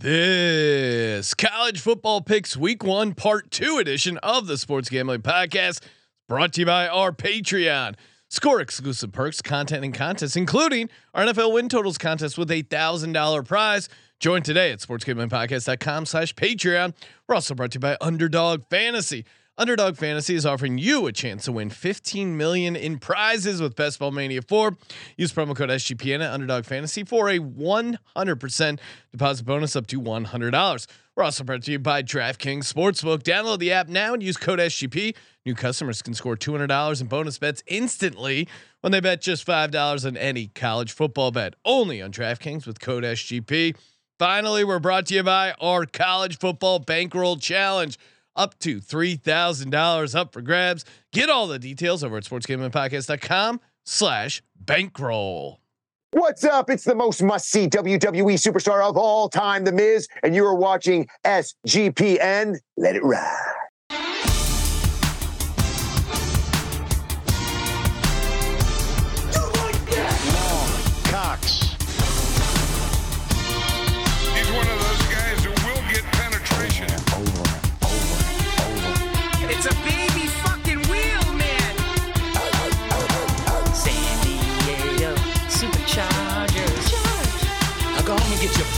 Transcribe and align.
This 0.00 1.34
college 1.34 1.80
football 1.80 2.20
picks 2.20 2.56
week 2.56 2.84
one, 2.84 3.14
part 3.14 3.50
two 3.50 3.78
edition 3.78 4.16
of 4.18 4.46
the 4.46 4.56
Sports 4.56 4.88
Gambling 4.88 5.22
Podcast, 5.22 5.82
brought 6.28 6.52
to 6.52 6.60
you 6.60 6.66
by 6.66 6.86
our 6.86 7.10
Patreon. 7.10 7.96
Score 8.28 8.60
exclusive 8.60 9.10
perks, 9.10 9.42
content, 9.42 9.84
and 9.84 9.92
contests, 9.92 10.36
including 10.36 10.88
our 11.14 11.24
NFL 11.24 11.52
win 11.52 11.68
totals 11.68 11.98
contest 11.98 12.38
with 12.38 12.48
a 12.52 12.62
thousand 12.62 13.12
dollar 13.12 13.42
prize. 13.42 13.88
Join 14.20 14.44
today 14.44 14.70
at 14.70 14.78
sportsgamblingpodcast.com 14.78 16.06
slash 16.06 16.32
Patreon. 16.32 16.94
We're 17.26 17.34
also 17.34 17.56
brought 17.56 17.72
to 17.72 17.76
you 17.76 17.80
by 17.80 17.96
Underdog 18.00 18.66
Fantasy. 18.70 19.24
Underdog 19.58 19.96
Fantasy 19.96 20.36
is 20.36 20.46
offering 20.46 20.78
you 20.78 21.08
a 21.08 21.12
chance 21.12 21.46
to 21.46 21.52
win 21.52 21.68
15 21.68 22.36
million 22.36 22.76
in 22.76 22.96
prizes 23.00 23.60
with 23.60 23.74
Best 23.74 23.98
Ball 23.98 24.12
Mania 24.12 24.40
4. 24.40 24.76
Use 25.16 25.32
promo 25.32 25.56
code 25.56 25.68
SGPN 25.68 26.24
at 26.24 26.30
Underdog 26.30 26.64
Fantasy 26.64 27.02
for 27.02 27.28
a 27.28 27.40
100% 27.40 28.78
deposit 29.10 29.44
bonus 29.44 29.74
up 29.74 29.88
to 29.88 30.00
$100. 30.00 30.86
We're 31.16 31.24
also 31.24 31.42
brought 31.42 31.64
to 31.64 31.72
you 31.72 31.80
by 31.80 32.04
DraftKings 32.04 32.72
Sportsbook. 32.72 33.24
Download 33.24 33.58
the 33.58 33.72
app 33.72 33.88
now 33.88 34.14
and 34.14 34.22
use 34.22 34.36
code 34.36 34.60
SGP. 34.60 35.16
New 35.44 35.56
customers 35.56 36.02
can 36.02 36.14
score 36.14 36.36
$200 36.36 37.00
in 37.00 37.08
bonus 37.08 37.38
bets 37.38 37.64
instantly 37.66 38.46
when 38.80 38.92
they 38.92 39.00
bet 39.00 39.20
just 39.20 39.44
$5 39.44 40.06
on 40.06 40.16
any 40.16 40.46
college 40.54 40.92
football 40.92 41.32
bet. 41.32 41.54
Only 41.64 42.00
on 42.00 42.12
DraftKings 42.12 42.64
with 42.64 42.78
code 42.78 43.02
SGP. 43.02 43.74
Finally, 44.20 44.62
we're 44.62 44.78
brought 44.78 45.06
to 45.06 45.14
you 45.14 45.24
by 45.24 45.52
our 45.60 45.84
College 45.84 46.38
Football 46.38 46.80
Bankroll 46.80 47.36
Challenge 47.36 47.98
up 48.38 48.58
to 48.60 48.80
$3,000 48.80 50.14
up 50.14 50.32
for 50.32 50.40
grabs. 50.40 50.84
Get 51.12 51.28
all 51.28 51.46
the 51.46 51.58
details 51.58 52.02
over 52.02 52.16
at 52.16 52.24
sportsgamblingpodcast.com 52.24 53.60
slash 53.84 54.42
bankroll. 54.58 55.60
What's 56.12 56.42
up? 56.42 56.70
It's 56.70 56.84
the 56.84 56.94
most 56.94 57.22
must 57.22 57.50
see 57.50 57.68
WWE 57.68 58.34
superstar 58.34 58.82
of 58.88 58.96
all 58.96 59.28
time, 59.28 59.64
The 59.64 59.72
Miz, 59.72 60.08
and 60.22 60.34
you 60.34 60.44
are 60.46 60.54
watching 60.54 61.06
SGPN. 61.26 62.56
Let 62.78 62.96
it 62.96 63.04
ride. 63.04 63.67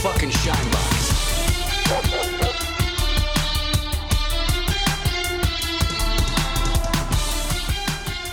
Fucking 0.01 0.31
shine 0.31 0.71
box. 0.71 1.11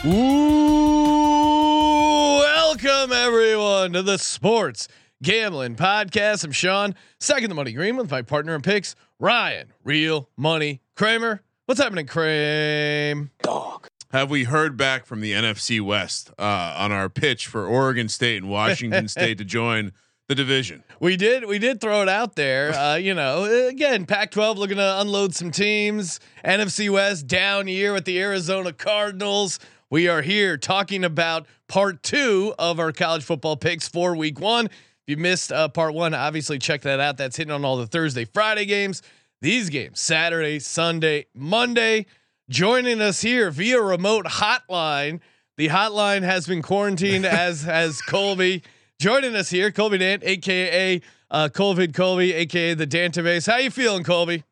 Ooh, 0.06 2.38
welcome 2.38 3.12
everyone 3.12 3.92
to 3.92 4.02
the 4.02 4.16
Sports 4.16 4.88
Gambling 5.22 5.76
Podcast. 5.76 6.42
I'm 6.42 6.52
Sean, 6.52 6.94
second 7.20 7.50
the 7.50 7.54
money 7.54 7.72
green 7.72 7.98
with 7.98 8.10
my 8.10 8.22
partner 8.22 8.54
in 8.54 8.62
picks, 8.62 8.96
Ryan, 9.20 9.74
real 9.84 10.30
money 10.38 10.80
Kramer. 10.96 11.42
What's 11.66 11.82
happening, 11.82 12.06
Kramer? 12.06 13.28
Have 14.10 14.30
we 14.30 14.44
heard 14.44 14.78
back 14.78 15.04
from 15.04 15.20
the 15.20 15.32
NFC 15.32 15.82
West 15.82 16.30
uh, 16.38 16.74
on 16.78 16.92
our 16.92 17.10
pitch 17.10 17.46
for 17.46 17.66
Oregon 17.66 18.08
State 18.08 18.38
and 18.38 18.48
Washington 18.50 19.06
State 19.08 19.36
to 19.36 19.44
join 19.44 19.92
the 20.28 20.34
division? 20.34 20.84
We 21.00 21.16
did. 21.16 21.46
We 21.46 21.58
did 21.58 21.80
throw 21.80 22.02
it 22.02 22.08
out 22.08 22.36
there. 22.36 22.72
Uh, 22.78 22.94
you 22.94 23.12
know, 23.12 23.44
again, 23.68 24.06
Pac-12 24.06 24.56
looking 24.56 24.76
to 24.76 25.00
unload 25.00 25.34
some 25.34 25.50
teams. 25.50 26.20
NFC 26.44 26.88
West 26.88 27.26
down 27.26 27.66
year 27.66 27.92
with 27.92 28.04
the 28.04 28.20
Arizona 28.20 28.72
Cardinals. 28.72 29.58
We 29.90 30.06
are 30.06 30.22
here 30.22 30.56
talking 30.56 31.02
about 31.02 31.46
part 31.66 32.02
two 32.02 32.54
of 32.58 32.78
our 32.78 32.92
college 32.92 33.24
football 33.24 33.56
picks 33.56 33.88
for 33.88 34.14
Week 34.14 34.38
One. 34.38 34.66
If 34.66 34.72
you 35.06 35.16
missed 35.16 35.50
uh, 35.50 35.68
part 35.68 35.94
one, 35.94 36.14
obviously 36.14 36.58
check 36.58 36.82
that 36.82 37.00
out. 37.00 37.16
That's 37.16 37.36
hitting 37.36 37.52
on 37.52 37.64
all 37.64 37.78
the 37.78 37.86
Thursday, 37.86 38.26
Friday 38.26 38.64
games. 38.64 39.02
These 39.40 39.70
games 39.70 39.98
Saturday, 39.98 40.58
Sunday, 40.60 41.26
Monday. 41.34 42.06
Joining 42.48 43.00
us 43.00 43.20
here 43.20 43.50
via 43.50 43.80
remote 43.80 44.26
hotline. 44.26 45.20
The 45.56 45.68
hotline 45.68 46.22
has 46.22 46.46
been 46.46 46.62
quarantined 46.62 47.24
as 47.26 47.62
has 47.62 48.00
Colby. 48.02 48.62
Joining 49.00 49.36
us 49.36 49.48
here, 49.48 49.70
Colby 49.70 49.98
Dant, 49.98 50.24
aka 50.24 51.00
uh, 51.30 51.48
Colvid 51.54 51.94
Colby, 51.94 52.32
aka 52.32 52.74
the 52.74 52.84
Dantabase. 52.86 53.46
How 53.46 53.58
you 53.58 53.70
feeling, 53.70 54.02
Colby? 54.02 54.42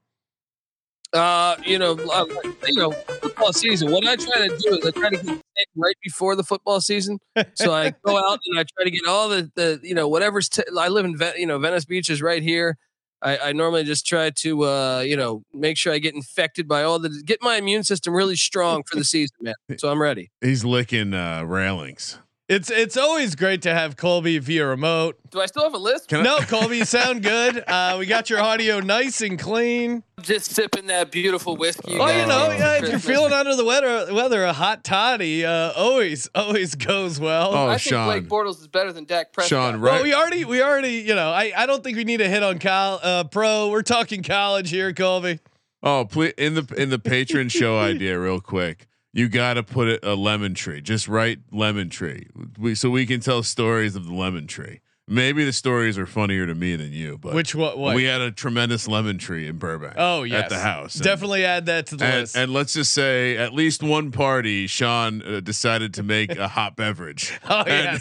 Uh, 1.12 1.57
you 1.65 1.81
know, 1.81 1.95
uh, 1.95 2.27
you 2.69 2.77
know, 2.77 2.93
football 2.93 3.53
season. 3.53 3.91
What 3.91 4.07
I 4.07 4.15
try 4.15 4.47
to 4.47 4.57
do 4.57 4.77
is 4.77 4.87
I 4.87 4.91
try 4.93 5.11
to 5.11 5.17
get 5.17 5.25
sick 5.25 5.69
right 5.75 5.97
before 6.01 6.37
the 6.37 6.45
football 6.45 6.81
season. 6.81 7.19
So 7.55 7.75
I 7.75 7.93
go 8.05 8.17
out 8.31 8.39
and 8.47 8.57
I 8.57 8.62
try 8.62 8.84
to 8.84 8.91
get 8.91 9.05
all 9.09 9.29
the 9.29 9.51
the 9.57 9.81
you 9.83 9.97
know 9.97 10.07
whatever's. 10.07 10.49
T- 10.49 10.63
I 10.78 10.89
live 10.89 11.07
in 11.07 11.17
Ven- 11.17 11.34
you 11.39 11.47
know 11.47 11.59
Venice 11.59 11.84
Beach 11.84 12.09
is 12.09 12.23
right 12.23 12.43
here. 12.43 12.77
I, 13.23 13.39
I 13.39 13.53
normally 13.53 13.83
just 13.83 14.07
try 14.07 14.31
to 14.31 14.65
uh 14.65 15.01
you 15.01 15.17
know 15.17 15.43
make 15.53 15.77
sure 15.77 15.93
I 15.93 15.99
get 15.99 16.15
infected 16.15 16.69
by 16.69 16.84
all 16.84 17.01
the 17.01 17.09
get 17.27 17.43
my 17.43 17.57
immune 17.57 17.83
system 17.83 18.15
really 18.15 18.37
strong 18.37 18.84
for 18.84 18.97
the 18.97 19.05
season, 19.05 19.37
man. 19.41 19.55
So 19.78 19.91
I'm 19.91 20.01
ready. 20.01 20.31
He's 20.41 20.65
licking 20.65 21.15
uh, 21.15 21.43
railings. 21.43 22.21
It's 22.49 22.71
it's 22.71 22.97
always 22.97 23.34
great 23.34 23.62
to 23.62 23.75
have 23.75 23.97
Colby 23.97 24.39
via 24.39 24.65
remote. 24.65 25.19
Do 25.33 25.41
I 25.41 25.47
still 25.47 25.65
have 25.65 25.75
a 25.75 25.79
list? 25.79 26.07
Can 26.09 26.21
I- 26.21 26.23
No, 26.23 26.39
Colby, 26.39 26.79
you 26.79 26.84
sound 26.84 27.25
good. 27.25 27.65
Uh, 27.67 27.97
we 27.99 28.07
got 28.07 28.31
your 28.31 28.41
audio 28.41 28.79
nice 28.79 29.21
and 29.21 29.37
clean. 29.37 30.05
just 30.23 30.53
sipping 30.53 30.87
that 30.87 31.11
beautiful 31.11 31.57
whiskey. 31.57 31.99
Oh, 31.99 32.07
you 32.07 32.25
know, 32.25 32.49
yeah, 32.53 32.79
for 32.79 32.84
if 32.84 32.91
you're 32.93 33.01
feeling 33.01 33.33
under 33.33 33.57
the 33.57 33.65
weather, 33.65 34.15
weather 34.15 34.45
a 34.45 34.53
hot 34.53 34.84
toddy 34.84 35.45
uh, 35.45 35.73
always 35.77 36.29
always 36.37 36.77
goes 36.77 37.19
well. 37.19 37.53
Oh, 37.53 37.67
I 37.67 37.79
think 37.79 37.95
Sean. 37.95 38.07
Blake 38.07 38.29
Bortles 38.29 38.61
is 38.61 38.69
better 38.69 38.93
than 38.93 39.07
Dak 39.07 39.33
Prescott. 39.33 39.49
Sean, 39.49 39.81
Well, 39.81 39.95
right? 39.95 40.03
we 40.05 40.15
already, 40.15 40.45
we 40.45 40.63
already, 40.63 40.99
you 40.99 41.17
know, 41.17 41.31
I, 41.33 41.53
I 41.57 41.67
don't 41.67 41.83
think 41.83 41.97
we 41.97 42.05
need 42.05 42.19
to 42.19 42.28
hit 42.28 42.45
on 42.45 42.61
Kyle, 42.61 43.01
uh, 43.03 43.25
pro. 43.25 43.71
We're 43.71 43.83
talking 43.83 44.23
college 44.23 44.71
here, 44.71 44.93
Colby. 44.93 45.41
oh, 45.83 46.05
please 46.09 46.33
in 46.39 46.55
the 46.55 46.73
in 46.77 46.91
the 46.91 46.99
Patreon 47.01 47.51
show 47.51 47.77
idea, 47.77 48.17
real 48.21 48.41
quick. 48.41 48.87
You 49.16 49.28
got 49.31 49.54
to 49.54 49.62
put 49.62 49.88
it 49.88 50.04
a 50.04 50.15
lemon 50.15 50.53
tree. 50.53 50.82
Just 50.82 51.09
write 51.09 51.38
lemon 51.50 51.88
tree, 51.88 52.28
we, 52.59 52.75
so 52.75 52.91
we 52.91 53.06
can 53.06 53.21
tell 53.21 53.43
stories 53.43 53.97
of 53.97 54.04
the 54.04 54.12
lemon 54.12 54.47
tree. 54.47 54.81
Maybe 55.09 55.43
the 55.44 55.54
stories 55.54 55.97
are 55.97 56.04
funnier 56.04 56.47
to 56.47 56.54
me 56.54 56.77
than 56.77 56.93
you, 56.93 57.16
but 57.16 57.32
Which 57.32 57.54
what? 57.54 57.78
What? 57.78 57.94
we 57.94 58.04
had 58.04 58.21
a 58.21 58.31
tremendous 58.31 58.87
lemon 58.87 59.16
tree 59.16 59.47
in 59.49 59.56
Burbank. 59.56 59.94
oh 59.97 60.25
yes, 60.25 60.43
at 60.44 60.49
the 60.50 60.59
house. 60.59 60.97
And- 60.97 61.04
Definitely 61.04 61.47
add 61.47 61.65
that 61.66 61.87
to 61.87 61.97
the 61.97 62.04
And, 62.04 62.21
list. 62.22 62.37
and 62.37 62.53
let's 62.53 62.75
just 62.75 62.93
say, 62.93 63.38
at 63.38 63.54
least 63.54 63.82
one 63.82 64.10
party, 64.10 64.66
Sean 64.66 65.22
uh, 65.22 65.41
decided 65.41 65.94
to 65.94 66.03
make 66.03 66.37
a 66.37 66.48
hot 66.48 66.77
beverage. 66.77 67.33
oh 67.48 67.60
and- 67.62 68.00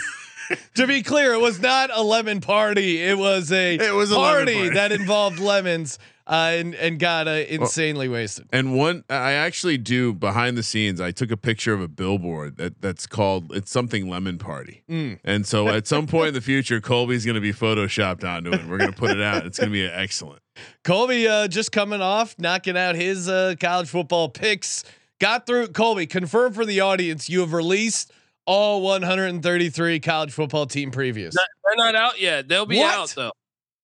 yes. 0.49 0.59
to 0.73 0.85
be 0.85 1.01
clear, 1.01 1.33
it 1.33 1.39
was 1.39 1.61
not 1.61 1.91
a 1.93 2.01
lemon 2.03 2.41
party. 2.41 3.01
It 3.01 3.17
was 3.17 3.51
a 3.53 3.75
It 3.75 3.93
was 3.93 4.11
a 4.11 4.15
party. 4.15 4.67
that 4.69 4.91
involved 4.91 5.39
lemons 5.39 5.97
uh, 6.27 6.51
and 6.53 6.75
and 6.75 6.99
got 6.99 7.27
uh, 7.27 7.43
insanely 7.47 8.07
wasted. 8.07 8.47
And 8.51 8.75
one, 8.75 9.03
I 9.09 9.33
actually 9.33 9.77
do 9.77 10.13
behind 10.13 10.57
the 10.57 10.63
scenes. 10.63 10.99
I 10.99 11.11
took 11.11 11.31
a 11.31 11.37
picture 11.37 11.73
of 11.73 11.81
a 11.81 11.87
billboard 11.87 12.57
that 12.57 12.81
that's 12.81 13.05
called 13.05 13.51
it's 13.55 13.71
something 13.71 14.09
lemon 14.09 14.37
party. 14.37 14.83
Mm. 14.89 15.19
And 15.23 15.45
so 15.45 15.67
at 15.67 15.87
some 15.87 16.07
point 16.07 16.29
in 16.29 16.33
the 16.33 16.41
future, 16.41 16.81
Colby's 16.81 17.25
going 17.25 17.35
to 17.35 17.41
be 17.41 17.53
photoshopped 17.53 18.23
onto 18.23 18.51
it. 18.51 18.65
We're 18.65 18.77
going 18.77 18.91
to 18.91 18.97
put 18.97 19.11
it 19.11 19.21
out. 19.21 19.45
It's 19.45 19.59
going 19.59 19.69
to 19.69 19.73
be 19.73 19.85
excellent. 19.85 20.41
Colby 20.83 21.27
uh, 21.27 21.47
just 21.47 21.71
coming 21.71 22.01
off 22.01 22.35
knocking 22.39 22.77
out 22.77 22.95
his 22.95 23.29
uh, 23.29 23.55
college 23.59 23.89
football 23.89 24.29
picks. 24.29 24.83
Got 25.19 25.45
through 25.45 25.67
Colby. 25.69 26.07
Confirm 26.07 26.53
for 26.53 26.65
the 26.65 26.81
audience 26.81 27.29
you 27.29 27.39
have 27.41 27.53
released 27.53 28.11
all 28.45 28.81
133 28.81 29.99
college 29.99 30.31
football 30.31 30.65
team 30.65 30.91
previews. 30.91 31.33
They're 31.33 31.75
not 31.77 31.95
out 31.95 32.19
yet. 32.19 32.47
They'll 32.47 32.65
be 32.65 32.79
What? 32.79 32.95
out 32.95 33.13
though. 33.15 33.31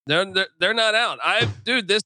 They're, 0.07 0.25
they're 0.25 0.47
they're 0.59 0.73
not 0.73 0.95
out. 0.95 1.19
I 1.23 1.47
dude, 1.63 1.87
this 1.87 2.01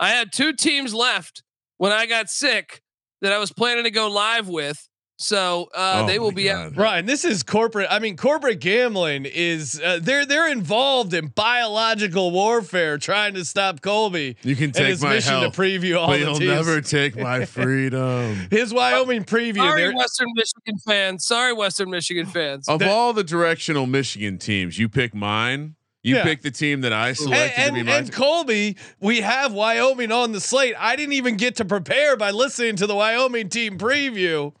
I 0.00 0.10
had 0.10 0.32
two 0.32 0.52
teams 0.52 0.92
left 0.94 1.42
when 1.78 1.92
I 1.92 2.06
got 2.06 2.28
sick 2.30 2.82
that 3.22 3.32
I 3.32 3.38
was 3.38 3.52
planning 3.52 3.84
to 3.84 3.90
go 3.90 4.08
live 4.10 4.48
with. 4.48 4.88
So 5.16 5.68
uh, 5.72 6.00
Oh 6.02 6.06
they 6.08 6.18
will 6.18 6.32
be 6.32 6.50
out. 6.50 6.72
God. 6.74 6.76
Ryan, 6.76 7.06
this 7.06 7.24
is 7.24 7.44
corporate. 7.44 7.86
I 7.88 8.00
mean, 8.00 8.16
corporate 8.16 8.58
gambling 8.60 9.26
is 9.26 9.80
uh, 9.82 10.00
they're 10.02 10.26
they're 10.26 10.50
involved 10.50 11.14
in 11.14 11.28
biological 11.28 12.32
warfare, 12.32 12.98
trying 12.98 13.34
to 13.34 13.44
stop 13.44 13.80
Colby 13.80 14.36
You 14.42 14.56
can 14.56 14.72
take 14.72 14.88
his 14.88 15.02
my 15.02 15.14
mission 15.14 15.34
health, 15.34 15.54
to 15.54 15.60
preview 15.62 15.98
all 16.00 16.08
but 16.08 16.14
the 16.14 16.18
you'll 16.18 16.34
teams. 16.34 16.50
never 16.50 16.80
take 16.80 17.16
my 17.16 17.44
freedom. 17.46 18.48
his 18.50 18.74
Wyoming 18.74 19.22
preview. 19.22 19.58
Sorry, 19.58 19.82
they're- 19.82 19.94
Western 19.94 20.28
Michigan 20.34 20.78
fans. 20.84 21.24
Sorry, 21.24 21.52
Western 21.52 21.90
Michigan 21.90 22.26
fans. 22.26 22.68
of 22.68 22.80
That- 22.80 22.88
all 22.90 23.12
the 23.12 23.24
directional 23.24 23.86
Michigan 23.86 24.38
teams, 24.38 24.80
you 24.80 24.88
pick 24.88 25.14
mine. 25.14 25.76
You 26.04 26.16
Yeah. 26.16 26.22
pick 26.24 26.42
the 26.42 26.50
team 26.52 26.82
that 26.82 26.92
I 26.92 27.08
and, 27.08 27.16
selected 27.16 27.54
to 27.56 27.60
and, 27.62 27.74
be 27.74 27.82
my. 27.82 27.92
and 27.96 28.12
Colby, 28.12 28.76
we 29.00 29.22
have 29.22 29.52
Wyoming 29.52 30.12
on 30.12 30.30
the 30.32 30.40
slate. 30.40 30.74
I 30.78 30.94
didn't 30.96 31.14
even 31.14 31.36
get 31.36 31.56
to 31.56 31.64
prepare 31.64 32.16
by 32.16 32.30
listening 32.30 32.76
to 32.76 32.86
the 32.86 32.94
Wyoming 32.94 33.48
team 33.48 33.78
preview. 33.78 34.52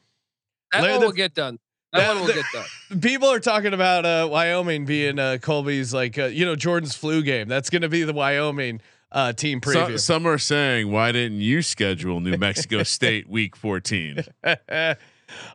that 0.72 0.80
Larry, 0.82 0.92
one 0.94 1.00
the- 1.00 1.06
will 1.06 1.12
get 1.12 1.34
done. 1.34 1.58
That, 1.92 2.00
that- 2.00 2.08
one 2.08 2.20
will 2.20 2.26
the- 2.26 2.32
get 2.32 2.44
done. 2.52 3.00
People 3.00 3.28
are 3.30 3.38
talking 3.40 3.74
about 3.74 4.04
uh, 4.06 4.26
Wyoming 4.30 4.84
being 4.86 5.18
uh, 5.18 5.36
Colby's 5.40 5.92
like 5.94 6.18
uh, 6.18 6.24
you 6.24 6.44
know 6.46 6.56
Jordan's 6.56 6.96
flu 6.96 7.22
game. 7.22 7.46
That's 7.46 7.68
going 7.70 7.82
to 7.82 7.88
be 7.90 8.02
the 8.04 8.12
Wyoming 8.14 8.80
uh, 9.12 9.32
team 9.34 9.60
So- 9.62 9.70
preview. 9.86 10.00
some 10.00 10.26
are 10.26 10.38
saying, 10.38 10.90
why 10.90 11.12
didn't 11.12 11.40
you 11.42 11.60
schedule 11.62 12.20
New 12.20 12.36
Mexico 12.38 12.82
State 12.84 13.28
Week 13.28 13.54
14? 13.54 14.24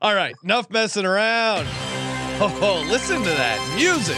All 0.01 0.13
right, 0.15 0.35
enough 0.43 0.69
messing 0.69 1.05
around. 1.05 1.67
Oh, 2.41 2.85
listen 2.89 3.17
to 3.23 3.29
that 3.29 3.75
music. 3.77 4.17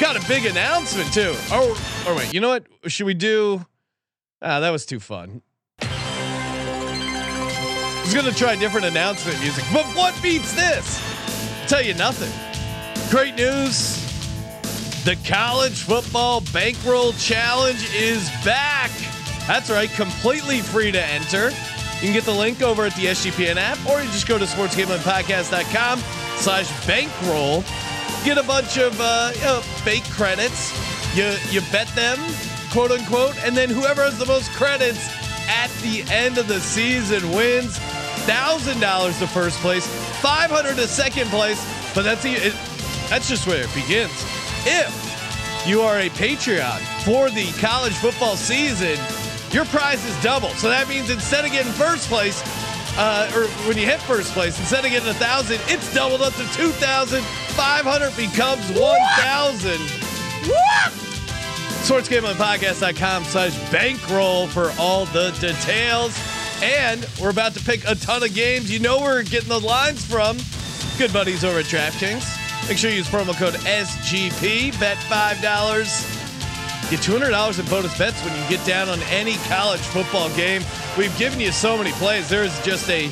Got 0.00 0.22
a 0.22 0.28
big 0.28 0.44
announcement 0.44 1.12
too. 1.12 1.32
Oh, 1.50 2.04
or 2.06 2.14
wait, 2.16 2.34
you 2.34 2.40
know 2.40 2.48
what? 2.48 2.66
Should 2.86 3.06
we 3.06 3.14
do? 3.14 3.64
Ah, 4.42 4.60
that 4.60 4.70
was 4.70 4.84
too 4.84 5.00
fun. 5.00 5.40
I 5.80 5.86
was 8.04 8.12
gonna 8.12 8.32
try 8.32 8.56
different 8.56 8.86
announcement 8.86 9.40
music, 9.40 9.64
but 9.72 9.84
what 9.96 10.20
beats 10.22 10.52
this? 10.54 11.00
Tell 11.68 11.82
you 11.82 11.94
nothing. 11.94 12.30
Great 13.10 13.34
news. 13.36 14.00
The 15.04 15.16
college 15.26 15.82
football 15.82 16.42
bankroll 16.52 17.12
challenge 17.14 17.88
is 17.94 18.28
back. 18.44 18.90
That's 19.46 19.70
right, 19.70 19.88
completely 19.90 20.60
free 20.60 20.90
to 20.92 21.02
enter. 21.02 21.50
You 21.50 22.00
can 22.00 22.12
get 22.12 22.24
the 22.24 22.32
link 22.32 22.62
over 22.62 22.84
at 22.84 22.94
the 22.96 23.06
SGPN 23.06 23.56
app, 23.56 23.78
or 23.88 24.00
you 24.02 24.10
just 24.10 24.26
go 24.26 24.38
to 24.38 24.44
sportsgamblingpodcast.com 24.44 25.98
slash 26.36 26.86
bankroll. 26.86 27.62
Get 28.24 28.38
a 28.38 28.42
bunch 28.42 28.78
of 28.78 28.98
uh, 28.98 29.32
you 29.34 29.40
know, 29.42 29.60
fake 29.60 30.04
credits. 30.04 30.72
You 31.14 31.36
you 31.50 31.60
bet 31.70 31.88
them, 31.88 32.18
quote 32.72 32.90
unquote, 32.90 33.36
and 33.44 33.54
then 33.54 33.68
whoever 33.68 34.02
has 34.02 34.18
the 34.18 34.24
most 34.24 34.50
credits 34.52 35.10
at 35.46 35.68
the 35.82 36.02
end 36.10 36.38
of 36.38 36.48
the 36.48 36.58
season 36.58 37.30
wins. 37.32 37.76
Thousand 38.24 38.80
dollars 38.80 39.18
to 39.18 39.26
first 39.26 39.58
place, 39.58 39.86
five 40.22 40.50
hundred 40.50 40.76
to 40.76 40.88
second 40.88 41.28
place. 41.28 41.62
But 41.94 42.04
that's 42.04 42.22
the 42.22 42.30
it, 42.30 42.54
that's 43.10 43.28
just 43.28 43.46
where 43.46 43.62
it 43.62 43.74
begins. 43.74 44.10
If 44.64 45.66
you 45.66 45.82
are 45.82 45.98
a 45.98 46.08
Patreon 46.08 46.80
for 47.04 47.28
the 47.28 47.52
college 47.60 47.92
football 47.92 48.36
season, 48.36 48.98
your 49.50 49.66
prize 49.66 50.02
is 50.06 50.20
double. 50.22 50.48
So 50.50 50.70
that 50.70 50.88
means 50.88 51.10
instead 51.10 51.44
of 51.44 51.52
getting 51.52 51.72
first 51.72 52.08
place, 52.08 52.40
uh, 52.96 53.30
or 53.34 53.46
when 53.66 53.76
you 53.76 53.86
hit 53.86 54.00
first 54.02 54.32
place, 54.32 54.58
instead 54.58 54.84
of 54.84 54.90
getting 54.90 55.08
a 55.08 55.14
thousand, 55.14 55.60
it's 55.66 55.92
doubled 55.94 56.22
up 56.22 56.32
to 56.34 56.44
two 56.52 56.70
thousand. 56.70 57.22
Five 57.54 57.84
hundred 57.84 58.16
becomes 58.16 58.66
one 58.78 59.00
thousand. 59.18 59.80
SportsGamblingPodcast.com 61.84 63.24
slash 63.24 63.70
bankroll 63.70 64.46
for 64.46 64.72
all 64.78 65.04
the 65.06 65.30
details. 65.40 66.18
And 66.62 67.06
we're 67.20 67.30
about 67.30 67.52
to 67.54 67.60
pick 67.64 67.86
a 67.86 67.94
ton 67.94 68.22
of 68.22 68.32
games. 68.34 68.70
You 68.70 68.78
know 68.78 68.98
where 68.98 69.16
we're 69.16 69.22
getting 69.24 69.50
the 69.50 69.60
lines 69.60 70.04
from 70.04 70.38
good 70.96 71.12
buddies 71.12 71.44
over 71.44 71.58
at 71.58 71.66
DraftKings. 71.66 72.68
Make 72.68 72.78
sure 72.78 72.90
you 72.90 72.96
use 72.96 73.08
promo 73.08 73.36
code 73.36 73.54
SGP. 73.54 74.78
Bet 74.80 74.96
five 75.04 75.42
dollars. 75.42 76.13
Get 76.94 77.02
two 77.02 77.10
hundred 77.10 77.30
dollars 77.30 77.58
in 77.58 77.66
bonus 77.66 77.98
bets 77.98 78.24
when 78.24 78.40
you 78.40 78.48
get 78.48 78.64
down 78.64 78.88
on 78.88 79.00
any 79.10 79.34
college 79.48 79.80
football 79.80 80.28
game. 80.36 80.62
We've 80.96 81.18
given 81.18 81.40
you 81.40 81.50
so 81.50 81.76
many 81.76 81.90
plays. 81.94 82.28
There 82.28 82.44
is 82.44 82.56
just 82.62 82.88
a 82.88 83.06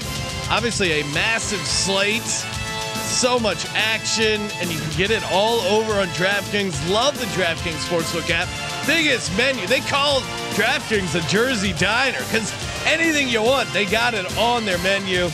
obviously 0.49 1.01
a 1.01 1.05
massive 1.07 1.59
slate, 1.67 2.23
so 2.23 3.41
much 3.41 3.67
action, 3.75 4.41
and 4.61 4.71
you 4.71 4.79
can 4.79 4.97
get 4.97 5.11
it 5.11 5.25
all 5.33 5.59
over 5.63 5.95
on 5.95 6.07
DraftKings. 6.11 6.91
Love 6.93 7.19
the 7.19 7.27
DraftKings 7.35 7.85
Sportsbook 7.85 8.31
app. 8.31 8.47
Biggest 8.87 9.37
menu. 9.37 9.67
They 9.67 9.81
call 9.81 10.21
DraftKings 10.55 11.17
a 11.17 11.29
Jersey 11.29 11.73
diner 11.73 12.19
because 12.19 12.55
anything 12.87 13.29
you 13.29 13.43
want, 13.43 13.69
they 13.73 13.85
got 13.85 14.15
it 14.15 14.39
on 14.39 14.65
their 14.65 14.79
menu. 14.79 15.27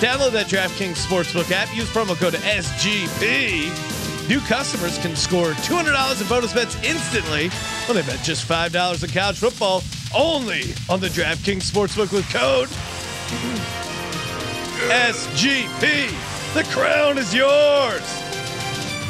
Download 0.00 0.32
that 0.32 0.48
DraftKings 0.48 1.02
Sportsbook 1.02 1.50
app. 1.50 1.74
Use 1.74 1.88
promo 1.88 2.14
code 2.14 2.34
SGP. 2.34 3.95
New 4.28 4.40
customers 4.40 4.98
can 4.98 5.14
score 5.14 5.52
$200 5.52 6.20
in 6.20 6.26
bonus 6.26 6.52
bets 6.52 6.74
instantly 6.82 7.48
when 7.86 7.96
they 7.96 8.02
bet 8.02 8.22
just 8.24 8.46
$5 8.48 9.04
in 9.04 9.10
college 9.10 9.38
football 9.38 9.82
only 10.14 10.74
on 10.88 10.98
the 11.00 11.08
DraftKings 11.08 11.70
Sportsbook 11.70 12.12
with 12.12 12.28
code 12.32 12.68
SGP. 14.90 16.08
The 16.54 16.64
crown 16.72 17.18
is 17.18 17.32
yours. 17.34 18.02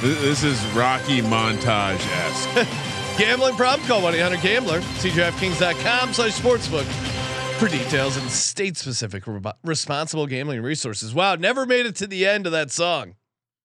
This 0.02 0.44
is 0.44 0.62
Rocky 0.74 1.22
montage 1.22 2.04
esque. 2.26 2.68
Gambling 3.18 3.56
problem? 3.56 3.86
Call 3.88 4.02
1-800-GAMBLER. 4.02 4.82
See 4.98 5.10
DraftKings.com 5.10 6.12
slash 6.12 6.38
sportsbook 6.38 6.84
for 7.58 7.68
details 7.68 8.18
and 8.18 8.30
state-specific 8.30 9.26
re- 9.26 9.40
responsible 9.64 10.26
gambling 10.26 10.60
resources. 10.60 11.14
Wow, 11.14 11.36
never 11.36 11.64
made 11.64 11.86
it 11.86 11.96
to 11.96 12.06
the 12.06 12.26
end 12.26 12.44
of 12.44 12.52
that 12.52 12.70
song. 12.70 13.14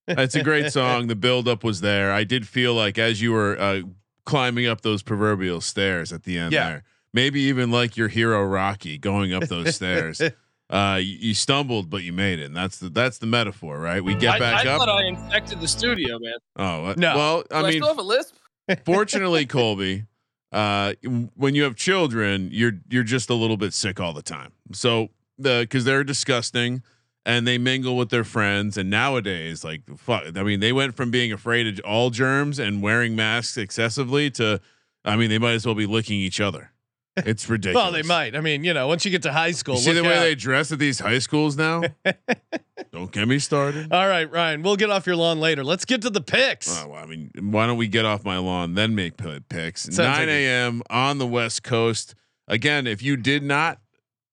It's 0.08 0.36
a 0.36 0.44
great 0.44 0.72
song. 0.74 1.08
The 1.08 1.16
buildup 1.16 1.64
was 1.64 1.82
there. 1.82 2.12
I 2.12 2.24
did 2.24 2.48
feel 2.48 2.74
like 2.74 2.98
as 2.98 3.22
you 3.22 3.32
were 3.32 3.60
uh, 3.60 3.82
climbing 4.26 4.68
up 4.68 4.82
those 4.82 5.02
proverbial 5.04 5.62
stairs 5.62 6.12
at 6.14 6.24
the 6.24 6.38
end 6.38 6.54
Yeah. 6.54 6.68
there, 6.70 6.84
maybe 7.14 7.42
even 7.42 7.72
like 7.72 7.98
your 7.98 8.08
hero 8.08 8.44
Rocky 8.44 8.98
going 8.98 9.34
up 9.34 9.44
those 9.48 9.76
stairs. 9.76 10.22
Uh, 10.72 10.96
you, 10.96 11.18
you 11.20 11.34
stumbled, 11.34 11.90
but 11.90 12.02
you 12.02 12.14
made 12.14 12.40
it. 12.40 12.46
And 12.46 12.56
that's 12.56 12.80
the 12.80 12.88
that's 12.88 13.18
the 13.18 13.26
metaphor, 13.26 13.78
right? 13.78 14.02
We 14.02 14.16
get 14.16 14.36
I, 14.36 14.40
back 14.40 14.66
I 14.66 14.70
up. 14.70 14.80
thought 14.80 14.88
I 14.88 15.04
infected 15.04 15.60
the 15.60 15.68
studio, 15.68 16.18
man. 16.18 16.32
oh 16.56 16.86
uh, 16.86 16.94
No. 16.96 17.18
well, 17.18 17.42
Do 17.42 17.48
I 17.52 17.60
I, 17.60 17.64
mean, 17.64 17.72
still 17.74 17.90
have 17.90 17.98
a 17.98 18.02
lisp? 18.02 18.36
fortunately, 18.86 19.46
Colby, 19.46 20.06
uh, 20.54 20.94
when 21.36 21.56
you 21.56 21.64
have 21.64 21.76
children, 21.76 22.48
you're 22.54 22.72
you're 22.90 23.04
just 23.04 23.30
a 23.30 23.34
little 23.34 23.58
bit 23.58 23.74
sick 23.74 24.00
all 24.00 24.14
the 24.14 24.22
time. 24.22 24.54
So 24.72 25.10
the 25.38 25.60
because 25.64 25.84
they're 25.84 26.06
disgusting 26.06 26.84
and 27.26 27.48
they 27.48 27.58
mingle 27.58 27.96
with 27.98 28.10
their 28.10 28.24
friends. 28.24 28.78
And 28.78 28.90
nowadays, 28.90 29.64
like 29.64 29.82
fuck, 29.98 30.24
I 30.36 30.44
mean, 30.44 30.60
they 30.60 30.74
went 30.74 30.96
from 30.96 31.12
being 31.12 31.32
afraid 31.32 31.68
of 31.68 31.86
all 31.86 32.10
germs 32.10 32.60
and 32.60 32.82
wearing 32.82 33.16
masks 33.16 33.58
excessively 33.58 34.30
to, 34.32 34.60
I 35.06 35.16
mean, 35.16 35.30
they 35.30 35.38
might 35.40 35.54
as 35.54 35.66
well 35.66 35.76
be 35.76 35.86
licking 35.86 36.20
each 36.20 36.40
other. 36.42 36.72
It's 37.18 37.50
ridiculous. 37.50 37.84
Well, 37.84 37.92
they 37.92 38.04
might. 38.04 38.36
I 38.36 38.42
mean, 38.42 38.64
you 38.64 38.74
know, 38.74 38.88
once 38.88 39.04
you 39.06 39.12
get 39.12 39.24
to 39.24 39.32
high 39.34 39.52
school, 39.52 39.76
You 39.76 39.82
see 39.82 39.92
the 39.94 40.04
way 40.04 40.18
out. 40.18 40.22
they 40.22 40.36
dress 40.36 40.72
at 40.72 40.80
these 40.80 41.00
high 41.00 41.20
schools 41.20 41.58
now? 41.58 41.82
Don't 42.92 43.12
get 43.12 43.28
me 43.28 43.40
started. 43.40 43.92
All 43.92 44.08
right, 44.08 44.30
Ryan, 44.30 44.64
we'll 44.64 44.76
get 44.76 44.90
off 44.90 45.06
your 45.06 45.16
lawn 45.16 45.40
later. 45.40 45.64
Let's 45.64 45.86
get 45.86 46.02
to 46.04 46.10
the 46.10 46.22
picks. 46.22 46.82
Oh, 46.84 46.90
well, 46.90 47.04
I 47.04 47.06
mean, 47.06 47.32
why 47.40 47.68
don't 47.68 47.78
we 47.78 47.88
get 47.88 48.04
off 48.06 48.26
my 48.26 48.38
lawn 48.38 48.74
then 48.74 48.96
make 48.96 49.14
picks? 49.50 49.84
Sounds 49.84 49.98
9 49.98 50.20
like 50.20 50.28
a.m. 50.28 50.82
on 50.90 51.18
the 51.18 51.28
West 51.28 51.64
Coast. 51.64 52.16
Again, 52.48 52.88
if 52.88 53.02
you 53.02 53.16
did 53.16 53.44
not, 53.44 53.80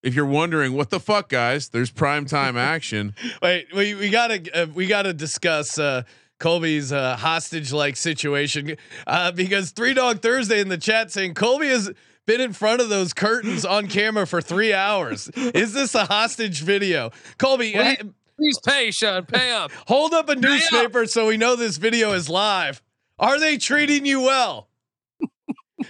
if 0.03 0.15
you're 0.15 0.27
wondering 0.27 0.73
what 0.75 0.91
the 0.91 1.01
fuck, 1.01 1.29
guys, 1.29 1.69
there's 1.71 1.91
prime 1.91 2.25
time 2.27 2.57
action. 2.75 3.15
Wait, 3.43 3.67
we 3.75 3.95
we 3.95 4.11
gotta 4.11 4.43
uh, 4.63 4.67
we 4.75 4.87
gotta 4.87 5.13
discuss 5.13 5.79
uh, 5.79 6.03
Colby's 6.39 6.93
uh, 6.93 7.17
hostage 7.17 7.73
like 7.73 7.97
situation 7.97 8.77
uh, 9.07 9.33
because 9.33 9.71
Three 9.71 9.95
Dog 9.95 10.21
Thursday 10.23 10.61
in 10.61 10.69
the 10.69 10.79
chat 10.79 11.11
saying 11.11 11.35
Colby 11.35 11.69
has 11.69 11.91
been 12.27 12.41
in 12.41 12.53
front 12.53 12.81
of 12.81 12.89
those 12.91 13.13
curtains 13.15 13.65
on 13.65 13.87
camera 13.89 14.27
for 14.27 14.41
three 14.43 14.73
hours. 14.75 15.29
Is 15.35 15.73
this 15.73 15.95
a 15.95 16.05
hostage 16.05 16.63
video? 16.63 17.11
Colby, 17.39 17.73
Please- 17.73 17.97
Please 18.37 18.59
pay, 18.65 18.91
Sean. 18.93 19.25
Pay 19.25 19.51
up. 19.51 19.73
hold 19.89 20.15
up 20.15 20.29
a 20.29 20.37
newspaper 20.37 21.07
so 21.07 21.27
we 21.27 21.37
know 21.37 21.57
this 21.57 21.77
video 21.77 22.13
is 22.13 22.29
live. 22.29 22.81
Are 23.19 23.41
they 23.41 23.57
treating 23.59 24.07
you 24.07 24.21
well? 24.21 24.68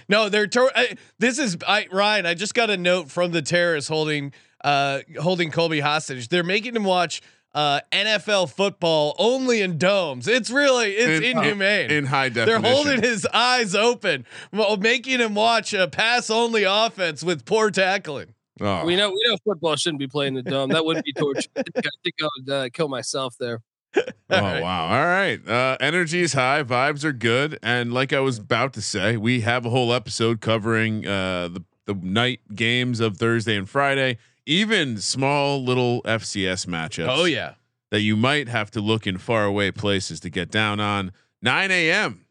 No, 0.07 0.29
they're. 0.29 0.47
Tor- 0.47 0.71
I, 0.75 0.95
this 1.19 1.39
is 1.39 1.57
I, 1.67 1.87
Ryan. 1.91 2.25
I 2.25 2.33
just 2.33 2.53
got 2.53 2.69
a 2.69 2.77
note 2.77 3.09
from 3.11 3.31
the 3.31 3.41
terrorists 3.41 3.89
holding 3.89 4.33
uh 4.63 4.99
holding 5.21 5.51
Colby 5.51 5.79
hostage. 5.79 6.27
They're 6.29 6.43
making 6.43 6.75
him 6.75 6.83
watch 6.83 7.21
uh 7.55 7.81
NFL 7.91 8.51
football 8.51 9.15
only 9.17 9.61
in 9.61 9.77
domes. 9.77 10.27
It's 10.27 10.49
really 10.49 10.91
it's 10.91 11.25
In- 11.25 11.37
inhumane. 11.37 11.91
in 11.91 12.05
high 12.05 12.29
definition, 12.29 12.61
They're 12.61 12.71
holding 12.73 13.01
his 13.01 13.25
eyes 13.33 13.73
open, 13.75 14.25
while 14.51 14.77
making 14.77 15.19
him 15.19 15.33
watch 15.35 15.73
a 15.73 15.87
pass 15.87 16.29
only 16.29 16.63
offense 16.63 17.23
with 17.23 17.45
poor 17.45 17.71
tackling. 17.71 18.33
Oh, 18.61 18.85
We 18.85 18.95
know 18.97 19.09
we 19.09 19.19
know 19.27 19.37
football 19.45 19.75
shouldn't 19.77 19.99
be 19.99 20.07
playing 20.07 20.33
the 20.33 20.43
dome. 20.43 20.69
That 20.71 20.83
wouldn't 20.85 21.05
be 21.05 21.13
torture. 21.13 21.49
I 21.55 21.63
think 21.73 21.85
I, 21.85 21.89
think 22.03 22.15
I 22.21 22.27
would 22.37 22.53
uh, 22.53 22.69
kill 22.73 22.89
myself 22.89 23.35
there. 23.39 23.61
Oh 23.95 24.03
wow. 24.29 24.85
All 24.87 25.05
right. 25.05 25.39
Uh, 25.47 25.77
energy 25.79 26.21
is 26.21 26.33
high, 26.33 26.63
vibes 26.63 27.03
are 27.03 27.13
good. 27.13 27.57
And 27.63 27.93
like 27.93 28.13
I 28.13 28.19
was 28.19 28.37
about 28.37 28.73
to 28.73 28.81
say, 28.81 29.17
we 29.17 29.41
have 29.41 29.65
a 29.65 29.69
whole 29.69 29.93
episode 29.93 30.41
covering 30.41 31.07
uh, 31.07 31.47
the, 31.49 31.63
the 31.85 31.93
night 31.95 32.41
games 32.55 32.99
of 32.99 33.17
Thursday 33.17 33.55
and 33.55 33.67
Friday, 33.69 34.17
even 34.45 34.97
small 34.99 35.63
little 35.63 36.01
FCS 36.03 36.67
matchups. 36.67 37.07
Oh 37.09 37.25
yeah. 37.25 37.53
that 37.91 38.01
you 38.01 38.15
might 38.15 38.47
have 38.47 38.69
to 38.71 38.81
look 38.81 39.07
in 39.07 39.17
far 39.17 39.45
away 39.45 39.71
places 39.71 40.19
to 40.21 40.29
get 40.29 40.51
down 40.51 40.79
on 40.79 41.11
9 41.41 41.71
a.m. 41.71 42.25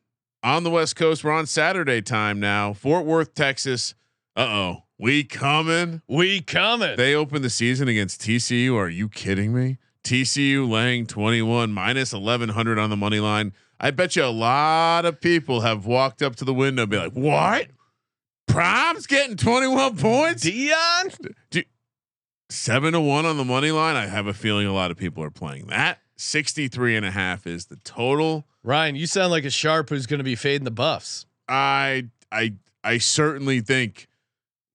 on 0.45 0.63
the 0.63 0.71
West 0.71 0.95
Coast. 0.95 1.25
We're 1.25 1.33
on 1.33 1.47
Saturday 1.47 2.01
time 2.03 2.39
now. 2.39 2.73
Fort 2.73 3.05
Worth, 3.05 3.35
Texas. 3.35 3.95
Uh 4.37 4.43
oh, 4.43 4.77
we 5.01 5.25
coming. 5.25 6.03
We 6.07 6.41
coming. 6.41 6.97
They 6.97 7.15
open 7.17 7.43
the 7.43 7.51
season 7.51 7.89
against 7.89 8.21
TCU. 8.21 8.77
Are 8.77 8.89
you 8.89 9.09
kidding 9.09 9.53
me? 9.53 9.79
TCU 10.05 10.69
laying 10.69 11.07
21 11.07 11.73
minus 11.73 12.13
1100 12.13 12.79
on 12.79 12.91
the 12.91 12.97
money 12.97 13.21
line. 13.21 13.53
I 13.81 13.91
bet 13.91 14.17
you 14.17 14.25
a 14.25 14.27
lot 14.27 15.05
of 15.05 15.21
people 15.21 15.61
have 15.61 15.87
walked 15.87 16.23
up 16.23 16.37
to 16.37 16.45
the 16.45 16.55
window 16.55 16.83
and 16.83 16.91
be 16.91 16.99
like, 16.99 17.13
"What? 17.13 17.69
Prime's 18.49 19.07
getting 19.07 19.37
21 19.37 19.97
points? 19.97 20.45
Deion. 20.45 21.65
seven 22.51 22.95
to 22.95 23.01
one 23.01 23.27
on 23.27 23.37
the 23.37 23.45
money 23.45 23.71
line. 23.71 23.95
I 23.95 24.07
have 24.07 24.27
a 24.27 24.33
feeling 24.33 24.67
a 24.67 24.73
lot 24.73 24.91
of 24.91 24.97
people 24.97 25.23
are 25.23 25.31
playing 25.31 25.67
that. 25.67 25.99
63 26.17 26.97
and 26.97 27.07
a 27.07 27.11
half 27.11 27.47
is 27.47 27.67
the 27.67 27.77
total. 27.77 28.47
Ryan, 28.65 28.97
you 28.97 29.07
sound 29.07 29.31
like 29.31 29.45
a 29.45 29.51
sharp 29.51 29.91
who's 29.91 30.07
going 30.07 30.19
to 30.19 30.25
be 30.25 30.35
fading 30.35 30.65
the 30.65 30.71
buffs. 30.71 31.27
I, 31.47 32.09
I, 32.33 32.55
I 32.83 32.99
certainly 32.99 33.61
think 33.61 34.09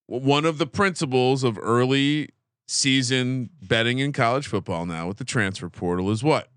one 0.06 0.46
of 0.46 0.58
the 0.58 0.68
principles 0.68 1.44
of 1.44 1.58
early 1.62 2.30
season 2.68 3.50
betting 3.62 4.00
in 4.00 4.12
college 4.14 4.48
football 4.48 4.86
now 4.86 5.08
with 5.08 5.18
the 5.18 5.26
transfer 5.26 5.70
portal 5.70 6.10
is 6.12 6.24
what? 6.24 6.50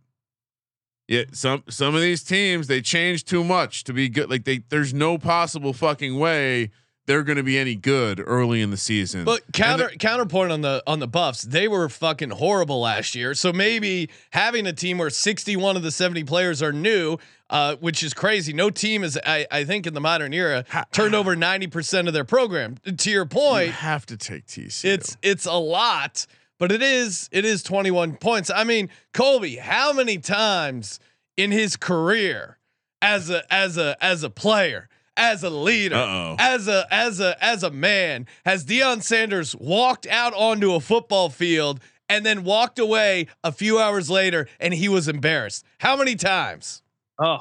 Yeah, 1.09 1.25
some 1.33 1.63
some 1.69 1.95
of 1.95 2.01
these 2.01 2.25
teams 2.25 2.67
they 2.67 2.81
change 2.81 3.25
too 3.25 3.45
much 3.45 3.85
to 3.85 3.93
be 3.93 4.09
good. 4.09 4.29
Like 4.29 4.45
they, 4.45 4.59
there's 4.69 4.93
no 4.93 5.19
possible 5.19 5.73
fucking 5.73 6.19
way 6.19 6.71
they're 7.07 7.23
going 7.23 7.37
to 7.37 7.43
be 7.43 7.59
any 7.59 7.75
good 7.75 8.23
early 8.25 8.61
in 8.61 8.71
the 8.71 8.77
season. 8.77 9.25
But 9.25 9.43
counter 9.53 9.89
the- 9.91 9.97
counterpoint 9.97 10.53
on 10.53 10.61
the 10.61 10.83
on 10.87 10.99
the 10.99 11.09
Buffs, 11.09 11.43
they 11.43 11.69
were 11.69 11.89
fucking 11.89 12.31
horrible 12.31 12.81
last 12.81 13.15
year. 13.15 13.35
So 13.35 13.53
maybe 13.53 14.11
having 14.31 14.67
a 14.67 14.73
team 14.73 14.99
where 14.99 15.11
61 15.11 15.77
of 15.77 15.83
the 15.83 15.91
70 15.91 16.25
players 16.25 16.63
are 16.63 16.73
new, 16.73 17.19
uh, 17.49 17.77
which 17.77 18.03
is 18.03 18.13
crazy. 18.13 18.53
No 18.53 18.71
team 18.71 19.05
is, 19.05 19.19
I, 19.25 19.47
I 19.51 19.65
think, 19.65 19.87
in 19.87 19.95
the 19.95 20.01
modern 20.01 20.35
era, 20.35 20.65
turned 20.93 21.15
over 21.15 21.37
90 21.37 21.69
percent 21.69 22.09
of 22.09 22.15
their 22.15 22.25
program. 22.25 22.77
To 22.85 23.11
your 23.11 23.23
you 23.23 23.29
point, 23.29 23.71
have 23.71 24.05
to 24.07 24.17
take 24.17 24.47
TCU. 24.47 24.85
it's 24.85 25.17
it's 25.23 25.47
a 25.47 25.55
lot, 25.55 26.27
but 26.59 26.73
it 26.73 26.83
is 26.83 27.29
it 27.33 27.45
is 27.45 27.63
21 27.63 28.17
points. 28.17 28.51
I 28.51 28.65
mean, 28.65 28.91
Colby, 29.13 29.57
how 29.57 29.93
many 29.93 30.19
times 30.19 30.99
in 31.37 31.53
his 31.53 31.77
career 31.77 32.59
as 33.03 33.31
a 33.31 33.45
as 33.53 33.77
a 33.79 33.97
as 34.03 34.23
a 34.23 34.31
player, 34.31 34.89
as 35.17 35.43
a 35.43 35.51
leader, 35.51 35.97
Uh-oh. 35.97 36.37
as 36.39 36.69
a 36.69 36.87
as 36.91 37.21
a 37.21 37.37
as 37.45 37.63
a 37.63 37.71
man, 37.71 38.27
has 38.45 38.65
Deion 38.65 39.03
Sanders 39.03 39.55
walked 39.57 40.07
out 40.07 40.33
onto 40.35 40.75
a 40.75 40.81
football 40.81 41.29
field 41.31 41.81
and 42.09 42.25
then 42.25 42.45
walked 42.45 42.79
away 42.79 43.27
a 43.43 43.51
few 43.53 43.79
hours 43.79 44.09
later 44.11 44.47
and 44.61 44.73
he 44.75 44.89
was 44.89 45.09
embarrassed? 45.09 45.65
How 45.79 45.97
many 45.97 46.15
times? 46.17 46.83
Oh, 47.19 47.39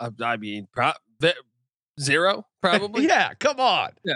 I, 0.00 0.08
I 0.22 0.36
mean, 0.36 0.68
pro- 0.72 0.92
zero 2.00 2.46
probably. 2.60 3.04
yeah, 3.08 3.34
come 3.34 3.60
on. 3.60 3.90
Yeah. 4.04 4.14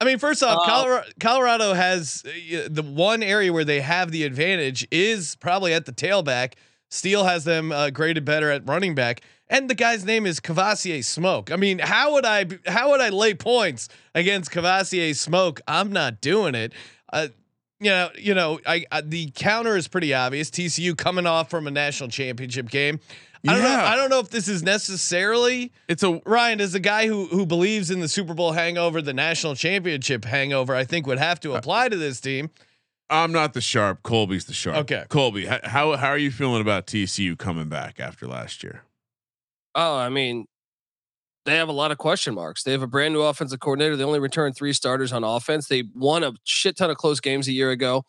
I 0.00 0.04
mean, 0.04 0.18
first 0.18 0.42
off, 0.42 0.58
Uh, 0.62 0.66
Colorado, 0.66 1.08
Colorado 1.20 1.72
has 1.72 2.22
uh, 2.26 2.68
the 2.70 2.82
one 2.82 3.22
area 3.22 3.52
where 3.52 3.64
they 3.64 3.80
have 3.80 4.10
the 4.10 4.24
advantage 4.24 4.86
is 4.90 5.36
probably 5.36 5.72
at 5.72 5.86
the 5.86 5.92
tailback. 5.92 6.52
Steele 6.90 7.24
has 7.24 7.44
them 7.44 7.72
uh, 7.72 7.90
graded 7.90 8.24
better 8.24 8.50
at 8.50 8.66
running 8.68 8.94
back, 8.94 9.22
and 9.48 9.70
the 9.70 9.74
guy's 9.74 10.04
name 10.04 10.26
is 10.26 10.40
Kavosiey 10.40 11.04
Smoke. 11.04 11.50
I 11.52 11.56
mean, 11.56 11.78
how 11.78 12.12
would 12.14 12.24
I 12.24 12.46
how 12.66 12.90
would 12.90 13.00
I 13.00 13.08
lay 13.10 13.34
points 13.34 13.88
against 14.14 14.50
Kavosiey 14.50 15.14
Smoke? 15.14 15.60
I'm 15.68 15.92
not 15.92 16.20
doing 16.20 16.54
it. 16.54 16.72
Uh, 17.12 17.28
you 17.78 17.90
know, 17.90 18.08
you 18.18 18.34
know, 18.34 18.58
I, 18.66 18.84
I 18.90 19.00
the 19.02 19.30
counter 19.34 19.76
is 19.76 19.86
pretty 19.88 20.14
obvious. 20.14 20.50
TCU 20.50 20.96
coming 20.96 21.26
off 21.26 21.50
from 21.50 21.66
a 21.66 21.70
national 21.70 22.08
championship 22.08 22.70
game. 22.70 23.00
I 23.46 23.52
don't 23.52 23.62
know. 23.62 23.68
Yeah. 23.68 23.84
I 23.84 23.94
don't 23.96 24.10
know 24.10 24.18
if 24.18 24.30
this 24.30 24.48
is 24.48 24.62
necessarily 24.64 25.70
it's 25.88 26.02
a 26.02 26.20
Ryan, 26.26 26.60
as 26.60 26.74
a 26.74 26.80
guy 26.80 27.06
who 27.06 27.26
who 27.26 27.46
believes 27.46 27.90
in 27.90 28.00
the 28.00 28.08
Super 28.08 28.34
Bowl 28.34 28.52
hangover, 28.52 29.00
the 29.02 29.12
national 29.14 29.54
championship 29.54 30.24
hangover, 30.24 30.74
I 30.74 30.84
think 30.84 31.06
would 31.06 31.18
have 31.18 31.38
to 31.40 31.54
Uh, 31.54 31.58
apply 31.58 31.90
to 31.90 31.96
this 31.96 32.20
team. 32.20 32.50
I'm 33.08 33.30
not 33.30 33.52
the 33.54 33.60
sharp. 33.60 34.02
Colby's 34.02 34.46
the 34.46 34.52
sharp. 34.52 34.78
Okay. 34.78 35.04
Colby, 35.08 35.46
how 35.46 35.96
how 35.96 36.08
are 36.08 36.18
you 36.18 36.30
feeling 36.32 36.60
about 36.60 36.86
TCU 36.86 37.38
coming 37.38 37.68
back 37.68 38.00
after 38.00 38.26
last 38.26 38.64
year? 38.64 38.82
Oh, 39.76 39.96
I 39.96 40.08
mean, 40.08 40.46
they 41.44 41.56
have 41.56 41.68
a 41.68 41.72
lot 41.72 41.92
of 41.92 41.98
question 41.98 42.34
marks. 42.34 42.64
They 42.64 42.72
have 42.72 42.82
a 42.82 42.86
brand 42.88 43.14
new 43.14 43.22
offensive 43.22 43.60
coordinator. 43.60 43.94
They 43.96 44.04
only 44.04 44.18
returned 44.18 44.56
three 44.56 44.72
starters 44.72 45.12
on 45.12 45.22
offense. 45.22 45.68
They 45.68 45.84
won 45.94 46.24
a 46.24 46.32
shit 46.44 46.76
ton 46.76 46.90
of 46.90 46.96
close 46.96 47.20
games 47.20 47.46
a 47.46 47.52
year 47.52 47.70
ago. 47.70 48.04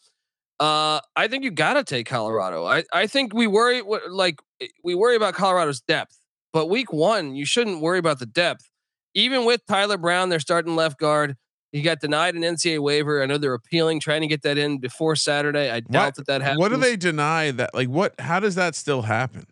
Uh, 0.59 0.99
I 1.15 1.27
think 1.27 1.43
you 1.43 1.51
got 1.51 1.73
to 1.73 1.83
take 1.83 2.07
Colorado. 2.07 2.65
I, 2.65 2.83
I 2.91 3.05
think 3.05 3.33
we 3.33 3.45
worry 3.45 3.83
like 4.09 4.39
eh, 4.59 4.67
we 4.83 4.95
worry 4.95 5.15
about 5.15 5.35
Colorado's 5.35 5.81
depth, 5.81 6.17
but 6.51 6.67
week 6.67 6.91
one 6.91 7.35
you 7.35 7.45
shouldn't 7.45 7.79
worry 7.79 7.99
about 7.99 8.17
the 8.17 8.25
depth. 8.25 8.67
Even 9.13 9.45
with 9.45 9.61
Tyler 9.67 9.97
Brown, 9.97 10.29
they're 10.29 10.39
starting 10.39 10.75
left 10.75 10.99
guard, 10.99 11.35
he 11.71 11.83
got 11.83 11.99
denied 11.99 12.33
an 12.33 12.41
NCAA 12.41 12.79
waiver. 12.79 13.21
I 13.21 13.27
know 13.27 13.37
they're 13.37 13.53
appealing, 13.53 13.99
trying 13.99 14.21
to 14.21 14.27
get 14.27 14.41
that 14.43 14.57
in 14.57 14.79
before 14.79 15.15
Saturday. 15.15 15.69
I 15.69 15.81
doubt 15.81 16.15
that 16.15 16.25
that 16.27 16.41
happens. 16.41 16.59
What 16.59 16.69
do 16.69 16.77
they 16.77 16.95
deny 16.95 17.51
that? 17.51 17.75
Like 17.75 17.89
what? 17.89 18.19
How 18.19 18.39
does 18.39 18.55
that 18.55 18.73
still 18.73 19.03
happen? 19.03 19.45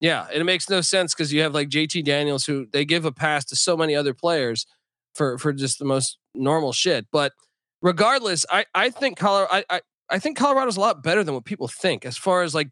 Yeah, 0.00 0.26
and 0.32 0.40
it 0.40 0.44
makes 0.44 0.70
no 0.70 0.80
sense 0.80 1.14
because 1.14 1.32
you 1.32 1.42
have 1.42 1.54
like 1.54 1.68
JT 1.68 2.04
Daniels 2.04 2.46
who 2.46 2.66
they 2.72 2.84
give 2.84 3.04
a 3.04 3.12
pass 3.12 3.44
to 3.46 3.56
so 3.56 3.76
many 3.76 3.94
other 3.94 4.14
players 4.14 4.66
for 5.14 5.38
for 5.38 5.52
just 5.52 5.78
the 5.78 5.84
most 5.84 6.18
normal 6.34 6.72
shit. 6.72 7.06
But 7.12 7.32
regardless, 7.82 8.46
I 8.50 8.64
I 8.74 8.90
think 8.90 9.18
Colorado 9.18 9.52
I 9.52 9.64
I, 9.68 9.80
I 10.08 10.18
think 10.18 10.38
Colorado's 10.38 10.76
a 10.76 10.80
lot 10.80 11.02
better 11.02 11.22
than 11.22 11.34
what 11.34 11.44
people 11.44 11.68
think 11.68 12.06
as 12.06 12.16
far 12.16 12.42
as 12.42 12.54
like 12.54 12.68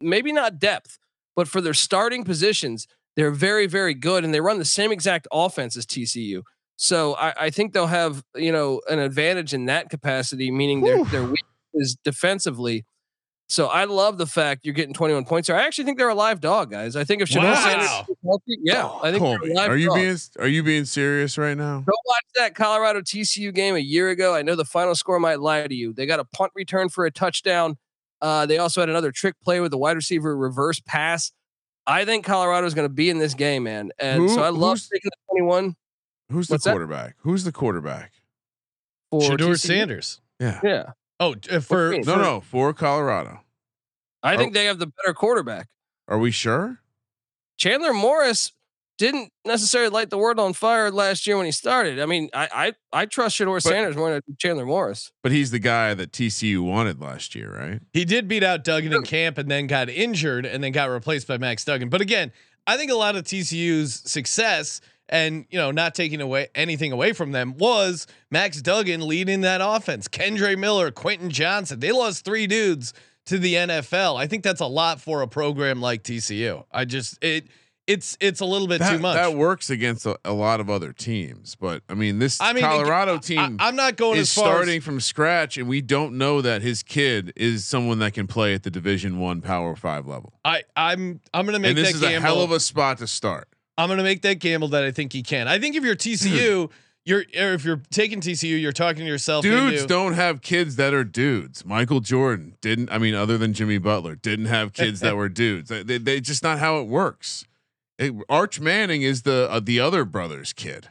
maybe 0.00 0.32
not 0.32 0.58
depth, 0.58 0.98
but 1.36 1.48
for 1.48 1.60
their 1.60 1.74
starting 1.74 2.24
positions, 2.24 2.86
they're 3.16 3.30
very 3.30 3.66
very 3.66 3.94
good 3.94 4.24
and 4.24 4.32
they 4.32 4.40
run 4.40 4.58
the 4.58 4.64
same 4.64 4.90
exact 4.90 5.28
offense 5.30 5.76
as 5.76 5.84
TCU. 5.84 6.42
So 6.76 7.14
I, 7.16 7.34
I 7.38 7.50
think 7.50 7.72
they'll 7.72 7.88
have 7.88 8.22
you 8.34 8.52
know 8.52 8.80
an 8.88 9.00
advantage 9.00 9.52
in 9.52 9.66
that 9.66 9.90
capacity, 9.90 10.50
meaning 10.50 10.80
their 10.80 11.04
their 11.04 11.24
weak 11.24 11.44
is 11.74 11.96
defensively. 12.04 12.86
So 13.50 13.66
I 13.68 13.84
love 13.84 14.18
the 14.18 14.26
fact 14.26 14.66
you're 14.66 14.74
getting 14.74 14.92
21 14.92 15.24
points 15.24 15.48
here. 15.48 15.56
I 15.56 15.62
actually 15.62 15.84
think 15.84 15.96
they're 15.96 16.10
a 16.10 16.14
live 16.14 16.40
dog, 16.40 16.70
guys. 16.70 16.96
I 16.96 17.04
think 17.04 17.22
if 17.22 17.30
Shedeur 17.30 17.44
Wow. 17.44 17.54
Sanders 17.64 18.16
healthy, 18.22 18.58
yeah, 18.62 18.86
I 19.02 19.10
think 19.10 19.22
they're 19.24 19.54
live 19.54 19.70
are 19.70 19.76
you 19.76 19.86
dog. 19.88 19.96
being 19.96 20.16
are 20.38 20.46
you 20.46 20.62
being 20.62 20.84
serious 20.84 21.38
right 21.38 21.56
now? 21.56 21.80
Go 21.80 21.92
watch 22.04 22.24
that 22.36 22.54
Colorado 22.54 23.00
TCU 23.00 23.52
game 23.54 23.74
a 23.74 23.78
year 23.80 24.10
ago. 24.10 24.34
I 24.34 24.42
know 24.42 24.54
the 24.54 24.66
final 24.66 24.94
score 24.94 25.18
might 25.18 25.40
lie 25.40 25.66
to 25.66 25.74
you. 25.74 25.94
They 25.94 26.04
got 26.04 26.20
a 26.20 26.24
punt 26.24 26.52
return 26.54 26.90
for 26.90 27.06
a 27.06 27.10
touchdown. 27.10 27.78
Uh, 28.20 28.44
they 28.44 28.58
also 28.58 28.80
had 28.82 28.90
another 28.90 29.12
trick 29.12 29.34
play 29.42 29.60
with 29.60 29.70
the 29.70 29.78
wide 29.78 29.96
receiver 29.96 30.36
reverse 30.36 30.80
pass. 30.80 31.32
I 31.86 32.04
think 32.04 32.26
Colorado 32.26 32.66
is 32.66 32.74
going 32.74 32.84
to 32.88 32.92
be 32.92 33.08
in 33.08 33.16
this 33.18 33.32
game, 33.32 33.62
man. 33.62 33.92
And 33.98 34.24
Who- 34.24 34.28
so 34.28 34.42
I 34.42 34.50
love 34.50 34.72
who's- 34.72 34.88
taking 34.88 35.10
the 35.10 35.32
21 35.32 35.74
Who's 36.30 36.48
the 36.48 36.54
What's 36.54 36.64
that? 36.64 36.72
quarterback? 36.72 37.14
Who's 37.20 37.44
the 37.44 37.52
quarterback? 37.52 38.12
for 39.10 39.22
Shedeur 39.22 39.52
TCU. 39.54 39.58
Sanders. 39.58 40.20
Yeah. 40.38 40.60
Yeah. 40.62 40.90
Oh, 41.20 41.34
uh, 41.50 41.60
for. 41.60 41.90
No, 41.92 42.02
for- 42.02 42.16
no, 42.16 42.40
for 42.40 42.72
Colorado. 42.72 43.40
I 44.22 44.34
Oh. 44.34 44.38
think 44.38 44.54
they 44.54 44.64
have 44.66 44.78
the 44.78 44.86
better 44.86 45.14
quarterback. 45.14 45.68
Are 46.08 46.18
we 46.18 46.30
sure? 46.30 46.80
Chandler 47.56 47.92
Morris 47.92 48.52
didn't 48.98 49.32
necessarily 49.44 49.90
light 49.90 50.10
the 50.10 50.18
world 50.18 50.40
on 50.40 50.52
fire 50.52 50.90
last 50.90 51.26
year 51.26 51.36
when 51.36 51.46
he 51.46 51.52
started. 51.52 52.00
I 52.00 52.06
mean, 52.06 52.30
I 52.34 52.72
I, 52.92 53.00
I 53.02 53.06
trust 53.06 53.38
Shedeur 53.38 53.60
Sanders 53.62 53.96
more 53.96 54.10
than 54.10 54.22
Chandler 54.38 54.66
Morris. 54.66 55.12
But 55.22 55.30
he's 55.32 55.50
the 55.52 55.58
guy 55.60 55.94
that 55.94 56.10
TCU 56.12 56.60
wanted 56.64 57.00
last 57.00 57.34
year, 57.36 57.54
right? 57.56 57.80
He 57.92 58.04
did 58.04 58.26
beat 58.26 58.42
out 58.42 58.64
Duggan 58.64 58.92
in 58.92 59.02
camp 59.02 59.38
and 59.38 59.48
then 59.50 59.66
got 59.68 59.88
injured 59.88 60.46
and 60.46 60.62
then 60.64 60.72
got 60.72 60.90
replaced 60.90 61.28
by 61.28 61.38
Max 61.38 61.64
Duggan. 61.64 61.88
But 61.88 62.00
again, 62.00 62.32
I 62.66 62.76
think 62.76 62.90
a 62.90 62.96
lot 62.96 63.14
of 63.14 63.24
TCU's 63.24 63.94
success 64.10 64.80
and 65.08 65.46
you 65.50 65.58
know 65.58 65.70
not 65.70 65.94
taking 65.94 66.20
away 66.20 66.48
anything 66.54 66.92
away 66.92 67.12
from 67.12 67.32
them 67.32 67.56
was 67.56 68.06
Max 68.30 68.60
Duggan 68.60 69.06
leading 69.06 69.42
that 69.42 69.60
offense. 69.62 70.08
Kendre 70.08 70.56
Miller, 70.58 70.90
Quentin 70.90 71.30
Johnston, 71.30 71.80
they 71.80 71.92
lost 71.92 72.24
three 72.24 72.46
dudes 72.46 72.92
to 73.26 73.38
the 73.38 73.54
NFL. 73.54 74.16
I 74.18 74.26
think 74.26 74.42
that's 74.42 74.60
a 74.60 74.66
lot 74.66 75.00
for 75.00 75.22
a 75.22 75.28
program 75.28 75.80
like 75.80 76.02
TCU. 76.02 76.64
I 76.72 76.84
just 76.84 77.22
it 77.22 77.48
it's 77.88 78.18
it's 78.20 78.40
a 78.40 78.44
little 78.44 78.68
bit 78.68 78.80
That, 78.80 78.92
too 78.92 78.98
much. 78.98 79.16
that 79.16 79.34
works 79.34 79.70
against 79.70 80.04
a, 80.04 80.18
a 80.24 80.32
lot 80.34 80.60
of 80.60 80.68
other 80.68 80.92
teams, 80.92 81.54
but 81.54 81.82
I 81.88 81.94
mean, 81.94 82.18
this 82.18 82.38
I 82.38 82.52
mean, 82.52 82.62
Colorado 82.62 83.16
I, 83.16 83.18
team 83.18 83.56
am 83.58 83.76
not 83.76 83.96
going 83.96 84.18
is 84.18 84.28
as 84.28 84.34
far 84.34 84.52
starting 84.52 84.78
as, 84.78 84.84
from 84.84 85.00
scratch, 85.00 85.56
and 85.56 85.66
we 85.66 85.80
don't 85.80 86.18
know 86.18 86.42
that 86.42 86.60
his 86.60 86.82
kid 86.82 87.32
is 87.34 87.64
someone 87.64 87.98
that 88.00 88.12
can 88.12 88.26
play 88.26 88.52
at 88.52 88.62
the 88.62 88.70
Division 88.70 89.18
One 89.18 89.40
Power 89.40 89.74
Five 89.74 90.06
level. 90.06 90.34
I 90.44 90.64
I'm 90.76 91.20
I'm 91.32 91.46
going 91.46 91.54
to 91.54 91.60
make 91.60 91.70
And 91.70 91.78
this 91.78 91.88
that 91.88 91.94
is 91.94 92.00
gamble. 92.02 92.16
a 92.18 92.20
hell 92.20 92.42
of 92.42 92.52
a 92.52 92.60
spot 92.60 92.98
to 92.98 93.06
start. 93.06 93.48
I'm 93.78 93.88
gonna 93.88 94.02
make 94.02 94.22
that 94.22 94.40
gamble 94.40 94.68
that 94.68 94.82
I 94.82 94.90
think 94.90 95.12
he 95.12 95.22
can. 95.22 95.46
I 95.46 95.60
think 95.60 95.76
if 95.76 95.84
you're 95.84 95.94
TCU, 95.94 96.70
you're 97.04 97.20
or 97.20 97.54
if 97.54 97.64
you're 97.64 97.80
taking 97.90 98.20
TCU, 98.20 98.60
you're 98.60 98.72
talking 98.72 99.02
to 99.02 99.06
yourself. 99.06 99.44
Dudes 99.44 99.82
into, 99.82 99.86
don't 99.86 100.14
have 100.14 100.42
kids 100.42 100.76
that 100.76 100.92
are 100.92 101.04
dudes. 101.04 101.64
Michael 101.64 102.00
Jordan 102.00 102.56
didn't. 102.60 102.90
I 102.90 102.98
mean, 102.98 103.14
other 103.14 103.38
than 103.38 103.54
Jimmy 103.54 103.78
Butler, 103.78 104.16
didn't 104.16 104.46
have 104.46 104.72
kids 104.72 104.98
that 105.00 105.16
were 105.16 105.28
dudes. 105.28 105.68
They, 105.70 105.84
they, 105.84 105.98
they 105.98 106.20
just 106.20 106.42
not 106.42 106.58
how 106.58 106.80
it 106.80 106.88
works. 106.88 107.46
It, 107.98 108.14
Arch 108.28 108.58
Manning 108.60 109.02
is 109.02 109.22
the 109.22 109.48
uh, 109.48 109.60
the 109.60 109.78
other 109.78 110.04
brother's 110.04 110.52
kid. 110.52 110.88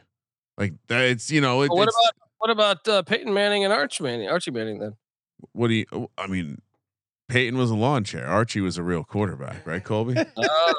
Like 0.56 0.72
that. 0.88 1.04
It's 1.04 1.30
you 1.30 1.42
know. 1.42 1.60
It, 1.62 1.70
what 1.70 1.88
it's, 1.88 1.96
about 1.96 2.28
what 2.38 2.50
about 2.50 2.88
uh, 2.88 3.02
Peyton 3.02 3.34
Manning 3.34 3.64
and 3.64 3.72
Arch 3.72 4.00
Manning? 4.00 4.28
Archie 4.28 4.50
Manning 4.50 4.78
then. 4.78 4.96
what 5.52 5.68
do 5.68 5.74
you? 5.74 6.08
I 6.16 6.26
mean, 6.26 6.62
Peyton 7.28 7.58
was 7.58 7.70
a 7.70 7.74
lawn 7.74 8.04
chair. 8.04 8.26
Archie 8.26 8.60
was 8.62 8.78
a 8.78 8.82
real 8.82 9.04
quarterback, 9.04 9.66
right, 9.66 9.84
Colby? 9.84 10.14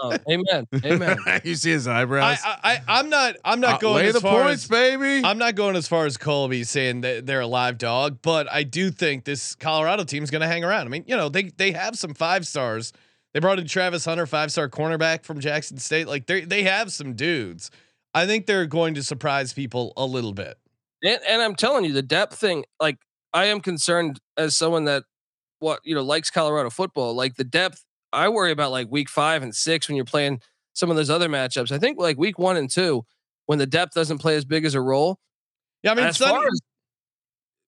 Oh, 0.01 0.15
amen, 0.29 0.65
amen. 0.83 1.17
you 1.43 1.55
see 1.55 1.71
his 1.71 1.87
eyebrows. 1.87 2.39
I, 2.43 2.57
I 2.87 2.99
I'm 2.99 3.09
not 3.09 3.35
I'm 3.43 3.59
not 3.59 3.75
Uh, 3.75 3.77
going 3.79 3.95
lay 3.97 4.07
as 4.07 4.13
the 4.13 4.21
far 4.21 4.43
points, 4.43 4.63
as 4.63 4.69
baby. 4.69 5.25
I'm 5.25 5.37
not 5.37 5.55
going 5.55 5.75
as 5.75 5.87
far 5.87 6.05
as 6.05 6.15
Colby 6.17 6.63
saying 6.63 7.01
that 7.01 7.25
they're 7.25 7.41
a 7.41 7.47
live 7.47 7.77
dog, 7.77 8.19
but 8.21 8.51
I 8.51 8.63
do 8.63 8.89
think 8.91 9.25
this 9.25 9.55
Colorado 9.55 10.05
team's 10.05 10.29
going 10.31 10.41
to 10.41 10.47
hang 10.47 10.63
around. 10.63 10.87
I 10.87 10.89
mean, 10.89 11.03
you 11.05 11.17
know, 11.17 11.27
they 11.29 11.43
they 11.43 11.71
have 11.73 11.97
some 11.97 12.13
five 12.13 12.47
stars. 12.47 12.93
They 13.33 13.39
brought 13.39 13.59
in 13.59 13.67
Travis 13.67 14.05
Hunter, 14.05 14.25
five 14.25 14.51
star 14.51 14.69
cornerback 14.69 15.23
from 15.23 15.39
Jackson 15.39 15.77
State. 15.77 16.07
Like 16.07 16.25
they 16.27 16.41
they 16.45 16.63
have 16.63 16.91
some 16.91 17.13
dudes. 17.13 17.69
I 18.13 18.25
think 18.25 18.45
they're 18.45 18.65
going 18.65 18.93
to 18.95 19.03
surprise 19.03 19.53
people 19.53 19.93
a 19.97 20.05
little 20.05 20.33
bit. 20.33 20.57
And, 21.03 21.19
and 21.27 21.41
I'm 21.41 21.55
telling 21.55 21.85
you, 21.85 21.93
the 21.93 22.01
depth 22.01 22.37
thing, 22.39 22.63
like 22.79 22.97
I 23.33 23.45
am 23.45 23.59
concerned 23.59 24.19
as 24.37 24.55
someone 24.57 24.85
that 24.85 25.03
what 25.59 25.79
you 25.83 25.95
know 25.95 26.03
likes 26.03 26.29
Colorado 26.29 26.69
football. 26.69 27.13
Like 27.13 27.35
the 27.35 27.43
depth, 27.43 27.83
I 28.13 28.29
worry 28.29 28.51
about 28.51 28.71
like 28.71 28.89
week 28.89 29.09
five 29.09 29.43
and 29.43 29.53
six 29.55 29.87
when 29.87 29.95
you're 29.95 30.05
playing 30.05 30.41
some 30.73 30.89
of 30.89 30.95
those 30.95 31.09
other 31.09 31.29
matchups. 31.29 31.71
I 31.71 31.79
think 31.79 31.99
like 31.99 32.17
week 32.17 32.39
one 32.39 32.57
and 32.57 32.69
two, 32.69 33.05
when 33.47 33.59
the 33.59 33.65
depth 33.67 33.93
doesn't 33.93 34.19
play 34.19 34.35
as 34.35 34.45
big 34.45 34.65
as 34.65 34.75
a 34.75 34.81
role. 34.81 35.19
Yeah, 35.83 35.91
I 35.91 35.95
mean, 35.95 36.05
as 36.05 36.17
Sonny, 36.17 36.31
far 36.31 36.47
as 36.47 36.59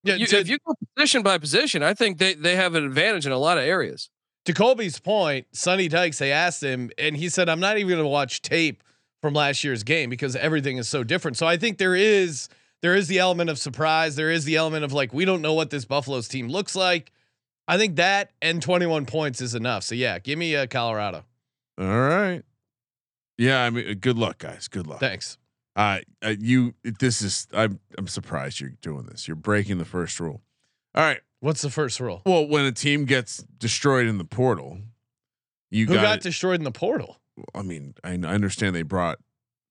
Yeah, 0.04 0.16
You, 0.16 0.26
to, 0.26 0.38
if 0.40 0.48
you 0.48 0.58
go 0.66 0.74
position 0.96 1.22
by 1.22 1.38
position, 1.38 1.82
I 1.82 1.94
think 1.94 2.18
they 2.18 2.34
they 2.34 2.56
have 2.56 2.74
an 2.74 2.84
advantage 2.84 3.26
in 3.26 3.32
a 3.32 3.38
lot 3.38 3.58
of 3.58 3.64
areas. 3.64 4.10
to 4.46 4.52
Colby's 4.52 4.98
point, 4.98 5.46
Sonny 5.52 5.88
Dykes, 5.88 6.18
they 6.18 6.32
asked 6.32 6.62
him, 6.62 6.90
and 6.98 7.16
he 7.16 7.28
said, 7.28 7.48
"I'm 7.48 7.60
not 7.60 7.78
even 7.78 7.88
going 7.88 8.02
to 8.02 8.08
watch 8.08 8.42
tape 8.42 8.82
from 9.20 9.34
last 9.34 9.62
year's 9.62 9.84
game 9.84 10.10
because 10.10 10.34
everything 10.36 10.78
is 10.78 10.88
so 10.88 11.04
different." 11.04 11.36
So 11.36 11.46
I 11.46 11.56
think 11.56 11.78
there 11.78 11.94
is 11.94 12.48
there 12.82 12.94
is 12.96 13.06
the 13.08 13.18
element 13.20 13.50
of 13.50 13.58
surprise. 13.58 14.16
There 14.16 14.30
is 14.30 14.44
the 14.44 14.56
element 14.56 14.84
of 14.84 14.92
like 14.92 15.12
we 15.12 15.24
don't 15.24 15.42
know 15.42 15.54
what 15.54 15.70
this 15.70 15.84
Buffalo's 15.84 16.28
team 16.28 16.48
looks 16.48 16.74
like. 16.74 17.12
I 17.72 17.78
think 17.78 17.96
that 17.96 18.32
and 18.42 18.60
21 18.60 19.06
points 19.06 19.40
is 19.40 19.54
enough. 19.54 19.82
So 19.82 19.94
yeah, 19.94 20.18
give 20.18 20.38
me 20.38 20.54
uh, 20.54 20.66
Colorado. 20.66 21.24
All 21.80 21.86
right. 21.86 22.42
Yeah, 23.38 23.64
I 23.64 23.70
mean, 23.70 23.88
uh, 23.88 23.94
good 23.98 24.18
luck, 24.18 24.36
guys. 24.36 24.68
Good 24.68 24.86
luck. 24.86 25.00
Thanks. 25.00 25.38
Uh, 25.74 26.00
uh, 26.22 26.34
you. 26.38 26.74
This 26.84 27.22
is. 27.22 27.48
I'm. 27.54 27.80
I'm 27.96 28.08
surprised 28.08 28.60
you're 28.60 28.74
doing 28.82 29.06
this. 29.06 29.26
You're 29.26 29.36
breaking 29.36 29.78
the 29.78 29.86
first 29.86 30.20
rule. 30.20 30.42
All 30.94 31.02
right. 31.02 31.20
What's 31.40 31.62
the 31.62 31.70
first 31.70 31.98
rule? 31.98 32.20
Well, 32.26 32.46
when 32.46 32.66
a 32.66 32.72
team 32.72 33.06
gets 33.06 33.38
destroyed 33.38 34.06
in 34.06 34.18
the 34.18 34.24
portal, 34.24 34.78
you 35.70 35.86
Who 35.86 35.94
got. 35.94 36.02
got 36.02 36.20
destroyed 36.20 36.60
in 36.60 36.64
the 36.64 36.70
portal? 36.70 37.16
I 37.54 37.62
mean, 37.62 37.94
I, 38.04 38.10
I 38.10 38.34
understand 38.34 38.76
they 38.76 38.82
brought 38.82 39.18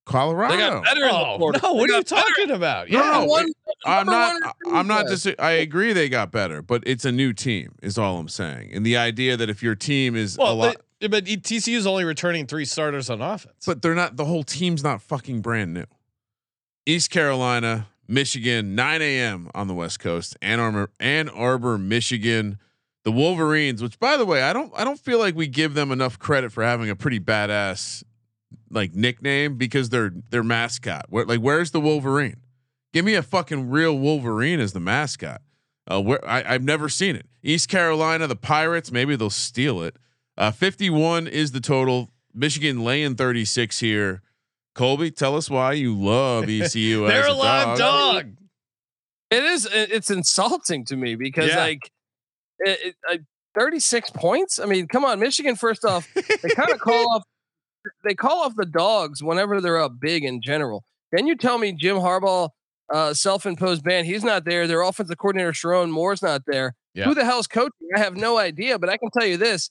Colorado. 0.05 0.53
They 0.55 0.60
got 0.60 0.84
better 0.84 1.01
in 1.03 1.08
the 1.10 1.13
Oh 1.15 1.38
portal. 1.38 1.62
no! 1.63 1.74
What 1.74 1.88
They 1.88 1.93
are 1.93 1.98
you 1.98 2.03
got 2.03 2.10
better. 2.10 2.22
talking 2.34 2.51
about? 2.51 2.89
No, 2.89 3.00
Yeah, 3.00 3.12
no, 3.12 3.25
One- 3.25 3.51
I'm 3.86 4.05
not. 4.05 4.55
one 4.63 4.75
I'm 4.75 4.88
not. 4.88 5.03
defense. 5.03 5.24
Dis- 5.24 5.36
I 5.39 5.51
agree 5.51 5.93
they 5.93 6.10
got 6.10 6.31
better, 6.31 6.62
but 6.62 6.84
it's 6.86 7.05
a 7.05 7.12
new 7.12 7.34
team. 7.34 7.75
Is 7.81 7.98
all 7.98 8.17
I'm 8.20 8.27
saying. 8.29 8.72
And 8.74 8.86
the 8.86 8.98
idea 8.98 9.38
that 9.38 9.50
if 9.50 9.62
your 9.63 9.75
team 9.75 10.15
is 10.15 10.38
a 10.38 10.41
lot, 10.53 10.77
but, 11.00 11.12
but 11.12 11.25
TCU 11.25 11.75
is 11.77 11.88
only 11.88 12.03
returning 12.03 12.46
three 12.48 12.65
starters 12.65 13.10
on 13.10 13.22
offense. 13.22 13.63
but 13.65 13.81
they're 13.81 13.96
not. 13.96 14.17
The 14.17 14.25
whole 14.25 14.43
team's 14.43 14.84
not 14.84 15.01
fucking 15.01 15.41
brand 15.41 15.74
new. 15.74 15.86
East 16.86 17.10
Carolina, 17.12 17.88
Michigan, 18.08 18.74
9 18.75 19.01
a.m. 19.01 19.50
on 19.53 19.67
the 19.67 19.74
West 19.74 20.00
Coast. 20.00 20.36
Ann 20.41 20.60
Arbor, 20.60 20.89
Ann 21.00 21.29
Arbor, 21.29 21.77
Michigan. 21.77 22.58
The 23.03 23.12
Wolverines, 23.12 23.81
which 23.81 24.00
by 24.00 24.15
the 24.15 24.25
way, 24.25 24.43
I 24.43 24.53
don't. 24.53 24.72
I 24.75 24.84
don't 24.84 25.00
feel 25.00 25.17
like 25.17 25.36
we 25.36 25.48
give 25.48 25.74
them 25.74 25.91
enough 25.91 26.20
credit 26.20 26.51
for 26.51 26.63
having 26.63 26.88
a 26.91 26.96
pretty 26.96 27.20
badass 27.20 28.03
like 28.72 28.94
nickname 28.96 29.58
because 29.58 29.90
they're 29.90 30.13
their 30.30 30.44
mascot. 30.44 31.06
Where 31.10 31.25
like 31.25 31.40
where's 31.40 31.72
the 31.72 31.82
Wolverine? 31.82 32.38
Give 32.94 33.06
me 33.06 33.13
a 33.16 33.24
fucking 33.24 33.70
real 33.70 33.98
Wolverine 33.98 34.60
as 34.60 34.74
the 34.74 34.80
mascot. 34.80 35.42
Uh, 35.90 36.01
where 36.01 36.24
I, 36.28 36.44
I've 36.56 36.63
never 36.63 36.90
seen 36.90 37.16
it. 37.16 37.25
East 37.44 37.68
Carolina, 37.70 38.28
the 38.28 38.36
Pirates, 38.36 38.92
maybe 38.92 39.16
they'll 39.16 39.30
steal 39.30 39.82
it. 39.82 39.96
Uh, 40.38 40.51
51 40.51 41.28
is 41.28 41.51
the 41.51 41.60
total. 41.60 42.10
Michigan 42.34 42.84
laying 42.84 43.16
36 43.16 43.80
here. 43.80 44.22
Colby, 44.75 45.12
tell 45.12 45.36
us 45.36 45.50
why 45.50 45.74
you 45.74 45.94
love 45.98 46.44
ECU. 46.50 47.08
They're 47.08 47.24
as 47.24 47.28
a 47.28 47.34
live 47.34 47.78
dog. 47.78 48.34
It 49.32 49.44
is. 49.44 49.68
It's 49.72 50.10
insulting 50.12 50.86
to 50.86 50.96
me 50.96 51.16
because 51.16 51.50
Yeah. 51.50 51.58
like, 51.58 51.92
it, 52.60 52.80
it, 52.86 52.96
uh, 53.10 53.18
36 53.60 54.12
points. 54.12 54.60
I 54.60 54.66
mean, 54.66 54.88
come 54.88 55.04
on, 55.04 55.20
Michigan. 55.20 55.56
First 55.56 55.84
off, 55.84 56.08
they 56.13 56.50
kind 56.50 56.72
of 56.72 56.80
call 56.82 57.16
off. 57.16 57.24
They 58.04 58.14
call 58.14 58.44
off 58.44 58.56
the 58.56 58.66
dogs 58.66 59.24
whenever 59.24 59.62
they're 59.62 59.80
up 59.80 59.94
big 60.00 60.24
in 60.24 60.42
general. 60.42 60.84
Then 61.12 61.28
you 61.28 61.36
tell 61.36 61.58
me 61.58 61.74
Jim 61.74 61.98
Harbaugh, 61.98 62.50
uh, 62.94 63.14
self-imposed 63.14 63.84
ban. 63.84 64.06
He's 64.06 64.24
not 64.24 64.46
there. 64.46 64.68
Their 64.68 64.82
offensive 64.82 65.18
coordinator 65.18 65.52
Sherrone 65.52 65.92
Moore's 65.92 66.22
not 66.22 66.44
there. 66.48 66.76
Yeah. 66.94 67.06
Who 67.06 67.14
the 67.14 67.26
hell's 67.26 67.48
coaching? 67.48 67.88
I 67.96 68.00
have 68.00 68.16
no 68.16 68.38
idea. 68.38 68.78
But 68.78 68.90
I 68.90 68.98
can 68.98 69.10
tell 69.12 69.26
you 69.26 69.38
this: 69.38 69.70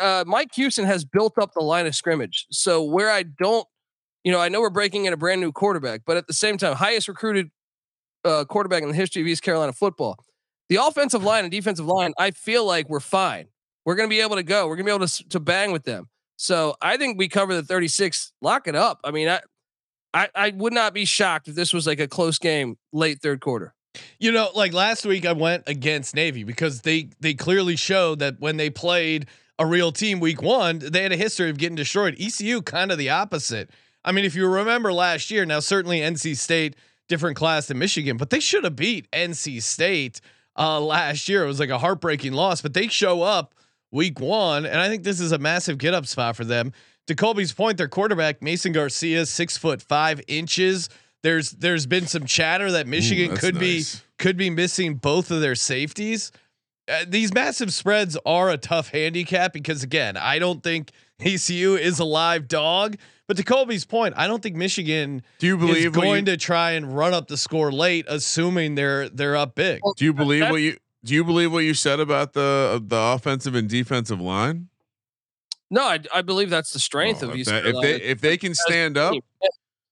uh, 0.00 0.24
Mike 0.26 0.50
Houston 0.54 0.84
has 0.84 1.04
built 1.04 1.38
up 1.38 1.52
the 1.54 1.62
line 1.62 1.86
of 1.86 1.94
scrimmage. 1.94 2.46
So 2.50 2.82
where 2.82 3.10
I 3.10 3.24
don't, 3.24 3.66
you 4.24 4.32
know, 4.32 4.40
I 4.40 4.48
know 4.48 4.60
we're 4.60 4.70
breaking 4.70 5.06
in 5.06 5.12
a 5.12 5.16
brand 5.16 5.40
new 5.40 5.52
quarterback, 5.52 6.02
but 6.06 6.16
at 6.16 6.26
the 6.26 6.32
same 6.32 6.58
time, 6.58 6.76
highest 6.76 7.08
recruited 7.08 7.50
uh, 8.24 8.44
quarterback 8.44 8.82
in 8.82 8.88
the 8.88 8.94
history 8.94 9.22
of 9.22 9.28
East 9.28 9.42
Carolina 9.42 9.72
football. 9.72 10.16
The 10.68 10.76
offensive 10.76 11.24
line 11.24 11.44
and 11.44 11.50
defensive 11.50 11.86
line, 11.86 12.12
I 12.18 12.30
feel 12.30 12.64
like 12.64 12.88
we're 12.88 13.00
fine. 13.00 13.48
We're 13.84 13.94
going 13.94 14.08
to 14.08 14.14
be 14.14 14.20
able 14.20 14.36
to 14.36 14.42
go. 14.42 14.66
We're 14.68 14.76
going 14.76 14.84
to 14.84 14.90
be 14.90 14.94
able 14.94 15.06
to 15.06 15.28
to 15.30 15.40
bang 15.40 15.72
with 15.72 15.84
them. 15.84 16.08
So 16.38 16.76
I 16.80 16.96
think 16.96 17.18
we 17.18 17.28
cover 17.28 17.54
the 17.54 17.64
36. 17.64 18.32
Lock 18.40 18.68
it 18.68 18.76
up. 18.76 19.00
I 19.04 19.10
mean, 19.10 19.28
I, 19.28 19.40
I 20.14 20.28
I 20.34 20.50
would 20.50 20.72
not 20.72 20.94
be 20.94 21.04
shocked 21.04 21.48
if 21.48 21.54
this 21.54 21.74
was 21.74 21.86
like 21.86 22.00
a 22.00 22.08
close 22.08 22.38
game 22.38 22.78
late 22.92 23.20
third 23.20 23.40
quarter. 23.40 23.74
You 24.20 24.30
know, 24.30 24.48
like 24.54 24.72
last 24.72 25.04
week 25.04 25.26
I 25.26 25.32
went 25.32 25.64
against 25.66 26.14
Navy 26.14 26.44
because 26.44 26.82
they 26.82 27.10
they 27.20 27.34
clearly 27.34 27.74
showed 27.74 28.20
that 28.20 28.38
when 28.38 28.56
they 28.56 28.70
played 28.70 29.26
a 29.58 29.66
real 29.66 29.90
team 29.90 30.20
week 30.20 30.40
one, 30.40 30.78
they 30.78 31.02
had 31.02 31.10
a 31.10 31.16
history 31.16 31.50
of 31.50 31.58
getting 31.58 31.76
destroyed. 31.76 32.16
ECU 32.20 32.62
kind 32.62 32.92
of 32.92 32.98
the 32.98 33.10
opposite. 33.10 33.70
I 34.04 34.12
mean, 34.12 34.24
if 34.24 34.36
you 34.36 34.46
remember 34.46 34.92
last 34.92 35.32
year, 35.32 35.44
now 35.44 35.58
certainly 35.58 35.98
NC 35.98 36.36
State 36.36 36.76
different 37.08 37.36
class 37.36 37.66
than 37.66 37.78
Michigan, 37.78 38.16
but 38.16 38.30
they 38.30 38.38
should 38.38 38.62
have 38.62 38.76
beat 38.76 39.10
NC 39.10 39.60
State 39.60 40.20
uh, 40.56 40.78
last 40.80 41.28
year. 41.28 41.42
It 41.42 41.48
was 41.48 41.58
like 41.58 41.70
a 41.70 41.78
heartbreaking 41.78 42.32
loss, 42.32 42.62
but 42.62 42.74
they 42.74 42.86
show 42.86 43.22
up 43.22 43.54
week 43.90 44.20
one, 44.20 44.66
and 44.66 44.80
I 44.80 44.88
think 44.88 45.02
this 45.02 45.20
is 45.20 45.32
a 45.32 45.38
massive 45.38 45.78
get 45.78 45.94
up 45.94 46.06
spot 46.06 46.36
for 46.36 46.44
them. 46.44 46.72
To 47.06 47.14
Colby's 47.14 47.52
point, 47.52 47.78
their 47.78 47.88
quarterback 47.88 48.42
Mason 48.42 48.72
Garcia, 48.72 49.24
six 49.26 49.56
foot 49.56 49.80
five 49.80 50.20
inches. 50.28 50.88
There's 51.22 51.52
there's 51.52 51.86
been 51.86 52.06
some 52.06 52.26
chatter 52.26 52.70
that 52.72 52.86
Michigan 52.86 53.30
that's 53.30 53.40
could 53.40 53.54
nice. 53.54 53.96
be 53.96 54.02
could 54.18 54.36
be 54.36 54.50
missing 54.50 54.96
both 54.96 55.30
of 55.30 55.40
their 55.40 55.54
safeties. 55.54 56.30
Uh, 56.88 57.04
these 57.06 57.34
massive 57.34 57.72
spreads 57.72 58.16
are 58.24 58.50
a 58.50 58.56
tough 58.56 58.88
handicap 58.90 59.52
because 59.52 59.82
again, 59.82 60.16
I 60.16 60.38
don't 60.38 60.62
think 60.62 60.90
ECU 61.20 61.74
is 61.74 61.98
a 61.98 62.04
live 62.04 62.48
dog. 62.48 62.96
But 63.26 63.36
to 63.36 63.42
Colby's 63.42 63.84
point, 63.84 64.14
I 64.16 64.26
don't 64.26 64.42
think 64.42 64.56
Michigan 64.56 65.22
Do 65.38 65.46
you 65.46 65.56
is 65.56 65.60
believe 65.60 65.96
what 65.96 66.02
going 66.02 66.26
you, 66.26 66.32
to 66.32 66.36
try 66.38 66.72
and 66.72 66.96
run 66.96 67.12
up 67.12 67.28
the 67.28 67.36
score 67.36 67.70
late, 67.70 68.06
assuming 68.08 68.74
they're 68.74 69.08
they're 69.10 69.36
up 69.36 69.54
big. 69.54 69.80
do 69.96 70.04
you 70.04 70.14
believe 70.14 70.48
what 70.48 70.62
you 70.62 70.78
do 71.04 71.14
you 71.14 71.24
believe 71.24 71.52
what 71.52 71.60
you 71.64 71.74
said 71.74 72.00
about 72.00 72.32
the 72.32 72.82
the 72.84 72.96
offensive 72.96 73.54
and 73.54 73.68
defensive 73.68 74.20
line? 74.20 74.68
No, 75.70 75.82
I, 75.82 75.98
I 76.14 76.22
believe 76.22 76.48
that's 76.50 76.72
the 76.72 76.78
strength 76.78 77.20
Well, 77.22 77.32
of 77.32 77.36
if, 77.38 77.46
that- 77.46 77.66
if 77.66 77.76
they 77.82 77.94
if 78.02 78.20
they 78.20 78.36
can 78.38 78.54
stand 78.54 78.96
up, 78.96 79.14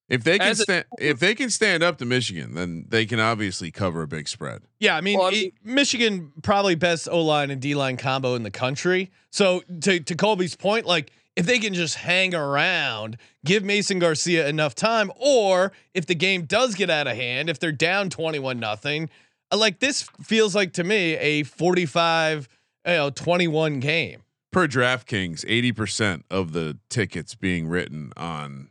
if 0.09 0.25
they 0.25 0.39
can 0.39 0.55
stand 0.55 0.85
if 0.99 1.19
they 1.19 1.35
can 1.35 1.51
stand 1.51 1.83
up 1.83 1.99
to 1.99 2.05
Michigan, 2.07 2.55
then 2.55 2.87
they 2.89 3.05
can 3.07 3.21
obviously 3.21 3.71
cover 3.71 4.03
a 4.03 4.09
big 4.09 4.27
spread. 4.29 4.63
Yeah, 4.81 4.97
I 4.97 5.01
mean, 5.03 5.19
Well, 5.19 5.29
I 5.29 5.33
it- 5.33 5.55
Michigan 5.63 6.33
probably 6.43 6.77
best 6.77 7.09
O 7.11 7.21
line 7.23 7.51
and 7.51 7.61
D 7.61 7.75
line 7.75 7.97
combo 7.99 8.35
in 8.35 8.43
the 8.43 8.51
country. 8.51 9.11
So 9.31 9.63
to 9.83 10.01
to 10.01 10.15
Colby's 10.15 10.57
point, 10.57 10.87
like 10.87 11.11
if 11.37 11.45
they 11.45 11.59
can 11.59 11.75
just 11.75 11.97
hang 11.97 12.35
around, 12.35 13.19
give 13.45 13.63
Mason 13.63 13.99
Garcia 13.99 14.49
enough 14.49 14.75
time, 14.75 15.13
or 15.17 15.73
if 15.93 16.07
the 16.07 16.15
game 16.15 16.47
does 16.47 16.75
get 16.75 16.89
out 16.89 17.07
of 17.07 17.15
hand, 17.17 17.51
if 17.51 17.59
they're 17.59 17.71
down 17.73 18.09
twenty 18.09 18.39
one 18.39 18.59
nothing, 18.59 19.05
uh, 19.05 19.09
like 19.55 19.79
this 19.81 20.03
feels 20.23 20.55
like 20.55 20.73
to 20.75 20.85
me 20.85 21.17
a 21.17 21.43
forty 21.45 21.87
five, 21.87 22.49
you 22.87 22.93
know, 22.95 23.11
twenty 23.11 23.49
one 23.49 23.81
game. 23.81 24.23
Per 24.53 24.67
DraftKings, 24.67 25.45
eighty 25.47 25.73
percent 25.73 26.25
of 26.31 26.53
the 26.53 26.79
tickets 26.89 27.35
being 27.35 27.69
written 27.69 28.13
on 28.17 28.69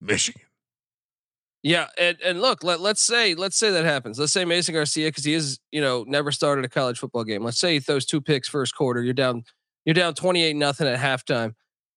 Michigan. 0.00 0.42
Yeah, 1.62 1.88
and 1.98 2.16
and 2.24 2.40
look, 2.40 2.64
let 2.64 2.80
let's 2.80 3.02
say 3.02 3.34
let's 3.34 3.56
say 3.56 3.70
that 3.70 3.84
happens. 3.84 4.18
Let's 4.18 4.32
say 4.32 4.44
Mason 4.44 4.74
Garcia, 4.74 5.08
because 5.08 5.24
he 5.24 5.34
is 5.34 5.58
you 5.70 5.80
know 5.80 6.04
never 6.08 6.32
started 6.32 6.64
a 6.64 6.68
college 6.68 6.98
football 6.98 7.24
game. 7.24 7.44
Let's 7.44 7.58
say 7.60 7.74
he 7.74 7.80
throws 7.80 8.06
two 8.06 8.20
picks 8.20 8.48
first 8.48 8.74
quarter. 8.74 9.02
You're 9.02 9.12
down, 9.14 9.44
you're 9.84 9.94
down 9.94 10.14
twenty 10.14 10.42
eight 10.42 10.56
nothing 10.56 10.86
at 10.88 10.98
halftime. 10.98 11.52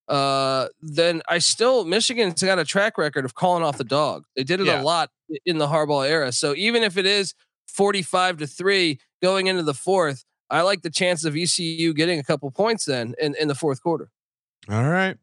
Uh, 0.09 0.67
then 0.81 1.21
I 1.29 1.37
still 1.37 1.85
Michigan's 1.85 2.43
got 2.43 2.59
a 2.59 2.65
track 2.65 2.97
record 2.97 3.23
of 3.23 3.35
calling 3.35 3.63
off 3.63 3.77
the 3.77 3.85
dog. 3.85 4.25
They 4.35 4.43
did 4.43 4.59
it 4.59 4.65
Yeah. 4.67 4.81
a 4.81 4.83
lot 4.83 5.09
in 5.45 5.59
the 5.59 5.67
Harbaugh 5.67 6.07
era. 6.09 6.33
So 6.33 6.53
even 6.57 6.83
if 6.83 6.97
it 6.97 7.05
is 7.05 7.33
forty 7.67 8.01
five 8.01 8.37
to 8.37 8.47
three 8.47 8.99
going 9.21 9.47
into 9.47 9.63
the 9.63 9.73
fourth, 9.73 10.25
I 10.49 10.61
like 10.61 10.81
the 10.81 10.89
chance 10.89 11.25
of 11.25 11.35
ECU 11.35 11.93
getting 11.93 12.19
a 12.19 12.23
couple 12.23 12.49
points 12.51 12.85
then 12.85 13.15
in 13.19 13.35
in 13.39 13.47
the 13.47 13.55
fourth 13.55 13.81
quarter. 13.81 14.09
All 14.69 14.89
right. 14.89 15.17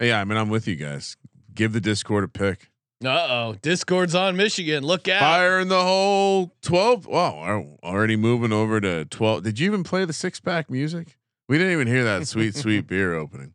Yeah, 0.00 0.20
I 0.20 0.24
mean, 0.24 0.36
I'm 0.36 0.50
with 0.50 0.66
you 0.66 0.76
guys. 0.76 1.16
Give 1.54 1.72
the 1.72 1.80
Discord 1.80 2.24
a 2.24 2.28
pick. 2.28 2.70
Uh 3.04 3.26
oh, 3.30 3.56
Discord's 3.60 4.14
on 4.14 4.36
Michigan. 4.36 4.82
Look 4.84 5.08
out! 5.08 5.20
Fire 5.20 5.60
in 5.60 5.68
the 5.68 5.82
hole. 5.82 6.54
Twelve. 6.62 7.06
Wow, 7.06 7.36
are 7.38 7.64
already 7.82 8.16
moving 8.16 8.52
over 8.52 8.80
to 8.80 9.04
twelve. 9.04 9.42
Did 9.42 9.58
you 9.58 9.66
even 9.66 9.84
play 9.84 10.04
the 10.04 10.12
six 10.12 10.40
pack 10.40 10.70
music? 10.70 11.18
We 11.48 11.58
didn't 11.58 11.72
even 11.74 11.86
hear 11.86 12.04
that 12.04 12.26
sweet, 12.26 12.54
sweet 12.54 12.86
beer 12.88 13.14
opening. 13.14 13.54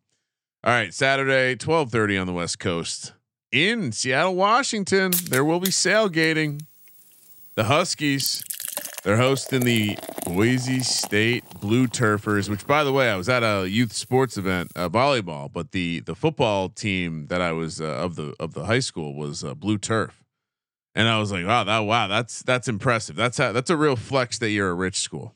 All 0.64 0.74
right, 0.74 0.94
Saturday, 0.94 1.56
twelve 1.56 1.92
thirty 1.92 2.18
on 2.18 2.28
the 2.28 2.34
West 2.34 2.60
Coast 2.60 3.14
in 3.52 3.92
Seattle, 3.92 4.36
Washington. 4.36 5.12
There 5.30 5.44
will 5.46 5.60
be 5.60 5.72
sailgating. 5.72 6.62
The 7.60 7.66
Huskies. 7.66 8.42
They're 9.04 9.18
hosting 9.18 9.66
the 9.66 9.98
Boise 10.26 10.80
State 10.80 11.44
Blue 11.60 11.88
Turfers, 11.88 12.50
which, 12.50 12.66
by 12.66 12.86
the 12.86 12.94
way, 12.94 13.12
I 13.12 13.18
was 13.18 13.28
at 13.28 13.44
a 13.44 13.68
youth 13.68 13.92
sports 13.92 14.38
event, 14.38 14.72
uh, 14.78 14.88
volleyball, 14.88 15.52
but 15.52 15.74
the 15.74 16.00
the 16.00 16.16
football 16.16 16.70
team 16.70 17.28
that 17.28 17.42
I 17.42 17.52
was 17.52 17.82
uh, 17.82 17.84
of 17.84 18.16
the 18.16 18.34
of 18.40 18.54
the 18.54 18.64
high 18.64 18.80
school 18.80 19.14
was 19.14 19.44
uh, 19.44 19.56
Blue 19.56 19.78
Turf, 19.78 20.24
and 20.96 21.10
I 21.10 21.20
was 21.20 21.34
like, 21.34 21.46
wow, 21.46 21.66
that 21.66 21.80
wow, 21.80 22.08
that's 22.08 22.44
that's 22.44 22.70
impressive. 22.70 23.18
That's 23.18 23.38
how, 23.38 23.52
that's 23.52 23.70
a 23.70 23.76
real 23.76 23.98
flex 23.98 24.40
that 24.40 24.52
you're 24.52 24.70
a 24.70 24.74
rich 24.74 25.00
school, 25.00 25.36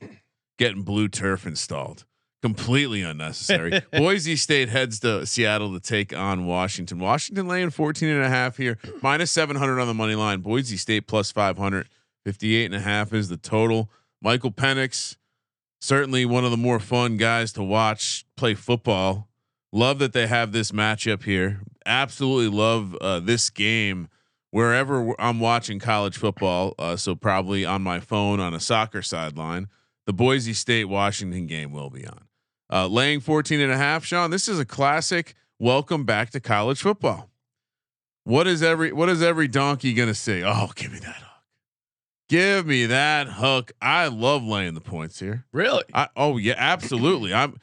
getting 0.57 0.83
Blue 0.83 1.09
Turf 1.09 1.45
installed. 1.45 2.05
Completely 2.41 3.01
unnecessary. 3.01 3.81
Boise 3.91 4.37
State 4.37 4.69
heads 4.69 5.01
to 5.01 5.25
Seattle 5.25 5.73
to 5.73 5.81
take 5.81 6.15
on 6.15 6.45
Washington. 6.45 6.99
Washington 6.99 7.49
laying 7.49 7.69
14 7.69 8.07
and 8.07 8.23
a 8.23 8.29
half 8.29 8.55
here, 8.55 8.77
minus 9.01 9.29
700 9.31 9.77
on 9.77 9.87
the 9.87 9.93
money 9.93 10.15
line. 10.15 10.39
Boise 10.39 10.77
State 10.77 11.05
plus 11.05 11.29
500. 11.29 11.89
58 12.25 12.65
and 12.65 12.75
a 12.75 12.79
half 12.79 13.13
is 13.13 13.29
the 13.29 13.37
total. 13.37 13.89
Michael 14.21 14.51
Penix, 14.51 15.17
certainly 15.81 16.25
one 16.25 16.45
of 16.45 16.51
the 16.51 16.57
more 16.57 16.79
fun 16.79 17.17
guys 17.17 17.51
to 17.53 17.63
watch 17.63 18.25
play 18.37 18.53
football. 18.53 19.29
Love 19.71 19.99
that 19.99 20.13
they 20.13 20.27
have 20.27 20.51
this 20.51 20.71
matchup 20.71 21.23
here. 21.23 21.61
Absolutely 21.85 22.55
love 22.55 22.95
uh, 23.01 23.19
this 23.19 23.49
game 23.49 24.07
wherever 24.51 25.19
I'm 25.19 25.39
watching 25.39 25.79
college 25.79 26.17
football. 26.17 26.75
Uh, 26.77 26.95
so 26.95 27.15
probably 27.15 27.65
on 27.65 27.81
my 27.81 27.99
phone 27.99 28.39
on 28.39 28.53
a 28.53 28.59
soccer 28.59 29.01
sideline, 29.01 29.67
the 30.05 30.13
Boise 30.13 30.53
State 30.53 30.85
Washington 30.85 31.47
game 31.47 31.71
will 31.71 31.89
be 31.89 32.05
on. 32.05 32.27
Uh, 32.71 32.87
laying 32.87 33.19
14 33.19 33.59
and 33.59 33.71
a 33.71 33.77
half, 33.77 34.05
Sean. 34.05 34.31
This 34.31 34.47
is 34.47 34.59
a 34.59 34.65
classic. 34.65 35.33
Welcome 35.59 36.05
back 36.05 36.29
to 36.31 36.39
college 36.39 36.81
football. 36.81 37.29
What 38.25 38.47
is 38.47 38.63
every 38.63 38.93
what 38.93 39.09
is 39.09 39.21
every 39.21 39.47
donkey 39.47 39.93
gonna 39.93 40.13
say? 40.13 40.43
Oh, 40.43 40.71
give 40.75 40.91
me 40.91 40.99
that. 40.99 41.21
Give 42.33 42.65
me 42.65 42.87
that 42.87 43.27
hook. 43.27 43.73
I 43.79 44.07
love 44.07 44.43
laying 44.43 44.73
the 44.73 44.81
points 44.81 45.19
here. 45.19 45.45
Really? 45.51 45.83
I, 45.93 46.07
oh 46.17 46.37
yeah, 46.37 46.55
absolutely. 46.57 47.31
I'm. 47.31 47.57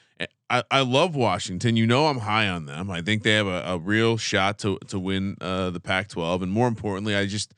I, 0.49 0.63
I 0.71 0.83
love 0.83 1.17
Washington. 1.17 1.75
You 1.75 1.89
know 1.89 2.07
I'm 2.07 2.19
high 2.19 2.49
on 2.49 2.67
them. 2.67 2.89
I 2.89 3.03
think 3.03 3.25
they 3.25 3.33
have 3.33 3.49
a, 3.49 3.65
a 3.67 3.79
real 3.79 4.17
shot 4.17 4.61
to 4.61 4.79
to 4.87 5.01
win 5.01 5.37
uh, 5.41 5.71
the 5.71 5.81
Pac-12, 5.81 6.43
and 6.43 6.53
more 6.53 6.69
importantly, 6.69 7.17
I 7.17 7.27
just 7.27 7.53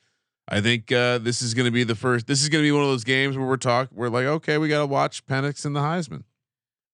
I 0.47 0.59
think 0.59 0.91
uh, 0.91 1.19
this 1.19 1.43
is 1.43 1.53
going 1.53 1.65
to 1.65 1.71
be 1.71 1.83
the 1.83 1.93
first. 1.93 2.25
This 2.25 2.41
is 2.41 2.49
going 2.49 2.63
to 2.63 2.67
be 2.67 2.71
one 2.71 2.81
of 2.81 2.89
those 2.89 3.03
games 3.03 3.37
where 3.37 3.45
we're 3.45 3.57
talk. 3.57 3.89
We're 3.91 4.09
like, 4.09 4.25
okay, 4.25 4.57
we 4.57 4.67
got 4.67 4.79
to 4.79 4.87
watch 4.87 5.23
Penix 5.27 5.65
and 5.65 5.75
the 5.75 5.81
Heisman. 5.81 6.23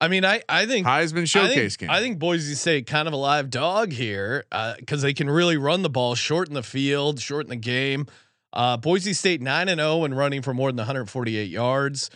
I 0.01 0.09
mean, 0.09 0.25
I 0.25 0.41
I 0.49 0.65
think 0.65 0.85
Heisman 0.85 1.21
I 1.21 1.25
showcase 1.25 1.77
think, 1.77 1.77
game. 1.77 1.89
I 1.91 2.01
think 2.01 2.19
Boise 2.19 2.55
State 2.55 2.87
kind 2.87 3.07
of 3.07 3.13
a 3.13 3.17
live 3.17 3.49
dog 3.49 3.93
here 3.93 4.43
because 4.79 5.01
they 5.01 5.13
can 5.13 5.29
really 5.29 5.55
run 5.55 5.81
the 5.81 5.89
ball, 5.89 6.13
shorten 6.15 6.55
the 6.55 6.63
field, 6.63 7.21
shorten 7.21 7.51
the 7.51 7.55
game. 7.55 8.05
Uh, 8.51 8.77
Boise 8.77 9.13
State 9.13 9.41
nine 9.41 9.69
and 9.69 9.79
zero 9.79 10.03
and 10.03 10.17
running 10.17 10.41
for 10.41 10.53
more 10.53 10.69
than 10.71 10.77
148 10.77 11.49
yards. 11.49 12.09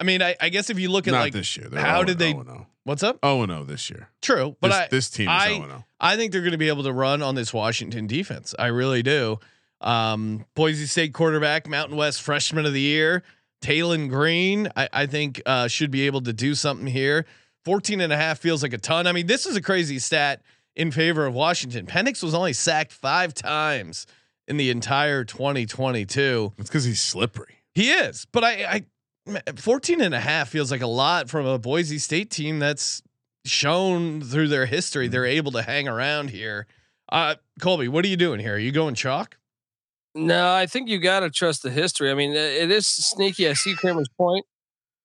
I 0.00 0.04
mean, 0.04 0.22
I, 0.22 0.36
I 0.40 0.48
guess 0.48 0.70
if 0.70 0.78
you 0.78 0.90
look 0.90 1.08
at 1.08 1.12
Not 1.12 1.20
like 1.20 1.32
this 1.32 1.56
year. 1.56 1.68
They're 1.68 1.80
how 1.80 1.96
0 1.96 2.04
did 2.04 2.18
they? 2.18 2.32
0 2.32 2.66
What's 2.84 3.02
up? 3.02 3.18
Oh 3.22 3.44
no, 3.44 3.64
this 3.64 3.90
year. 3.90 4.08
True, 4.22 4.56
but 4.60 4.68
this, 4.68 4.76
I 4.76 4.88
this 4.90 5.10
team 5.10 5.28
is 5.28 5.32
I- 5.42 5.54
0 5.56 5.66
0. 5.66 5.84
I 6.00 6.16
think 6.16 6.32
they're 6.32 6.42
going 6.42 6.52
to 6.52 6.58
be 6.58 6.68
able 6.68 6.84
to 6.84 6.92
run 6.92 7.22
on 7.22 7.34
this 7.34 7.52
Washington 7.52 8.06
defense. 8.06 8.54
I 8.58 8.66
really 8.68 9.02
do. 9.02 9.40
Um, 9.80 10.44
Boise 10.54 10.86
State 10.86 11.12
quarterback, 11.12 11.68
Mountain 11.68 11.96
West 11.96 12.22
freshman 12.22 12.66
of 12.66 12.72
the 12.72 12.80
year, 12.80 13.22
Taylen 13.62 14.08
Green, 14.08 14.68
I, 14.76 14.88
I 14.92 15.06
think 15.06 15.42
uh, 15.46 15.68
should 15.68 15.90
be 15.90 16.06
able 16.06 16.20
to 16.22 16.32
do 16.32 16.54
something 16.54 16.86
here. 16.86 17.26
14 17.64 18.00
and 18.00 18.12
a 18.12 18.16
half 18.16 18.38
feels 18.38 18.62
like 18.62 18.72
a 18.72 18.78
ton. 18.78 19.06
I 19.06 19.12
mean, 19.12 19.26
this 19.26 19.44
is 19.44 19.56
a 19.56 19.60
crazy 19.60 19.98
stat 19.98 20.42
in 20.74 20.90
favor 20.90 21.26
of 21.26 21.34
Washington. 21.34 21.86
Penix 21.86 22.22
was 22.22 22.34
only 22.34 22.52
sacked 22.52 22.92
five 22.92 23.34
times 23.34 24.06
in 24.48 24.56
the 24.56 24.70
entire 24.70 25.24
2022. 25.24 26.54
It's 26.58 26.68
because 26.68 26.84
he's 26.84 27.00
slippery. 27.00 27.56
He 27.74 27.90
is, 27.90 28.26
but 28.32 28.42
I, 28.44 28.84
I 29.28 29.52
14 29.56 30.00
and 30.00 30.14
a 30.14 30.20
half 30.20 30.48
feels 30.48 30.70
like 30.70 30.80
a 30.80 30.86
lot 30.86 31.28
from 31.28 31.46
a 31.46 31.58
Boise 31.58 31.98
State 31.98 32.30
team 32.30 32.58
that's 32.58 33.02
shown 33.44 34.20
through 34.20 34.48
their 34.48 34.66
history 34.66 35.08
they're 35.08 35.24
able 35.24 35.52
to 35.52 35.62
hang 35.62 35.86
around 35.86 36.30
here. 36.30 36.66
Uh, 37.10 37.36
Colby, 37.60 37.88
what 37.88 38.04
are 38.04 38.08
you 38.08 38.16
doing 38.16 38.40
here? 38.40 38.54
Are 38.54 38.58
you 38.58 38.72
going 38.72 38.94
chalk? 38.94 39.38
No, 40.14 40.52
I 40.52 40.66
think 40.66 40.88
you 40.88 40.98
got 40.98 41.20
to 41.20 41.30
trust 41.30 41.62
the 41.62 41.70
history. 41.70 42.10
I 42.10 42.14
mean, 42.14 42.32
uh, 42.32 42.40
it 42.40 42.70
is 42.70 42.86
sneaky. 42.86 43.48
I 43.48 43.52
see 43.52 43.74
Kramer's 43.74 44.08
point. 44.08 44.44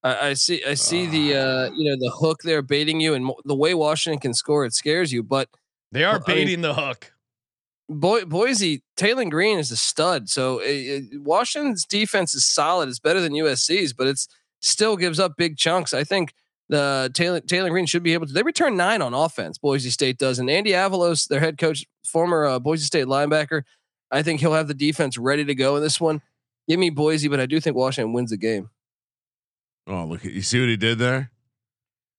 I, 0.02 0.30
I 0.30 0.34
see. 0.34 0.64
I 0.68 0.74
see 0.74 1.06
the 1.06 1.36
uh, 1.38 1.72
you 1.76 1.90
know 1.90 1.96
the 1.98 2.12
hook 2.12 2.42
there 2.44 2.62
baiting 2.62 3.00
you, 3.00 3.14
and 3.14 3.32
the 3.46 3.56
way 3.56 3.74
Washington 3.74 4.20
can 4.20 4.34
score, 4.34 4.66
it 4.66 4.74
scares 4.74 5.14
you. 5.14 5.22
But 5.24 5.50
They 5.92 6.04
are 6.04 6.14
Well, 6.16 6.24
I 6.28 6.32
mean- 6.32 6.38
baiting 6.46 6.62
the 6.62 6.74
hook. 6.74 7.12
Boy, 7.90 8.26
Boise, 8.26 8.82
Taylen 8.98 9.30
Green 9.30 9.60
is 9.60 9.72
a 9.72 9.76
stud. 9.76 10.30
So 10.30 10.62
uh, 10.62 10.98
uh, 10.98 11.20
Washington's 11.22 11.86
defense 11.86 12.34
is 12.34 12.46
solid. 12.46 12.90
It's 12.90 13.00
better 13.00 13.20
than 13.20 13.34
USC's, 13.34 13.94
but 13.94 14.08
it's 14.08 14.28
still 14.62 14.96
gives 14.96 15.20
up 15.20 15.34
big 15.38 15.58
chunks. 15.58 15.94
I 15.94 16.04
think 16.04 16.34
the 16.70 17.12
Taylen 17.14 17.42
Taylen 17.42 17.70
Green 17.70 17.86
should 17.86 18.04
be 18.04 18.14
able 18.14 18.28
to. 18.28 18.34
They 18.34 18.44
return 18.44 18.78
nine 18.78 19.02
on 19.02 19.14
offense. 19.14 19.58
Boise 19.58 19.90
State 19.90 20.18
does, 20.18 20.40
and 20.40 20.50
Andy 20.50 20.72
Avalos, 20.72 21.28
their 21.28 21.40
head 21.40 21.58
coach, 21.58 21.86
former 22.06 22.46
uh, 22.46 22.60
Boise 22.60 22.86
State 22.86 23.08
linebacker, 23.08 23.64
I 24.10 24.24
think 24.24 24.40
he'll 24.40 24.54
have 24.54 24.68
the 24.68 24.74
defense 24.74 25.18
ready 25.18 25.44
to 25.46 25.56
go 25.56 25.76
in 25.76 25.84
this 25.84 26.00
one. 26.00 26.22
Give 26.68 26.80
me 26.80 26.90
Boise, 26.90 27.28
but 27.28 27.40
I 27.40 27.46
do 27.46 27.60
think 27.60 27.76
Washington 27.76 28.14
wins 28.14 28.30
the 28.30 28.38
game. 28.38 28.70
Oh, 29.86 30.06
look 30.06 30.26
at 30.26 30.32
you! 30.32 30.42
See 30.42 30.60
what 30.60 30.70
he 30.70 30.78
did 30.78 30.98
there? 30.98 31.32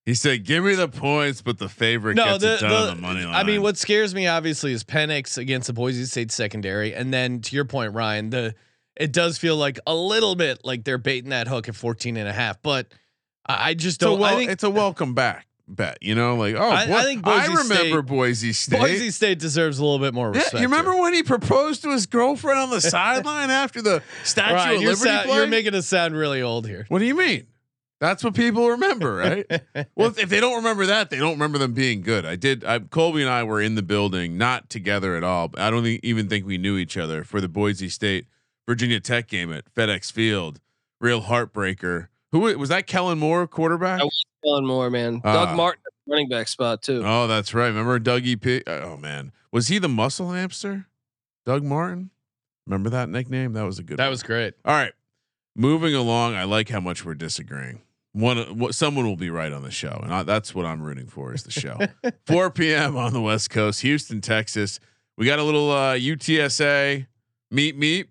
He 0.05 0.13
said, 0.13 0.43
"Give 0.45 0.63
me 0.63 0.75
the 0.75 0.87
points, 0.87 1.41
but 1.41 1.57
the 1.57 1.67
favorite 1.69 2.15
No, 2.15 2.25
gets 2.37 2.43
the, 2.43 2.53
it 2.55 2.59
done 2.61 2.69
the, 2.69 2.77
on 2.91 2.95
the 2.97 3.01
money 3.01 3.25
line." 3.25 3.33
I 3.33 3.43
mean, 3.43 3.61
what 3.63 3.77
scares 3.77 4.13
me 4.13 4.27
obviously 4.27 4.71
is 4.71 4.83
Penix 4.83 5.37
against 5.37 5.67
the 5.67 5.73
Boise 5.73 6.05
State 6.05 6.31
secondary, 6.31 6.93
and 6.93 7.11
then 7.13 7.41
to 7.41 7.55
your 7.55 7.65
point, 7.65 7.93
Ryan, 7.93 8.29
the 8.29 8.55
it 8.95 9.11
does 9.11 9.37
feel 9.37 9.57
like 9.57 9.79
a 9.87 9.95
little 9.95 10.35
bit 10.35 10.59
like 10.63 10.83
they're 10.83 10.97
baiting 10.99 11.31
that 11.31 11.47
hook 11.47 11.67
at 11.67 11.75
14 11.75 12.17
and 12.17 12.29
a 12.29 12.33
half, 12.33 12.61
but 12.61 12.87
I 13.47 13.73
just 13.73 13.97
it's 13.97 14.03
a, 14.03 14.05
don't. 14.05 14.19
wel- 14.19 14.33
I 14.33 14.37
think 14.37 14.51
it's 14.51 14.63
a 14.63 14.69
welcome 14.69 15.13
back 15.15 15.47
bet. 15.67 15.97
You 16.01 16.13
know, 16.13 16.35
like 16.35 16.55
oh, 16.55 16.69
I- 16.69 16.83
I 16.83 17.03
think 17.03 17.23
Boise 17.23 17.37
I 17.39 17.45
remember 17.47 17.63
State- 17.75 18.05
Boise 18.05 18.53
State. 18.53 18.79
Boise 18.79 19.09
State 19.11 19.39
deserves 19.39 19.79
a 19.79 19.83
little 19.83 19.97
bit 19.99 20.13
more 20.13 20.31
Yeah, 20.35 20.43
you 20.53 20.59
remember 20.61 20.93
here. 20.93 21.01
when 21.01 21.13
he 21.15 21.23
proposed 21.23 21.81
to 21.81 21.89
his 21.91 22.05
girlfriend 22.05 22.59
on 22.59 22.69
the 22.69 22.79
sideline 22.95 23.49
after 23.49 23.81
the 23.81 24.03
Statue 24.23 24.75
of 24.75 24.81
Liberty 24.81 24.95
sa- 24.97 25.23
play? 25.23 25.35
you're 25.35 25.47
making 25.47 25.73
us 25.73 25.87
sound 25.87 26.15
really 26.15 26.43
old 26.43 26.67
here. 26.67 26.85
what 26.89 26.99
do 26.99 27.05
you 27.05 27.15
mean? 27.15 27.47
That's 28.05 28.23
what 28.23 28.35
people 28.35 28.69
remember, 28.69 29.15
right? 29.15 29.61
well, 29.95 30.13
if 30.15 30.29
they 30.29 30.39
don't 30.39 30.57
remember 30.57 30.85
that, 30.85 31.09
they 31.09 31.17
don't 31.17 31.33
remember 31.33 31.57
them 31.57 31.73
being 31.73 32.01
good. 32.01 32.23
I 32.23 32.35
did. 32.35 32.63
I, 32.63 32.79
Colby 32.79 33.21
and 33.21 33.29
I 33.29 33.43
were 33.43 33.59
in 33.59 33.73
the 33.73 33.81
building, 33.81 34.37
not 34.37 34.69
together 34.69 35.15
at 35.15 35.23
all. 35.23 35.51
I 35.57 35.71
don't 35.71 35.83
think, 35.83 36.01
even 36.03 36.29
think 36.29 36.45
we 36.45 36.59
knew 36.59 36.77
each 36.77 36.97
other 36.97 37.23
for 37.23 37.41
the 37.41 37.49
Boise 37.49 37.89
State 37.89 38.27
Virginia 38.67 38.99
Tech 38.99 39.27
game 39.27 39.51
at 39.51 39.73
FedEx 39.73 40.11
Field. 40.11 40.59
Real 41.01 41.23
heartbreaker. 41.23 42.09
Who 42.31 42.41
was 42.41 42.69
that? 42.69 42.85
Kellen 42.85 43.17
Moore, 43.17 43.47
quarterback. 43.47 44.01
I 44.01 44.03
was 44.03 44.23
Kellen 44.43 44.65
Moore, 44.67 44.89
man. 44.89 45.21
Ah. 45.23 45.45
Doug 45.45 45.57
Martin, 45.57 45.81
running 46.07 46.29
back 46.29 46.47
spot 46.47 46.83
too. 46.83 47.01
Oh, 47.03 47.27
that's 47.27 47.53
right. 47.53 47.67
Remember 47.67 47.99
Dougie 47.99 48.39
P? 48.39 48.61
Oh 48.67 48.97
man, 48.97 49.31
was 49.51 49.67
he 49.67 49.79
the 49.79 49.89
muscle 49.89 50.31
hamster? 50.31 50.87
Doug 51.45 51.63
Martin. 51.63 52.11
Remember 52.67 52.89
that 52.91 53.09
nickname? 53.09 53.53
That 53.53 53.63
was 53.63 53.79
a 53.79 53.83
good. 53.83 53.97
that 53.97 54.05
one. 54.05 54.11
was 54.11 54.23
great. 54.23 54.53
All 54.63 54.73
right, 54.73 54.93
moving 55.55 55.95
along. 55.95 56.35
I 56.35 56.43
like 56.43 56.69
how 56.69 56.79
much 56.79 57.03
we're 57.03 57.15
disagreeing. 57.15 57.81
One, 58.15 58.57
what 58.57 58.73
someone 58.73 59.05
will 59.05 59.17
be 59.17 59.29
right 59.29 59.51
on 59.51 59.61
the 59.61 59.71
show, 59.71 59.99
and 60.01 60.13
I, 60.13 60.23
that's 60.23 60.55
what 60.55 60.65
I'm 60.65 60.81
rooting 60.81 61.07
for 61.07 61.33
is 61.33 61.43
the 61.43 61.51
show. 61.51 61.77
4 62.27 62.49
p.m. 62.49 62.95
on 62.95 63.11
the 63.11 63.19
West 63.19 63.49
Coast, 63.49 63.81
Houston, 63.81 64.21
Texas. 64.21 64.79
We 65.17 65.25
got 65.25 65.37
a 65.37 65.43
little 65.43 65.69
uh, 65.69 65.95
UTSA 65.95 67.07
meet 67.51 67.77
meet. 67.77 68.07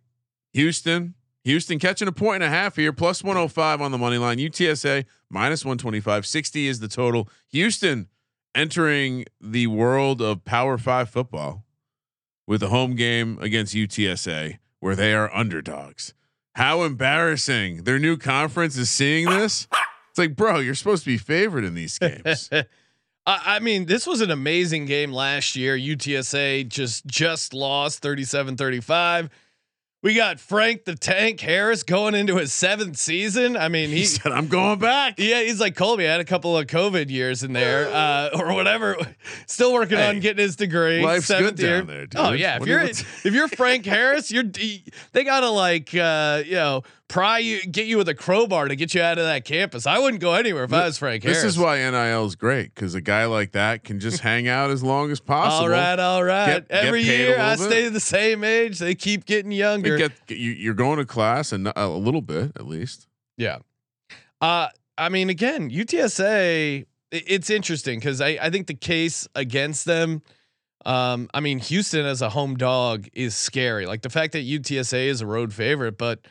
Houston, 0.53 1.14
Houston 1.45 1.79
catching 1.79 2.07
a 2.07 2.12
point 2.12 2.43
and 2.43 2.53
a 2.53 2.55
half 2.55 2.77
here, 2.77 2.93
plus 2.93 3.25
105 3.25 3.81
on 3.81 3.93
the 3.93 3.97
money 3.97 4.19
line. 4.19 4.37
UTSA 4.37 5.07
minus 5.31 5.64
125. 5.64 6.27
60 6.27 6.67
is 6.67 6.81
the 6.81 6.88
total. 6.88 7.27
Houston 7.49 8.09
entering 8.55 9.25
the 9.40 9.69
world 9.69 10.21
of 10.21 10.45
Power 10.45 10.77
Five 10.77 11.09
football 11.09 11.64
with 12.47 12.62
a 12.62 12.69
home 12.69 12.95
game 12.95 13.38
against 13.40 13.75
UTSA 13.75 14.59
where 14.81 14.95
they 14.95 15.14
are 15.14 15.35
underdogs. 15.35 16.12
How 16.57 16.83
embarrassing! 16.83 17.85
Their 17.85 17.99
new 17.99 18.19
conference 18.19 18.77
is 18.77 18.90
seeing 18.90 19.31
this. 19.31 19.67
It's 20.14 20.18
like, 20.20 20.37
bro, 20.37 20.61
you're 20.61 20.77
supposed 20.77 21.03
to 21.03 21.11
be 21.11 21.18
favored 21.18 21.64
in 21.64 21.74
these 21.74 21.98
games. 21.98 22.48
I, 23.27 23.42
I 23.57 23.59
mean, 23.59 23.87
this 23.87 24.07
was 24.07 24.20
an 24.20 24.31
amazing 24.31 24.87
game 24.87 25.11
last 25.12 25.57
year. 25.57 25.77
UTSA 25.77 26.68
just 26.68 27.05
just 27.05 27.53
lost 27.53 28.00
37-35. 28.00 29.29
We 30.05 30.14
got 30.14 30.38
Frank 30.38 30.85
the 30.85 30.94
Tank 30.94 31.40
Harris 31.40 31.83
going 31.83 32.14
into 32.14 32.37
his 32.37 32.53
seventh 32.53 32.98
season. 32.98 33.57
I 33.57 33.68
mean, 33.68 33.88
he 33.88 34.00
he 34.00 34.05
said, 34.05 34.33
"I'm 34.33 34.48
going 34.48 34.79
back." 34.79 35.14
yeah, 35.18 35.40
he's 35.42 35.59
like 35.59 35.74
Colby. 35.77 36.07
I 36.07 36.12
had 36.12 36.20
a 36.20 36.27
couple 36.27 36.57
of 36.59 36.66
COVID 36.66 37.09
years 37.09 37.42
in 37.42 37.55
there, 37.55 37.88
uh, 37.92 38.29
or 38.38 38.53
whatever. 38.53 38.98
Still 39.46 39.72
working 39.72 39.96
Hey, 39.96 40.11
on 40.11 40.20
getting 40.20 40.42
his 40.44 40.57
degree. 40.57 41.03
life's 41.03 41.24
seventh 41.24 41.57
good 41.57 41.64
year. 41.64 41.79
down 41.79 41.87
there, 41.87 42.07
dude. 42.07 42.20
Oh 42.20 42.33
yeah, 42.33 42.57
if 42.57 42.61
What 42.61 42.68
you're 42.68 42.83
if 42.83 43.24
you're 43.33 43.48
Frank 43.48 43.87
Harris, 43.87 44.31
you're 44.31 44.44
they 44.44 45.24
gotta 45.24 45.48
like 45.48 45.94
uh, 45.94 46.42
you 46.44 46.57
know 46.57 46.83
pry 47.14 47.38
you, 47.38 47.62
get 47.66 47.87
you 47.87 47.96
with 47.96 48.09
a 48.09 48.14
crowbar 48.14 48.66
to 48.66 48.74
get 48.74 48.92
you 48.92 49.00
out 49.00 49.18
of 49.18 49.24
that 49.24 49.44
campus. 49.44 49.87
I 49.87 50.00
wouldn't 50.00 50.20
go 50.20 50.35
anywhere 50.35 50.64
if 50.64 50.72
I 50.72 50.85
was 50.87 50.98
Frank 50.98 51.22
This 51.22 51.37
Harris. 51.38 51.53
is 51.55 51.59
why 51.59 51.79
NIL 51.79 52.27
is 52.27 52.35
great 52.35 52.74
because 52.74 52.96
a 52.96 53.00
guy 53.00 53.27
like 53.27 53.53
that 53.53 53.85
can 53.85 54.00
just 54.00 54.18
hang 54.31 54.48
out 54.48 54.72
as 54.72 54.83
long 54.83 55.12
as 55.12 55.20
possible. 55.20 55.66
All 55.66 55.68
right, 55.68 55.96
all 55.96 56.24
right. 56.24 56.46
Get- 56.46 56.68
get 56.68 56.85
Every 56.87 57.03
a 57.03 57.05
year 57.05 57.38
I 57.40 57.55
bit. 57.55 57.62
stay 57.66 57.88
the 57.88 58.00
same 58.00 58.42
age. 58.42 58.81
They 58.81 58.96
keep 58.96 59.27
getting 59.27 59.53
You 59.53 59.59
younger. 59.59 59.96
get, 59.96 60.11
you, 60.29 60.50
you're 60.50 60.74
going 60.74 60.98
to 60.98 61.05
class 61.05 61.53
and 61.53 61.70
a 61.77 61.87
little 61.88 62.20
bit 62.20 62.50
at 62.57 62.66
least. 62.66 63.07
Yeah. 63.38 63.59
Uh, 64.40 64.66
I 64.98 65.09
mean, 65.09 65.31
again, 65.31 65.70
UTSA, 65.70 66.85
it's 67.12 67.48
interesting 67.48 68.00
because 68.00 68.20
I, 68.20 68.38
I 68.42 68.50
think 68.50 68.66
the 68.66 68.74
case 68.74 69.29
against 69.37 69.85
them, 69.85 70.20
um, 70.85 71.31
I 71.33 71.38
mean, 71.38 71.61
Houston 71.61 72.05
as 72.07 72.22
a 72.22 72.29
home 72.31 72.57
dog 72.57 73.07
is 73.12 73.37
scary. 73.37 73.87
Like 73.87 74.03
the 74.03 74.11
fact 74.11 74.33
that 74.33 74.44
UTSA 74.44 75.07
is 75.07 75.20
a 75.20 75.27
road 75.27 75.53
favorite, 75.53 75.96
but 75.96 76.27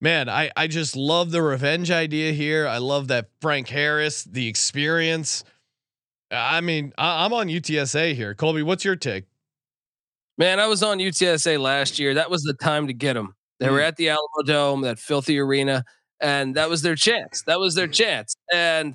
man, 0.00 0.28
I, 0.28 0.50
I 0.56 0.66
just 0.66 0.96
love 0.96 1.30
the 1.30 1.42
revenge 1.42 1.90
idea 1.90 2.32
here. 2.32 2.66
I 2.66 2.78
love 2.78 3.08
that 3.08 3.28
Frank 3.40 3.68
Harris, 3.68 4.24
the 4.24 4.46
experience. 4.48 5.44
I 6.30 6.60
mean, 6.60 6.92
I, 6.98 7.24
I'm 7.24 7.32
on 7.32 7.48
UTSA 7.48 8.14
here. 8.14 8.34
Colby, 8.34 8.62
what's 8.62 8.84
your 8.84 8.96
take? 8.96 9.24
Man, 10.38 10.60
I 10.60 10.66
was 10.66 10.82
on 10.82 10.98
UTSA 10.98 11.58
last 11.58 11.98
year. 11.98 12.14
That 12.14 12.30
was 12.30 12.42
the 12.42 12.54
time 12.54 12.88
to 12.88 12.92
get 12.92 13.14
them. 13.14 13.34
They 13.58 13.70
were 13.70 13.78
Mm. 13.78 13.88
at 13.88 13.96
the 13.96 14.06
Alamodome, 14.08 14.82
that 14.82 14.98
filthy 14.98 15.38
arena, 15.38 15.82
and 16.20 16.54
that 16.56 16.68
was 16.68 16.82
their 16.82 16.94
chance. 16.96 17.42
That 17.42 17.58
was 17.58 17.74
their 17.74 17.88
chance. 17.88 18.34
And 18.52 18.94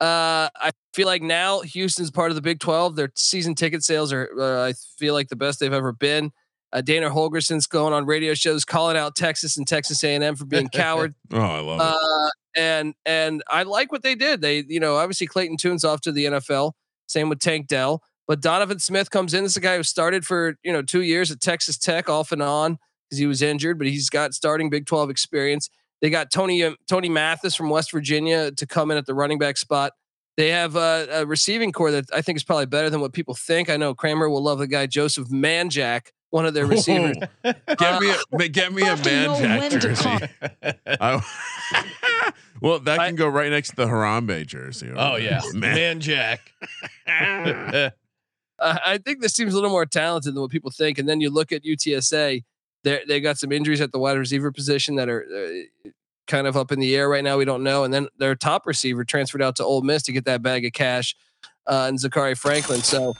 uh, 0.00 0.48
I 0.56 0.70
feel 0.94 1.06
like 1.06 1.20
now 1.20 1.60
Houston's 1.60 2.10
part 2.10 2.30
of 2.30 2.36
the 2.36 2.40
Big 2.40 2.58
12. 2.60 2.96
Their 2.96 3.10
season 3.16 3.54
ticket 3.54 3.82
sales 3.82 4.12
are, 4.14 4.30
uh, 4.38 4.66
I 4.68 4.72
feel 4.96 5.12
like, 5.12 5.28
the 5.28 5.36
best 5.36 5.60
they've 5.60 5.72
ever 5.72 5.92
been. 5.92 6.32
Uh, 6.72 6.80
Dana 6.82 7.08
Holgorsen's 7.10 7.66
going 7.66 7.92
on 7.92 8.04
radio 8.04 8.34
shows 8.34 8.64
calling 8.64 8.96
out 8.96 9.16
Texas 9.16 9.56
and 9.56 9.66
Texas 9.66 10.04
A&M 10.04 10.36
for 10.36 10.44
being 10.44 10.68
coward. 10.72 11.14
Oh, 11.32 11.40
I 11.40 11.60
love 11.60 11.80
it. 11.80 11.96
Uh, 11.96 12.30
and 12.56 12.94
and 13.06 13.42
I 13.48 13.62
like 13.62 13.92
what 13.92 14.02
they 14.02 14.14
did. 14.14 14.40
They, 14.40 14.64
you 14.68 14.80
know, 14.80 14.96
obviously 14.96 15.26
Clayton 15.26 15.56
Tune's 15.56 15.84
off 15.84 16.00
to 16.02 16.12
the 16.12 16.26
NFL. 16.26 16.72
Same 17.06 17.28
with 17.28 17.38
Tank 17.38 17.68
Dell. 17.68 18.02
But 18.26 18.42
Donovan 18.42 18.78
Smith 18.78 19.10
comes 19.10 19.32
in. 19.32 19.42
This 19.42 19.52
is 19.52 19.56
a 19.56 19.60
guy 19.60 19.76
who 19.76 19.82
started 19.82 20.26
for 20.26 20.56
you 20.62 20.72
know 20.72 20.82
two 20.82 21.02
years 21.02 21.30
at 21.30 21.40
Texas 21.40 21.78
Tech, 21.78 22.10
off 22.10 22.30
and 22.30 22.42
on 22.42 22.78
because 23.08 23.18
he 23.18 23.26
was 23.26 23.40
injured, 23.40 23.78
but 23.78 23.86
he's 23.86 24.10
got 24.10 24.34
starting 24.34 24.68
Big 24.68 24.84
Twelve 24.84 25.08
experience. 25.08 25.70
They 26.02 26.10
got 26.10 26.30
Tony 26.30 26.62
um, 26.62 26.76
Tony 26.88 27.08
Mathis 27.08 27.54
from 27.54 27.70
West 27.70 27.90
Virginia 27.90 28.52
to 28.52 28.66
come 28.66 28.90
in 28.90 28.98
at 28.98 29.06
the 29.06 29.14
running 29.14 29.38
back 29.38 29.56
spot. 29.56 29.92
They 30.36 30.50
have 30.50 30.76
a, 30.76 31.08
a 31.10 31.26
receiving 31.26 31.72
core 31.72 31.90
that 31.90 32.04
I 32.14 32.22
think 32.22 32.36
is 32.36 32.44
probably 32.44 32.66
better 32.66 32.90
than 32.90 33.00
what 33.00 33.12
people 33.12 33.34
think. 33.34 33.70
I 33.70 33.76
know 33.76 33.94
Kramer 33.94 34.28
will 34.28 34.42
love 34.42 34.58
the 34.58 34.68
guy 34.68 34.86
Joseph 34.86 35.28
Manjack, 35.28 36.08
one 36.30 36.44
of 36.46 36.54
their 36.54 36.66
receivers. 36.66 37.16
get 37.42 38.00
me 38.00 38.10
a 38.40 38.48
get 38.48 38.72
me 38.72 38.82
a 38.82 38.96
man 38.96 39.70
jack 39.70 39.80
jersey. 39.80 40.08
I- 40.86 41.22
well, 42.60 42.78
that 42.80 42.98
I- 42.98 43.06
can 43.06 43.16
go 43.16 43.28
right 43.28 43.50
next 43.50 43.70
to 43.70 43.76
the 43.76 43.86
Harambe 43.86 44.46
jersey. 44.46 44.88
over 44.90 44.98
Oh 44.98 45.12
there. 45.12 45.20
yeah, 45.20 45.40
man. 45.54 45.74
man, 45.74 46.00
Jack. 46.00 46.52
uh, 47.06 47.90
I 48.60 48.98
think 48.98 49.20
this 49.20 49.32
team's 49.32 49.52
a 49.52 49.56
little 49.56 49.70
more 49.70 49.86
talented 49.86 50.34
than 50.34 50.40
what 50.42 50.50
people 50.50 50.70
think. 50.70 50.98
And 50.98 51.08
then 51.08 51.20
you 51.20 51.30
look 51.30 51.52
at 51.52 51.62
UTSA, 51.64 52.44
they 52.84 53.00
they 53.06 53.20
got 53.20 53.38
some 53.38 53.52
injuries 53.52 53.80
at 53.80 53.92
the 53.92 53.98
wide 53.98 54.18
receiver 54.18 54.50
position 54.52 54.96
that 54.96 55.08
are 55.08 55.24
uh, 55.86 55.90
kind 56.26 56.46
of 56.46 56.56
up 56.56 56.72
in 56.72 56.78
the 56.80 56.94
air 56.96 57.08
right 57.08 57.24
now. 57.24 57.38
We 57.38 57.44
don't 57.44 57.62
know. 57.62 57.84
And 57.84 57.92
then 57.94 58.08
their 58.18 58.34
top 58.34 58.66
receiver 58.66 59.04
transferred 59.04 59.42
out 59.42 59.56
to 59.56 59.64
Ole 59.64 59.82
Miss 59.82 60.02
to 60.04 60.12
get 60.12 60.24
that 60.26 60.42
bag 60.42 60.64
of 60.64 60.72
cash, 60.72 61.14
uh, 61.66 61.86
and 61.88 61.98
Zakhari 61.98 62.36
Franklin. 62.36 62.82
So 62.82 63.14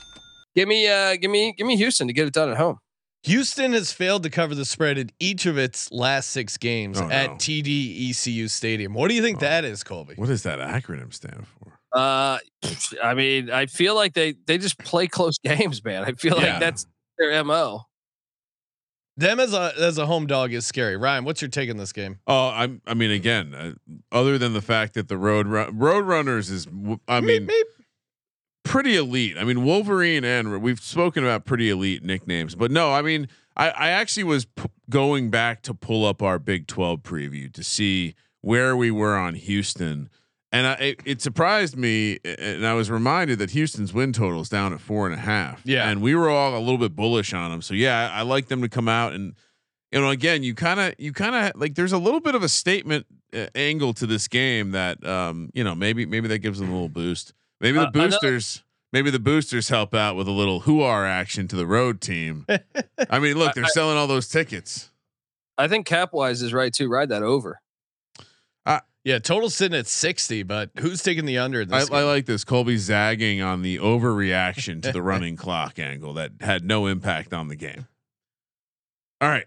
give 0.55 0.67
me 0.67 0.87
uh, 0.87 1.15
give 1.15 1.31
me 1.31 1.53
give 1.57 1.65
me 1.67 1.75
Houston 1.77 2.07
to 2.07 2.13
get 2.13 2.27
it 2.27 2.33
done 2.33 2.49
at 2.49 2.57
home. 2.57 2.79
Houston 3.23 3.73
has 3.73 3.91
failed 3.91 4.23
to 4.23 4.29
cover 4.29 4.55
the 4.55 4.63
spread 4.65 4.97
in 4.97 5.09
each 5.19 5.45
of 5.45 5.57
its 5.57 5.91
last 5.91 6.29
six 6.29 6.57
games 6.57 6.99
Oh, 7.01 7.09
at 7.09 7.31
no. 7.31 7.35
TD 7.35 8.09
ECU 8.11 8.47
Stadium. 8.47 8.93
What 8.93 9.09
do 9.09 9.15
you 9.15 9.21
think 9.21 9.37
Oh. 9.37 9.41
that 9.41 9.65
is, 9.65 9.83
Colby? 9.83 10.13
What 10.15 10.27
does 10.27 10.43
that 10.43 10.59
acronym 10.59 11.13
stand 11.13 11.45
for? 11.47 11.73
Uh, 11.91 12.37
I 13.03 13.13
mean, 13.15 13.49
I 13.49 13.65
feel 13.65 13.95
like 13.95 14.13
they 14.13 14.35
they 14.45 14.57
just 14.57 14.77
play 14.77 15.07
close 15.07 15.37
games, 15.43 15.83
man. 15.83 16.03
I 16.03 16.13
feel 16.13 16.37
Yeah. 16.39 16.51
like 16.51 16.59
that's 16.59 16.85
their 17.17 17.43
mo. 17.43 17.85
Them 19.17 19.39
as 19.41 19.53
a 19.53 19.73
as 19.77 19.97
a 19.97 20.05
home 20.05 20.27
dog 20.27 20.53
is 20.53 20.65
scary. 20.65 20.95
Ryan, 20.95 21.25
what's 21.25 21.41
your 21.41 21.49
take 21.49 21.69
on 21.69 21.75
this 21.75 21.91
game? 21.91 22.19
Oh, 22.25 22.49
I'm. 22.49 22.81
I 22.87 22.93
mean, 22.93 23.11
again, 23.11 23.53
uh, 23.53 23.73
other 24.13 24.37
than 24.37 24.53
the 24.53 24.61
fact 24.61 24.93
that 24.93 25.09
the 25.09 25.17
road 25.17 25.45
ru- 25.47 25.71
road 25.73 26.05
runners 26.05 26.49
is, 26.49 26.67
I 27.07 27.19
mean, 27.19 27.45
Meep, 27.45 27.49
meep. 27.49 27.63
Pretty 28.63 28.95
elite. 28.95 29.37
I 29.37 29.43
mean, 29.43 29.63
Wolverine 29.63 30.23
and 30.23 30.61
we've 30.61 30.79
spoken 30.79 31.23
about 31.23 31.45
pretty 31.45 31.69
elite 31.69 32.03
nicknames, 32.03 32.55
but 32.55 32.71
no, 32.71 32.91
I 32.91 33.01
mean, 33.01 33.27
I, 33.57 33.69
I 33.69 33.89
actually 33.89 34.25
was 34.25 34.45
p- 34.45 34.69
going 34.89 35.29
back 35.29 35.61
to 35.63 35.73
pull 35.73 36.05
up 36.05 36.21
our 36.21 36.39
Big 36.39 36.67
Twelve 36.67 37.01
preview 37.01 37.51
to 37.53 37.63
see 37.63 38.15
where 38.41 38.75
we 38.75 38.91
were 38.91 39.17
on 39.17 39.35
Houston, 39.35 40.09
and 40.51 40.67
I, 40.67 40.73
it, 40.73 41.01
it 41.05 41.21
surprised 41.21 41.75
me, 41.75 42.19
and 42.23 42.65
I 42.65 42.73
was 42.73 42.89
reminded 42.89 43.39
that 43.39 43.51
Houston's 43.51 43.93
win 43.93 44.13
total 44.13 44.41
is 44.41 44.49
down 44.49 44.73
at 44.73 44.79
four 44.81 45.05
and 45.05 45.15
a 45.15 45.19
half. 45.19 45.61
Yeah. 45.65 45.89
and 45.89 46.01
we 46.01 46.15
were 46.15 46.29
all 46.29 46.57
a 46.57 46.59
little 46.59 46.77
bit 46.77 46.95
bullish 46.95 47.33
on 47.33 47.51
them. 47.51 47.61
So 47.61 47.73
yeah, 47.73 48.11
I, 48.13 48.19
I 48.19 48.21
like 48.21 48.47
them 48.47 48.61
to 48.61 48.69
come 48.69 48.87
out 48.87 49.13
and. 49.13 49.35
You 49.91 49.99
know, 49.99 50.11
again, 50.11 50.43
you 50.43 50.53
kind 50.53 50.79
of, 50.79 50.93
you 50.99 51.11
kind 51.11 51.33
of 51.33 51.59
like. 51.59 51.73
There's 51.73 51.93
a 51.93 51.97
little 51.97 52.19
bit 52.19 52.35
of 52.35 52.43
a 52.43 52.47
statement 52.47 53.07
uh, 53.33 53.47
angle 53.55 53.91
to 53.95 54.05
this 54.05 54.27
game 54.27 54.69
that, 54.69 55.03
um, 55.03 55.49
you 55.55 55.63
know, 55.63 55.73
maybe, 55.73 56.05
maybe 56.05 56.27
that 56.27 56.37
gives 56.43 56.59
them 56.59 56.69
a 56.69 56.71
little 56.71 56.89
boost. 56.89 57.33
Maybe 57.61 57.77
the 57.77 57.87
Uh, 57.87 57.91
another- 57.93 58.09
boosters, 58.11 58.63
maybe 58.93 59.09
the 59.11 59.19
boosters 59.19 59.69
help 59.69 59.93
out 59.93 60.15
with 60.15 60.27
a 60.27 60.31
little 60.31 60.61
who 60.61 60.81
are 60.81 61.05
action 61.05 61.47
to 61.49 61.55
the 61.55 61.67
road 61.67 62.01
team. 62.01 62.45
I 63.09 63.19
mean, 63.19 63.37
look, 63.37 63.53
they're 63.55 63.65
I- 63.65 63.69
selling 63.69 63.97
all 63.97 64.07
those 64.07 64.27
tickets. 64.27 64.89
I 65.57 65.67
think 65.67 65.85
Capwise 65.87 66.41
is 66.41 66.53
right 66.53 66.73
too. 66.73 66.87
Ride 66.89 67.09
that 67.09 67.23
over. 67.23 67.61
Yeah, 69.05 69.17
total 69.17 69.49
sitting 69.49 69.79
at 69.79 69.87
sixty, 69.87 70.43
but 70.43 70.71
who's 70.77 71.01
taking 71.01 71.25
the 71.25 71.37
under? 71.37 71.61
in 71.61 71.73
I, 71.73 71.85
I 71.89 72.03
like 72.03 72.25
this. 72.25 72.43
Colby 72.43 72.75
zagging 72.75 73.41
on 73.41 73.61
the 73.61 73.77
overreaction 73.77 74.83
to 74.83 74.91
the 74.91 75.01
running 75.01 75.37
clock 75.37 75.79
angle 75.79 76.13
that 76.15 76.33
had 76.41 76.65
no 76.65 76.85
impact 76.85 77.33
on 77.33 77.47
the 77.47 77.55
game. 77.55 77.87
All 79.21 79.29
right, 79.29 79.45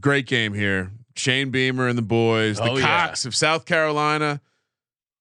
great 0.00 0.26
game 0.26 0.54
here. 0.54 0.90
Shane 1.14 1.50
Beamer 1.52 1.86
and 1.86 1.96
the 1.96 2.02
boys, 2.02 2.56
the 2.56 2.64
Oh, 2.64 2.76
yeah. 2.76 3.06
Cox 3.06 3.24
of 3.24 3.34
South 3.36 3.64
Carolina. 3.64 4.40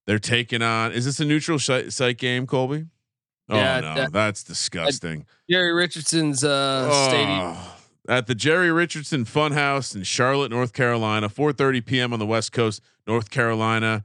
They're 0.06 0.20
taking 0.20 0.62
on. 0.62 0.92
Is 0.92 1.06
this 1.06 1.20
a 1.20 1.26
neutral 1.26 1.60
site, 1.60 2.18
game, 2.18 2.46
Colby? 2.48 2.86
Oh 3.50 3.56
Yeah, 3.56 3.80
no, 3.80 3.96
that- 3.96 4.12
that's 4.14 4.44
disgusting. 4.44 5.26
Jerry 5.50 5.74
Richardson's 5.74 6.44
uh, 6.44 6.90
stadium. 7.10 7.40
Oh, 7.56 7.76
at 8.10 8.28
the 8.28 8.36
Jerry 8.36 8.72
Richardson 8.72 9.24
Funhouse 9.26 9.96
in 9.96 10.04
Charlotte, 10.04 10.52
North 10.52 10.74
Carolina, 10.74 11.30
4:30 11.30 11.86
p.m. 11.86 12.14
on 12.14 12.20
the 12.20 12.26
West 12.26 12.52
Coast, 12.52 12.82
North 13.08 13.30
Carolina. 13.30 14.04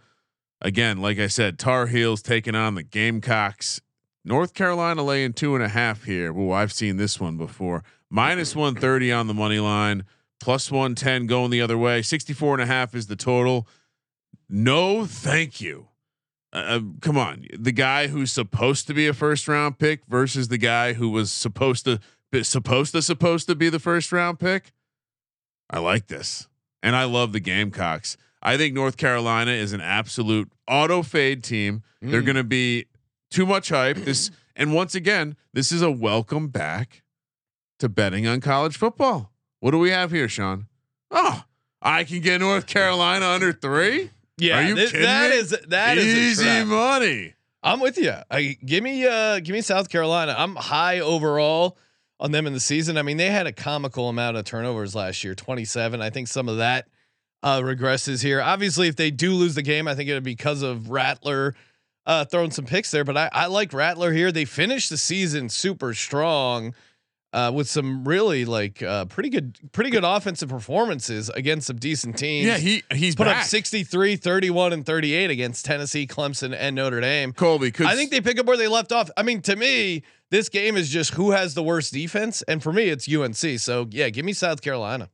Again, 0.60 0.98
like 1.00 1.18
I 1.18 1.28
said, 1.28 1.58
Tar 1.58 1.86
Heels 1.86 2.20
taking 2.22 2.54
on 2.54 2.74
the 2.74 2.82
Gamecocks. 2.82 3.80
North 4.24 4.54
Carolina 4.54 5.02
laying 5.04 5.32
two 5.32 5.54
and 5.54 5.62
a 5.64 5.68
half 5.68 6.04
here. 6.04 6.32
Well, 6.32 6.52
I've 6.52 6.72
seen 6.72 6.96
this 6.96 7.18
one 7.20 7.36
before. 7.36 7.82
Minus 8.10 8.54
130 8.56 9.12
on 9.12 9.26
the 9.28 9.34
money 9.34 9.60
line, 9.60 10.04
plus 10.40 10.70
110 10.70 11.26
going 11.26 11.50
the 11.50 11.60
other 11.60 11.78
way. 11.78 12.02
64 12.02 12.54
and 12.54 12.62
a 12.62 12.66
half 12.66 12.94
is 12.94 13.06
the 13.06 13.16
total. 13.16 13.68
No, 14.48 15.04
thank 15.06 15.60
you. 15.60 15.88
Uh, 16.52 16.80
come 17.02 17.18
on, 17.18 17.44
the 17.58 17.72
guy 17.72 18.06
who's 18.06 18.32
supposed 18.32 18.86
to 18.86 18.94
be 18.94 19.06
a 19.06 19.12
first 19.12 19.46
round 19.48 19.78
pick 19.78 20.06
versus 20.06 20.48
the 20.48 20.56
guy 20.56 20.94
who 20.94 21.10
was 21.10 21.30
supposed 21.30 21.84
to 21.84 22.00
be 22.32 22.42
supposed 22.42 22.92
to 22.92 23.02
supposed 23.02 23.46
to 23.48 23.54
be 23.54 23.68
the 23.68 23.78
first 23.78 24.12
round 24.12 24.38
pick. 24.38 24.72
I 25.70 25.78
like 25.78 26.06
this, 26.06 26.48
and 26.82 26.96
I 26.96 27.04
love 27.04 27.32
the 27.32 27.40
Gamecocks. 27.40 28.16
I 28.42 28.56
think 28.56 28.72
North 28.74 28.96
Carolina 28.96 29.50
is 29.50 29.72
an 29.74 29.82
absolute 29.82 30.50
auto 30.66 31.02
fade 31.02 31.44
team. 31.44 31.82
They're 32.00 32.22
Mm. 32.22 32.26
going 32.26 32.36
to 32.36 32.44
be 32.44 32.86
too 33.30 33.44
much 33.44 33.68
hype. 33.68 33.96
This 33.98 34.30
and 34.56 34.72
once 34.72 34.94
again, 34.94 35.36
this 35.52 35.70
is 35.70 35.82
a 35.82 35.90
welcome 35.90 36.48
back 36.48 37.02
to 37.78 37.88
betting 37.90 38.26
on 38.26 38.40
college 38.40 38.76
football. 38.78 39.32
What 39.60 39.72
do 39.72 39.78
we 39.78 39.90
have 39.90 40.12
here, 40.12 40.28
Sean? 40.28 40.66
Oh, 41.10 41.44
I 41.82 42.04
can 42.04 42.20
get 42.20 42.40
North 42.40 42.66
Carolina 42.66 43.26
under 43.26 43.52
three. 43.52 44.10
Yeah, 44.38 44.58
Are 44.58 44.62
you 44.68 44.74
th- 44.76 44.90
kidding 44.90 45.06
that 45.06 45.30
me? 45.30 45.36
is 45.36 45.50
that 45.68 45.98
is 45.98 46.04
a 46.04 46.18
easy 46.18 46.44
trap. 46.44 46.66
money. 46.68 47.34
I'm 47.62 47.80
with 47.80 47.98
you. 47.98 48.14
I 48.30 48.56
give 48.64 48.84
me 48.84 49.06
uh 49.06 49.40
give 49.40 49.52
me 49.54 49.60
South 49.62 49.88
Carolina. 49.88 50.34
I'm 50.38 50.54
high 50.56 51.00
overall 51.00 51.76
on 52.20 52.30
them 52.32 52.46
in 52.46 52.52
the 52.52 52.60
season. 52.60 52.96
I 52.96 53.02
mean, 53.02 53.16
they 53.16 53.30
had 53.30 53.46
a 53.46 53.52
comical 53.52 54.08
amount 54.08 54.36
of 54.36 54.44
turnovers 54.44 54.94
last 54.94 55.22
year, 55.24 55.34
27. 55.34 56.00
I 56.00 56.10
think 56.10 56.28
some 56.28 56.48
of 56.48 56.58
that 56.58 56.86
uh 57.42 57.60
regresses 57.60 58.22
here. 58.22 58.40
Obviously, 58.40 58.88
if 58.88 58.96
they 58.96 59.10
do 59.10 59.34
lose 59.34 59.54
the 59.56 59.62
game, 59.62 59.88
I 59.88 59.94
think 59.94 60.08
it'll 60.08 60.20
be 60.20 60.32
because 60.32 60.62
of 60.62 60.88
Rattler 60.90 61.54
uh 62.06 62.24
throwing 62.24 62.50
some 62.52 62.64
picks 62.64 62.90
there, 62.92 63.04
but 63.04 63.16
I 63.16 63.28
I 63.32 63.46
like 63.46 63.72
Rattler 63.72 64.12
here. 64.12 64.30
They 64.32 64.44
finished 64.44 64.88
the 64.90 64.96
season 64.96 65.48
super 65.48 65.94
strong. 65.94 66.74
Uh, 67.30 67.52
with 67.54 67.68
some 67.68 68.08
really 68.08 68.46
like 68.46 68.82
uh, 68.82 69.04
pretty 69.04 69.28
good, 69.28 69.58
pretty 69.72 69.90
good 69.90 70.02
offensive 70.02 70.48
performances 70.48 71.28
against 71.28 71.66
some 71.66 71.76
decent 71.76 72.16
teams. 72.16 72.46
Yeah, 72.46 72.56
he 72.56 72.82
he's 72.90 73.14
put 73.14 73.26
back. 73.26 73.42
up 73.42 73.44
63, 73.44 74.16
31, 74.16 74.72
and 74.72 74.86
38 74.86 75.30
against 75.30 75.66
Tennessee, 75.66 76.06
Clemson, 76.06 76.56
and 76.58 76.74
Notre 76.74 77.02
Dame. 77.02 77.34
Colby 77.34 77.70
I 77.80 77.96
think 77.96 78.10
they 78.10 78.22
pick 78.22 78.38
up 78.40 78.46
where 78.46 78.56
they 78.56 78.66
left 78.66 78.92
off. 78.92 79.10
I 79.14 79.24
mean, 79.24 79.42
to 79.42 79.56
me, 79.56 80.04
this 80.30 80.48
game 80.48 80.78
is 80.78 80.88
just 80.88 81.12
who 81.14 81.32
has 81.32 81.52
the 81.52 81.62
worst 81.62 81.92
defense, 81.92 82.40
and 82.48 82.62
for 82.62 82.72
me, 82.72 82.84
it's 82.84 83.06
UNC. 83.06 83.60
So 83.60 83.86
yeah, 83.90 84.08
give 84.08 84.24
me 84.24 84.32
South 84.32 84.62
Carolina. 84.62 85.10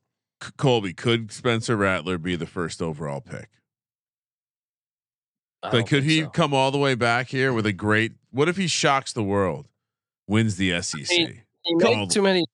Colby 0.56 0.92
could 0.92 1.32
Spencer 1.32 1.76
Rattler 1.76 2.18
be 2.18 2.36
the 2.36 2.46
first 2.46 2.80
overall 2.80 3.20
pick? 3.20 3.48
I 5.62 5.70
Like, 5.76 5.86
could 5.88 6.04
he 6.04 6.22
so. 6.22 6.28
come 6.28 6.52
all 6.52 6.70
the 6.70 6.78
way 6.78 6.94
back 6.94 7.28
here 7.28 7.52
with 7.52 7.66
a 7.66 7.72
great? 7.72 8.12
What 8.30 8.48
if 8.48 8.56
he 8.56 8.66
shocks 8.66 9.12
the 9.12 9.22
world, 9.22 9.66
wins 10.28 10.56
the 10.56 10.80
SEC? 10.82 11.43
He 11.64 11.74
All 11.74 11.78
made 11.96 12.10
too 12.10 12.22
many 12.22 12.44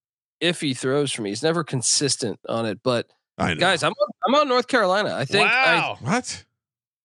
iffy 0.41 0.77
throws 0.77 1.13
for 1.13 1.23
me. 1.23 1.31
He's 1.31 1.43
never 1.43 1.65
consistent 1.65 2.39
on 2.49 2.67
it. 2.67 2.81
But 2.83 3.07
I 3.39 3.55
know, 3.55 3.61
guys, 3.61 3.83
I'm 3.83 3.93
on, 3.93 4.09
I'm 4.29 4.35
on 4.35 4.49
North 4.49 4.69
Carolina. 4.69 5.15
I 5.15 5.25
think. 5.25 5.49
I, 5.51 5.77
wow. 5.79 5.99
what? 6.01 6.45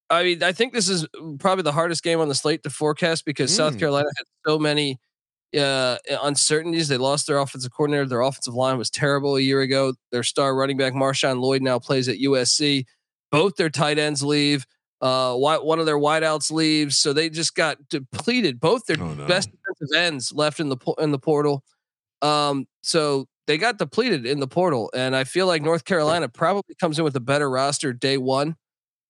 I 0.09 0.23
mean, 0.23 0.43
I 0.43 0.51
think 0.51 0.73
this 0.73 0.87
is 0.87 1.07
probably 1.39 1.63
the 1.63 1.71
hardest 1.71 2.03
game 2.03 2.19
on 2.19 2.27
the 2.29 2.35
slate 2.35 2.61
to 2.63 2.69
forecast 2.69 3.25
because 3.25 3.53
South 3.55 3.75
Mm. 3.75 3.79
Carolina 3.79 4.07
had 4.17 4.25
so 4.45 4.59
many 4.59 4.99
uh, 5.57 5.97
uncertainties. 6.21 6.87
They 6.87 6.97
lost 6.97 7.25
their 7.27 7.39
offensive 7.39 7.71
coordinator. 7.73 8.05
Their 8.05 8.21
offensive 8.21 8.53
line 8.53 8.77
was 8.77 8.89
terrible 8.91 9.35
a 9.35 9.39
year 9.41 9.61
ago. 9.61 9.93
Their 10.11 10.21
star 10.23 10.55
running 10.55 10.77
back 10.77 10.93
Marshawn 10.93 11.39
Lloyd 11.41 11.61
now 11.63 11.79
plays 11.79 12.07
at 12.07 12.17
USC. 12.17 12.85
Both 13.31 13.55
their 13.55 13.69
tight 13.71 13.97
ends 13.97 14.21
leave. 14.21 14.65
Uh, 15.01 15.35
one 15.35 15.79
of 15.79 15.85
their 15.85 15.97
wideouts 15.97 16.51
leaves, 16.51 16.97
so 16.97 17.11
they 17.11 17.29
just 17.29 17.53
got 17.55 17.77
depleted. 17.89 18.59
Both 18.59 18.85
their 18.85 18.97
Oh, 18.99 19.13
no. 19.13 19.25
best 19.27 19.49
defensive 19.51 19.95
ends 19.97 20.31
left 20.33 20.59
in 20.59 20.69
the 20.69 20.77
in 20.99 21.11
the 21.11 21.19
portal. 21.19 21.63
Um, 22.25 22.67
so 22.81 23.27
they 23.47 23.57
got 23.57 23.77
depleted 23.77 24.25
in 24.25 24.39
the 24.39 24.47
portal, 24.47 24.89
and 24.93 25.15
I 25.15 25.23
feel 25.23 25.47
like 25.47 25.61
North 25.61 25.85
Carolina 25.85 26.29
probably 26.29 26.75
comes 26.75 26.97
in 26.97 27.05
with 27.05 27.15
a 27.15 27.19
better 27.21 27.49
roster 27.49 27.93
day 27.93 28.17
one. 28.17 28.55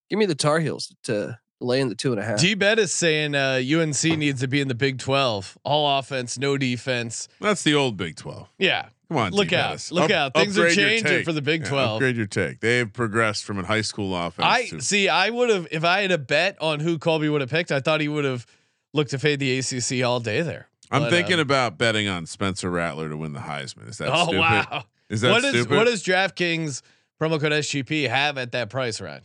Give 0.10 0.20
me 0.20 0.26
the 0.26 0.36
Tar 0.36 0.60
Heels 0.60 0.94
to 1.04 1.40
lay 1.62 1.80
in 1.80 1.90
the 1.90 1.96
two 1.96 2.12
and 2.12 2.20
a 2.20 2.24
half. 2.24 2.40
G 2.40 2.54
Bet 2.54 2.78
is 2.80 2.92
saying 2.92 3.34
uh, 3.34 3.62
UNC 3.66 4.04
needs 4.04 4.42
to 4.42 4.48
be 4.48 4.62
in 4.62 4.68
the 4.68 4.76
Big 4.76 5.00
Twelve, 5.00 5.58
all 5.64 5.98
offense, 6.00 6.38
no 6.38 6.58
defense. 6.58 7.28
That's 7.40 7.64
the 7.64 7.74
old 7.76 7.98
Big 7.98 8.16
Twelve. 8.18 8.50
Yeah, 8.60 8.90
Come 9.10 9.18
on, 9.18 9.32
Look 9.34 9.50
T-Bettis. 9.50 9.92
out. 9.92 9.96
Look 9.96 10.12
out. 10.12 10.34
Things 10.34 10.58
are 10.58 10.70
changing 10.70 11.24
for 11.24 11.32
the 11.34 11.42
Big 11.42 11.62
Yeah, 11.62 11.70
12. 11.70 11.92
upgrade 11.98 12.18
your 12.18 12.26
take. 12.26 12.60
They've 12.60 12.92
progressed 12.92 13.44
from 13.46 13.60
a 13.60 13.66
high 13.66 13.82
school 13.82 14.16
offense. 14.16 14.48
I 14.48 14.66
to, 14.68 14.82
see. 14.82 15.10
I 15.10 15.30
would 15.30 15.50
have 15.50 15.68
if 15.72 15.84
I 15.84 16.02
had 16.02 16.12
a 16.12 16.18
bet 16.18 16.58
on 16.60 16.80
who 16.80 16.98
Colby 16.98 17.30
would 17.30 17.42
have 17.42 17.50
picked. 17.50 17.72
I 17.72 17.80
thought 17.80 18.02
he 18.02 18.08
would 18.08 18.26
have 18.26 18.46
looked 18.94 19.12
to 19.12 19.20
fade 19.20 19.40
the 19.40 19.60
ACC 19.60 20.04
all 20.04 20.20
day 20.20 20.42
there. 20.42 20.70
I'm 20.92 21.04
but, 21.04 21.10
thinking 21.12 21.36
um, 21.36 21.40
about 21.42 21.78
betting 21.78 22.08
on 22.08 22.26
Spencer 22.26 22.70
Rattler 22.70 23.10
to 23.10 23.18
win 23.18 23.34
the 23.34 23.40
Heisman. 23.40 23.90
Is 23.90 23.98
that 24.00 24.10
Oh 24.12 24.24
stupid? 24.26 24.40
wow! 24.40 24.84
Is 25.10 25.22
that 25.22 25.32
What 25.32 25.44
is 25.44 25.52
stupid? 25.52 25.76
what 25.78 25.84
does 25.86 26.04
DraftKings 26.04 26.82
promo 27.22 27.40
code 27.40 27.52
SGP 27.52 28.10
have 28.10 28.38
at 28.38 28.52
that 28.54 28.70
price, 28.70 29.00
Ryan? 29.02 29.24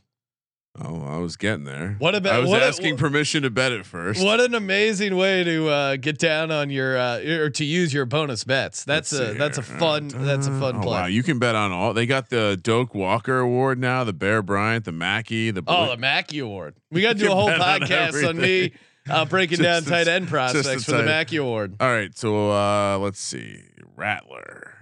oh, 0.83 1.03
I 1.05 1.17
was 1.19 1.37
getting 1.37 1.65
there. 1.65 1.97
What 1.99 2.15
about- 2.15 2.33
I 2.33 2.39
was 2.39 2.49
what 2.49 2.63
a- 2.63 2.67
asking 2.67 2.97
permission 2.97 3.43
to 3.43 3.51
bet 3.51 3.73
it 3.73 3.85
first. 3.85 4.23
What 4.25 4.41
an 4.41 4.55
amazing 4.55 5.17
way 5.17 5.43
to 5.43 5.69
uh, 5.69 5.97
get 5.97 6.17
down 6.19 6.51
on 6.53 6.71
your 6.71 6.97
uh, 6.97 7.19
or 7.19 7.51
to 7.51 7.65
use 7.65 7.93
your 7.93 8.07
bonus 8.07 8.45
bets. 8.45 8.85
That's 8.85 9.13
Let's 9.13 9.31
a 9.31 9.35
that's 9.35 9.59
a 9.59 9.63
fun 9.63 10.09
that's 10.09 10.47
a 10.47 10.59
fun 10.61 10.77
Oh, 10.77 10.81
play. 10.83 11.01
Wow, 11.01 11.07
you 11.07 11.23
can 11.25 11.39
bet 11.41 11.57
on 11.57 11.73
all. 11.73 11.93
They 11.93 12.07
got 12.07 12.31
the 12.31 12.59
Doak 12.63 12.95
Walker 12.95 13.41
Award 13.41 13.79
now, 13.81 14.05
the 14.05 14.13
Bear 14.13 14.43
Bryant, 14.43 14.85
the 14.85 14.93
Mackey, 14.93 15.51
the 15.51 15.63
Oh, 15.67 15.89
the 15.91 15.97
Mackey 15.97 16.39
Award. 16.39 16.77
We 16.91 17.03
got 17.03 17.15
to 17.15 17.19
do 17.19 17.33
a 17.33 17.35
whole 17.35 17.49
bet 17.49 17.61
on 17.61 17.81
podcast 17.81 18.29
on 18.29 18.37
me 18.39 18.73
uh, 19.09 19.25
breaking 19.25 19.59
down 19.59 19.85
tight 19.85 20.09
end 20.09 20.29
prospects 20.29 20.85
the 20.87 20.93
for 20.93 20.99
the 20.99 21.03
Mackey 21.05 21.37
Award. 21.37 21.77
All 21.81 21.91
right, 21.91 22.17
so 22.17 22.51
uh 22.51 22.99
let's 22.99 23.21
see. 23.21 23.63
Rattler. 23.97 24.75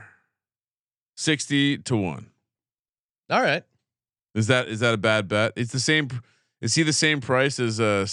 60 1.16 1.78
to 1.78 1.96
1. 1.96 2.30
All 3.30 3.42
right. 3.42 3.64
Is 4.34 4.46
that 4.46 4.68
is 4.68 4.80
that 4.80 4.94
a 4.94 4.98
bad 4.98 5.28
bet? 5.28 5.52
It's 5.56 5.72
the 5.72 5.80
same 5.80 6.08
is 6.60 6.74
he 6.74 6.82
the 6.82 6.92
same 6.92 7.20
price 7.20 7.58
as 7.58 7.80
uh 7.80 8.06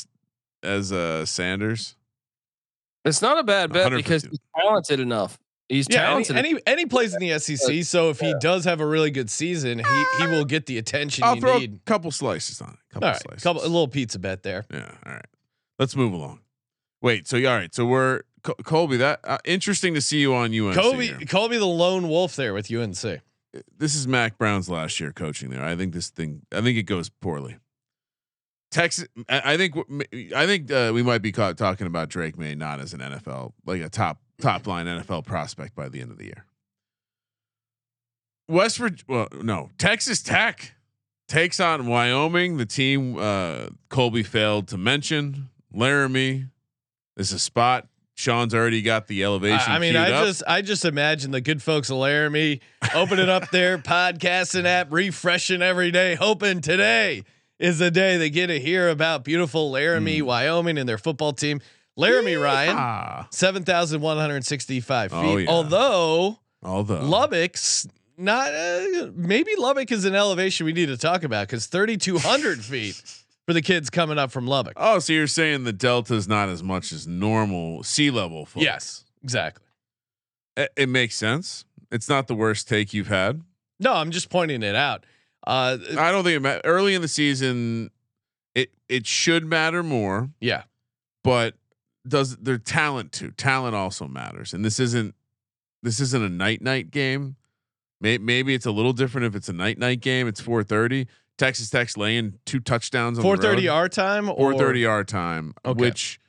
as 0.63 0.91
uh 0.91 1.25
Sanders? 1.25 1.95
It's 3.03 3.21
not 3.21 3.37
a 3.37 3.43
bad 3.43 3.71
bet 3.71 3.91
because 3.91 4.23
he's 4.23 4.39
talented 4.57 4.99
enough. 4.99 5.37
He's 5.69 5.87
Yeah, 5.89 6.11
and 6.15 6.19
he, 6.19 6.25
talented. 6.25 6.37
and 6.37 6.45
he 6.45 6.63
and 6.71 6.79
he 6.79 6.85
plays 6.87 7.13
in 7.13 7.19
the 7.19 7.37
SEC, 7.39 7.83
so 7.83 8.09
if 8.09 8.19
he 8.19 8.33
does 8.39 8.65
have 8.65 8.81
a 8.81 8.85
really 8.85 9.11
good 9.11 9.29
season, 9.29 9.79
he 9.79 10.05
he 10.19 10.27
will 10.27 10.45
get 10.45 10.65
the 10.65 10.77
attention 10.79 11.23
I'll 11.23 11.35
you 11.35 11.41
throw 11.41 11.57
need. 11.59 11.75
a 11.75 11.79
couple 11.89 12.11
slices 12.11 12.61
on 12.61 12.69
it. 12.69 12.79
Couple 12.93 13.07
All 13.07 13.13
right, 13.13 13.21
slices. 13.21 13.43
couple 13.43 13.61
a 13.61 13.63
little 13.63 13.87
pizza 13.87 14.17
bet 14.19 14.41
there. 14.43 14.65
Yeah, 14.71 14.91
all 15.05 15.13
right. 15.13 15.25
Let's 15.79 15.95
move 15.95 16.13
along. 16.13 16.39
Wait, 17.01 17.27
so 17.27 17.37
all 17.37 17.55
right, 17.55 17.73
so 17.73 17.85
we're 17.85 18.21
Col- 18.43 18.55
Colby. 18.63 18.97
That 18.97 19.19
uh, 19.23 19.37
interesting 19.45 19.93
to 19.93 20.01
see 20.01 20.19
you 20.19 20.33
on 20.33 20.57
UNC. 20.57 20.75
Colby, 20.75 21.07
here. 21.07 21.19
Kobe 21.27 21.57
the 21.57 21.65
lone 21.65 22.07
wolf 22.07 22.35
there 22.35 22.53
with 22.53 22.71
UNC. 22.71 23.21
This 23.77 23.95
is 23.95 24.07
Mack 24.07 24.37
Brown's 24.37 24.69
last 24.69 24.99
year 24.99 25.11
coaching 25.11 25.49
there. 25.49 25.63
I 25.63 25.75
think 25.75 25.93
this 25.93 26.09
thing. 26.09 26.41
I 26.51 26.61
think 26.61 26.77
it 26.77 26.83
goes 26.83 27.09
poorly. 27.09 27.57
Texas. 28.71 29.07
I, 29.29 29.53
I 29.53 29.57
think. 29.57 29.75
I 30.35 30.45
think 30.45 30.71
uh, 30.71 30.91
we 30.93 31.03
might 31.03 31.21
be 31.21 31.31
caught 31.31 31.57
talking 31.57 31.87
about 31.87 32.09
Drake 32.09 32.37
Maye 32.37 32.55
not 32.55 32.79
as 32.79 32.93
an 32.93 33.01
NFL 33.01 33.53
like 33.65 33.81
a 33.81 33.89
top 33.89 34.19
top 34.39 34.67
line 34.67 34.85
NFL 34.85 35.25
prospect 35.25 35.75
by 35.75 35.89
the 35.89 36.01
end 36.01 36.11
of 36.11 36.17
the 36.17 36.25
year. 36.25 36.45
West 38.47 38.77
Virginia. 38.77 39.03
Well, 39.07 39.27
no. 39.41 39.69
Texas 39.77 40.21
Tech 40.21 40.73
takes 41.27 41.59
on 41.59 41.87
Wyoming, 41.87 42.57
the 42.57 42.65
team 42.65 43.17
uh, 43.17 43.67
Colby 43.89 44.23
failed 44.23 44.67
to 44.69 44.77
mention. 44.77 45.49
Laramie 45.75 46.45
is 47.17 47.31
a 47.33 47.39
spot. 47.39 47.87
Sean's 48.17 48.53
already 48.55 48.81
got 48.81 49.07
the 49.07 49.23
elevation. 49.25 49.69
I, 49.71 49.75
I 49.75 49.79
mean, 49.79 49.97
I 49.97 50.09
up. 50.11 50.25
just 50.25 50.43
I 50.47 50.61
just 50.61 50.85
imagine 50.85 51.31
the 51.31 51.41
good 51.41 51.61
folks 51.61 51.89
of 51.89 51.97
Laramie 51.97 52.61
opening 52.93 53.27
up 53.27 53.49
their 53.51 53.77
podcasting 53.79 54.63
app, 54.65 54.87
refreshing 54.91 55.61
every 55.61 55.91
day, 55.91 56.15
hoping 56.15 56.61
today 56.61 57.23
is 57.59 57.79
the 57.79 57.91
day 57.91 58.15
they 58.17 58.29
get 58.29 58.47
to 58.47 58.59
hear 58.59 58.87
about 58.89 59.25
beautiful 59.25 59.69
Laramie, 59.69 60.19
Hmm. 60.19 60.25
Wyoming, 60.27 60.77
and 60.77 60.87
their 60.87 60.97
football 60.97 61.33
team. 61.33 61.59
Laramie, 61.97 62.35
Ryan, 62.35 63.25
seven 63.31 63.63
thousand 63.63 63.99
one 64.01 64.17
hundred 64.17 64.45
sixty-five 64.45 65.11
feet. 65.11 65.17
Oh, 65.19 65.37
yeah. 65.37 65.49
Although 65.49 66.39
although 66.63 67.01
Lubbock's 67.03 67.85
not, 68.17 68.47
uh, 68.53 69.09
maybe 69.13 69.51
Lubbock 69.57 69.91
is 69.91 70.05
an 70.05 70.15
elevation 70.15 70.65
we 70.65 70.71
need 70.73 70.85
to 70.87 70.97
talk 70.97 71.23
about 71.23 71.47
because 71.47 71.67
thirty-two 71.67 72.17
hundred 72.17 72.63
feet 72.65 73.01
for 73.45 73.53
the 73.53 73.61
kids 73.61 73.89
coming 73.89 74.17
up 74.17 74.31
from 74.31 74.47
Lubbock. 74.47 74.73
Oh, 74.77 74.99
so 74.99 75.13
you're 75.13 75.27
saying 75.27 75.63
the 75.63 75.73
delta 75.73 76.15
is 76.15 76.27
not 76.27 76.49
as 76.49 76.63
much 76.63 76.91
as 76.91 77.07
normal 77.07 77.83
sea 77.83 78.09
level? 78.11 78.45
Flow. 78.45 78.63
Yes, 78.63 79.05
exactly. 79.23 79.63
it, 80.57 80.71
it 80.75 80.89
makes 80.89 81.15
sense. 81.15 81.65
It's 81.91 82.09
not 82.09 82.27
the 82.27 82.35
worst 82.35 82.67
take 82.67 82.93
you've 82.93 83.07
had. 83.07 83.41
No, 83.79 83.93
I'm 83.93 84.11
just 84.11 84.29
pointing 84.29 84.63
it 84.63 84.75
out. 84.75 85.05
Uh, 85.45 85.77
I 85.97 86.11
don't 86.11 86.23
think 86.23 86.37
it 86.37 86.41
ma- 86.41 86.59
early 86.63 86.95
in 86.95 87.01
the 87.01 87.07
season. 87.07 87.91
It 88.55 88.71
it 88.89 89.05
should 89.05 89.45
matter 89.45 89.83
more, 89.83 90.29
yeah. 90.39 90.63
but 91.23 91.55
does 92.07 92.37
their 92.37 92.57
talent 92.57 93.11
too? 93.11 93.31
Talent 93.31 93.75
also 93.75 94.07
matters, 94.07 94.53
and 94.53 94.63
this 94.65 94.79
isn't 94.79 95.13
this 95.83 95.99
isn't 95.99 96.23
a 96.23 96.29
night 96.29 96.61
night 96.61 96.89
game. 96.89 97.35
May, 98.01 98.17
maybe 98.17 98.53
it's 98.53 98.65
a 98.65 98.71
little 98.71 98.93
different 98.93 99.27
if 99.27 99.35
it's 99.35 99.49
a 99.49 99.53
night 99.53 99.77
night 99.77 99.99
game. 100.01 100.27
It's 100.27 100.41
4:30. 100.41 101.07
Texas 101.37 101.69
Tech's 101.69 101.97
laying 101.97 102.39
two 102.45 102.59
touchdowns 102.59 103.17
on 103.19 103.23
Four 103.23 103.37
thirty 103.37 103.67
our 103.67 103.89
time. 103.89 104.29
or- 104.29 104.35
Four 104.35 104.53
thirty 104.57 104.85
our 104.85 105.03
time, 105.03 105.53
Okay. 105.65 105.79
which 105.79 106.19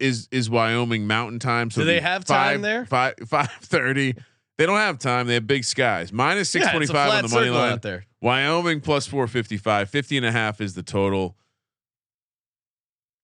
is 0.00 0.28
is 0.30 0.48
Wyoming 0.50 1.06
Mountain 1.06 1.38
Time. 1.38 1.70
So 1.70 1.80
Do 1.82 1.86
they 1.86 2.00
have 2.00 2.24
time 2.24 2.60
there? 2.62 2.84
Five 2.86 3.14
five 3.26 3.50
thirty. 3.62 4.14
They 4.56 4.66
don't 4.66 4.76
have 4.78 4.98
time. 4.98 5.26
They 5.26 5.34
have 5.34 5.46
big 5.48 5.64
skies. 5.64 6.08
625 6.10 6.36
Yeah, 6.36 6.42
six 6.44 6.64
it's 6.64 6.70
twenty 6.70 6.84
a 6.84 6.88
five 6.88 7.10
flat 7.10 7.24
on 7.24 7.30
the 7.30 7.34
money 7.36 7.50
line. 7.50 7.72
out 7.72 7.82
there. 7.82 8.04
Wyoming 8.20 8.80
plus 8.80 9.06
455. 9.06 9.90
50 9.90 10.16
and 10.18 10.26
a 10.26 10.30
half 10.32 10.60
is 10.60 10.74
the 10.74 10.82
total. 10.84 11.36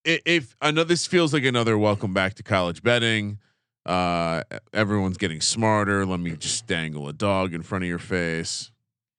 If 0.04 0.56
I 0.60 0.70
know 0.72 0.82
this 0.84 1.06
feels 1.06 1.32
like 1.32 1.44
another 1.44 1.76
welcome 1.78 2.12
back 2.14 2.34
to 2.34 2.42
college 2.42 2.82
betting. 2.82 3.38
Uh, 3.86 4.42
everyone's 4.72 5.16
getting 5.18 5.40
smarter. 5.40 6.04
Let 6.04 6.20
me 6.20 6.36
just 6.36 6.66
dangle 6.66 7.08
a 7.08 7.12
dog 7.12 7.54
in 7.54 7.62
front 7.62 7.84
of 7.84 7.88
your 7.88 7.98
face. 7.98 8.70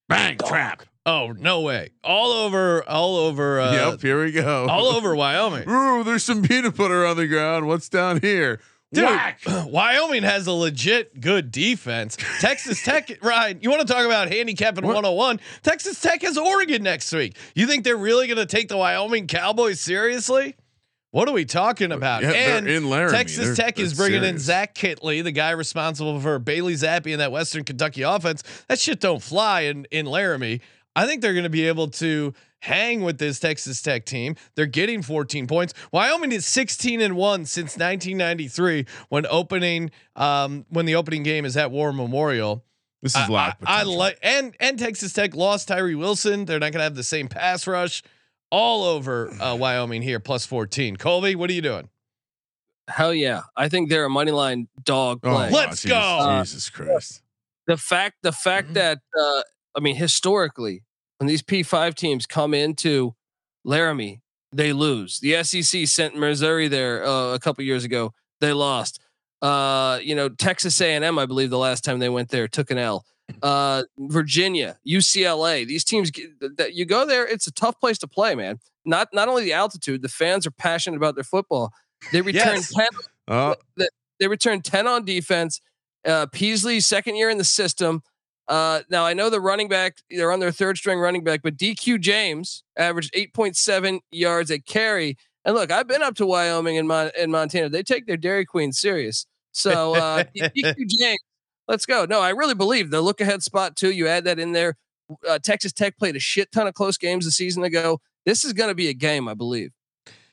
Bang 0.08 0.38
trap. 0.38 0.82
Oh 1.04 1.32
no 1.32 1.62
way! 1.62 1.90
All 2.04 2.30
over, 2.30 2.88
all 2.88 3.16
over. 3.16 3.60
Uh, 3.60 3.72
yep, 3.72 4.00
here 4.00 4.22
we 4.24 4.30
go. 4.30 4.66
all 4.68 4.86
over 4.86 5.16
Wyoming. 5.16 5.68
Ooh, 5.68 6.04
there's 6.04 6.22
some 6.22 6.42
peanut 6.42 6.76
butter 6.76 7.04
on 7.04 7.16
the 7.16 7.26
ground. 7.26 7.66
What's 7.66 7.88
down 7.88 8.20
here? 8.20 8.60
Dude, 8.92 9.04
Whack. 9.04 9.40
Wyoming 9.66 10.22
has 10.22 10.46
a 10.46 10.52
legit 10.52 11.18
good 11.20 11.50
defense. 11.50 12.16
Texas 12.40 12.82
Tech, 12.84 13.10
Ryan, 13.22 13.58
you 13.62 13.70
want 13.70 13.86
to 13.86 13.90
talk 13.92 14.04
about 14.04 14.28
handicapping 14.30 14.84
What? 14.84 14.94
101? 14.96 15.40
Texas 15.62 15.98
Tech 16.00 16.20
has 16.22 16.36
Oregon 16.36 16.82
next 16.82 17.10
week. 17.12 17.34
You 17.54 17.66
think 17.66 17.84
they're 17.84 17.96
really 17.96 18.26
going 18.26 18.36
to 18.36 18.44
take 18.46 18.68
the 18.68 18.76
Wyoming 18.76 19.26
Cowboys 19.28 19.80
seriously? 19.80 20.56
What 21.10 21.26
are 21.26 21.32
we 21.32 21.46
talking 21.46 21.90
about? 21.90 22.22
Yeah, 22.22 22.32
and 22.32 22.68
in 22.68 22.88
Laramie. 22.90 23.12
Texas 23.16 23.46
They're- 23.46 23.54
Tech 23.54 23.78
is 23.78 23.96
they're 23.96 24.08
bringing 24.08 24.28
in. 24.28 24.38
Zach 24.38 24.74
Kittley, 24.74 25.24
the 25.24 25.32
guy 25.32 25.50
responsible 25.52 26.20
for 26.20 26.38
Bailey 26.38 26.74
Zappe 26.74 27.10
and 27.10 27.20
that 27.20 27.32
Western 27.32 27.64
Kentucky 27.64 28.02
offense. 28.02 28.42
That 28.68 28.78
shit 28.78 29.00
don't 29.00 29.22
fly 29.22 29.62
in 29.62 29.86
in 29.90 30.04
Laramie. 30.06 30.60
I 30.94 31.06
think 31.06 31.22
they're 31.22 31.32
going 31.32 31.44
to 31.44 31.50
be 31.50 31.66
able 31.68 31.88
to 31.88 32.34
hang 32.60 33.02
with 33.02 33.18
this 33.18 33.40
Texas 33.40 33.80
Tech 33.82 34.04
team. 34.04 34.36
They're 34.54 34.66
getting 34.66 35.02
14 35.02 35.46
points. 35.46 35.74
Wyoming 35.90 36.32
is 36.32 36.46
16 36.46 37.00
and 37.00 37.16
one 37.16 37.44
since 37.46 37.76
1993 37.78 38.86
when 39.08 39.26
opening 39.26 39.90
um, 40.16 40.64
when 40.68 40.84
the 40.86 40.94
opening 40.94 41.22
game 41.22 41.44
is 41.44 41.56
at 41.56 41.70
War 41.70 41.92
Memorial. 41.92 42.64
This 43.02 43.16
is 43.16 43.28
I. 43.28 43.54
I, 43.66 43.80
I 43.80 43.82
like 43.82 44.18
and 44.22 44.54
and 44.60 44.78
Texas 44.78 45.12
Tech 45.12 45.34
lost 45.34 45.66
Tyree 45.68 45.96
Wilson. 45.96 46.44
They're 46.44 46.60
not 46.60 46.70
going 46.72 46.78
to 46.80 46.84
have 46.84 46.94
the 46.94 47.02
same 47.02 47.26
pass 47.28 47.66
rush. 47.66 48.02
All 48.50 48.84
over 48.84 49.30
uh, 49.40 49.56
Wyoming 49.58 50.02
here, 50.02 50.20
plus 50.20 50.44
14. 50.46 50.96
Colby, 50.98 51.34
what 51.34 51.48
are 51.50 51.54
you 51.54 51.62
doing? 51.62 51.88
Hell 52.88 53.14
yeah. 53.14 53.42
I 53.56 53.68
think 53.68 53.88
they're 53.88 54.04
a 54.04 54.10
money 54.10 54.30
line 54.30 54.68
dog 54.84 55.20
Oh, 55.24 55.30
play. 55.34 55.50
Let's 55.50 55.82
Jesus- 55.82 55.90
go. 55.90 55.96
Uh, 55.98 56.42
Jesus 56.44 56.70
Christ. 56.70 57.22
the 57.66 57.76
fact 57.76 58.16
the 58.22 58.32
fact 58.32 58.70
Mhm. 58.70 58.74
that 58.74 58.98
uh 59.18 59.42
I 59.76 59.80
mean 59.80 59.96
historically 59.96 60.84
when 61.18 61.28
these 61.28 61.42
P5 61.42 61.94
teams 61.94 62.26
come 62.26 62.54
into 62.54 63.14
Laramie 63.64 64.20
they 64.54 64.72
lose. 64.74 65.18
The 65.20 65.42
SEC 65.44 65.86
sent 65.86 66.14
Missouri 66.14 66.68
there 66.68 67.06
uh, 67.06 67.32
a 67.32 67.38
couple 67.38 67.64
years 67.64 67.84
ago. 67.84 68.12
They 68.40 68.52
lost. 68.52 69.00
Uh 69.40 69.98
you 70.02 70.14
know 70.14 70.28
Texas 70.28 70.80
A&M 70.80 71.18
I 71.18 71.26
believe 71.26 71.50
the 71.50 71.58
last 71.58 71.84
time 71.84 71.98
they 71.98 72.08
went 72.08 72.28
there 72.30 72.48
took 72.48 72.70
an 72.70 72.78
L. 72.78 73.04
Uh 73.42 73.82
Virginia, 73.98 74.78
UCLA. 74.86 75.66
These 75.66 75.84
teams 75.84 76.10
that 76.58 76.74
you 76.74 76.84
go 76.84 77.06
there 77.06 77.26
it's 77.26 77.46
a 77.46 77.52
tough 77.52 77.78
place 77.80 77.98
to 77.98 78.06
play, 78.08 78.34
man. 78.34 78.58
Not 78.84 79.08
not 79.12 79.28
only 79.28 79.44
the 79.44 79.52
altitude, 79.52 80.02
the 80.02 80.08
fans 80.08 80.46
are 80.46 80.50
passionate 80.50 80.96
about 80.96 81.14
their 81.14 81.24
football. 81.24 81.72
They 82.10 82.20
return 82.20 82.56
Yes. 82.56 82.72
10 82.74 82.86
Oh, 83.28 83.54
they 84.18 84.26
returned 84.26 84.64
10 84.64 84.86
on 84.88 85.04
defense. 85.04 85.60
Uh, 86.04 86.26
Peasley, 86.32 86.80
second 86.80 87.14
year 87.16 87.30
in 87.30 87.38
the 87.38 87.44
system. 87.44 88.02
Uh, 88.48 88.80
now 88.90 89.04
I 89.04 89.14
know 89.14 89.30
the 89.30 89.40
running 89.40 89.68
back, 89.68 89.98
they're 90.10 90.32
on 90.32 90.40
their 90.40 90.52
third 90.52 90.76
string 90.76 90.98
running 90.98 91.24
back, 91.24 91.42
but 91.42 91.56
DQ 91.56 92.00
James 92.00 92.64
averaged 92.76 93.12
8.7 93.14 94.00
yards 94.10 94.50
a 94.50 94.58
carry. 94.58 95.16
And 95.44 95.54
look, 95.54 95.70
I've 95.70 95.88
been 95.88 96.02
up 96.02 96.14
to 96.16 96.26
Wyoming 96.26 96.78
and 96.78 96.86
Mon- 96.86 97.10
Montana. 97.28 97.68
They 97.68 97.82
take 97.82 98.06
their 98.06 98.16
Dairy 98.16 98.44
Queen 98.44 98.72
serious. 98.72 99.26
So 99.52 99.94
uh, 99.94 100.24
DQ 100.36 100.74
James 100.88 101.20
let's 101.68 101.86
go. 101.86 102.04
No, 102.04 102.20
I 102.20 102.30
really 102.30 102.54
believe 102.54 102.90
the 102.90 103.00
look 103.00 103.20
ahead 103.20 103.42
spot 103.42 103.76
too. 103.76 103.90
You 103.90 104.08
add 104.08 104.24
that 104.24 104.38
in 104.38 104.52
there. 104.52 104.76
Uh, 105.28 105.38
Texas 105.38 105.72
Tech 105.72 105.98
played 105.98 106.16
a 106.16 106.20
shit 106.20 106.52
ton 106.52 106.66
of 106.66 106.74
close 106.74 106.96
games 106.96 107.26
a 107.26 107.30
season 107.30 107.64
ago. 107.64 108.00
This 108.24 108.44
is 108.44 108.52
going 108.52 108.68
to 108.68 108.74
be 108.74 108.88
a 108.88 108.94
game, 108.94 109.28
I 109.28 109.34
believe. 109.34 109.72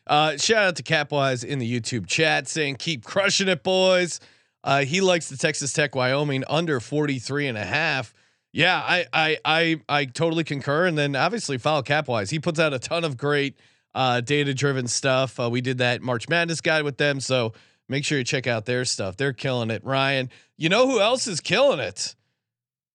Uh, 0.05 0.37
shout 0.37 0.63
out 0.63 0.75
to 0.75 0.83
Capwise 0.83 1.43
in 1.43 1.59
the 1.59 1.79
YouTube 1.79 2.07
chat 2.07 2.47
saying, 2.47 2.75
keep 2.75 3.03
crushing 3.03 3.47
it, 3.47 3.63
boys. 3.63 4.19
Uh, 4.63 4.83
he 4.83 5.01
likes 5.01 5.29
the 5.29 5.37
Texas 5.37 5.73
Tech 5.73 5.95
Wyoming 5.95 6.43
under 6.47 6.79
43 6.79 7.47
and 7.47 7.57
a 7.57 7.63
half. 7.63 8.13
Yeah, 8.51 8.75
I, 8.77 9.05
I, 9.13 9.37
I, 9.45 9.81
I 9.87 10.05
totally 10.05 10.43
concur. 10.43 10.85
And 10.85 10.97
then 10.97 11.15
obviously 11.15 11.57
follow 11.57 11.83
Capwise. 11.83 12.31
He 12.31 12.39
puts 12.39 12.59
out 12.59 12.73
a 12.73 12.79
ton 12.79 13.03
of 13.03 13.15
great, 13.17 13.57
uh, 13.93 14.21
data 14.21 14.53
driven 14.53 14.87
stuff. 14.87 15.39
Uh, 15.39 15.49
we 15.49 15.61
did 15.61 15.77
that 15.79 16.01
March 16.01 16.27
Madness 16.27 16.61
guide 16.61 16.83
with 16.83 16.97
them. 16.97 17.19
So 17.19 17.53
make 17.87 18.05
sure 18.05 18.17
you 18.17 18.23
check 18.23 18.47
out 18.47 18.65
their 18.65 18.85
stuff. 18.85 19.17
They're 19.17 19.33
killing 19.33 19.69
it. 19.69 19.83
Ryan, 19.85 20.29
you 20.57 20.69
know 20.69 20.87
who 20.87 20.99
else 20.99 21.27
is 21.27 21.39
killing 21.39 21.79
it? 21.79 22.15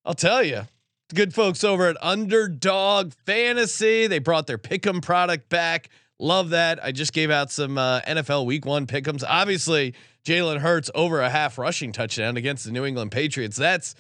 I'll 0.05 0.15
tell 0.15 0.43
you. 0.43 0.63
The 1.09 1.15
Good 1.15 1.35
folks 1.35 1.65
over 1.65 1.89
at 1.89 1.97
Underdog 2.03 3.13
Fantasy. 3.27 4.07
They 4.07 4.19
brought 4.19 4.47
their 4.47 4.59
Pick'em 4.59 5.03
product 5.03 5.49
back. 5.49 5.89
Love 6.19 6.51
that. 6.51 6.83
I 6.83 6.93
just 6.93 7.13
gave 7.13 7.31
out 7.31 7.51
some 7.51 7.77
uh, 7.77 8.01
NFL 8.03 8.47
Week 8.47 8.65
One 8.65 8.87
pick'ems. 8.87 9.25
Obviously, 9.27 9.95
Jalen 10.25 10.59
Hurts 10.61 10.91
over 10.95 11.21
a 11.21 11.29
half 11.31 11.59
rushing 11.59 11.93
touchdown 11.93 12.37
against 12.37 12.65
the 12.65 12.73
New 12.73 12.85
England 12.85 13.13
Patriots. 13.13 13.57
That's, 13.57 13.95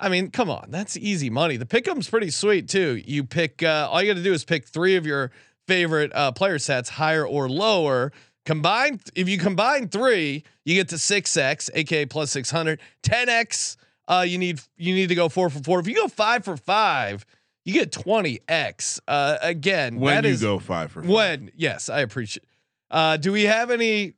I 0.00 0.08
mean, 0.08 0.30
come 0.30 0.50
on, 0.50 0.66
that's 0.70 0.96
easy 0.96 1.30
money. 1.30 1.56
The 1.56 1.66
pick'em's 1.66 2.08
pretty 2.08 2.30
sweet 2.30 2.68
too. 2.68 3.02
You 3.04 3.24
pick, 3.24 3.62
uh, 3.62 3.88
all 3.90 4.00
you 4.02 4.10
got 4.12 4.16
to 4.18 4.24
do 4.24 4.32
is 4.32 4.44
pick 4.44 4.66
three 4.66 4.96
of 4.96 5.06
your 5.06 5.30
favorite 5.66 6.12
uh, 6.14 6.32
player 6.32 6.58
sets, 6.58 6.88
higher 6.90 7.26
or 7.26 7.48
lower. 7.48 8.12
Combine, 8.44 9.00
if 9.14 9.28
you 9.28 9.38
combine 9.38 9.88
three, 9.88 10.44
you 10.64 10.74
get 10.76 10.88
to 10.90 10.98
six 10.98 11.36
X, 11.36 11.68
aka 11.74 12.06
plus 12.06 12.30
six 12.30 12.48
hundred. 12.50 12.80
Ten 13.02 13.28
X, 13.28 13.76
uh, 14.06 14.24
you 14.26 14.38
need 14.38 14.60
you 14.76 14.94
need 14.94 15.08
to 15.08 15.16
go 15.16 15.28
four 15.28 15.50
for 15.50 15.58
four. 15.64 15.80
If 15.80 15.88
you 15.88 15.94
go 15.96 16.06
five 16.06 16.44
for 16.44 16.56
five, 16.56 17.26
you 17.64 17.72
get 17.72 17.90
twenty 17.90 18.38
X. 18.46 19.00
Uh, 19.08 19.38
again, 19.42 19.98
When 19.98 20.22
you 20.22 20.30
is- 20.30 20.42
go 20.42 20.60
five 20.60 20.92
for 20.92 21.02
five. 21.02 21.10
when 21.10 21.50
yes, 21.56 21.88
I 21.88 22.00
appreciate. 22.02 22.44
Uh, 22.88 23.16
do 23.16 23.32
we 23.32 23.42
have 23.42 23.72
any, 23.72 24.14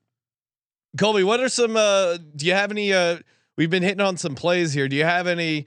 Colby? 0.97 1.23
What 1.23 1.41
are 1.41 1.49
some? 1.49 1.77
Uh, 1.77 2.19
do 2.37 2.47
you 2.47 2.55
have 2.55 2.71
any? 2.71 2.93
Uh, 2.93 3.19
we've 3.57 3.71
been 3.71 3.83
hitting 3.83 4.01
on 4.01 4.17
some 4.17 4.35
plays 4.35 4.73
here. 4.73 4.89
Do 4.89 4.97
you 4.97 5.05
have 5.05 5.27
any? 5.27 5.67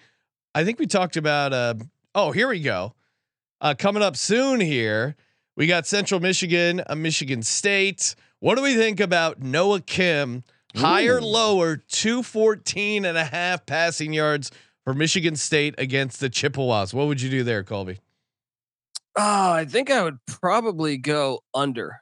I 0.55 0.63
think 0.63 0.79
we 0.79 0.87
talked 0.87 1.17
about. 1.17 1.53
Uh, 1.53 1.75
oh, 2.15 2.31
here 2.31 2.47
we 2.47 2.59
go. 2.59 2.93
Uh, 3.59 3.75
coming 3.77 4.01
up 4.01 4.17
soon 4.17 4.59
here, 4.59 5.15
we 5.55 5.67
got 5.67 5.85
Central 5.85 6.19
Michigan, 6.19 6.81
a 6.87 6.95
Michigan 6.95 7.43
State. 7.43 8.15
What 8.39 8.55
do 8.55 8.63
we 8.63 8.75
think 8.75 8.99
about 8.99 9.39
Noah 9.39 9.81
Kim? 9.81 10.43
Higher, 10.75 11.17
Ooh. 11.17 11.25
lower, 11.25 11.75
214 11.75 13.05
and 13.05 13.17
a 13.17 13.25
half 13.25 13.65
passing 13.65 14.13
yards 14.13 14.51
for 14.83 14.93
Michigan 14.93 15.35
State 15.35 15.75
against 15.77 16.19
the 16.19 16.29
Chippewas. 16.29 16.93
What 16.93 17.07
would 17.07 17.21
you 17.21 17.29
do 17.29 17.43
there, 17.43 17.63
Colby? 17.63 17.99
Oh, 19.17 19.51
I 19.51 19.65
think 19.65 19.91
I 19.91 20.03
would 20.03 20.25
probably 20.25 20.97
go 20.97 21.43
under, 21.53 22.00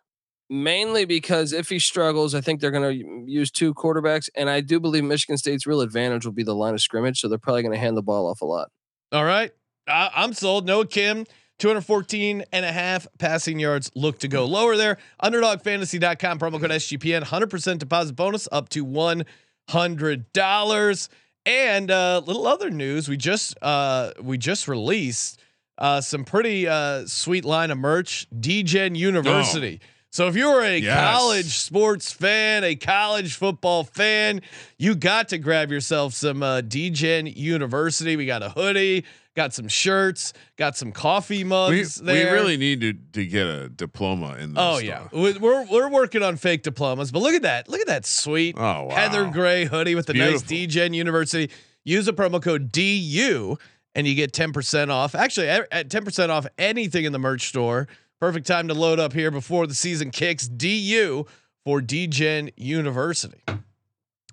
mainly 0.50 1.06
because 1.06 1.54
if 1.54 1.70
he 1.70 1.80
struggles, 1.80 2.34
I 2.34 2.42
think 2.42 2.60
they're 2.60 2.72
going 2.72 3.00
to 3.00 3.24
use 3.26 3.52
two 3.52 3.74
quarterbacks, 3.74 4.30
and 4.36 4.50
I 4.50 4.62
do 4.62 4.80
believe 4.80 5.04
Michigan 5.04 5.38
State's 5.38 5.68
real 5.68 5.82
advantage 5.82 6.26
will 6.26 6.34
be 6.34 6.44
the 6.44 6.56
line 6.56 6.74
of 6.74 6.82
scrimmage, 6.82 7.20
so 7.20 7.28
they're 7.28 7.38
probably 7.38 7.62
going 7.62 7.74
to 7.74 7.80
hand 7.80 7.98
the 7.98 8.02
ball 8.02 8.28
off 8.28 8.42
a 8.42 8.46
lot. 8.46 8.72
All 9.12 9.26
right. 9.26 9.52
I, 9.88 10.10
I'm 10.16 10.34
sold. 10.34 10.66
Noah 10.66 10.88
Kim, 10.88 11.26
214 11.60 12.46
and 12.52 12.66
a 12.66 12.72
half 12.72 13.08
passing 13.18 13.60
yards. 13.60 13.92
Look 13.96 14.20
to 14.20 14.28
go 14.28 14.46
lower 14.46 14.78
there. 14.78 14.98
Underdogfantasy.com, 15.22 16.40
promo 16.40 16.60
code 16.60 16.72
SGPN, 16.72 17.24
100% 17.24 17.80
deposit 17.80 18.16
bonus 18.16 18.48
up 18.52 18.70
to 18.70 18.86
$100. 18.86 21.10
And 21.46 21.90
uh, 21.90 22.22
little 22.26 22.48
other 22.48 22.70
news, 22.70 23.10
we 23.10 23.18
just 23.18 23.58
uh, 23.62 24.12
we 24.22 24.38
just 24.38 24.68
released 24.68 25.40
uh, 25.78 26.02
some 26.02 26.26
pretty 26.26 26.68
uh, 26.68 27.06
sweet 27.08 27.46
line 27.46 27.72
of 27.72 27.78
merch, 27.78 28.28
DGen 28.38 28.98
University. 28.98 29.80
So 30.12 30.28
if 30.28 30.36
you're 30.36 30.62
a 30.64 30.78
Yes. 30.80 31.00
college 31.12 31.58
sports 31.58 32.12
fan, 32.12 32.64
a 32.64 32.76
college 32.76 33.36
football 33.36 33.84
fan, 33.84 34.42
you 34.78 34.96
got 34.96 35.30
to 35.30 35.38
grab 35.38 35.72
yourself 35.72 36.14
some 36.14 36.42
uh, 36.42 36.62
DGen 36.62 37.36
University. 37.38 38.16
We 38.16 38.26
got 38.26 38.42
a 38.42 38.50
hoodie, 38.50 39.06
got 39.36 39.54
some 39.54 39.68
shirts, 39.68 40.34
got 40.58 40.76
some 40.76 40.92
coffee 40.92 41.40
we, 41.40 41.44
mugs 41.44 42.00
we 42.00 42.08
there. 42.08 42.34
really 42.34 42.58
need 42.58 42.82
to 42.82 42.94
to 43.14 43.26
get 43.26 43.46
a 43.46 43.70
diploma 43.70 44.36
in 44.40 44.56
this. 44.56 44.64
Oh 44.64 44.80
yeah, 44.80 45.08
We- 45.14 45.38
we're 45.38 45.66
we're 45.68 45.90
working 45.90 46.24
on 46.24 46.38
fake 46.38 46.64
diplomas, 46.64 47.12
but 47.12 47.22
look 47.22 47.36
at 47.36 47.44
that! 47.44 47.70
Look 47.70 47.80
at 47.82 47.88
that 47.88 48.06
sweet 48.08 48.56
Oh, 48.58 48.86
wow. 48.86 48.90
heather 48.90 49.26
gray 49.30 49.66
hoodie 49.66 49.94
with 49.94 50.08
the 50.08 50.14
nice. 50.16 50.42
DGen 50.42 50.96
University. 50.96 51.52
Use 51.86 52.08
the 52.08 52.14
promo 52.14 52.42
code 52.42 52.72
DU 52.72 53.58
and 53.96 54.08
you 54.08 54.16
get 54.16 54.34
ten 54.34 54.54
percent 54.54 54.90
off. 54.90 55.14
Actually, 55.14 55.50
at 55.50 55.90
ten 55.92 56.04
percent 56.04 56.32
off 56.32 56.48
anything 56.58 57.06
in 57.06 57.12
the 57.14 57.20
merch 57.20 57.48
store. 57.48 57.88
Perfect 58.20 58.48
time 58.48 58.68
to 58.68 58.74
load 58.74 59.00
up 59.00 59.14
here 59.14 59.32
before 59.32 59.66
the 59.66 59.74
season 59.74 60.12
kicks. 60.12 60.48
DU 60.48 61.26
for 61.64 61.82
DGen 61.82 62.52
University. 62.58 63.42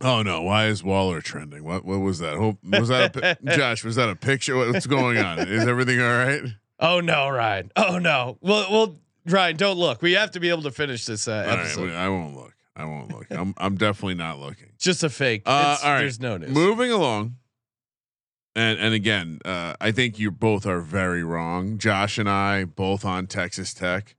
Oh 0.01 0.23
no! 0.23 0.43
Why 0.43 0.67
is 0.67 0.83
Waller 0.83 1.21
trending? 1.21 1.65
What 1.65 1.85
what 1.85 1.99
was 2.01 2.19
that? 2.19 2.37
Hope 2.37 2.59
was 2.63 2.89
that 2.89 3.17
a, 3.17 3.39
Josh? 3.57 3.85
Was 3.85 3.97
that 3.97 4.09
a 4.11 4.17
picture? 4.17 4.57
What's 4.57 4.87
going 4.87 5.19
on? 5.19 5.39
Is 5.39 5.67
everything 5.67 6.01
all 6.01 6.09
right? 6.09 6.43
Oh 6.81 7.01
no, 7.01 7.29
Ryan! 7.29 7.73
Oh 7.77 7.99
no! 7.99 8.37
Well, 8.43 8.67
well, 8.71 8.97
Ryan, 9.25 9.57
don't 9.57 9.79
look. 9.79 10.03
We 10.03 10.13
have 10.13 10.33
to 10.33 10.41
be 10.41 10.51
able 10.51 10.63
to 10.63 10.71
finish 10.71 11.07
this 11.07 11.29
uh, 11.29 11.33
All 11.33 11.57
right, 11.57 11.59
episode. 11.61 11.93
I 11.93 12.09
won't 12.09 12.37
look. 12.37 12.53
I 12.75 12.85
won't 12.85 13.11
look. 13.11 13.27
I'm 13.31 13.55
I'm 13.57 13.77
definitely 13.77 14.17
not 14.17 14.39
looking. 14.39 14.73
Just 14.79 15.03
a 15.03 15.09
fake. 15.09 15.43
Uh, 15.47 15.79
all 15.83 15.93
right. 15.93 16.01
There's 16.01 16.21
no 16.21 16.37
news. 16.37 16.51
Moving 16.51 16.91
along. 16.91 17.37
And 18.57 18.79
and 18.81 18.95
again, 18.95 19.39
uh, 19.45 19.75
I 19.81 19.93
think 19.93 20.19
you 20.19 20.31
both 20.31 20.65
are 20.67 20.81
very 20.81 21.23
wrong. 21.23 21.77
Josh 21.79 22.17
and 22.19 22.29
I 22.29 22.65
both 22.65 23.05
on 23.05 23.27
Texas 23.27 23.75
Tech. 23.75 24.17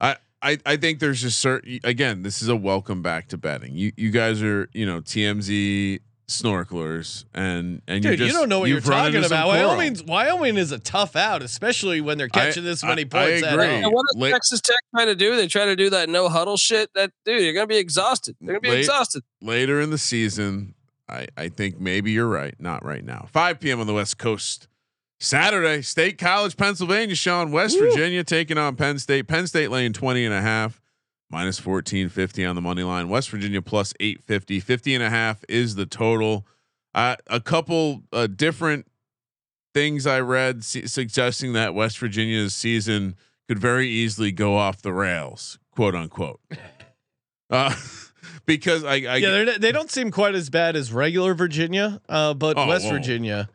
I 0.00 0.16
I 0.42 0.58
I 0.66 0.76
think 0.76 0.98
there's 0.98 1.22
just 1.22 1.38
certain 1.38 1.78
again, 1.84 2.22
this 2.24 2.42
is 2.42 2.48
a 2.48 2.56
welcome 2.56 3.00
back 3.00 3.28
to 3.28 3.38
betting. 3.38 3.76
You 3.76 3.92
you 3.96 4.10
guys 4.10 4.42
are, 4.42 4.68
you 4.72 4.84
know, 4.84 5.00
TMZ 5.00 6.00
snorkelers 6.26 7.26
and 7.34 7.80
and 7.86 8.02
Dude, 8.02 8.18
you 8.18 8.26
you 8.26 8.32
don't 8.32 8.48
know 8.48 8.58
what 8.58 8.70
you're 8.70 8.80
talking 8.80 9.14
into 9.14 9.28
some 9.28 9.38
about. 9.38 9.52
coral. 9.54 9.68
Wyoming's 9.68 10.02
Wyoming 10.02 10.56
is 10.56 10.72
a 10.72 10.78
tough 10.80 11.14
out, 11.16 11.42
especially 11.42 12.00
when 12.00 12.18
they're 12.18 12.28
catching 12.28 12.64
this 12.64 12.82
many 12.82 13.02
I- 13.02 13.04
points. 13.04 13.42
I 13.44 13.48
at 13.48 13.54
agree. 13.54 13.66
home. 13.66 13.84
And 13.84 13.92
what 13.92 14.04
does 14.12 14.20
Late- 14.20 14.32
Texas 14.32 14.60
Tech 14.62 14.76
try 14.94 15.04
to 15.04 15.14
do? 15.14 15.36
They 15.36 15.46
try 15.46 15.66
to 15.66 15.76
do 15.76 15.90
that 15.90 16.08
no 16.08 16.28
huddle 16.28 16.56
shit. 16.56 16.90
That 16.94 17.12
dude, 17.24 17.42
you're 17.42 17.52
going 17.52 17.68
to 17.68 17.72
be 17.72 17.76
exhausted. 17.78 18.34
They're 18.40 18.54
going 18.54 18.62
to 18.62 18.68
be 18.68 18.70
Late- 18.70 18.78
exhausted. 18.80 19.22
later 19.40 19.80
in 19.80 19.90
the 19.90 19.98
season. 19.98 20.74
I, 21.08 21.26
I 21.36 21.48
think 21.48 21.80
maybe 21.80 22.12
you're 22.12 22.28
right. 22.28 22.54
Not 22.58 22.84
right 22.84 23.04
now. 23.04 23.26
5 23.30 23.60
p.m. 23.60 23.80
on 23.80 23.86
the 23.86 23.94
West 23.94 24.18
Coast. 24.18 24.68
Saturday, 25.20 25.80
State 25.82 26.18
College, 26.18 26.56
Pennsylvania, 26.56 27.14
Sean, 27.14 27.52
West 27.52 27.78
Woo. 27.78 27.88
Virginia 27.88 28.24
taking 28.24 28.58
on 28.58 28.76
Penn 28.76 28.98
State. 28.98 29.28
Penn 29.28 29.46
State 29.46 29.70
laying 29.70 29.92
20 29.92 30.24
and 30.24 30.34
a 30.34 30.40
half, 30.40 30.80
minus 31.30 31.64
1450 31.64 32.44
on 32.44 32.56
the 32.56 32.62
money 32.62 32.82
line. 32.82 33.08
West 33.08 33.30
Virginia 33.30 33.62
plus 33.62 33.94
850. 34.00 34.60
50 34.60 34.94
and 34.94 35.04
a 35.04 35.10
half 35.10 35.44
is 35.48 35.76
the 35.76 35.86
total. 35.86 36.46
Uh, 36.94 37.16
a 37.26 37.40
couple 37.40 38.02
uh, 38.12 38.26
different 38.26 38.86
things 39.72 40.06
I 40.06 40.20
read 40.20 40.64
su- 40.64 40.86
suggesting 40.86 41.52
that 41.54 41.74
West 41.74 41.98
Virginia's 41.98 42.54
season 42.54 43.16
could 43.48 43.58
very 43.58 43.88
easily 43.88 44.32
go 44.32 44.56
off 44.56 44.82
the 44.82 44.92
rails, 44.92 45.58
quote 45.70 45.94
unquote. 45.94 46.40
Uh, 47.50 47.74
because 48.46 48.84
I, 48.84 48.94
I 48.94 49.16
yeah, 49.16 49.56
they 49.58 49.72
don't 49.72 49.90
seem 49.90 50.10
quite 50.10 50.34
as 50.34 50.50
bad 50.50 50.76
as 50.76 50.92
regular 50.92 51.34
Virginia, 51.34 52.00
uh, 52.08 52.34
but 52.34 52.56
Oh, 52.58 52.66
West 52.68 52.86
whoa. 52.86 52.92
Virginia. 52.92 53.48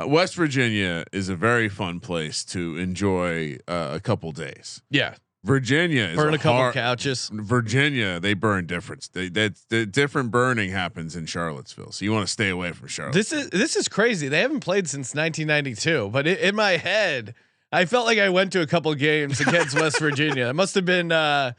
Uh, 0.00 0.06
West 0.06 0.34
Virginia 0.36 1.04
is 1.12 1.28
a 1.28 1.34
very 1.36 1.68
fun 1.68 1.98
place 2.00 2.44
to 2.44 2.76
enjoy 2.76 3.58
uh, 3.66 3.90
a 3.94 4.00
couple 4.00 4.30
days. 4.32 4.80
Yeah, 4.90 5.14
Virginia 5.44 6.04
is 6.04 6.16
burn 6.16 6.34
a, 6.34 6.38
couple 6.38 6.52
hard- 6.58 6.74
couches. 6.74 7.30
Virginia, 7.32 8.20
they 8.20 8.34
burn 8.34 8.66
different. 8.66 9.08
They 9.12 9.28
that 9.30 9.56
the 9.70 9.86
different 9.86 10.30
burning 10.30 10.70
happens 10.70 11.16
in 11.16 11.26
Charlottesville, 11.26 11.92
so 11.92 12.04
you 12.04 12.12
want 12.12 12.26
to 12.26 12.32
stay 12.32 12.48
away 12.50 12.72
from 12.72 12.88
Charlotte. 12.88 13.14
This 13.14 13.32
is 13.32 13.50
this 13.50 13.74
is 13.76 13.88
crazy. 13.88 14.28
They 14.28 14.40
haven't 14.40 14.60
played 14.60 14.88
since 14.88 15.14
1992, 15.14 16.10
but 16.10 16.26
i 16.28 16.30
in 16.32 16.54
my 16.54 16.72
head, 16.76 17.34
I 17.72 17.84
felt 17.84 18.06
like 18.06 18.18
I 18.18 18.28
went 18.28 18.52
to 18.52 18.60
a 18.60 18.66
couple 18.66 18.94
games 18.94 19.40
against 19.40 19.74
West 19.74 19.98
Virginia. 19.98 20.46
It 20.48 20.54
must 20.54 20.74
have 20.74 20.84
been 20.84 21.10
uh, 21.12 21.52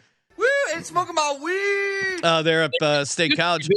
and 0.75 0.85
smoking 0.85 1.15
my 1.15 1.37
weed. 1.41 2.23
uh, 2.23 2.41
there 2.41 2.63
at 2.63 2.71
uh, 2.81 3.05
State 3.05 3.35
College. 3.37 3.69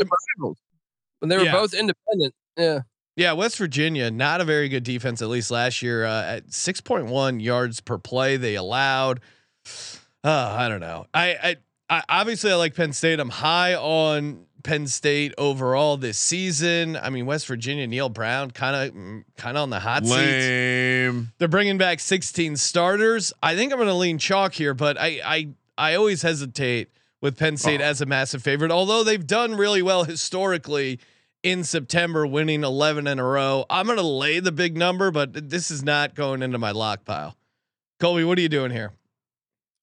When 1.21 1.29
they 1.29 1.37
were 1.37 1.45
Yeah. 1.45 1.53
both 1.53 1.75
independent. 1.75 2.35
Yeah. 2.57 2.81
Yeah, 3.15 3.33
West 3.33 3.59
Virginia, 3.59 4.11
not 4.11 4.41
a 4.41 4.45
very 4.45 4.69
good 4.71 4.85
defense, 4.85 5.21
at 5.21 5.29
least 5.29 5.51
last 5.51 5.83
year. 5.83 6.05
Uh, 6.07 6.23
at 6.25 6.47
6.1 6.49 7.43
yards 7.43 7.81
per 7.81 7.99
play, 7.99 8.37
they 8.37 8.55
allowed. 8.55 9.21
Uh, 10.25 10.55
I 10.57 10.69
don't 10.69 10.79
know. 10.79 11.05
I, 11.13 11.35
I, 11.35 11.57
I 11.99 12.03
obviously 12.09 12.53
I 12.53 12.55
like 12.55 12.77
Penn 12.77 12.93
State. 12.93 13.19
I'm 13.19 13.29
high 13.29 13.75
on 13.75 14.47
Penn 14.63 14.87
State 14.87 15.35
overall 15.37 15.97
this 15.97 16.17
season. 16.17 16.97
I 16.97 17.11
mean, 17.11 17.27
West 17.27 17.49
Virginia, 17.49 17.89
Neal 17.89 18.09
Brown, 18.09 18.53
kind 18.53 18.77
of, 18.77 18.95
kind 19.37 19.57
of 19.57 19.63
on 19.65 19.71
the 19.71 19.81
hot 19.81 20.07
seat. 20.07 21.25
They're 21.39 21.49
bringing 21.49 21.77
back 21.77 21.99
16 21.99 22.57
starters. 22.57 23.33
I 23.43 23.57
think 23.57 23.73
I'm 23.73 23.79
going 23.81 23.89
to 23.89 23.95
lean 23.95 24.19
chalk 24.19 24.53
here, 24.53 24.75
but 24.75 24.97
I, 24.97 25.21
I, 25.25 25.49
I 25.79 25.95
always 25.95 26.23
hesitate 26.23 26.89
with 27.21 27.39
Penn 27.39 27.57
State 27.57 27.81
Oh. 27.81 27.85
as 27.85 28.01
a 28.01 28.07
massive 28.07 28.43
favorite, 28.43 28.71
although 28.71 29.05
they've 29.05 29.27
done 29.27 29.55
really 29.57 29.83
well 29.83 30.05
historically 30.05 30.99
in 31.43 31.65
September, 31.65 32.27
winning 32.27 32.63
11 32.65 33.07
in 33.07 33.19
a 33.19 33.25
row. 33.25 33.65
I'm 33.71 33.87
going 33.87 33.99
to 33.99 34.03
lay 34.05 34.39
the 34.41 34.53
big 34.53 34.77
number, 34.77 35.11
but 35.11 35.51
this 35.51 35.71
is 35.71 35.83
not 35.83 36.15
going 36.15 36.43
into 36.43 36.59
my 36.59 36.71
lock 36.71 37.05
pile. 37.05 37.37
Colby, 38.01 38.25
what 38.25 38.39
are 38.39 38.41
you 38.43 38.49
doing 38.49 38.71
here? 38.71 38.93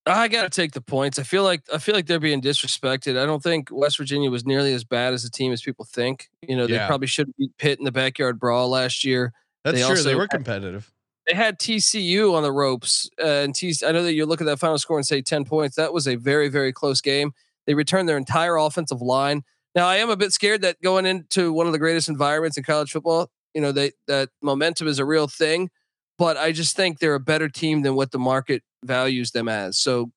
I 0.05 0.27
got 0.27 0.43
to 0.43 0.49
take 0.49 0.71
the 0.71 0.81
points. 0.81 1.19
I 1.19 1.23
feel 1.23 1.43
like 1.43 1.61
I 1.71 1.77
feel 1.77 1.93
like 1.93 2.07
they're 2.07 2.19
being 2.19 2.41
disrespected. 2.41 3.21
I 3.21 3.25
don't 3.25 3.43
think 3.43 3.69
West 3.71 3.97
Virginia 3.97 4.29
was 4.31 4.45
nearly 4.45 4.73
as 4.73 4.83
bad 4.83 5.13
as 5.13 5.23
a 5.23 5.29
team 5.29 5.51
as 5.51 5.61
people 5.61 5.85
think. 5.85 6.29
You 6.47 6.55
know, 6.57 6.65
they 6.65 6.73
Yeah. 6.73 6.87
probably 6.87 7.07
should 7.07 7.27
have 7.27 7.37
beat 7.37 7.55
Pitt 7.57 7.77
in 7.77 7.85
the 7.85 7.91
backyard 7.91 8.39
brawl 8.39 8.69
last 8.69 9.03
year. 9.03 9.33
That's 9.63 9.75
They 9.77 9.81
true. 9.85 9.95
they 9.95 9.99
also 9.99 10.15
were 10.15 10.21
had- 10.23 10.29
competitive. 10.31 10.91
They 11.29 11.35
had 11.35 11.59
TCU 11.59 12.33
on 12.33 12.41
the 12.41 12.51
ropes, 12.51 13.07
uh, 13.21 13.27
and 13.27 13.53
T- 13.53 13.75
I 13.85 13.91
know 13.91 14.01
that 14.01 14.13
you 14.13 14.25
look 14.25 14.41
at 14.41 14.45
that 14.45 14.57
final 14.57 14.79
score 14.79 14.97
and 14.97 15.05
say 15.05 15.21
ten 15.21 15.45
points. 15.45 15.75
That 15.75 15.93
was 15.93 16.07
a 16.07 16.15
very 16.15 16.49
very 16.49 16.73
close 16.73 17.01
game. 17.01 17.33
They 17.67 17.75
returned 17.75 18.09
their 18.09 18.17
entire 18.17 18.57
offensive 18.57 19.01
line. 19.01 19.43
Now 19.75 19.85
I 19.85 19.97
am 19.97 20.09
a 20.09 20.17
bit 20.17 20.31
scared 20.33 20.63
that 20.63 20.81
going 20.81 21.05
into 21.05 21.53
one 21.53 21.67
of 21.67 21.71
the 21.71 21.77
greatest 21.77 22.09
environments 22.09 22.57
in 22.57 22.63
college 22.63 22.91
football, 22.91 23.29
you 23.53 23.61
know, 23.61 23.71
they 23.71 23.91
that 24.07 24.29
momentum 24.41 24.87
is 24.87 24.97
a 24.97 25.05
real 25.05 25.27
thing. 25.27 25.69
But 26.17 26.35
I 26.35 26.51
just 26.51 26.75
think 26.75 26.97
they're 26.97 27.15
a 27.15 27.19
better 27.19 27.47
team 27.47 27.83
than 27.83 27.95
what 27.95 28.11
the 28.11 28.19
market 28.19 28.63
values 28.83 29.31
them 29.31 29.47
as. 29.47 29.77
So 29.77 30.11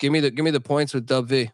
give 0.00 0.12
me 0.12 0.18
the 0.18 0.32
give 0.32 0.44
me 0.44 0.50
the 0.50 0.60
points 0.60 0.92
with 0.92 1.06
Dub 1.06 1.28
V. 1.28 1.52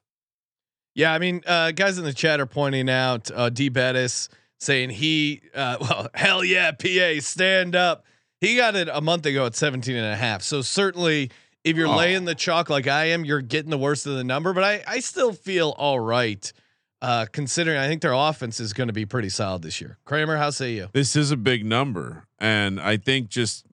Yeah, 0.94 1.12
I 1.12 1.18
mean, 1.18 1.42
uh, 1.46 1.72
guys 1.72 1.98
in 1.98 2.04
the 2.04 2.12
chat 2.12 2.40
are 2.40 2.46
pointing 2.46 2.90
out 2.90 3.30
uh, 3.34 3.48
D. 3.50 3.68
Bettis 3.68 4.28
saying 4.60 4.90
he, 4.90 5.42
uh, 5.54 5.76
well, 5.80 6.08
hell 6.14 6.44
yeah, 6.44 6.72
PA, 6.72 7.20
stand 7.20 7.76
up. 7.76 8.04
He 8.42 8.56
got 8.56 8.74
it 8.74 8.88
a 8.92 9.00
month 9.00 9.24
ago 9.24 9.46
at 9.46 9.54
17 9.54 9.94
and 9.94 10.04
a 10.12 10.16
half. 10.16 10.42
So 10.42 10.62
certainly, 10.62 11.30
if 11.62 11.76
you're 11.76 11.86
Oh. 11.86 11.96
laying 11.96 12.24
the 12.24 12.34
chalk 12.34 12.68
like 12.68 12.88
I 12.88 13.04
am, 13.10 13.24
you're 13.24 13.40
getting 13.40 13.70
the 13.70 13.78
worst 13.78 14.04
of 14.04 14.16
the 14.16 14.24
number. 14.24 14.52
But 14.52 14.64
I, 14.64 14.82
I 14.86 14.98
still 14.98 15.32
feel 15.32 15.70
all 15.78 16.00
right, 16.00 16.52
uh, 17.00 17.26
considering 17.30 17.78
I 17.78 17.86
think 17.86 18.02
their 18.02 18.12
offense 18.12 18.58
is 18.58 18.72
going 18.72 18.88
to 18.88 18.92
be 18.92 19.06
pretty 19.06 19.28
solid 19.28 19.62
this 19.62 19.80
year. 19.80 19.96
Kramer, 20.04 20.36
how 20.38 20.50
say 20.50 20.72
you? 20.72 20.88
This 20.92 21.14
is 21.14 21.30
a 21.30 21.36
big 21.36 21.64
number, 21.64 22.24
and 22.40 22.80
I 22.80 22.96
think 22.96 23.28
just 23.28 23.64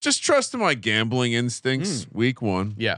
just 0.00 0.22
trust 0.22 0.54
in 0.54 0.60
my 0.60 0.72
gambling 0.74 1.34
instincts. 1.34 2.06
Week 2.10 2.40
one, 2.40 2.74
Yeah, 2.78 2.96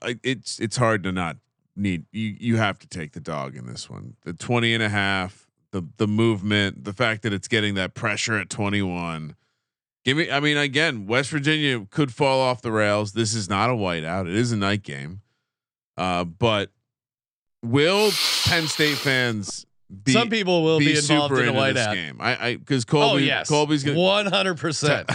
I, 0.00 0.16
it's 0.22 0.60
it's 0.60 0.76
hard 0.76 1.02
to 1.02 1.10
not 1.12 1.38
need 1.74 2.04
you. 2.12 2.36
You 2.38 2.56
have 2.58 2.78
to 2.78 2.86
take 2.86 3.12
the 3.12 3.20
dog 3.20 3.56
in 3.56 3.66
this 3.66 3.90
one. 3.90 4.14
The 4.22 4.32
20 4.32 4.74
and 4.74 4.82
a 4.82 4.88
half, 4.90 5.48
the 5.72 5.82
the 5.96 6.06
movement, 6.06 6.84
the 6.84 6.92
fact 6.92 7.22
that 7.22 7.32
it's 7.32 7.48
getting 7.48 7.74
that 7.74 7.94
pressure 7.94 8.36
at 8.38 8.48
21. 8.48 9.34
Give 10.04 10.16
me. 10.16 10.30
I 10.30 10.40
mean, 10.40 10.56
again, 10.56 11.06
West 11.06 11.30
Virginia 11.30 11.86
could 11.90 12.12
fall 12.12 12.40
off 12.40 12.62
the 12.62 12.72
rails. 12.72 13.12
This 13.12 13.34
is 13.34 13.48
not 13.50 13.70
a 13.70 13.74
whiteout. 13.74 14.22
It 14.28 14.34
is 14.34 14.52
a 14.52 14.56
night 14.56 14.82
game. 14.82 15.20
Uh, 15.98 16.24
but 16.24 16.70
will 17.62 18.10
Penn 18.44 18.66
State 18.66 18.96
fans 18.96 19.66
be? 20.04 20.12
some 20.12 20.30
people 20.30 20.62
will 20.62 20.78
be, 20.78 20.96
involved 20.96 21.34
in 21.36 21.48
a 21.48 21.52
whiteout. 21.52 21.94
game. 21.94 22.16
I 22.20 22.48
I 22.48 22.56
because 22.56 22.84
Colby 22.86 23.06
Oh 23.06 23.16
yes, 23.18 23.48
Colby's 23.48 23.84
gonna 23.84 23.98
100 23.98 24.58
percent. 24.58 25.10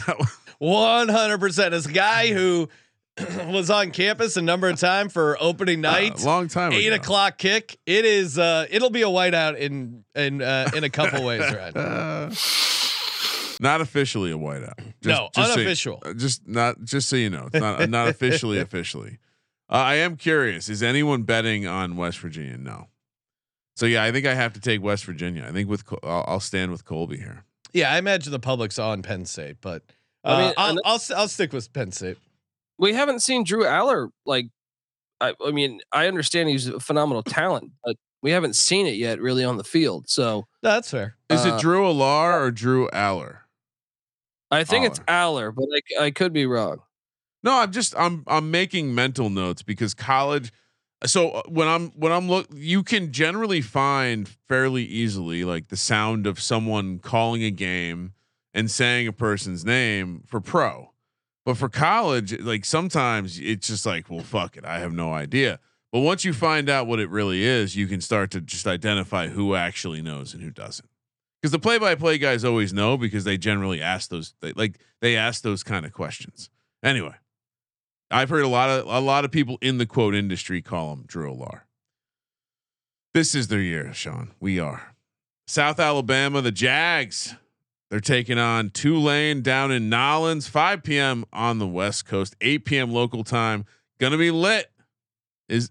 One 0.59 1.09
hundred 1.09 1.39
percent. 1.39 1.73
As 1.73 1.85
a 1.85 1.91
guy 1.91 2.31
who 2.31 2.69
was 3.47 3.69
on 3.69 3.91
campus 3.91 4.37
a 4.37 4.41
number 4.41 4.69
of 4.69 4.79
time 4.79 5.09
for 5.09 5.37
opening 5.39 5.81
night, 5.81 6.21
a 6.21 6.25
long 6.25 6.47
time 6.47 6.73
eight 6.73 6.87
ago. 6.87 6.95
o'clock 6.95 7.37
kick. 7.37 7.77
It 7.85 8.05
is. 8.05 8.37
Uh, 8.37 8.65
it'll 8.69 8.89
be 8.89 9.01
a 9.01 9.07
whiteout 9.07 9.57
in 9.57 10.03
in 10.15 10.41
uh, 10.41 10.69
in 10.75 10.83
a 10.83 10.89
couple 10.89 11.25
ways, 11.25 11.41
right? 11.41 11.73
Not 13.59 13.81
officially 13.81 14.31
a 14.31 14.37
whiteout. 14.37 14.77
Just, 14.77 15.05
No, 15.05 15.29
just 15.35 15.47
so 15.53 15.53
unofficial. 15.59 16.03
uh, 16.05 16.13
just 16.13 16.47
not 16.47 16.83
just 16.83 17.09
so 17.09 17.15
you 17.15 17.29
know, 17.29 17.47
it's 17.51 17.59
not 17.61 17.89
not 17.89 18.07
officially 18.07 18.59
officially. 18.67 19.19
Uh, 19.69 19.75
I 19.75 19.95
am 19.95 20.15
curious. 20.17 20.69
Is 20.69 20.83
anyone 20.83 21.23
betting 21.23 21.65
on 21.65 21.95
West 21.97 22.19
Virginia? 22.19 22.57
No. 22.57 22.87
So 23.75 23.85
yeah, 23.85 24.03
I 24.03 24.11
think 24.11 24.25
I 24.25 24.33
have 24.35 24.53
to 24.53 24.59
take 24.59 24.81
West 24.81 25.05
Virginia. 25.05 25.45
I 25.47 25.51
think 25.51 25.69
with 25.69 25.83
I'll, 26.03 26.23
I'll 26.27 26.39
stand 26.39 26.71
with 26.71 26.85
Colby 26.85 27.17
here. 27.17 27.43
Yeah, 27.73 27.91
I 27.91 27.97
imagine 27.97 28.31
the 28.31 28.39
public's 28.39 28.79
on 28.79 29.01
Penn 29.01 29.25
State, 29.25 29.57
but 29.61 29.83
uh, 30.23 30.27
I 30.27 30.41
mean, 30.43 30.53
I'll, 30.57 30.75
I'll 30.85 31.01
I'll 31.15 31.27
stick 31.27 31.51
with 31.51 31.71
Penn 31.73 31.91
State. 31.91 32.17
We 32.77 32.93
haven't 32.93 33.21
seen 33.21 33.43
Drew 33.43 33.65
Aller 33.65 34.09
like. 34.25 34.47
I, 35.21 35.33
I 35.45 35.51
mean, 35.51 35.79
I 35.93 36.07
understand 36.07 36.49
he's 36.49 36.67
a 36.67 36.79
phenomenal 36.79 37.23
talent, 37.23 37.71
but 37.85 37.95
we 38.21 38.31
haven't 38.31 38.55
seen 38.55 38.85
it 38.85 38.95
yet 38.95 39.21
really 39.21 39.43
on 39.45 39.55
the 39.57 39.63
field. 39.63 40.09
So 40.09 40.45
No, 40.61 40.71
that's 40.71 40.91
fair. 40.91 41.15
Is 41.29 41.45
Uh, 41.45 41.55
it 41.55 41.61
Drew 41.61 41.83
Alar 41.83 42.41
or 42.41 42.51
Drew 42.51 42.89
Aller? 42.89 43.44
I 44.51 44.63
think 44.63 44.85
it's 44.85 44.99
Aller, 45.07 45.51
but 45.51 45.65
I, 45.99 46.05
I 46.05 46.11
could 46.11 46.33
be 46.33 46.45
wrong. 46.45 46.79
No, 47.43 47.59
I'm 47.59 47.71
just 47.71 47.95
I'm 47.97 48.23
I'm 48.27 48.51
making 48.51 48.95
mental 48.95 49.29
notes 49.29 49.61
because 49.61 49.93
college. 49.93 50.51
So 51.05 51.29
uh, 51.29 51.41
when 51.47 51.67
I'm 51.67 51.89
when 51.91 52.11
I'm 52.11 52.27
look, 52.27 52.47
you 52.53 52.81
can 52.81 53.11
generally 53.11 53.61
find 53.61 54.27
fairly 54.47 54.83
easily 54.83 55.43
like 55.43 55.67
the 55.67 55.77
sound 55.77 56.25
of 56.25 56.39
someone 56.39 56.99
calling 56.99 57.43
a 57.43 57.51
game 57.51 58.13
and 58.53 58.71
saying 58.71 59.07
a 59.07 59.13
person's 59.13 59.65
name 59.65 60.23
for 60.25 60.41
pro, 60.41 60.91
but 61.45 61.57
for 61.57 61.69
college, 61.69 62.39
like 62.39 62.65
sometimes 62.65 63.37
it's 63.39 63.67
just 63.67 63.85
like, 63.85 64.09
well, 64.09 64.21
fuck 64.21 64.57
it, 64.57 64.65
I 64.65 64.79
have 64.79 64.93
no 64.93 65.13
idea. 65.13 65.59
But 65.91 65.99
once 65.99 66.25
you 66.25 66.33
find 66.33 66.69
out 66.69 66.87
what 66.87 66.99
it 66.99 67.09
really 67.09 67.43
is, 67.43 67.75
you 67.75 67.85
can 67.87 68.01
start 68.01 68.31
to 68.31 68.41
just 68.41 68.65
identify 68.65 69.27
who 69.27 69.55
actually 69.55 70.01
knows 70.01 70.33
and 70.33 70.41
who 70.41 70.49
doesn't. 70.49 70.89
Because 71.41 71.51
the 71.51 71.59
play-by-play 71.59 72.17
guys 72.17 72.43
always 72.43 72.73
know 72.73 72.97
because 72.97 73.23
they 73.23 73.37
generally 73.37 73.81
ask 73.81 74.09
those 74.09 74.33
they, 74.41 74.53
like 74.53 74.79
they 75.01 75.15
ask 75.15 75.43
those 75.43 75.63
kind 75.63 75.85
of 75.85 75.93
questions. 75.93 76.49
Anyway, 76.83 77.13
I've 78.09 78.29
heard 78.29 78.43
a 78.43 78.47
lot 78.47 78.69
of 78.69 78.87
a 78.87 78.99
lot 78.99 79.25
of 79.25 79.31
people 79.31 79.57
in 79.61 79.77
the 79.77 79.85
quote 79.85 80.15
industry 80.15 80.61
call 80.61 80.93
him 80.93 81.03
Drew 81.05 81.31
Alar. 81.31 81.61
This 83.13 83.35
is 83.35 83.47
their 83.47 83.61
year, 83.61 83.93
Sean. 83.93 84.31
We 84.39 84.59
are 84.59 84.95
South 85.47 85.79
Alabama. 85.79 86.41
The 86.41 86.51
Jags. 86.51 87.35
They're 87.91 87.99
taking 87.99 88.39
on 88.39 88.71
Tulane 88.71 89.41
down 89.41 89.71
in 89.71 89.89
Nolens, 89.89 90.47
5 90.47 90.83
p.m. 90.83 91.23
on 91.31 91.59
the 91.59 91.67
West 91.67 92.05
Coast, 92.05 92.35
8 92.41 92.65
p.m. 92.65 92.91
local 92.91 93.23
time. 93.23 93.65
Gonna 93.99 94.17
be 94.17 94.31
lit. 94.31 94.71
Is 95.47 95.69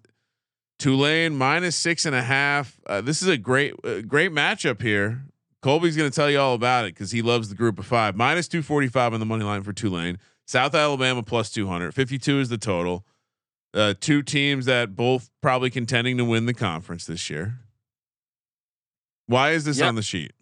Tulane 0.78 1.36
minus 1.36 1.76
six 1.76 2.06
and 2.06 2.14
a 2.14 2.22
half? 2.22 2.80
Uh, 2.86 3.00
this 3.00 3.20
is 3.20 3.28
a 3.28 3.36
great, 3.36 3.74
uh, 3.84 4.00
great 4.02 4.30
matchup 4.30 4.80
here. 4.80 5.24
Colby's 5.64 5.96
going 5.96 6.10
to 6.10 6.14
tell 6.14 6.30
you 6.30 6.38
all 6.38 6.52
about 6.52 6.84
it 6.84 6.88
because 6.94 7.10
he 7.10 7.22
loves 7.22 7.48
the 7.48 7.54
group 7.54 7.78
of 7.78 7.86
five. 7.86 8.14
Minus 8.14 8.48
245 8.48 9.14
on 9.14 9.20
the 9.20 9.24
money 9.24 9.44
line 9.44 9.62
for 9.62 9.72
Tulane. 9.72 10.18
South 10.46 10.74
Alabama 10.74 11.22
plus 11.22 11.50
200. 11.50 11.94
52 11.94 12.38
is 12.40 12.50
the 12.50 12.58
total. 12.58 13.06
Uh, 13.72 13.94
two 13.98 14.22
teams 14.22 14.66
that 14.66 14.94
both 14.94 15.30
probably 15.40 15.70
contending 15.70 16.18
to 16.18 16.24
win 16.26 16.44
the 16.44 16.52
conference 16.52 17.06
this 17.06 17.30
year. 17.30 17.60
Why 19.26 19.52
is 19.52 19.64
this 19.64 19.78
Yeah. 19.78 19.88
on 19.88 19.94
the 19.94 20.02
sheet? 20.02 20.32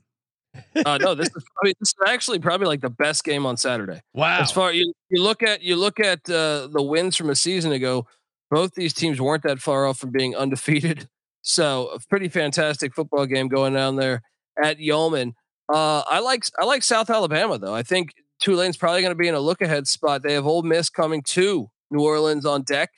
Uh, 0.84 0.98
no, 0.98 1.14
this 1.14 1.28
is 1.28 1.44
probably, 1.54 1.74
this 1.78 1.90
is 1.90 1.94
actually 2.04 2.40
probably 2.40 2.66
like 2.66 2.80
the 2.80 2.90
best 2.90 3.22
game 3.22 3.46
on 3.46 3.56
Saturday. 3.56 4.00
Wow. 4.12 4.40
As 4.40 4.50
far 4.50 4.72
you 4.72 4.92
you 5.08 5.22
look 5.22 5.44
at 5.44 5.62
you 5.62 5.76
look 5.76 6.00
at 6.00 6.28
uh, 6.28 6.66
the 6.66 6.82
wins 6.82 7.14
from 7.16 7.30
a 7.30 7.36
season 7.36 7.70
ago, 7.70 8.08
both 8.50 8.74
these 8.74 8.92
teams 8.92 9.20
weren't 9.20 9.44
that 9.44 9.60
far 9.60 9.86
off 9.86 9.98
from 9.98 10.10
being 10.10 10.34
undefeated. 10.44 11.08
So 11.42 11.86
a 11.94 12.00
pretty 12.10 12.28
fantastic 12.28 12.92
football 12.92 13.24
game 13.26 13.46
going 13.46 13.72
down 13.74 13.94
there 13.94 14.22
at 14.62 14.78
Yulman. 14.78 15.34
Uh, 15.72 16.02
I 16.08 16.20
like 16.20 16.44
I 16.60 16.64
like 16.64 16.82
South 16.82 17.10
Alabama 17.10 17.58
though. 17.58 17.74
I 17.74 17.82
think 17.82 18.14
Tulane's 18.40 18.76
probably 18.76 19.00
going 19.00 19.12
to 19.12 19.18
be 19.18 19.28
in 19.28 19.34
a 19.34 19.40
look 19.40 19.62
ahead 19.62 19.86
spot. 19.86 20.22
They 20.22 20.34
have 20.34 20.46
Ole 20.46 20.62
Miss 20.62 20.90
coming 20.90 21.22
to 21.28 21.70
New 21.90 22.02
Orleans 22.02 22.44
on 22.44 22.62
deck, 22.62 22.90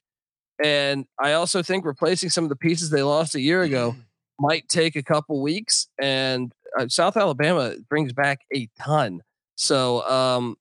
and 0.62 1.06
I 1.20 1.32
also 1.32 1.62
think 1.62 1.84
replacing 1.84 2.30
some 2.30 2.44
of 2.44 2.50
the 2.50 2.56
pieces 2.56 2.90
they 2.90 3.02
lost 3.02 3.34
a 3.34 3.40
year 3.40 3.62
ago 3.62 3.96
might 4.38 4.68
take 4.68 4.96
a 4.96 5.02
couple 5.02 5.40
weeks. 5.42 5.88
And 6.00 6.52
uh, 6.78 6.88
South 6.88 7.16
Alabama 7.16 7.74
brings 7.88 8.12
back 8.12 8.40
a 8.54 8.68
ton. 8.78 9.20
So 9.56 10.08
um, 10.08 10.56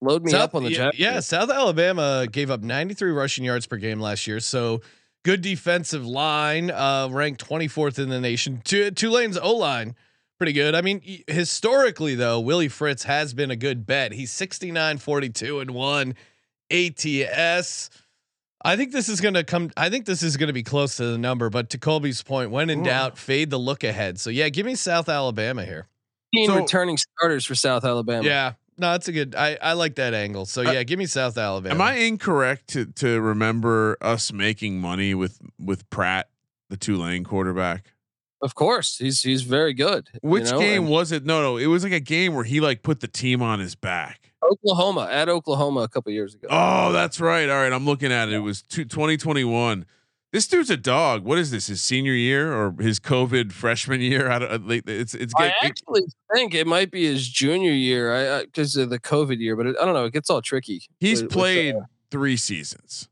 load 0.00 0.22
me 0.24 0.30
South, 0.30 0.42
up 0.42 0.54
on 0.54 0.64
the 0.64 0.70
yeah, 0.70 0.90
yeah, 0.94 1.20
South 1.20 1.50
Alabama 1.50 2.26
gave 2.30 2.50
up 2.50 2.62
93 2.62 3.10
rushing 3.10 3.44
yards 3.44 3.66
per 3.66 3.76
game 3.76 4.00
last 4.00 4.26
year. 4.26 4.40
So 4.40 4.80
good 5.24 5.42
defensive 5.42 6.06
line, 6.06 6.70
uh, 6.70 7.08
ranked 7.10 7.46
24th 7.46 7.98
in 7.98 8.08
the 8.08 8.20
nation. 8.20 8.62
Tu- 8.64 8.90
Tulane's 8.92 9.36
O 9.36 9.54
line, 9.54 9.94
pretty 10.38 10.52
good. 10.52 10.74
I 10.74 10.80
mean, 10.82 11.00
historically 11.26 12.14
though, 12.14 12.40
Willie 12.40 12.68
Fritz 12.68 13.04
has 13.04 13.34
been 13.34 13.50
a 13.50 13.56
good 13.56 13.86
bet. 13.86 14.12
He's 14.12 14.32
69, 14.32 14.98
42 14.98 15.60
and 15.60 15.70
one 15.72 16.14
ATS. 16.70 17.90
I 18.64 18.76
think 18.76 18.92
this 18.92 19.08
is 19.08 19.20
going 19.20 19.34
to 19.34 19.44
come. 19.44 19.70
I 19.76 19.90
think 19.90 20.06
this 20.06 20.22
is 20.22 20.36
going 20.36 20.48
to 20.48 20.52
be 20.52 20.62
close 20.62 20.96
to 20.96 21.04
the 21.06 21.18
number, 21.18 21.50
but 21.50 21.70
to 21.70 21.78
Colby's 21.78 22.22
point, 22.22 22.50
when 22.50 22.70
in 22.70 22.80
Ooh. 22.80 22.84
doubt, 22.84 23.16
fade 23.18 23.50
the 23.50 23.58
look 23.58 23.84
ahead. 23.84 24.18
So 24.18 24.30
yeah, 24.30 24.48
give 24.48 24.66
me 24.66 24.74
South 24.74 25.08
Alabama 25.08 25.64
here. 25.64 25.86
Team 26.34 26.48
So- 26.50 26.56
returning 26.56 26.96
starters 26.96 27.44
for 27.46 27.54
South 27.54 27.84
Alabama. 27.84 28.26
Yeah, 28.26 28.54
no, 28.78 28.90
that's 28.92 29.06
a 29.08 29.12
good. 29.12 29.34
I 29.36 29.56
I 29.62 29.74
like 29.74 29.94
that 29.96 30.14
angle. 30.14 30.46
So 30.46 30.66
Uh, 30.66 30.72
yeah, 30.72 30.82
give 30.82 30.98
me 30.98 31.06
South 31.06 31.38
Alabama. 31.38 31.74
Am 31.74 31.80
I 31.80 31.96
incorrect 31.98 32.68
to 32.70 32.86
to 32.86 33.20
remember 33.20 33.96
us 34.00 34.32
making 34.32 34.80
money 34.80 35.14
with 35.14 35.38
with 35.60 35.88
Pratt, 35.90 36.28
the 36.68 36.76
Tulane 36.76 37.22
quarterback? 37.24 37.92
Of 38.46 38.54
course, 38.54 38.96
he's 38.96 39.20
he's 39.22 39.42
very 39.42 39.74
good. 39.74 40.08
you 40.14 40.20
Which 40.30 40.50
know, 40.52 40.60
game 40.60 40.82
and 40.84 40.90
was 40.90 41.10
it? 41.12 41.26
No, 41.26 41.42
no, 41.42 41.56
it 41.56 41.66
was 41.66 41.82
like 41.82 41.92
a 41.92 42.00
game 42.00 42.32
where 42.34 42.44
he 42.44 42.60
like 42.60 42.82
put 42.84 43.00
the 43.00 43.08
team 43.08 43.42
on 43.42 43.58
his 43.58 43.74
back. 43.74 44.32
Oklahoma 44.42 45.08
at 45.10 45.28
Oklahoma 45.28 45.80
a 45.80 45.88
couple 45.88 46.12
years 46.12 46.34
ago. 46.34 46.46
Oh, 46.48 46.92
that's 46.92 47.20
right. 47.20 47.48
All 47.48 47.56
right, 47.56 47.72
I'm 47.72 47.84
looking 47.84 48.12
at 48.12 48.28
it. 48.28 48.34
It 48.34 48.38
was 48.38 48.62
two, 48.62 48.84
2021. 48.84 49.84
This 50.32 50.46
dude's 50.46 50.70
a 50.70 50.76
dog. 50.76 51.24
What 51.24 51.38
is 51.38 51.50
this? 51.50 51.66
His 51.66 51.82
senior 51.82 52.12
year 52.12 52.52
or 52.52 52.74
his 52.78 53.00
COVID 53.00 53.50
freshman 53.52 54.00
year? 54.00 54.30
I 54.30 54.38
don't. 54.38 54.68
like, 54.68 54.84
It's 54.86 55.14
it's 55.14 55.34
I 55.36 55.48
get, 55.48 55.54
it- 55.62 55.66
actually 55.66 56.02
think 56.32 56.54
it 56.54 56.66
might 56.68 56.92
be 56.92 57.04
his 57.06 57.28
junior 57.28 57.72
year, 57.72 58.14
I 58.38 58.44
because 58.44 58.76
of 58.76 58.90
the 58.90 59.00
COVID 59.00 59.38
year, 59.40 59.56
but 59.56 59.66
it, 59.66 59.76
I 59.80 59.84
don't 59.84 59.94
know. 59.94 60.04
It 60.04 60.12
gets 60.12 60.30
all 60.30 60.40
tricky. 60.42 60.82
he's 61.00 61.22
with- 61.22 61.30
with, 61.30 61.36
uh, 61.36 61.40
played 61.40 61.74
three 62.12 62.36
seasons, 62.36 63.08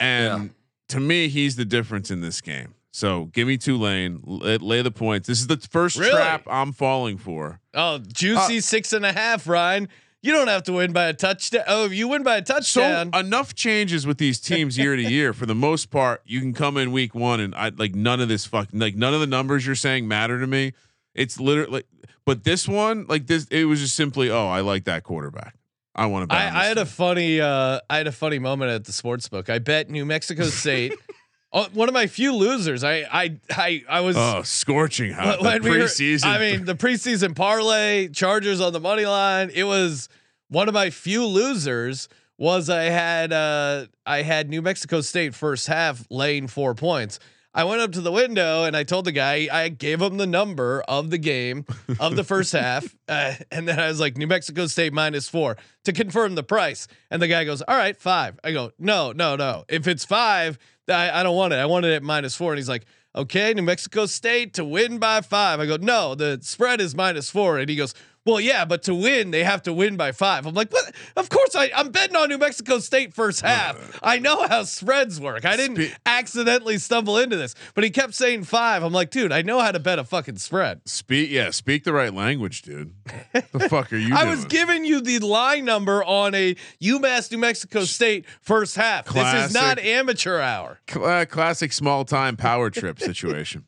and 0.00 0.54
to 0.88 1.00
me, 1.00 1.28
he's 1.28 1.56
the 1.56 1.64
difference 1.64 2.10
in 2.10 2.20
this 2.22 2.40
game. 2.40 2.74
So 2.92 3.24
give 3.26 3.48
me 3.48 3.56
Tulane. 3.56 4.20
Lay, 4.22 4.58
lay 4.58 4.82
the 4.82 4.90
points. 4.90 5.26
This 5.26 5.40
is 5.40 5.46
the 5.46 5.56
first 5.56 5.98
Really? 5.98 6.12
trap 6.12 6.42
I'm 6.46 6.72
falling 6.72 7.16
for. 7.16 7.60
Oh, 7.74 7.98
juicy 7.98 8.60
six 8.60 8.92
and 8.92 9.04
a 9.04 9.12
half, 9.12 9.48
Ryan. 9.48 9.88
You 10.20 10.30
don't 10.30 10.46
have 10.48 10.62
to 10.64 10.72
win 10.74 10.92
by 10.92 11.06
a 11.06 11.14
touchdown. 11.14 11.64
Oh, 11.66 11.86
you 11.86 12.06
win 12.06 12.22
by 12.22 12.36
a 12.36 12.42
touchdown. 12.42 13.10
So 13.12 13.18
enough 13.18 13.54
changes 13.54 14.06
with 14.06 14.18
these 14.18 14.38
teams 14.38 14.78
year 14.78 14.94
to 14.94 15.02
year. 15.02 15.32
For 15.32 15.46
the 15.46 15.54
most 15.54 15.90
part, 15.90 16.22
you 16.26 16.38
can 16.40 16.52
come 16.52 16.76
in 16.76 16.92
week 16.92 17.12
one 17.14 17.40
and 17.40 17.54
I 17.56 17.70
like 17.70 17.94
none 17.96 18.20
of 18.20 18.28
this 18.28 18.44
fuck 18.46 18.68
like 18.72 18.94
none 18.94 19.14
of 19.14 19.20
the 19.20 19.26
numbers 19.26 19.66
you're 19.66 19.74
saying 19.74 20.06
matter 20.06 20.38
to 20.38 20.46
me. 20.46 20.74
It's 21.14 21.40
literally, 21.40 21.82
but 22.24 22.44
this 22.44 22.68
one 22.68 23.06
like 23.08 23.26
this, 23.26 23.46
it 23.50 23.64
was 23.64 23.80
just 23.80 23.96
simply, 23.96 24.30
oh, 24.30 24.46
I 24.46 24.60
like 24.60 24.84
that 24.84 25.02
quarterback. 25.02 25.56
I 25.94 26.06
want 26.06 26.30
to. 26.30 26.36
I, 26.36 26.62
I 26.62 26.64
had 26.66 26.78
a 26.78 26.86
funny 26.86 27.40
uh 27.40 27.80
I 27.90 27.96
had 27.96 28.06
a 28.06 28.12
funny 28.12 28.38
moment 28.38 28.70
at 28.70 28.84
the 28.84 28.92
sports 28.92 29.28
book. 29.28 29.50
I 29.50 29.58
bet 29.58 29.90
New 29.90 30.04
Mexico 30.04 30.44
State 30.44 30.94
oh, 31.52 31.66
one 31.72 31.88
of 31.88 31.94
my 31.94 32.06
few 32.06 32.34
losers. 32.34 32.84
I 32.84 33.04
I 33.12 33.36
I, 33.50 33.82
I 33.88 34.00
was 34.00 34.16
oh 34.16 34.42
scorching 34.42 35.12
hot 35.12 35.38
the 35.38 35.44
when 35.44 35.62
we 35.62 35.70
were- 35.70 35.76
preseason. 35.84 36.24
I 36.24 36.38
mean 36.38 36.64
the 36.64 36.74
preseason 36.74 37.34
parlay, 37.34 38.08
Chargers 38.08 38.60
on 38.60 38.72
the 38.72 38.80
money 38.80 39.06
line. 39.06 39.50
It 39.54 39.64
was 39.64 40.08
one 40.48 40.68
of 40.68 40.74
my 40.74 40.90
few 40.90 41.24
losers 41.26 42.08
was 42.38 42.68
I 42.68 42.84
had 42.84 43.32
uh 43.32 43.86
I 44.06 44.22
had 44.22 44.48
New 44.50 44.62
Mexico 44.62 45.00
State 45.00 45.34
first 45.34 45.66
half 45.66 46.06
laying 46.10 46.46
4 46.48 46.74
points. 46.74 47.18
I 47.54 47.64
went 47.64 47.82
up 47.82 47.92
to 47.92 48.00
the 48.00 48.10
window 48.10 48.64
and 48.64 48.74
I 48.74 48.82
told 48.82 49.04
the 49.04 49.12
guy 49.12 49.46
I 49.52 49.68
gave 49.68 50.00
him 50.00 50.16
the 50.16 50.26
number 50.26 50.82
of 50.88 51.10
the 51.10 51.18
game 51.18 51.66
of 52.00 52.16
the 52.16 52.24
first 52.24 52.52
half, 52.52 52.96
uh, 53.08 53.34
and 53.50 53.68
then 53.68 53.78
I 53.78 53.88
was 53.88 54.00
like 54.00 54.16
New 54.16 54.26
Mexico 54.26 54.66
State 54.66 54.94
minus 54.94 55.28
four 55.28 55.58
to 55.84 55.92
confirm 55.92 56.34
the 56.34 56.42
price. 56.42 56.88
And 57.10 57.20
the 57.20 57.28
guy 57.28 57.44
goes, 57.44 57.60
"All 57.60 57.76
right, 57.76 57.94
five. 57.94 58.40
I 58.42 58.52
go, 58.52 58.72
"No, 58.78 59.12
no, 59.12 59.36
no. 59.36 59.64
If 59.68 59.86
it's 59.86 60.02
five, 60.02 60.58
I, 60.88 61.20
I 61.20 61.22
don't 61.22 61.36
want 61.36 61.52
it. 61.52 61.56
I 61.56 61.66
want 61.66 61.84
it 61.84 61.92
at 61.92 62.02
minus 62.02 62.34
four. 62.34 62.52
And 62.52 62.58
he's 62.58 62.68
like, 62.68 62.86
"Okay, 63.14 63.54
New 63.54 63.62
Mexico 63.62 64.06
State 64.06 64.54
to 64.54 64.64
win 64.64 64.98
by 64.98 65.20
five. 65.20 65.60
I 65.60 65.66
go, 65.66 65.76
"No, 65.76 66.14
the 66.14 66.38
spread 66.42 66.80
is 66.80 66.94
minus 66.94 67.30
four. 67.30 67.58
And 67.58 67.68
he 67.68 67.76
goes, 67.76 67.94
"Well, 68.24 68.40
yeah, 68.40 68.64
but 68.64 68.82
to 68.84 68.94
win, 68.94 69.30
they 69.30 69.44
have 69.44 69.62
to 69.64 69.72
win 69.72 69.96
by 69.96 70.12
five. 70.12 70.46
I'm 70.46 70.54
like, 70.54 70.72
"What? 70.72 70.92
Of 71.16 71.28
course, 71.28 71.54
I, 71.54 71.70
I'm 71.74 71.90
betting 71.90 72.16
on 72.16 72.28
New 72.28 72.38
Mexico 72.38 72.78
State 72.78 73.14
first 73.14 73.40
half. 73.40 73.98
I 74.02 74.18
know 74.18 74.46
how 74.46 74.62
spreads 74.64 75.20
work. 75.20 75.44
I 75.44 75.56
didn't 75.56 75.76
Spe- 75.76 75.96
accidentally 76.06 76.78
stumble 76.78 77.18
into 77.18 77.36
this, 77.36 77.54
but 77.74 77.84
he 77.84 77.90
kept 77.90 78.14
saying 78.14 78.44
five. 78.44 78.82
I'm 78.82 78.92
like, 78.92 79.10
dude, 79.10 79.32
I 79.32 79.42
know 79.42 79.60
how 79.60 79.72
to 79.72 79.78
bet 79.80 79.98
a 79.98 80.04
fucking 80.04 80.36
spread. 80.38 80.80
speak. 80.86 81.30
Yeah, 81.30 81.50
speak 81.50 81.84
the 81.84 81.92
right 81.92 82.14
language, 82.14 82.62
dude. 82.62 82.92
the 83.32 83.68
fuck 83.68 83.92
are 83.92 83.96
you? 83.96 84.14
I 84.16 84.24
doing? 84.24 84.30
was 84.36 84.44
giving 84.46 84.84
you 84.84 85.00
the 85.00 85.18
line 85.20 85.64
number 85.64 86.04
on 86.04 86.34
a 86.34 86.54
UMass 86.82 87.30
New 87.32 87.38
Mexico 87.38 87.84
State 87.84 88.26
first 88.40 88.76
half. 88.76 89.06
This 89.06 89.46
is 89.46 89.54
not 89.54 89.78
amateur 89.78 90.40
hour. 90.40 90.78
Cl- 90.88 91.04
uh, 91.04 91.24
classic 91.26 91.72
small 91.72 92.04
time 92.04 92.36
power 92.36 92.70
trip 92.70 92.98
situation. 93.00 93.64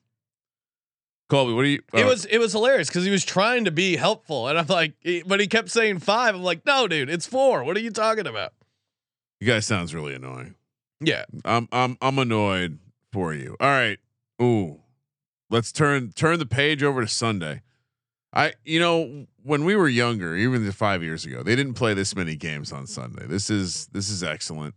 Colby, 1.28 1.52
what 1.52 1.62
do 1.62 1.68
you? 1.68 1.80
It 1.92 2.04
uh, 2.04 2.08
was 2.08 2.24
it 2.26 2.38
was 2.38 2.52
hilarious 2.52 2.88
because 2.88 3.04
he 3.04 3.10
was 3.10 3.24
trying 3.24 3.64
to 3.64 3.70
be 3.70 3.96
helpful, 3.96 4.48
and 4.48 4.58
I'm 4.58 4.66
like, 4.66 4.92
but 5.26 5.40
he 5.40 5.46
kept 5.46 5.70
saying 5.70 6.00
five. 6.00 6.34
I'm 6.34 6.42
like, 6.42 6.66
no, 6.66 6.86
dude, 6.86 7.08
it's 7.08 7.26
four. 7.26 7.64
What 7.64 7.76
are 7.76 7.80
you 7.80 7.90
talking 7.90 8.26
about? 8.26 8.52
You 9.40 9.46
guys 9.46 9.66
sounds 9.66 9.94
really 9.94 10.14
annoying. 10.14 10.54
Yeah, 11.00 11.24
I'm 11.44 11.68
I'm 11.72 11.96
I'm 12.00 12.18
annoyed 12.18 12.78
for 13.12 13.32
you. 13.34 13.56
All 13.60 13.68
right. 13.68 13.98
Ooh. 14.40 14.80
Let's 15.50 15.72
turn 15.72 16.12
turn 16.12 16.38
the 16.38 16.46
page 16.46 16.82
over 16.82 17.00
to 17.00 17.08
Sunday. 17.08 17.62
I 18.32 18.54
you 18.64 18.80
know 18.80 19.26
when 19.42 19.64
we 19.64 19.76
were 19.76 19.88
younger, 19.88 20.34
even 20.34 20.70
5 20.70 21.02
years 21.02 21.24
ago, 21.24 21.42
they 21.42 21.54
didn't 21.54 21.74
play 21.74 21.94
this 21.94 22.16
many 22.16 22.34
games 22.34 22.72
on 22.72 22.86
Sunday. 22.86 23.26
This 23.26 23.50
is 23.50 23.86
this 23.92 24.08
is 24.08 24.22
excellent. 24.22 24.74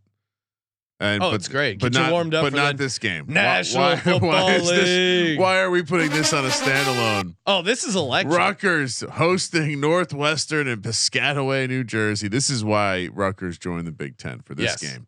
And 1.00 1.22
Oh, 1.22 1.30
but, 1.30 1.36
it's 1.36 1.48
great. 1.48 1.80
But 1.80 1.92
Get 1.92 2.00
you 2.00 2.04
not, 2.06 2.12
warmed 2.12 2.34
up 2.34 2.44
but 2.44 2.50
for 2.52 2.56
not 2.58 2.78
this 2.78 2.98
game. 2.98 3.28
Why- 3.28 3.34
National 3.34 3.84
why, 3.84 3.96
Football 3.98 4.30
why 4.46 4.54
is 4.56 4.68
this- 4.70 5.28
League. 5.28 5.40
why 5.40 5.60
are 5.60 5.70
we 5.70 5.84
putting 5.84 6.10
this 6.10 6.34
on 6.34 6.44
a 6.46 6.50
standalone? 6.50 7.36
Oh, 7.46 7.62
this 7.62 7.84
is 7.84 7.96
electric. 7.96 8.36
Rutgers 8.36 9.02
hosting 9.02 9.80
Northwestern 9.80 10.68
in 10.68 10.82
Piscataway, 10.82 11.68
New 11.70 11.84
Jersey. 11.84 12.28
This 12.28 12.50
is 12.50 12.64
why 12.64 13.10
Rutgers 13.14 13.58
joined 13.60 13.86
the 13.88 13.92
Big 13.92 14.18
Ten 14.18 14.40
for 14.42 14.56
this 14.56 14.82
Yes. 14.82 14.94
game. 14.94 15.08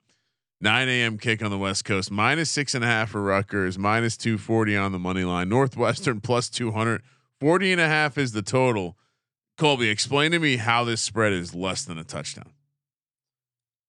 9 0.62 0.88
a.m. 0.90 1.18
kick 1.18 1.42
on 1.44 1.50
the 1.52 1.58
West 1.58 1.86
Coast, 1.86 2.12
minus 2.12 2.50
six 2.52 2.76
and 2.76 2.84
a 2.84 2.88
half 2.88 3.10
for 3.12 3.22
Rutgers, 3.24 3.78
minus 3.80 4.16
240 4.18 4.76
on 4.78 4.92
the 4.92 5.00
money 5.00 5.24
line. 5.24 5.50
Northwestern 5.50 6.20
plus 6.22 6.50
200, 6.50 7.02
40 7.40 7.72
and 7.72 7.82
a 7.82 7.88
half 7.88 8.18
is 8.18 8.34
the 8.34 8.42
total. 8.42 8.96
Colby, 9.58 9.90
explain 9.90 10.32
to 10.32 10.40
me 10.40 10.58
how 10.58 10.84
this 10.84 11.02
spread 11.02 11.34
is 11.34 11.56
less 11.56 11.84
than 11.84 11.98
a 11.98 12.04
touchdown. 12.04 12.52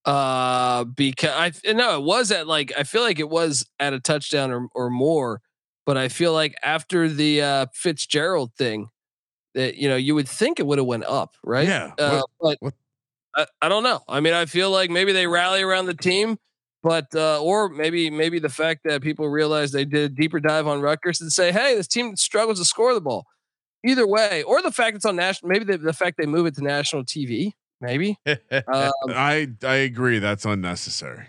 Uh, 0.05 0.84
because 0.84 1.30
I 1.30 1.72
no, 1.72 1.96
it 1.98 2.03
was 2.05 2.30
at 2.32 2.46
like 2.46 2.72
I 2.78 2.84
feel 2.84 3.03
like 3.03 3.18
it 3.18 3.28
was 3.28 3.66
at 3.78 3.92
a 3.92 4.01
touchdown 4.01 4.51
or 4.51 4.68
or 4.74 4.88
more, 4.90 5.40
but 5.84 5.96
I 5.98 6.09
feel 6.09 6.32
like 6.32 6.55
after 6.62 7.09
the 7.09 7.42
uh 7.42 7.66
Fitzgerald 7.74 8.53
thing, 8.57 8.88
that 9.55 9.76
you 9.76 9.88
know 9.88 9.96
you 9.96 10.14
would 10.14 10.28
think 10.28 10.59
it 10.59 10.66
would 10.66 10.78
have 10.78 10.86
went 10.86 11.05
up, 11.05 11.34
right? 11.44 11.68
Yeah, 11.68 11.92
Uh, 11.98 12.22
but 12.40 12.57
what- 12.61 12.74
I, 13.36 13.46
I 13.62 13.68
don't 13.68 13.82
know. 13.84 14.01
I 14.09 14.20
mean, 14.20 14.34
I 14.34 14.46
feel 14.46 14.70
like 14.70 14.90
maybe 14.90 15.12
they 15.12 15.26
rally 15.26 15.62
around 15.62 15.86
the 15.86 15.94
team, 15.94 16.36
but 16.82 17.07
uh, 17.14 17.40
or 17.42 17.68
maybe 17.68 18.11
maybe 18.11 18.38
the 18.38 18.48
fact 18.48 18.80
that 18.84 19.03
people 19.03 19.28
realize 19.28 19.72
they 19.72 19.84
did 19.84 20.12
a 20.12 20.14
deeper 20.14 20.40
dive 20.40 20.66
on 20.66 20.80
Rutgers 20.80 21.20
and 21.20 21.32
say, 21.32 21.53
hey, 21.53 21.76
this 21.76 21.86
team 21.86 22.16
struggles 22.16 22.59
to 22.59 22.64
score 22.64 22.94
the 22.94 23.01
ball. 23.01 23.26
Either 23.86 24.07
way, 24.07 24.42
or 24.42 24.61
the 24.62 24.72
fact 24.72 24.96
it's 24.96 25.05
on 25.07 25.16
national, 25.16 25.48
maybe 25.51 25.64
the, 25.64 25.78
the 25.78 25.92
fact 25.92 26.16
they 26.18 26.26
move 26.26 26.46
it 26.46 26.55
to 26.57 26.62
national 26.64 27.05
TV, 27.05 27.53
maybe. 27.81 28.18
Um, 28.26 28.91
I 29.09 29.49
I 29.62 29.74
agree 29.76 30.18
that's 30.18 30.45
unnecessary. 30.45 31.26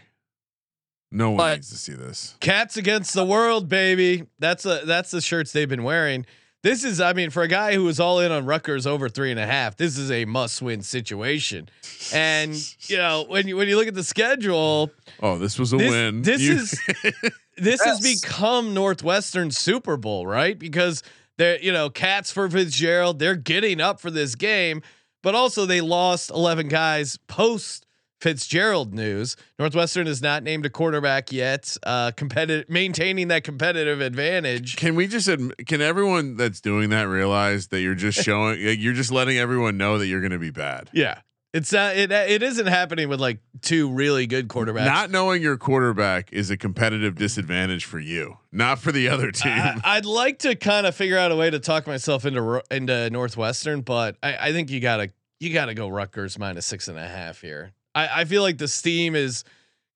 No 1.12 1.32
one 1.32 1.38
But- 1.38 1.56
needs 1.56 1.70
to 1.72 1.78
see 1.78 1.94
this. 1.94 2.36
Cats 2.40 2.78
against 2.78 3.14
the 3.14 3.26
world, 3.26 3.68
baby. 3.68 4.26
That's 4.40 4.66
a 4.66 4.82
that's 4.86 5.12
the 5.12 5.22
shirts 5.22 5.52
they've 5.52 5.68
been 5.70 5.84
wearing. 5.84 6.26
This 6.64 6.84
is, 6.84 7.02
I 7.02 7.14
mean, 7.14 7.32
for 7.32 7.42
a 7.42 7.48
guy 7.48 7.74
who 7.74 7.84
was 7.86 8.00
all 8.00 8.20
in 8.20 8.32
on 8.32 8.46
Rutgers 8.46 8.86
over 8.86 9.10
three 9.10 9.32
and 9.32 9.40
a 9.40 9.48
half, 9.48 9.78
this 9.78 9.98
is 9.98 10.12
a 10.12 10.26
must-win 10.26 10.84
situation. 10.84 11.70
And 12.14 12.54
you 12.88 12.98
know, 12.98 13.26
when 13.28 13.48
you 13.48 13.58
when 13.58 13.68
you 13.68 13.76
look 13.78 13.88
at 13.88 13.96
the 13.96 14.04
schedule, 14.04 14.92
Oh, 15.22 15.38
this 15.40 15.58
was 15.58 15.74
a 15.74 15.78
This- 15.78 15.90
win. 15.92 16.22
this 16.22 16.40
You- 16.42 16.58
is- 16.58 16.80
this 17.58 17.82
has 17.84 18.00
become 18.00 18.74
Northwestern 18.76 19.50
Super 19.52 19.98
Bowl, 19.98 20.26
right? 20.28 20.58
Because 20.58 21.02
they're, 21.38 21.60
you 21.60 21.72
know, 21.74 21.90
Cats 21.90 22.32
for 22.32 22.48
Fitzgerald, 22.50 23.18
they're 23.20 23.36
getting 23.36 23.82
up 23.82 24.00
for 24.00 24.12
this 24.12 24.36
game, 24.36 24.84
but 25.22 25.36
also 25.36 25.66
they 25.66 25.82
lost 25.82 26.30
11 26.30 26.68
guys 26.68 27.18
post 27.28 27.86
Fitzgerald 28.22 28.94
news. 28.94 29.36
Northwestern 29.58 30.06
is 30.06 30.22
not 30.22 30.44
named 30.44 30.64
a 30.68 30.70
quarterback 30.70 31.32
yet. 31.32 31.76
Uh, 31.82 32.12
competitive, 32.12 32.70
maintaining 32.70 33.30
that 33.30 33.44
competitive 33.44 34.00
advantage. 34.00 34.76
Can 34.76 34.94
we 34.94 35.08
just 35.08 35.28
can 35.66 35.82
everyone 35.82 36.38
that's 36.38 36.62
doing 36.62 36.92
that 36.92 37.08
realize 37.08 37.70
that 37.70 37.82
you're 37.82 37.96
just 37.96 38.22
showing 38.24 38.60
you're 38.62 38.94
just 38.94 39.12
letting 39.12 39.40
everyone 39.40 39.78
know 39.78 39.98
that 39.98 40.06
you're 40.06 40.22
going 40.22 40.32
to 40.32 40.40
be 40.40 40.52
bad. 40.52 40.88
Yeah, 40.94 41.22
it's 41.54 41.74
not. 41.74 41.98
It 41.98 42.12
it 42.12 42.42
isn't 42.44 42.68
happening 42.68 43.10
with 43.10 43.20
like 43.20 43.40
two 43.62 43.90
really 43.90 44.26
good 44.26 44.48
quarterbacks. 44.48 44.86
Not 44.86 45.12
knowing 45.12 45.42
your 45.42 45.58
quarterback 45.58 46.32
is 46.32 46.50
a 46.50 46.56
competitive 46.56 47.16
disadvantage 47.16 47.84
for 47.84 48.00
you, 48.00 48.38
not 48.52 48.80
for 48.80 48.92
the 48.92 49.10
other 49.10 49.32
team. 49.32 49.52
I, 49.84 49.98
would 49.98 50.06
like 50.06 50.40
to 50.40 50.56
kind 50.56 50.88
of 50.88 50.96
figure 50.96 51.18
out 51.18 51.32
a 51.32 51.36
way 51.36 51.50
to 51.50 51.60
talk 51.60 51.88
myself 51.88 52.26
into 52.26 52.64
into 52.72 53.10
Northwestern, 53.10 53.82
but 53.82 54.16
I, 54.24 54.38
I 54.50 54.52
think 54.54 54.70
you 54.70 54.80
gotta 54.80 55.12
you 55.42 55.52
gotta 55.52 55.74
go 55.74 55.90
Rutgers 55.90 56.40
minus 56.40 56.66
six 56.66 56.88
and 56.88 56.98
a 56.98 57.08
half 57.08 57.42
here. 57.42 57.74
I, 57.94 58.22
I 58.22 58.26
feel 58.26 58.44
like 58.44 58.58
the 58.58 58.70
steam 58.70 59.16
is 59.16 59.44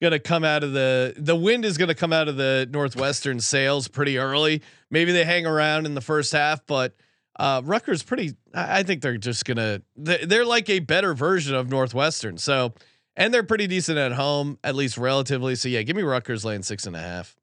gonna 0.02 0.20
come 0.20 0.44
out 0.44 0.64
of 0.64 0.74
the 0.74 1.14
the 1.16 1.38
wind 1.38 1.64
is 1.64 1.78
gonna 1.78 1.96
come 1.96 2.12
out 2.12 2.28
of 2.28 2.36
the 2.36 2.68
Northwestern 2.70 3.40
sails 3.40 3.88
pretty 3.88 4.18
early. 4.18 4.62
Maybe 4.92 5.14
they 5.14 5.24
hang 5.24 5.46
around 5.46 5.86
in 5.86 5.96
the 5.96 6.02
first 6.02 6.34
half, 6.34 6.66
but 6.68 6.96
uh, 7.38 7.62
Rutgers 7.64 8.04
pretty. 8.04 8.36
I, 8.54 8.84
think 8.84 9.02
they're 9.02 9.18
just 9.18 9.46
gonna 9.46 9.82
they, 9.96 10.26
they're 10.26 10.46
like 10.46 10.70
a 10.70 10.80
better 10.80 11.14
version 11.14 11.56
of 11.56 11.70
Northwestern. 11.70 12.38
So. 12.38 12.74
And 13.18 13.34
they're 13.34 13.44
pretty 13.44 13.68
decent 13.68 13.98
at 13.98 14.12
home, 14.12 14.60
at 14.62 14.76
least 14.76 14.98
relatively. 14.98 15.56
So 15.56 15.70
yeah, 15.70 15.84
give 15.84 15.96
me 15.96 16.04
Rutgers 16.04 16.44
laying 16.44 16.64
six 16.64 16.86
and 16.86 16.98
a 16.98 17.00
half. 17.00 17.34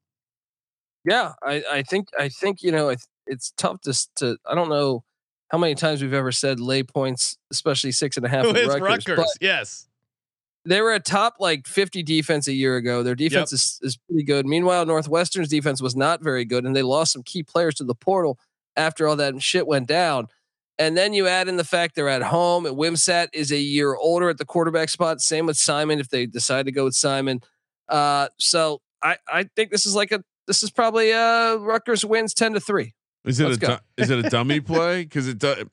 Yeah, 1.03 1.33
I, 1.43 1.63
I 1.67 1.81
think 1.81 2.09
I 2.17 2.29
think 2.29 2.61
you 2.61 2.71
know 2.71 2.89
it's 2.89 3.07
it's 3.25 3.53
tough 3.57 3.81
to 3.81 4.07
to 4.17 4.37
I 4.47 4.55
don't 4.55 4.69
know 4.69 5.03
how 5.49 5.57
many 5.57 5.75
times 5.75 6.01
we've 6.01 6.13
ever 6.13 6.31
said 6.31 6.59
lay 6.59 6.83
points, 6.83 7.37
especially 7.51 7.91
six 7.91 8.17
and 8.17 8.25
a 8.25 8.29
half. 8.29 8.45
With 8.53 8.65
Rutgers, 8.65 9.17
Rutgers, 9.17 9.37
yes. 9.39 9.87
they 10.65 10.81
were 10.81 10.93
a 10.93 10.99
top 10.99 11.35
like 11.39 11.67
50 11.67 12.01
defense 12.03 12.47
a 12.47 12.53
year 12.53 12.75
ago. 12.77 13.03
Their 13.03 13.15
defense 13.15 13.53
is, 13.53 13.79
is 13.83 13.97
pretty 13.97 14.23
good. 14.23 14.45
Meanwhile, 14.45 14.85
Northwestern's 14.85 15.49
defense 15.49 15.81
was 15.81 15.95
not 15.95 16.23
very 16.23 16.45
good, 16.45 16.65
and 16.65 16.75
they 16.75 16.81
lost 16.81 17.13
some 17.13 17.23
key 17.23 17.43
players 17.43 17.75
to 17.75 17.83
the 17.83 17.95
portal 17.95 18.39
after 18.75 19.07
all 19.07 19.15
that 19.17 19.41
shit 19.41 19.67
went 19.67 19.87
down. 19.87 20.27
And 20.79 20.97
then 20.97 21.13
you 21.13 21.27
add 21.27 21.47
in 21.47 21.57
the 21.57 21.63
fact 21.63 21.95
they're 21.95 22.09
at 22.09 22.23
home. 22.23 22.65
And 22.65 22.75
Wimsatt 22.75 23.27
is 23.33 23.51
a 23.51 23.57
year 23.57 23.95
older 23.95 24.29
at 24.29 24.37
the 24.39 24.45
quarterback 24.45 24.89
spot. 24.89 25.21
Same 25.21 25.45
with 25.45 25.57
Simon 25.57 25.99
if 25.99 26.09
they 26.09 26.25
decide 26.25 26.65
to 26.65 26.71
go 26.71 26.85
with 26.85 26.95
Simon. 26.95 27.41
Uh, 27.87 28.29
so 28.39 28.81
I 29.03 29.17
I 29.27 29.43
think 29.55 29.69
this 29.71 29.85
is 29.85 29.93
like 29.95 30.11
a 30.11 30.23
this 30.47 30.63
is 30.63 30.71
probably 30.71 31.13
uh 31.13 31.55
Rutgers 31.57 32.03
wins 32.03 32.33
ten 32.33 32.53
to 32.53 32.59
three. 32.59 32.93
Is 33.25 33.39
it 33.39 33.45
Let's 33.45 33.57
a 33.57 33.59
go. 33.59 33.67
du- 33.67 33.81
is 33.97 34.09
it 34.09 34.25
a 34.25 34.29
dummy 34.29 34.59
play? 34.61 35.03
Because 35.03 35.27
it 35.27 35.37
does. 35.37 35.65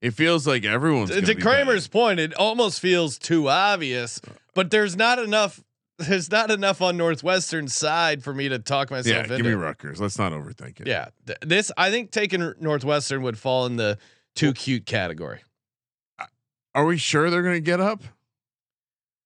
It 0.00 0.12
feels 0.12 0.46
like 0.46 0.64
everyone's 0.66 1.10
to 1.10 1.20
gonna 1.22 1.34
be 1.34 1.40
Kramer's 1.40 1.88
point, 1.88 2.20
it 2.20 2.34
almost 2.34 2.78
feels 2.78 3.18
too 3.18 3.48
obvious, 3.48 4.20
but 4.54 4.70
there's 4.70 4.96
not 4.96 5.18
enough. 5.18 5.63
There's 5.98 6.30
not 6.30 6.50
enough 6.50 6.82
on 6.82 6.96
Northwestern 6.96 7.68
side 7.68 8.24
for 8.24 8.34
me 8.34 8.48
to 8.48 8.58
talk 8.58 8.90
myself 8.90 9.06
Yeah, 9.06 9.22
into. 9.22 9.36
give 9.36 9.46
me. 9.46 9.52
Rutgers. 9.52 10.00
Let's 10.00 10.18
not 10.18 10.32
overthink 10.32 10.80
it. 10.80 10.86
Yeah, 10.88 11.08
th- 11.26 11.38
this 11.42 11.70
I 11.76 11.90
think 11.90 12.10
taking 12.10 12.52
Northwestern 12.60 13.22
would 13.22 13.38
fall 13.38 13.66
in 13.66 13.76
the 13.76 13.98
too 14.34 14.52
cute 14.52 14.86
category. 14.86 15.40
Are 16.74 16.84
we 16.84 16.96
sure 16.98 17.30
they're 17.30 17.42
gonna 17.44 17.60
get 17.60 17.80
up? 17.80 18.02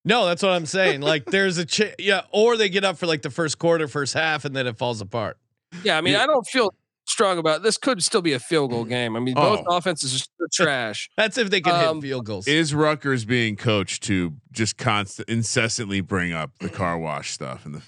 No, 0.05 0.27
that's 0.27 0.43
what 0.43 0.53
I'm 0.53 0.67
saying. 0.67 1.01
Like 1.01 1.25
there's 1.25 1.57
a 1.57 1.65
ch- 1.65 1.95
yeah, 1.99 2.23
or 2.31 2.57
they 2.59 2.69
get 2.69 2.85
up 2.85 2.99
for 2.99 3.07
like 3.07 3.23
the 3.23 3.31
first 3.31 3.59
quarter, 3.59 3.89
first 3.89 4.13
half, 4.15 4.45
and 4.45 4.55
then 4.55 4.67
it 4.67 4.77
falls 4.77 5.01
apart. 5.01 5.39
Yeah, 5.83 5.97
I 5.97 6.03
mean, 6.03 6.13
Yeah. 6.15 6.23
I 6.23 6.27
don't 6.27 6.47
feel 6.47 6.75
strong 7.09 7.39
about 7.39 7.63
this. 7.63 7.77
Could 7.79 8.03
still 8.03 8.23
be 8.23 8.33
a 8.33 8.39
field 8.39 8.71
goal 8.71 8.85
game. 8.85 9.17
I 9.17 9.21
mean, 9.21 9.35
both 9.35 9.65
Oh. 9.67 9.77
offenses 9.77 10.29
are 10.41 10.47
trash. 10.53 11.09
That's 11.17 11.37
if 11.39 11.51
they 11.51 11.61
can 11.61 11.75
Um, 11.75 11.97
hit 11.97 12.03
field 12.11 12.27
goals. 12.27 12.47
Is 12.47 12.75
Rutgers 12.75 13.25
being 13.25 13.57
coached 13.57 14.03
to 14.05 14.35
just 14.53 14.77
constant, 14.79 15.29
incessantly 15.29 16.01
bring 16.01 16.33
up 16.33 16.53
the 16.61 16.69
car 16.69 16.99
wash 16.99 17.31
stuff 17.33 17.65
and 17.67 17.75
the 17.75 17.83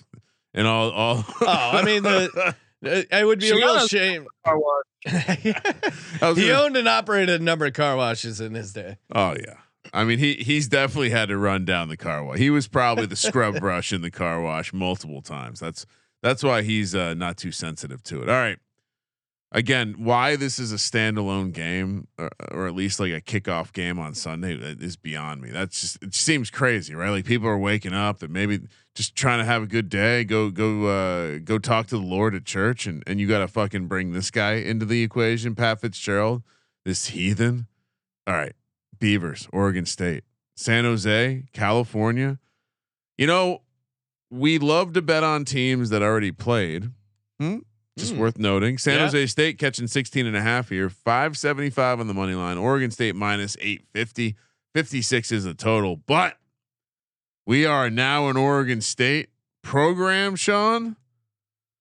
and 0.55 0.67
all 0.67 0.91
all? 0.91 1.25
oh, 1.41 1.47
I 1.47 1.83
mean 1.85 2.03
the. 2.03 2.55
It 2.83 3.09
it 3.13 3.27
would 3.27 3.41
be 3.41 3.51
a 3.51 3.55
real 3.57 3.87
shame. 3.87 4.27
Car 4.45 4.59
wash. 4.59 4.85
I 5.07 6.33
he 6.35 6.49
gonna- 6.49 6.53
owned 6.63 6.77
and 6.77 6.89
operated 6.89 7.41
a 7.41 7.45
number 7.45 7.67
of 7.67 7.73
car 7.75 7.97
washes 7.97 8.41
in 8.41 8.55
his 8.55 8.73
day. 8.73 8.97
Oh 9.15 9.35
yeah. 9.39 9.55
I 9.93 10.05
mean, 10.05 10.19
he 10.19 10.35
he's 10.35 10.69
definitely 10.69 11.11
had 11.11 11.29
to 11.31 11.37
run 11.37 11.65
down 11.65 11.89
the 11.89 11.97
car 11.97 12.25
wash. 12.25 12.39
He 12.39 12.49
was 12.51 12.69
probably 12.69 13.07
the 13.07 13.17
scrub 13.17 13.59
brush 13.61 13.93
in 13.93 14.03
the 14.03 14.11
car 14.11 14.41
wash 14.41 14.73
multiple 14.73 15.21
times. 15.21 15.61
That's 15.61 15.85
that's 16.23 16.43
why 16.43 16.63
he's 16.63 16.95
uh, 16.95 17.15
not 17.15 17.37
too 17.39 17.51
sensitive 17.53 18.03
to 18.05 18.23
it. 18.23 18.29
All 18.29 18.35
right. 18.35 18.59
Again, 19.53 19.97
why 19.99 20.37
this 20.37 20.61
is 20.61 20.73
a 20.73 20.77
standalone 20.77 21.53
game, 21.53 22.07
or, 22.17 22.31
or 22.53 22.67
at 22.69 22.75
least 22.75 23.01
like 23.01 23.13
a 23.13 23.21
kickoff 23.21 23.73
game 23.73 23.99
on 23.99 24.15
Sunday, 24.15 24.55
is 24.55 24.97
beyond 24.97 25.43
me. 25.43 25.51
That's 25.51 25.81
just 25.81 26.03
it 26.03 26.15
seems 26.15 26.51
crazy, 26.51 26.95
right? 26.95 27.11
Like 27.11 27.25
people 27.25 27.49
are 27.49 27.59
waking 27.59 27.93
up 27.93 28.21
that 28.21 28.31
maybe 28.31 28.61
just 28.95 29.17
trying 29.17 29.41
to 29.41 29.45
have 29.45 29.65
a 29.65 29.67
good 29.67 29.89
day, 29.89 30.23
go 30.23 30.51
go 30.51 30.87
uh, 30.87 31.39
go 31.39 31.59
talk 31.59 31.89
to 31.89 31.97
the 31.97 32.07
Lord 32.07 32.37
at 32.37 32.45
church, 32.45 32.87
and 32.87 33.03
and 33.09 33.21
you 33.21 33.27
got 33.27 33.41
to 33.41 33.49
fucking 33.49 33.89
bring 33.89 34.13
this 34.13 34.31
guy 34.31 34.53
into 34.53 34.87
the 34.87 35.03
equation, 35.03 35.57
Pat 35.57 35.81
Fitzgerald, 35.81 36.43
this 36.85 37.07
heathen. 37.07 37.67
All 38.29 38.35
right, 38.35 38.55
Beavers, 39.01 39.49
Oregon 39.53 39.85
State, 39.85 40.23
San 40.55 40.85
Jose, 40.85 41.45
California. 41.53 42.39
You 43.19 43.27
know, 43.27 43.63
we 44.31 44.59
love 44.59 44.93
to 44.93 45.03
bet 45.03 45.25
on 45.25 45.45
teams 45.45 45.91
that 45.91 46.03
already 46.03 46.31
played. 46.31 46.91
Hmm? 47.41 47.59
Just 47.99 48.13
Hmm. 48.13 48.19
worth 48.19 48.39
noting. 48.39 48.79
San 48.79 48.95
Yeah. 48.97 49.05
Jose 49.07 49.27
State 49.27 49.59
catching 49.59 49.87
16 49.87 50.27
and 50.27 50.37
a 50.37 50.41
half 50.43 50.69
here, 50.69 50.89
575 50.89 52.01
on 52.01 52.07
the 52.07 52.15
money 52.15 52.35
line. 52.35 52.57
Oregon 52.57 52.91
State 52.91 53.15
minus 53.17 53.57
850. 53.61 54.37
56 54.75 55.33
is 55.33 55.45
the 55.45 55.55
total. 55.55 55.97
But 55.97 56.39
we 57.47 57.67
are 57.67 57.91
now 57.91 58.29
an 58.29 58.37
Oregon 58.37 58.81
State 58.81 59.31
program, 59.63 60.37
Sean. 60.37 60.97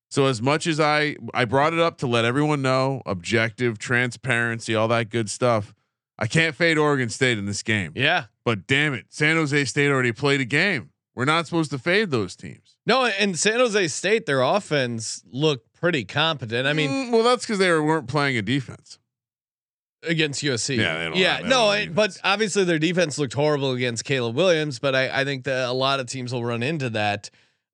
So 0.10 0.26
as 0.26 0.42
much 0.42 0.66
as 0.66 0.80
I 0.80 1.16
I 1.34 1.46
brought 1.46 1.74
it 1.74 1.80
up 1.80 2.00
to 2.00 2.08
let 2.08 2.26
everyone 2.26 2.62
know, 2.64 3.04
objective, 3.06 3.78
transparency, 3.78 4.74
all 4.74 4.88
that 4.88 5.10
good 5.10 5.30
stuff. 5.30 5.76
I 6.18 6.26
can't 6.28 6.56
fade 6.56 6.78
Oregon 6.78 7.10
State 7.10 7.38
in 7.38 7.46
this 7.46 7.62
game. 7.64 7.94
Yeah. 7.96 8.26
But 8.44 8.66
damn 8.68 8.94
it, 8.94 9.06
San 9.10 9.38
Jose 9.38 9.66
State 9.66 9.90
already 9.90 10.12
played 10.12 10.42
a 10.42 10.46
game. 10.46 10.90
We're 11.16 11.26
not 11.26 11.46
supposed 11.46 11.70
to 11.72 11.78
fade 11.78 12.10
those 12.12 12.36
teams. 12.36 12.76
No, 12.86 13.06
and 13.06 13.38
San 13.38 13.60
Jose 13.60 13.88
State, 13.90 14.26
their 14.26 14.42
offense 14.42 15.24
looked 15.32 15.69
pretty 15.80 16.06
competent. 16.06 16.68
I 16.68 16.74
mean, 16.74 16.90
Mm, 16.90 17.12
well, 17.12 17.24
that's 17.24 17.46
because 17.46 17.60
they 17.60 17.70
were, 17.70 17.84
weren't 17.84 18.08
playing 18.08 18.38
a 18.38 18.42
defense. 18.42 19.00
against 20.04 20.42
USC. 20.44 20.78
Yeah, 20.78 20.98
they 20.98 21.04
don't 21.06 21.18
yeah. 21.18 21.40
no, 21.44 21.50
don't 21.50 21.74
have 21.76 21.84
it- 21.90 21.96
but 21.96 22.18
obviously 22.24 22.64
their 22.64 22.80
defense 22.80 23.18
looked 23.18 23.34
horrible 23.34 23.72
against 23.74 24.06
Caleb 24.06 24.36
Williams. 24.36 24.80
But 24.80 24.96
I, 24.96 25.22
I 25.22 25.24
think 25.26 25.44
that 25.46 25.68
a 25.68 25.74
lot 25.74 26.00
of 26.00 26.08
teams 26.08 26.32
will 26.34 26.46
run 26.46 26.64
into 26.64 26.90
that. 26.92 27.30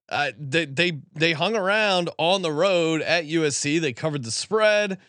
Uh, 0.10 0.32
they 0.40 0.66
they 0.66 1.00
they 1.14 1.34
hung 1.34 1.56
around 1.56 2.10
on 2.18 2.42
the 2.44 2.52
road 2.52 3.02
at 3.02 3.26
USC. 3.26 3.80
They 3.82 3.94
covered 3.94 4.24
the 4.24 4.32
spread. 4.32 5.00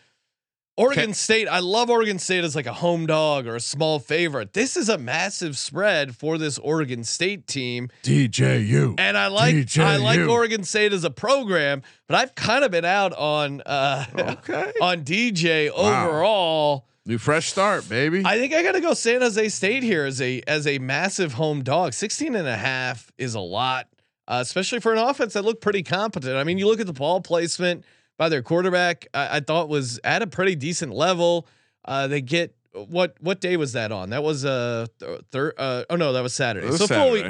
Oregon 0.77 1.05
Can- 1.05 1.13
State, 1.15 1.47
I 1.47 1.57
love 1.59 1.89
Oregon 1.89 2.19
State 2.19 2.43
as 2.43 2.55
like 2.55 2.67
a 2.67 2.73
home 2.73 3.07
dog 3.07 3.47
or 3.47 3.55
a 3.55 3.59
small 3.59 3.97
favorite. 3.97 4.53
This 4.53 4.77
is 4.77 4.89
a 4.89 4.97
massive 4.99 5.57
spread 5.57 6.15
for 6.15 6.37
this 6.37 6.59
Oregon 6.59 7.03
State 7.03 7.47
team. 7.47 7.89
DJU. 8.03 8.95
And 8.99 9.17
I 9.17 9.27
like 9.27 9.75
I 9.79 9.97
like 9.97 10.19
Oregon 10.19 10.63
State 10.63 10.93
as 10.93 11.03
a 11.03 11.09
program, 11.09 11.81
but 12.07 12.15
I've 12.17 12.35
kind 12.35 12.63
of 12.63 12.69
been 12.71 12.85
out 12.85 13.13
on 13.13 13.61
uh 13.65 14.05
Okay. 14.17 14.71
on 14.81 15.03
DJ 15.03 15.75
Wow. 15.75 16.07
overall. 16.09 16.87
New 17.07 17.17
fresh 17.17 17.47
start, 17.49 17.87
baby. 17.87 18.21
I 18.25 18.37
think 18.37 18.53
I 18.53 18.61
got 18.61 18.73
to 18.73 18.81
go 18.81 18.93
San 18.93 19.21
Jose 19.21 19.47
State 19.49 19.81
here 19.81 20.05
as 20.05 20.21
a 20.21 20.41
as 20.45 20.67
a 20.67 20.77
massive 20.79 21.33
home 21.33 21.63
dog. 21.63 21.93
16 21.93 22.35
and 22.35 22.47
a 22.47 22.57
half 22.57 23.11
is 23.17 23.33
a 23.33 23.39
lot, 23.39 23.87
uh, 24.27 24.39
especially 24.41 24.81
for 24.81 24.91
an 24.91 24.99
offense 24.99 25.33
that 25.33 25.45
looked 25.45 25.61
pretty 25.61 25.83
competent. 25.83 26.35
I 26.35 26.43
mean, 26.43 26.57
you 26.57 26.67
look 26.67 26.81
at 26.81 26.85
the 26.85 26.91
ball 26.93 27.21
placement 27.21 27.85
by 28.17 28.29
their 28.29 28.41
quarterback, 28.41 29.07
I, 29.13 29.37
I 29.37 29.39
thought 29.39 29.69
was 29.69 29.99
at 30.03 30.21
a 30.21 30.27
pretty 30.27 30.55
decent 30.55 30.93
level. 30.93 31.47
Uh, 31.85 32.07
they 32.07 32.21
get 32.21 32.55
what 32.73 33.15
what 33.21 33.39
day 33.41 33.57
was 33.57 33.73
that 33.73 33.91
on? 33.91 34.09
That 34.11 34.23
was 34.23 34.45
uh 34.45 34.87
third 35.31 35.53
uh 35.57 35.83
oh 35.89 35.95
no, 35.95 36.13
that 36.13 36.21
was 36.21 36.33
Saturday. 36.33 36.67
Was 36.67 36.77
so 36.77 36.87
full 36.87 37.11
week. 37.11 37.25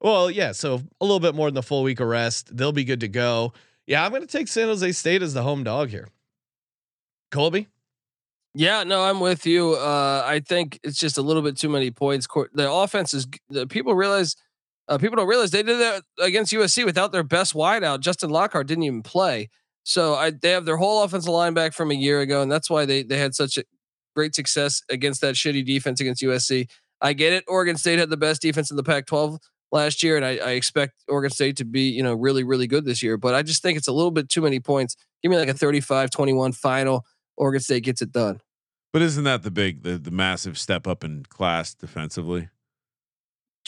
Well, 0.00 0.30
yeah, 0.30 0.52
so 0.52 0.80
a 1.00 1.04
little 1.04 1.18
bit 1.20 1.34
more 1.34 1.48
than 1.48 1.54
the 1.56 1.62
full 1.62 1.82
week 1.82 1.98
of 2.00 2.06
rest. 2.06 2.56
They'll 2.56 2.72
be 2.72 2.84
good 2.84 3.00
to 3.00 3.08
go. 3.08 3.52
Yeah, 3.86 4.04
I'm 4.04 4.10
going 4.10 4.22
to 4.22 4.28
take 4.28 4.46
San 4.48 4.68
Jose 4.68 4.92
State 4.92 5.22
as 5.22 5.34
the 5.34 5.42
home 5.42 5.64
dog 5.64 5.88
here. 5.88 6.06
Colby? 7.30 7.66
Yeah, 8.54 8.84
no, 8.84 9.02
I'm 9.02 9.20
with 9.20 9.46
you. 9.46 9.74
Uh, 9.74 10.22
I 10.24 10.40
think 10.40 10.78
it's 10.82 10.98
just 10.98 11.18
a 11.18 11.22
little 11.22 11.42
bit 11.42 11.56
too 11.56 11.68
many 11.68 11.90
points. 11.90 12.26
Cour- 12.26 12.50
The 12.52 12.70
offense 12.70 13.12
is 13.14 13.26
the 13.50 13.66
people 13.66 13.94
realize 13.94 14.36
uh, 14.88 14.98
people 14.98 15.16
don't 15.16 15.28
realize 15.28 15.50
they 15.50 15.62
did 15.62 15.80
that 15.80 16.02
against 16.20 16.52
USC 16.52 16.84
without 16.84 17.12
their 17.12 17.22
best 17.22 17.54
wideout. 17.54 18.00
Justin 18.00 18.30
Lockhart 18.30 18.66
didn't 18.66 18.84
even 18.84 19.02
play, 19.02 19.48
so 19.88 20.16
I 20.16 20.30
they 20.30 20.50
have 20.50 20.66
their 20.66 20.76
whole 20.76 21.02
offensive 21.02 21.32
line 21.32 21.54
back 21.54 21.72
from 21.72 21.90
a 21.90 21.94
year 21.94 22.20
ago, 22.20 22.42
and 22.42 22.52
that's 22.52 22.68
why 22.68 22.84
they 22.84 23.02
they 23.02 23.16
had 23.16 23.34
such 23.34 23.56
a 23.56 23.64
great 24.14 24.34
success 24.34 24.82
against 24.90 25.22
that 25.22 25.34
shitty 25.34 25.64
defense 25.64 25.98
against 25.98 26.22
USC. 26.22 26.68
I 27.00 27.14
get 27.14 27.32
it. 27.32 27.44
Oregon 27.48 27.78
State 27.78 27.98
had 27.98 28.10
the 28.10 28.18
best 28.18 28.42
defense 28.42 28.70
in 28.70 28.76
the 28.76 28.82
Pac-12 28.82 29.38
last 29.72 30.02
year, 30.02 30.16
and 30.16 30.26
I, 30.26 30.36
I 30.36 30.50
expect 30.50 31.04
Oregon 31.08 31.30
State 31.30 31.56
to 31.56 31.64
be 31.64 31.88
you 31.88 32.02
know 32.02 32.12
really 32.12 32.44
really 32.44 32.66
good 32.66 32.84
this 32.84 33.02
year. 33.02 33.16
But 33.16 33.34
I 33.34 33.42
just 33.42 33.62
think 33.62 33.78
it's 33.78 33.88
a 33.88 33.92
little 33.92 34.10
bit 34.10 34.28
too 34.28 34.42
many 34.42 34.60
points. 34.60 34.94
Give 35.22 35.30
me 35.30 35.38
like 35.38 35.48
a 35.48 35.54
35-21 35.54 36.54
final. 36.54 37.06
Oregon 37.38 37.62
State 37.62 37.84
gets 37.84 38.02
it 38.02 38.12
done. 38.12 38.40
But 38.92 39.00
isn't 39.02 39.24
that 39.24 39.42
the 39.42 39.50
big, 39.50 39.84
the, 39.84 39.96
the 39.96 40.10
massive 40.10 40.58
step 40.58 40.86
up 40.86 41.02
in 41.02 41.24
class 41.24 41.74
defensively? 41.74 42.48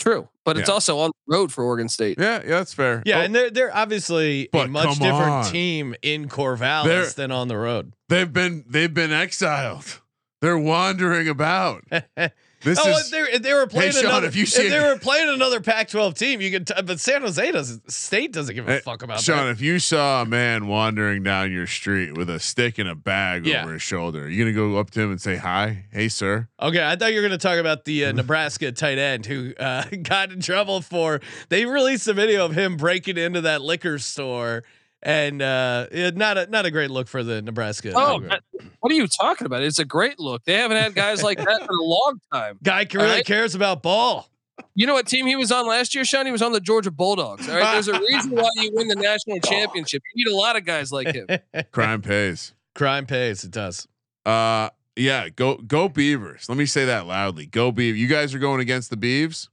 True, 0.00 0.28
but 0.44 0.56
it's 0.58 0.68
Yeah. 0.68 0.74
also 0.74 0.98
on 0.98 1.10
the 1.28 1.36
road 1.36 1.52
for 1.52 1.62
Oregon 1.62 1.88
State. 1.88 2.18
Yeah, 2.18 2.40
yeah, 2.42 2.48
that's 2.58 2.74
fair. 2.74 3.02
Yeah, 3.06 3.18
Oh, 3.18 3.20
and 3.20 3.34
they're 3.34 3.50
they're 3.50 3.76
obviously 3.76 4.48
a 4.52 4.66
much 4.66 4.98
different 4.98 5.30
on. 5.30 5.52
team 5.52 5.94
in 6.02 6.28
Corvallis 6.28 6.84
They're- 6.84 7.06
than 7.10 7.30
on 7.30 7.46
the 7.48 7.56
road. 7.58 7.92
they've 8.08 8.32
been 8.32 8.64
they've 8.68 8.92
been 8.92 9.12
exiled. 9.12 10.00
They're 10.40 10.58
wandering 10.58 11.28
about. 11.28 11.84
This 12.62 12.78
oh, 12.82 12.90
is 12.90 13.06
if 13.06 13.10
they 13.10 13.18
if 13.36 13.42
they 13.42 13.54
were 13.54 13.66
playing 13.66 13.92
Sean, 13.92 14.04
another, 14.06 14.26
if 14.26 14.36
you 14.36 14.44
see 14.44 14.66
if, 14.66 14.70
they 14.70 14.80
were 14.80 14.98
playing 14.98 15.30
another 15.30 15.60
Pac-12 15.60 16.16
team, 16.18 16.40
you 16.40 16.50
could. 16.50 16.66
T- 16.66 16.74
but 16.84 17.00
San 17.00 17.22
Jose 17.22 17.52
doesn't. 17.52 17.90
State 17.90 18.32
doesn't 18.32 18.54
give 18.54 18.68
a 18.68 18.72
Hey, 18.72 18.80
fuck 18.80 19.02
about 19.02 19.20
Sean. 19.20 19.36
that. 19.36 19.42
Sean, 19.42 19.50
if 19.50 19.60
you 19.60 19.78
saw 19.78 20.22
a 20.22 20.26
man 20.26 20.66
wandering 20.66 21.22
down 21.22 21.50
your 21.52 21.66
street 21.66 22.16
with 22.16 22.28
a 22.28 22.38
stick 22.38 22.78
and 22.78 22.88
a 22.88 22.94
bag 22.94 23.46
Yeah. 23.46 23.62
over 23.64 23.72
his 23.74 23.82
shoulder, 23.82 24.28
you 24.28 24.44
gonna 24.44 24.54
go 24.54 24.78
up 24.78 24.90
to 24.90 25.00
him 25.00 25.10
and 25.10 25.20
say 25.20 25.36
hi? 25.36 25.84
Hey, 25.90 26.08
sir. 26.08 26.48
Okay, 26.60 26.84
I 26.86 26.96
thought 26.96 27.10
you 27.12 27.16
were 27.22 27.26
going 27.28 27.38
to 27.38 27.38
talk 27.38 27.58
about 27.58 27.84
the 27.86 28.04
uh, 28.04 28.12
Nebraska 28.12 28.70
tight 28.72 28.98
end 28.98 29.24
who 29.24 29.54
uh, 29.58 29.84
got 30.02 30.30
in 30.30 30.40
trouble 30.40 30.82
for. 30.82 31.20
They 31.48 31.64
released 31.64 32.06
a 32.08 32.12
video 32.12 32.44
of 32.44 32.52
him 32.52 32.76
breaking 32.76 33.16
into 33.16 33.40
that 33.42 33.62
liquor 33.62 33.98
store, 33.98 34.64
and 35.02 35.40
uh, 35.42 35.86
not 36.14 36.36
a 36.38 36.46
not 36.46 36.66
a 36.66 36.70
great 36.70 36.90
look 36.90 37.08
for 37.08 37.22
the 37.22 37.40
Nebraska. 37.42 37.90
Oh, 37.94 38.18
program. 38.18 38.28
that- 38.28 38.42
what 38.80 38.90
are 38.92 38.94
you 38.94 39.06
talking 39.06 39.46
about? 39.46 39.62
It's 39.62 39.78
a 39.78 39.84
great 39.84 40.18
look. 40.18 40.44
They 40.44 40.54
haven't 40.54 40.76
had 40.78 40.94
guys 40.94 41.22
like 41.22 41.38
that 41.38 41.62
in 41.62 41.68
a 41.68 41.82
long 41.82 42.20
time. 42.32 42.58
guy 42.62 42.86
really 42.92 43.06
All 43.08 43.14
right. 43.16 43.24
cares 43.26 43.54
about 43.54 43.82
ball. 43.82 44.28
You 44.74 44.86
know 44.86 44.94
what 44.94 45.06
team 45.06 45.26
he 45.26 45.36
was 45.36 45.50
on 45.52 45.66
last 45.66 45.94
year, 45.94 46.04
Sean? 46.04 46.26
He 46.26 46.32
was 46.32 46.42
on 46.42 46.52
the 46.52 46.60
Georgia 46.60 46.90
Bulldogs. 46.90 47.48
All 47.48 47.56
right, 47.56 47.72
there's 47.72 47.88
a 47.88 47.98
reason 47.98 48.32
why 48.32 48.48
you 48.56 48.70
win 48.74 48.88
the 48.88 48.94
national 48.96 49.38
championship. 49.44 50.02
You 50.14 50.24
need 50.24 50.32
a 50.32 50.36
lot 50.36 50.56
of 50.56 50.64
guys 50.64 50.92
like 50.92 51.08
him. 51.14 51.26
Crime 51.72 52.02
pays. 52.02 52.52
Crime 52.74 53.06
pays. 53.06 53.42
It 53.44 53.50
does. 53.50 53.86
Uh, 54.26 54.68
yeah. 54.96 55.28
Go 55.30 55.56
go 55.56 55.88
Beavers. 55.88 56.46
Let 56.48 56.58
me 56.58 56.66
say 56.66 56.84
that 56.84 57.06
loudly. 57.06 57.46
Go 57.46 57.72
Beav. 57.72 57.96
You 57.96 58.06
guys 58.06 58.34
are 58.34 58.38
going 58.38 58.60
against 58.60 58.90
the 58.90 58.96
Beavs. 58.96 59.48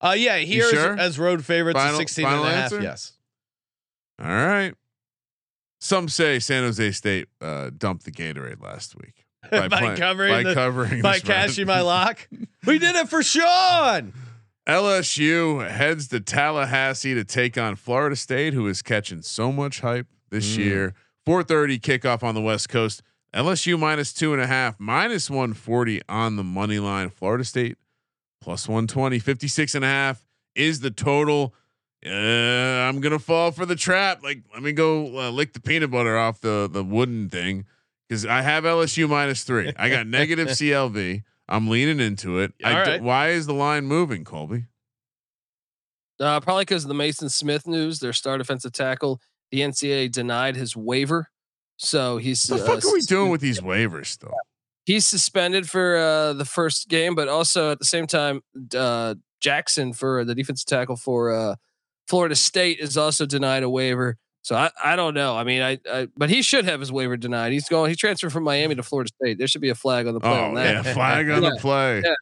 Uh, 0.00 0.14
yeah, 0.16 0.38
here 0.38 0.64
as, 0.64 0.70
sure? 0.70 0.98
as 0.98 1.18
road 1.18 1.44
favorites, 1.44 1.78
Final- 1.78 1.94
at 1.96 1.98
16 1.98 2.24
final 2.24 2.44
and 2.44 2.52
a 2.52 2.54
half. 2.56 2.64
answer? 2.64 2.80
Yes. 2.82 3.12
All 4.20 4.26
right. 4.28 4.74
Some 5.80 6.08
say 6.08 6.38
San 6.40 6.64
Jose 6.64 6.90
State 6.92 7.28
uh, 7.40 7.70
dumped 7.76 8.04
the 8.04 8.10
Gatorade 8.10 8.60
last 8.60 8.96
week 8.96 9.24
By 9.50 9.68
playing- 9.68 9.96
covering 9.96 10.32
by 10.32 10.42
the- 10.42 10.54
covering 10.54 11.02
By 11.02 11.18
cashing 11.20 11.66
my 11.66 11.80
lock. 11.82 12.28
we 12.66 12.78
did 12.78 12.96
it 12.96 13.08
for 13.08 13.22
Sean. 13.22 14.12
LSU 14.66 15.66
heads 15.70 16.08
to 16.08 16.20
Tallahassee 16.20 17.14
to 17.14 17.24
take 17.24 17.56
on 17.56 17.74
Florida 17.76 18.14
State, 18.16 18.52
who 18.54 18.66
is 18.66 18.82
catching 18.82 19.22
so 19.22 19.50
much 19.50 19.80
hype 19.80 20.06
this 20.30 20.56
Mm. 20.56 20.58
year. 20.58 20.94
4:30 21.26 21.78
kickoff 21.80 22.22
on 22.22 22.34
the 22.34 22.40
West 22.42 22.68
Coast. 22.68 23.02
LSU 23.34 23.78
minus 23.78 24.12
two 24.12 24.32
and 24.32 24.42
a 24.42 24.46
half, 24.46 24.74
minus 24.78 25.30
140 25.30 26.00
on 26.08 26.36
the 26.36 26.44
money 26.44 26.78
line. 26.78 27.08
Florida 27.10 27.44
State 27.44 27.76
plus 28.40 28.66
120, 28.68 29.18
56 29.18 29.74
and 29.74 29.84
a 29.84 29.88
half 29.88 30.26
is 30.54 30.80
the 30.80 30.90
total. 30.90 31.54
Uh, 32.06 32.10
I'm 32.10 33.00
gonna 33.00 33.18
fall 33.18 33.50
for 33.50 33.66
the 33.66 33.74
trap. 33.74 34.22
Like, 34.22 34.42
let 34.52 34.62
me 34.62 34.72
go 34.72 35.18
uh, 35.18 35.30
lick 35.30 35.52
the 35.52 35.60
peanut 35.60 35.90
butter 35.90 36.16
off 36.16 36.40
the 36.40 36.68
the 36.70 36.84
wooden 36.84 37.28
thing 37.28 37.66
because 38.08 38.24
I 38.24 38.42
have 38.42 38.64
LSU 38.64 39.08
minus 39.08 39.42
three. 39.42 39.72
I 39.76 39.88
got 39.88 40.06
negative 40.06 40.48
CLV. 40.48 41.22
I'm 41.48 41.68
leaning 41.68 41.98
into 41.98 42.38
it. 42.38 42.52
I 42.62 42.78
All 42.78 42.84
d- 42.84 43.00
why 43.00 43.28
is 43.30 43.46
the 43.46 43.54
line 43.54 43.86
moving, 43.86 44.24
Colby? 44.24 44.64
Uh, 46.20 46.40
probably 46.40 46.62
because 46.62 46.84
of 46.84 46.88
the 46.88 46.94
Maason 46.94 47.30
Smith 47.30 47.66
news, 47.66 48.00
their 48.00 48.12
star 48.12 48.38
defensive 48.38 48.72
tackle, 48.72 49.20
the 49.50 49.60
NCAA 49.60 50.10
denied 50.10 50.56
his 50.56 50.76
waiver, 50.76 51.30
so 51.76 52.18
he's 52.18 52.48
What 52.48 52.58
the 52.58 52.62
uh, 52.64 52.66
fuck 52.66 52.84
are 52.84 52.92
we 52.92 53.00
sus- 53.00 53.06
doing 53.06 53.30
with 53.30 53.40
these 53.40 53.60
waivers 53.60 54.06
still? 54.06 54.34
He's 54.84 55.06
suspended 55.06 55.68
for 55.68 55.96
uh, 55.96 56.32
the 56.32 56.44
first 56.44 56.88
game, 56.88 57.14
but 57.14 57.28
also 57.28 57.70
at 57.70 57.78
the 57.78 57.84
same 57.84 58.06
time, 58.06 58.40
uh, 58.74 59.14
Jackson 59.40 59.92
for 59.92 60.24
the 60.24 60.34
defensive 60.34 60.66
tackle 60.66 60.96
for 60.96 61.32
uh, 61.32 61.54
Florida 62.08 62.34
State 62.34 62.78
is 62.80 62.96
also 62.96 63.26
denied 63.26 63.62
a 63.62 63.70
waiver. 63.70 64.16
So 64.42 64.54
I, 64.56 64.70
I 64.82 64.96
don't 64.96 65.14
know. 65.14 65.36
I 65.36 65.44
mean, 65.44 65.60
I, 65.62 65.78
I 65.90 66.08
but 66.16 66.30
he 66.30 66.40
should 66.42 66.64
have 66.64 66.80
his 66.80 66.90
waiver 66.90 67.16
denied. 67.16 67.52
He's 67.52 67.68
going. 67.68 67.90
He 67.90 67.96
transferred 67.96 68.32
from 68.32 68.44
Miami 68.44 68.74
to 68.76 68.82
Florida 68.82 69.10
State. 69.20 69.36
There 69.38 69.46
should 69.46 69.60
be 69.60 69.68
a 69.68 69.74
flag 69.74 70.06
on 70.06 70.14
the 70.14 70.20
play 70.20 70.30
Oh 70.30 70.44
on 70.46 70.54
that. 70.54 70.84
yeah, 70.86 70.94
flag 70.94 71.28
on 71.30 71.42
the 71.42 71.56
play. 71.60 72.02
Yeah. 72.04 72.14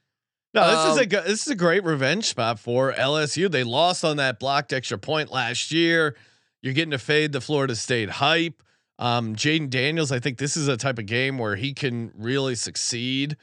No, 0.54 0.70
this 0.70 0.92
is 0.92 0.98
a 0.98 1.02
Um, 1.02 1.08
go- 1.08 1.22
this 1.28 1.42
is 1.46 1.48
a 1.52 1.54
great 1.54 1.84
revenge 1.84 2.24
spot 2.24 2.58
for 2.58 2.92
LSU. 2.94 3.50
They 3.50 3.62
lost 3.62 4.04
on 4.04 4.16
that 4.16 4.40
blocked 4.40 4.72
extra 4.72 4.96
point 4.98 5.30
last 5.30 5.70
year. 5.70 6.16
You're 6.62 6.72
getting 6.72 6.92
to 6.92 6.98
fade 6.98 7.32
the 7.32 7.40
Florida 7.42 7.76
State 7.76 8.08
hype. 8.08 8.62
Um, 8.98 9.36
Jayden 9.36 9.68
Daniels, 9.68 10.10
I 10.10 10.18
think 10.18 10.38
this 10.38 10.56
is 10.56 10.66
a 10.68 10.76
type 10.78 10.98
of 10.98 11.04
game 11.06 11.36
where 11.36 11.54
he 11.56 11.74
can 11.74 12.10
really 12.16 12.54
succeed. 12.54 13.36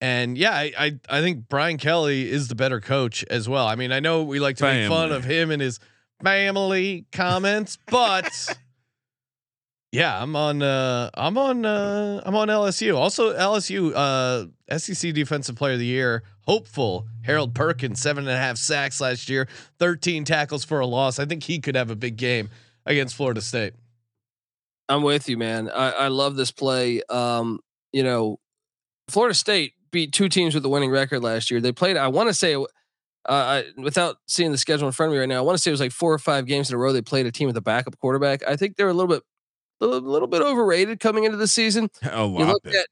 And 0.00 0.38
yeah, 0.38 0.52
I, 0.52 0.72
I 0.78 0.98
I 1.08 1.20
think 1.20 1.48
Brian 1.48 1.76
Kelly 1.76 2.30
is 2.30 2.48
the 2.48 2.54
better 2.54 2.80
coach 2.80 3.24
as 3.24 3.48
well. 3.48 3.66
I 3.66 3.74
mean, 3.74 3.90
I 3.90 4.00
know 4.00 4.22
we 4.22 4.38
like 4.38 4.56
to 4.58 4.64
make 4.64 4.88
fun 4.88 5.10
of 5.10 5.24
him 5.24 5.50
and 5.50 5.60
his 5.60 5.80
family 6.22 7.06
comments, 7.10 7.78
but 7.86 8.56
yeah, 9.92 10.22
I'm 10.22 10.36
on 10.36 10.62
uh 10.62 11.10
I'm 11.14 11.36
on 11.36 11.66
uh 11.66 12.22
I'm 12.24 12.36
on 12.36 12.48
LSU. 12.48 12.96
Also 12.96 13.36
LSU 13.36 13.92
uh 13.94 14.78
SEC 14.78 15.12
defensive 15.14 15.56
player 15.56 15.72
of 15.72 15.80
the 15.80 15.86
year, 15.86 16.22
hopeful 16.46 17.06
Harold 17.22 17.54
Perkins, 17.54 18.00
seven 18.00 18.24
and 18.24 18.32
a 18.32 18.38
half 18.38 18.56
sacks 18.56 19.00
last 19.00 19.28
year, 19.28 19.48
13 19.80 20.24
tackles 20.24 20.64
for 20.64 20.78
a 20.78 20.86
loss. 20.86 21.18
I 21.18 21.24
think 21.24 21.42
he 21.42 21.58
could 21.58 21.74
have 21.74 21.90
a 21.90 21.96
big 21.96 22.16
game 22.16 22.50
against 22.86 23.16
Florida 23.16 23.40
State. 23.40 23.74
I'm 24.88 25.02
with 25.02 25.28
you, 25.28 25.36
man. 25.36 25.68
I, 25.68 25.90
I 25.90 26.08
love 26.08 26.36
this 26.36 26.50
play. 26.50 27.02
Um, 27.10 27.60
you 27.92 28.02
know, 28.02 28.38
Florida 29.08 29.34
State 29.34 29.74
beat 29.90 30.12
two 30.12 30.28
teams 30.28 30.54
with 30.54 30.64
a 30.64 30.68
winning 30.68 30.90
record 30.90 31.22
last 31.22 31.50
year. 31.50 31.60
They 31.60 31.72
played. 31.72 31.96
I 31.96 32.08
want 32.08 32.28
to 32.28 32.34
say, 32.34 32.54
uh, 32.54 32.64
I, 33.28 33.64
without 33.76 34.16
seeing 34.26 34.52
the 34.52 34.58
schedule 34.58 34.86
in 34.86 34.92
front 34.92 35.10
of 35.10 35.14
me 35.14 35.20
right 35.20 35.28
now, 35.28 35.38
I 35.38 35.40
want 35.42 35.56
to 35.56 35.62
say 35.62 35.70
it 35.70 35.72
was 35.72 35.80
like 35.80 35.92
four 35.92 36.12
or 36.12 36.18
five 36.18 36.46
games 36.46 36.70
in 36.70 36.74
a 36.74 36.78
row. 36.78 36.92
They 36.92 37.02
played 37.02 37.26
a 37.26 37.32
team 37.32 37.46
with 37.46 37.56
a 37.56 37.60
backup 37.62 37.98
quarterback. 37.98 38.42
I 38.46 38.56
think 38.56 38.76
they're 38.76 38.88
a 38.88 38.94
little 38.94 39.08
bit, 39.08 39.22
a 39.80 39.86
little, 39.86 40.08
little 40.08 40.28
bit 40.28 40.42
overrated 40.42 41.00
coming 41.00 41.24
into 41.24 41.36
the 41.36 41.48
season. 41.48 41.90
A 42.02 42.20
You 42.22 42.28
lot 42.28 42.48
look 42.48 42.66
at, 42.66 42.86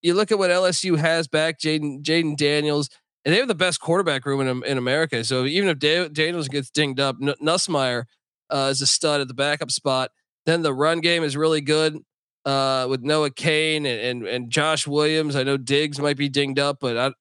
you 0.00 0.14
look 0.14 0.32
at 0.32 0.38
what 0.38 0.50
LSU 0.50 0.98
has 0.98 1.28
back, 1.28 1.58
Jayden 1.58 2.02
Jayden 2.02 2.36
Daniels, 2.36 2.88
and 3.24 3.32
they 3.32 3.38
have 3.38 3.48
the 3.48 3.54
best 3.54 3.80
quarterback 3.80 4.26
room 4.26 4.40
in 4.40 4.64
in 4.64 4.78
America. 4.78 5.24
So 5.24 5.44
even 5.44 5.68
if 5.68 5.78
Da- 5.78 6.08
Daniels 6.08 6.48
gets 6.48 6.70
dinged 6.70 6.98
up, 7.00 7.16
N- 7.22 7.34
Nussmeier 7.42 8.04
uh, 8.50 8.68
is 8.70 8.80
a 8.82 8.86
stud 8.86 9.20
at 9.20 9.28
the 9.28 9.34
backup 9.34 9.70
spot. 9.70 10.10
Then 10.46 10.62
the 10.62 10.74
run 10.74 11.00
game 11.00 11.22
is 11.22 11.36
really 11.36 11.60
good 11.60 11.98
uh, 12.44 12.86
with 12.88 13.02
Noah 13.02 13.30
Cain 13.30 13.86
and, 13.86 14.00
and 14.00 14.26
and 14.26 14.50
Josh 14.50 14.86
Williams. 14.86 15.36
I 15.36 15.42
know 15.42 15.56
Diggs 15.56 16.00
might 16.00 16.16
be 16.16 16.28
dinged 16.28 16.58
up, 16.58 16.78
but 16.80 16.96
I, 16.96 17.12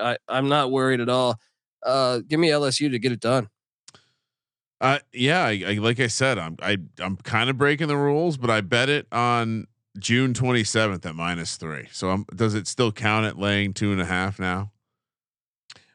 I 0.00 0.16
I'm 0.28 0.48
not 0.48 0.70
worried 0.70 1.00
at 1.00 1.08
all. 1.08 1.38
Uh, 1.84 2.20
give 2.26 2.40
me 2.40 2.48
LSU 2.48 2.90
to 2.90 2.98
get 2.98 3.12
it 3.12 3.20
done. 3.20 3.48
Uh, 4.80 4.98
yeah, 5.12 5.44
I, 5.44 5.62
I, 5.66 5.72
like 5.74 6.00
I 6.00 6.06
said, 6.06 6.38
I'm 6.38 6.56
I 6.62 6.78
I'm 6.98 7.16
kind 7.18 7.50
of 7.50 7.58
breaking 7.58 7.88
the 7.88 7.96
rules, 7.96 8.36
but 8.36 8.50
I 8.50 8.60
bet 8.62 8.88
it 8.88 9.06
on 9.12 9.66
June 9.98 10.32
27th 10.32 11.04
at 11.04 11.14
minus 11.14 11.56
three. 11.56 11.88
So 11.92 12.10
um, 12.10 12.26
does 12.34 12.54
it 12.54 12.66
still 12.66 12.92
count 12.92 13.26
at 13.26 13.38
laying 13.38 13.74
two 13.74 13.92
and 13.92 14.00
a 14.00 14.06
half 14.06 14.38
now? 14.38 14.72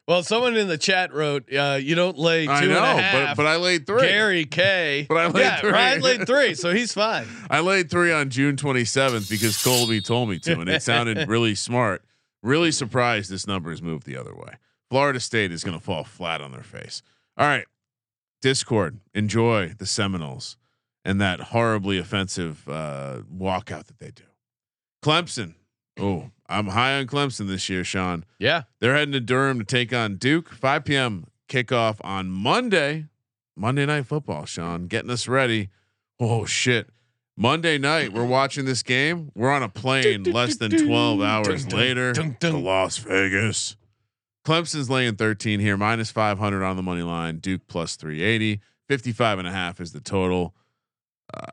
Well, 0.06 0.22
someone 0.22 0.56
in 0.56 0.68
the 0.68 0.78
chat 0.78 1.12
wrote, 1.12 1.52
uh, 1.52 1.78
you 1.82 1.96
don't 1.96 2.16
lay 2.16 2.46
two 2.46 2.52
I 2.52 2.62
and 2.62 2.72
a 2.72 3.02
half. 3.02 3.36
but 3.36 3.42
but 3.42 3.46
I 3.48 3.56
laid 3.56 3.86
three. 3.86 4.02
Gary 4.02 4.44
K. 4.44 5.06
But 5.08 5.16
I 5.16 5.26
laid 5.26 5.42
yeah, 5.42 5.60
three. 5.60 5.70
Ryan 5.70 6.00
laid 6.00 6.26
three, 6.26 6.54
so 6.54 6.72
he's 6.72 6.92
fine. 6.92 7.26
I 7.50 7.60
laid 7.60 7.90
three 7.90 8.12
on 8.12 8.30
June 8.30 8.56
27th 8.56 9.28
because 9.28 9.60
Colby 9.62 10.00
told 10.00 10.28
me 10.28 10.38
to, 10.40 10.60
and 10.60 10.68
it 10.68 10.82
sounded 10.82 11.28
really 11.28 11.54
smart. 11.56 12.04
Really 12.42 12.70
surprised 12.70 13.30
this 13.30 13.46
number 13.48 13.70
has 13.70 13.82
moved 13.82 14.06
the 14.06 14.16
other 14.16 14.34
way. 14.34 14.54
Florida 14.90 15.18
State 15.18 15.50
is 15.50 15.64
going 15.64 15.76
to 15.76 15.82
fall 15.84 16.04
flat 16.04 16.40
on 16.40 16.52
their 16.52 16.62
face. 16.62 17.02
All 17.36 17.46
right, 17.46 17.64
Discord, 18.40 19.00
enjoy 19.14 19.74
the 19.76 19.86
Seminoles 19.86 20.56
and 21.04 21.20
that 21.20 21.40
horribly 21.40 21.98
offensive 21.98 22.68
uh, 22.68 23.22
walkout 23.34 23.86
that 23.86 23.98
they 23.98 24.10
do. 24.10 24.24
Clemson. 25.02 25.54
Oh, 25.98 26.30
I'm 26.48 26.68
high 26.68 26.98
on 26.98 27.06
Clemson 27.06 27.48
this 27.48 27.68
year, 27.68 27.84
Sean. 27.84 28.24
Yeah. 28.38 28.62
They're 28.80 28.94
heading 28.94 29.12
to 29.12 29.20
Durham 29.20 29.58
to 29.58 29.64
take 29.64 29.92
on 29.92 30.16
Duke. 30.16 30.50
5 30.52 30.84
p.m. 30.84 31.26
kickoff 31.48 31.96
on 32.02 32.30
Monday. 32.30 33.06
Monday 33.56 33.86
night 33.86 34.06
football, 34.06 34.44
Sean. 34.44 34.86
Getting 34.86 35.10
us 35.10 35.26
ready. 35.28 35.70
Oh 36.20 36.44
shit. 36.44 36.88
Monday 37.36 37.76
night, 37.76 38.12
we're 38.12 38.24
watching 38.24 38.64
this 38.64 38.82
game. 38.82 39.30
We're 39.34 39.50
on 39.50 39.62
a 39.62 39.68
plane 39.68 40.22
less 40.24 40.56
than 40.56 40.70
12 40.70 41.20
hours 41.20 41.70
later 41.70 42.14
to. 42.14 42.56
Las 42.56 42.96
Vegas. 42.98 43.76
Clemson's 44.44 44.88
laying 44.88 45.16
13 45.16 45.60
here, 45.60 45.76
minus 45.76 46.10
500 46.10 46.64
on 46.64 46.76
the 46.76 46.82
money 46.82 47.02
line. 47.02 47.38
Duke 47.38 47.66
plus 47.66 47.96
380. 47.96 48.60
55 48.88 49.40
and 49.40 49.48
a 49.48 49.50
half 49.50 49.80
is 49.80 49.92
the 49.92 50.00
total. 50.00 50.54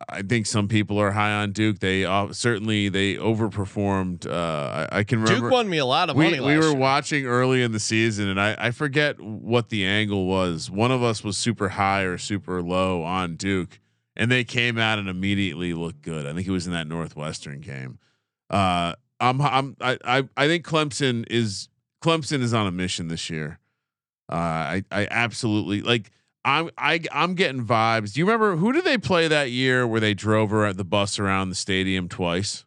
I 0.09 0.21
think 0.21 0.45
some 0.45 0.67
people 0.67 0.99
are 0.99 1.11
high 1.11 1.31
on 1.31 1.51
Duke. 1.51 1.79
They 1.79 2.05
uh, 2.05 2.31
certainly 2.31 2.89
they 2.89 3.15
overperformed. 3.15 4.29
Uh, 4.29 4.87
I, 4.91 4.99
I 4.99 5.03
can 5.03 5.21
remember 5.21 5.47
Duke 5.47 5.51
won 5.51 5.69
me 5.69 5.79
a 5.79 5.85
lot 5.85 6.09
of 6.09 6.15
we, 6.15 6.25
money. 6.25 6.39
we 6.39 6.57
were 6.57 6.69
year. 6.69 6.75
watching 6.75 7.25
early 7.25 7.63
in 7.63 7.71
the 7.71 7.79
season 7.79 8.29
and 8.29 8.39
I, 8.39 8.55
I 8.59 8.71
forget 8.71 9.19
what 9.19 9.69
the 9.69 9.85
angle 9.85 10.27
was. 10.27 10.69
One 10.69 10.91
of 10.91 11.01
us 11.01 11.23
was 11.23 11.37
super 11.37 11.69
high 11.69 12.03
or 12.03 12.17
super 12.17 12.61
low 12.61 13.03
on 13.03 13.35
Duke 13.35 13.79
and 14.15 14.31
they 14.31 14.43
came 14.43 14.77
out 14.77 14.99
and 14.99 15.09
immediately 15.09 15.73
looked 15.73 16.03
good. 16.03 16.27
I 16.27 16.33
think 16.33 16.47
it 16.47 16.51
was 16.51 16.67
in 16.67 16.73
that 16.73 16.87
Northwestern 16.87 17.59
game. 17.59 17.97
Uh, 18.49 18.93
I'm, 19.19 19.41
I'm, 19.41 19.75
I, 19.81 19.97
I, 20.05 20.29
I 20.37 20.47
think 20.47 20.65
Clemson 20.65 21.25
is 21.29 21.69
Clemson 22.03 22.41
is 22.41 22.53
on 22.53 22.67
a 22.67 22.71
mission 22.71 23.07
this 23.07 23.29
year. 23.29 23.59
Uh, 24.31 24.35
I, 24.35 24.83
I 24.91 25.07
absolutely 25.09 25.81
like, 25.81 26.11
I'm, 26.45 26.69
I, 26.77 26.99
I'm 27.11 27.35
getting 27.35 27.65
vibes. 27.65 28.13
Do 28.13 28.19
you 28.19 28.25
remember 28.25 28.55
who 28.57 28.71
did 28.73 28.83
they 28.83 28.97
play 28.97 29.27
that 29.27 29.51
year 29.51 29.87
where 29.87 29.99
they 30.01 30.13
drove 30.13 30.49
her 30.49 30.65
at 30.65 30.77
the 30.77 30.83
bus 30.83 31.17
around 31.19 31.49
the 31.49 31.55
stadium 31.55 32.09
twice? 32.09 32.65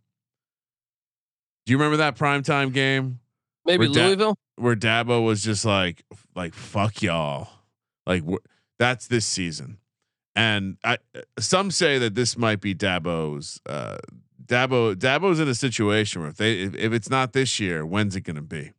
Do 1.66 1.72
you 1.72 1.78
remember 1.78 1.98
that 1.98 2.16
primetime 2.16 2.72
game? 2.72 3.20
Maybe 3.64 3.88
We're 3.88 3.94
da- 3.94 4.06
Louisville. 4.06 4.38
where 4.56 4.76
Dabo 4.76 5.24
was 5.24 5.42
just 5.42 5.64
like, 5.64 6.04
like 6.34 6.54
fuck 6.54 7.02
y'all, 7.02 7.48
like 8.06 8.22
that's 8.78 9.08
this 9.08 9.26
season, 9.26 9.78
and 10.36 10.76
I 10.84 10.98
some 11.38 11.70
say 11.72 11.98
that 11.98 12.14
this 12.14 12.38
might 12.38 12.60
be 12.60 12.74
Dabo's. 12.74 13.60
Uh, 13.66 13.98
Dabo 14.44 14.94
Dabo's 14.94 15.40
in 15.40 15.48
a 15.48 15.54
situation 15.56 16.22
where 16.22 16.30
if 16.30 16.36
they 16.36 16.60
if, 16.60 16.74
if 16.76 16.92
it's 16.92 17.10
not 17.10 17.32
this 17.32 17.58
year, 17.58 17.84
when's 17.84 18.14
it 18.14 18.20
going 18.20 18.36
to 18.36 18.42
be? 18.42 18.70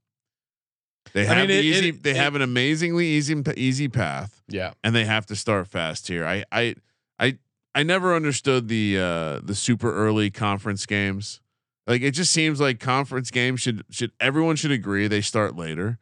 They 1.14 1.22
I 1.28 1.34
have 1.34 1.38
mean, 1.38 1.48
the 1.50 1.58
it- 1.60 1.66
easy. 1.66 1.90
it- 1.90 2.04
they 2.04 2.12
it- 2.12 2.16
have 2.18 2.36
an 2.36 2.42
amazingly 2.42 3.08
easy 3.08 3.42
easy 3.56 3.88
path, 3.88 4.42
Yeah. 4.48 4.74
and 4.84 4.96
they 4.96 5.06
have 5.06 5.26
to 5.28 5.36
start 5.36 5.68
fast 5.68 6.08
here. 6.08 6.26
I 6.26 6.44
I 6.52 6.76
I 7.20 7.38
I 7.76 7.84
never 7.84 8.16
understood 8.16 8.68
the 8.68 8.98
uh, 9.00 9.40
the 9.44 9.56
super 9.56 9.94
early 9.94 10.30
conference 10.32 10.86
games. 10.86 11.42
Like 11.86 12.02
it 12.02 12.12
just 12.12 12.32
seems 12.34 12.60
like 12.60 12.80
conference 12.80 13.32
games 13.32 13.62
should 13.62 13.84
should 13.90 14.12
everyone 14.20 14.56
should 14.56 14.72
agree 14.72 15.08
they 15.08 15.22
start 15.22 15.56
later. 15.56 16.00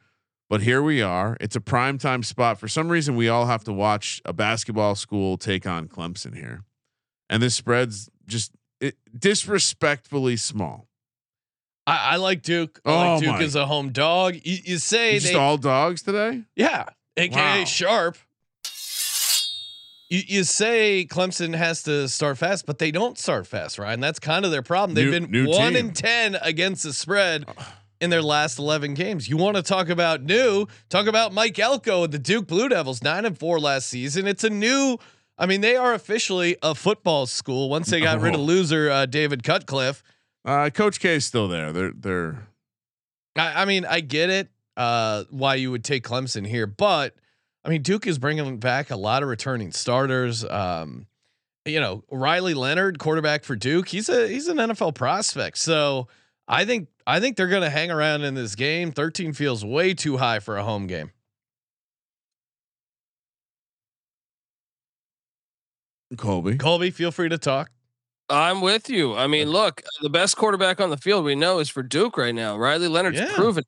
But 0.47 0.62
here 0.62 0.82
we 0.84 1.01
are. 1.01 1.38
It's 1.41 1.56
a 1.56 1.62
prime 1.62 1.97
time 1.97 2.22
spot. 2.22 2.60
For 2.60 2.68
some 2.68 2.89
reason, 2.89 3.16
we 3.16 3.28
all 3.28 3.47
have 3.47 3.64
to 3.64 3.74
watch 3.74 4.22
a 4.26 4.32
basketball 4.34 4.93
school 4.95 5.38
take 5.38 5.66
on 5.66 5.88
Clemson 5.88 6.36
here, 6.36 6.64
and 7.30 7.41
this 7.41 7.56
spread's 7.56 8.10
just 8.28 8.51
it, 8.80 8.95
disrespectfully 9.18 10.38
small. 10.38 10.88
I, 11.88 12.14
I 12.14 12.16
like 12.18 12.42
Duke. 12.42 12.80
I 12.86 12.92
Oh 12.92 12.96
like 13.14 13.20
Duke 13.22 13.32
my. 13.34 13.44
as 13.44 13.56
a 13.56 13.66
home 13.66 13.92
dog. 13.92 14.36
You, 14.44 14.58
you 14.64 14.78
say 14.80 15.20
they, 15.20 15.34
all 15.36 15.58
dogs 15.58 16.02
today. 16.02 16.44
yeah, 16.56 16.86
aka 17.18 17.60
Wow. 17.60 17.66
Sharp. 17.66 18.18
You, 20.10 20.22
you 20.28 20.44
say 20.44 21.08
Clemson 21.10 21.56
has 21.56 21.82
to 21.84 22.08
start 22.08 22.38
fast, 22.38 22.66
but 22.68 22.78
they 22.78 22.92
don't 22.92 23.18
start 23.18 23.48
fast, 23.48 23.80
right? 23.80 23.94
And 23.94 24.04
that's 24.04 24.20
kind 24.20 24.46
of 24.46 24.52
their 24.52 24.62
problem. 24.62 24.94
They've 24.94 25.06
New- 25.06 25.20
been 25.28 25.32
new 25.32 25.48
one 25.50 25.74
team. 25.74 25.88
and 25.88 25.96
ten 25.96 26.36
against 26.42 26.84
the 26.84 26.94
spread 26.94 27.46
in 28.00 28.12
their 28.12 28.22
last 28.22 28.60
eleven 28.60 28.94
games. 28.94 29.28
You 29.28 29.38
want 29.38 29.56
to 29.58 29.64
talk 29.64 29.90
about 29.90 30.22
new? 30.22 30.68
Talk 30.90 31.08
about 31.08 31.34
Mike 31.34 31.58
Elko 31.58 32.04
and 32.04 32.14
the 32.14 32.20
Duke 32.20 32.46
Blue 32.48 32.70
Devils, 32.70 33.02
nine 33.02 33.26
and 33.26 33.38
four 33.38 33.60
last 33.60 33.88
season. 33.90 34.28
It's 34.28 34.44
a 34.44 34.50
new 34.50 34.98
I 35.38 35.48
mean, 35.48 35.60
they 35.62 35.76
are 35.76 35.94
officially 35.94 36.56
a 36.64 36.74
football 36.76 37.26
school 37.26 37.68
once 37.70 37.90
they 37.90 38.00
got 38.00 38.22
rid 38.22 38.36
of 38.36 38.40
Oh. 38.40 38.44
loser 38.44 38.90
uh, 38.90 39.06
David 39.06 39.44
Cutcliffe. 39.44 40.02
Uh, 40.46 40.70
Coach 40.70 41.00
K 41.00 41.16
is 41.16 41.26
still 41.26 41.48
there. 41.48 41.74
They're 41.74 41.91
they're 41.91 42.48
I, 43.36 43.64
I 43.64 43.66
mean, 43.66 43.84
I 43.86 44.00
get 44.00 44.30
it 44.30 44.50
uh, 44.78 45.24
why 45.32 45.56
you 45.56 45.72
would 45.72 45.84
take 45.84 46.04
Clemson 46.04 46.46
here, 46.46 46.68
but 46.68 47.16
I 47.64 47.70
mean, 47.70 47.82
Duke 47.82 48.06
is 48.06 48.20
bringing 48.20 48.60
back 48.60 48.91
a 48.91 48.96
lot 48.96 49.24
of 49.24 49.30
returning 49.30 49.72
starters. 49.72 50.46
Um, 50.46 51.08
you 51.66 51.80
know, 51.80 52.04
Riley 52.12 52.54
Leonard, 52.54 53.00
quarterback 53.00 53.43
for 53.43 53.56
Duke, 53.56 53.88
he's 53.88 54.08
a 54.08 54.28
he's 54.28 54.48
an 54.48 54.58
NFL 54.58 54.93
prospect. 54.93 55.58
So 55.58 56.08
I 56.48 56.64
think 56.64 56.89
I 57.08 57.20
think 57.20 57.38
they're 57.38 57.48
going 57.48 57.64
to 57.64 57.72
hang 57.72 57.89
around 57.89 58.24
in 58.24 58.36
this 58.36 58.54
game. 58.54 58.91
Thirteen 58.91 59.34
feels 59.34 59.66
way 59.66 59.96
too 59.96 60.18
high 60.18 60.39
for 60.39 60.58
a 60.58 60.64
home 60.64 60.86
game. 60.86 61.12
Colby. 66.18 66.58
Colby, 66.58 66.91
feel 66.91 67.12
free 67.12 67.30
to 67.30 67.38
talk. 67.39 67.72
I'm 68.30 68.61
with 68.61 68.89
you. 68.89 69.15
I 69.15 69.28
mean, 69.28 69.49
look, 69.49 69.82
the 70.01 70.09
best 70.09 70.36
quarterback 70.36 70.80
on 70.82 70.89
the 70.89 70.97
field 70.97 71.26
we 71.26 71.36
know 71.36 71.59
is 71.59 71.69
for 71.69 71.84
Duke 71.84 72.17
right 72.17 72.34
now. 72.34 72.57
Riley 72.57 72.88
Leonard's 72.88 73.19
Yeah. 73.19 73.34
proven. 73.36 73.63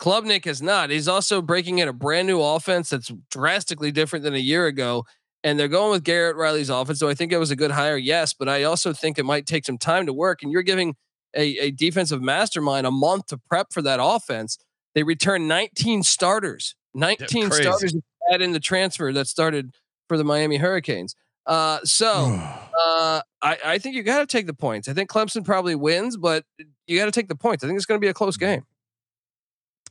Klubnik 0.00 0.44
has 0.44 0.62
not. 0.62 0.90
He's 0.90 1.08
also 1.08 1.42
breaking 1.42 1.78
in 1.78 1.88
a 1.88 1.92
brand 1.92 2.28
new 2.28 2.40
offense 2.40 2.90
that's 2.90 3.10
drastically 3.30 3.90
different 3.90 4.24
than 4.24 4.34
a 4.34 4.38
year 4.38 4.66
ago. 4.66 5.04
And 5.42 5.58
they're 5.58 5.68
going 5.68 5.90
with 5.90 6.04
Garrett 6.04 6.36
Riley's 6.36 6.70
offense. 6.70 6.98
So 7.00 7.08
I 7.08 7.14
think 7.14 7.32
it 7.32 7.38
was 7.38 7.50
a 7.50 7.56
good 7.56 7.72
hire, 7.72 7.96
yes, 7.96 8.34
but 8.34 8.48
I 8.48 8.64
also 8.64 8.92
think 8.92 9.18
it 9.18 9.24
might 9.24 9.46
take 9.46 9.64
some 9.64 9.78
time 9.78 10.06
to 10.06 10.12
work. 10.12 10.42
And 10.42 10.52
you're 10.52 10.62
giving 10.62 10.94
a, 11.34 11.58
a 11.58 11.70
defensive 11.72 12.22
mastermind 12.22 12.86
a 12.86 12.90
month 12.90 13.26
to 13.26 13.38
prep 13.38 13.72
for 13.72 13.82
that 13.82 13.98
offense. 14.02 14.58
They 14.94 15.02
returned 15.02 15.48
19 15.48 16.02
starters, 16.02 16.74
19 16.94 17.50
starters 17.50 17.94
add 18.32 18.42
in 18.42 18.52
the 18.52 18.60
transfer 18.60 19.12
that 19.12 19.26
started 19.26 19.74
for 20.08 20.16
the 20.16 20.24
Miami 20.24 20.56
Hurricanes. 20.56 21.14
Uh, 21.46 21.78
so 21.84 22.40
uh, 22.80 23.20
I, 23.40 23.58
I 23.64 23.78
think 23.78 23.94
you 23.94 24.02
got 24.02 24.18
to 24.18 24.26
take 24.26 24.46
the 24.46 24.54
points. 24.54 24.88
I 24.88 24.92
think 24.92 25.10
Clemson 25.10 25.44
probably 25.44 25.74
wins, 25.74 26.16
but 26.16 26.44
you 26.86 26.98
got 26.98 27.06
to 27.06 27.12
take 27.12 27.28
the 27.28 27.36
points. 27.36 27.62
I 27.62 27.66
think 27.66 27.76
it's 27.76 27.86
going 27.86 28.00
to 28.00 28.04
be 28.04 28.08
a 28.08 28.14
close 28.14 28.36
mm-hmm. 28.36 28.52
game. 28.54 28.66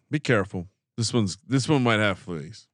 Be 0.09 0.19
careful. 0.19 0.67
This 0.97 1.13
one's 1.13 1.37
this 1.47 1.69
one 1.69 1.83
might 1.83 1.99
have 1.99 2.17
fleas. 2.17 2.67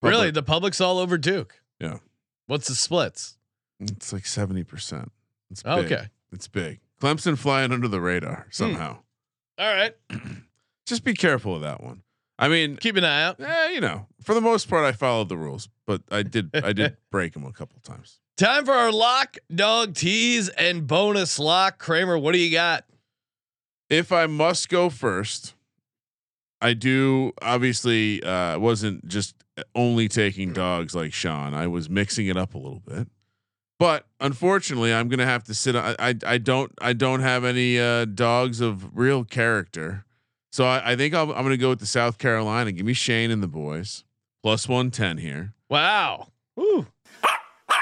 Really, 0.00 0.30
the 0.30 0.42
public's 0.42 0.80
all 0.80 0.98
over 0.98 1.18
Duke. 1.18 1.60
Yeah. 1.78 1.98
What's 2.46 2.68
the 2.68 2.74
splits? 2.74 3.36
It's 3.78 4.12
like 4.12 4.26
seventy 4.26 4.64
percent. 4.64 5.12
It's 5.50 5.62
big. 5.62 5.92
Okay. 5.92 6.06
It's 6.32 6.48
big. 6.48 6.80
Clemson 7.00 7.36
flying 7.36 7.72
under 7.72 7.88
the 7.88 8.00
radar 8.00 8.46
hmm. 8.46 8.50
somehow. 8.50 8.98
All 9.58 9.74
right. 9.74 9.94
Just 10.86 11.04
be 11.04 11.14
careful 11.14 11.54
of 11.54 11.62
that 11.62 11.82
one. 11.82 12.02
I 12.42 12.48
mean, 12.48 12.76
Keep 12.76 12.96
an 12.96 13.04
eye 13.04 13.22
out. 13.22 13.40
eh, 13.40 13.70
you 13.70 13.80
know, 13.80 14.06
for 14.22 14.34
the 14.34 14.40
most 14.40 14.68
part, 14.68 14.84
I 14.84 14.92
followed 14.92 15.28
the 15.28 15.36
rules, 15.36 15.68
but 15.86 16.02
I 16.10 16.22
did 16.22 16.50
I 16.54 16.72
did 16.72 16.96
break 17.10 17.32
them 17.34 17.44
a 17.44 17.52
couple 17.52 17.78
times. 17.80 18.18
Time 18.36 18.64
for 18.64 18.72
our 18.72 18.90
lock, 18.90 19.36
dog, 19.54 19.94
tease, 19.94 20.48
and 20.48 20.86
bonus 20.86 21.38
lock. 21.38 21.78
Kramer, 21.78 22.18
what 22.18 22.32
do 22.32 22.38
you 22.38 22.50
got? 22.50 22.84
If 23.90 24.10
I 24.10 24.26
must 24.26 24.68
go 24.68 24.88
first, 24.90 25.54
I 26.60 26.72
do 26.74 27.32
obviously 27.42 28.22
uh 28.22 28.58
wasn't 28.58 29.06
just 29.06 29.34
only 29.74 30.08
taking 30.08 30.52
dogs 30.52 30.94
like 30.94 31.12
Sean. 31.12 31.54
I 31.54 31.66
was 31.66 31.88
mixing 31.90 32.26
it 32.26 32.36
up 32.36 32.54
a 32.54 32.58
little 32.58 32.80
bit. 32.80 33.06
But 33.78 34.06
unfortunately, 34.20 34.94
I'm 34.94 35.08
gonna 35.08 35.26
have 35.26 35.44
to 35.44 35.54
sit. 35.54 35.76
I 35.76 35.94
I, 35.98 36.14
I 36.26 36.38
don't 36.38 36.72
I 36.80 36.92
don't 36.92 37.20
have 37.20 37.44
any 37.44 37.78
uh, 37.78 38.04
dogs 38.06 38.60
of 38.60 38.96
real 38.96 39.24
character, 39.24 40.04
so 40.52 40.64
I, 40.64 40.92
I 40.92 40.96
think 40.96 41.14
I'll, 41.14 41.32
I'm 41.32 41.42
gonna 41.42 41.56
go 41.56 41.70
with 41.70 41.80
the 41.80 41.86
South 41.86 42.18
Carolina. 42.18 42.70
Give 42.72 42.86
me 42.86 42.92
Shane 42.92 43.30
and 43.32 43.42
the 43.42 43.48
boys 43.48 44.04
plus 44.42 44.68
one 44.68 44.90
ten 44.92 45.18
here. 45.18 45.54
Wow. 45.68 46.28
Woo. 46.54 46.86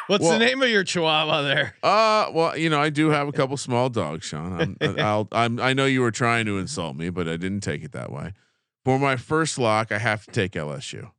What's 0.07 0.23
Well- 0.25 0.39
the 0.39 0.45
name 0.45 0.63
of 0.63 0.69
your 0.69 0.83
chihuahua 0.85 1.43
there? 1.43 1.75
Uh, 1.83 2.31
well, 2.33 2.57
you 2.57 2.69
know, 2.71 2.81
I 2.81 2.91
do 2.91 3.11
have 3.11 3.29
a 3.29 3.33
couple 3.33 3.57
small 3.57 3.89
dogs, 3.89 4.25
Sean. 4.27 4.77
I'm, 4.81 4.99
I'll, 4.99 5.29
I'm, 5.31 5.61
I 5.61 5.73
know 5.73 5.87
you 5.87 6.01
were 6.01 6.11
trying 6.11 6.47
to 6.47 6.59
insult 6.59 6.97
me, 6.97 7.11
but 7.11 7.29
I 7.29 7.37
didn't 7.37 7.61
take 7.61 7.85
it 7.85 7.93
that 7.93 8.11
way. 8.11 8.33
For 8.85 8.99
my 8.99 9.17
first 9.17 9.59
lock, 9.59 9.93
I 9.93 9.99
have 9.99 10.25
to 10.25 10.33
take 10.33 10.53
LSU. 10.53 11.11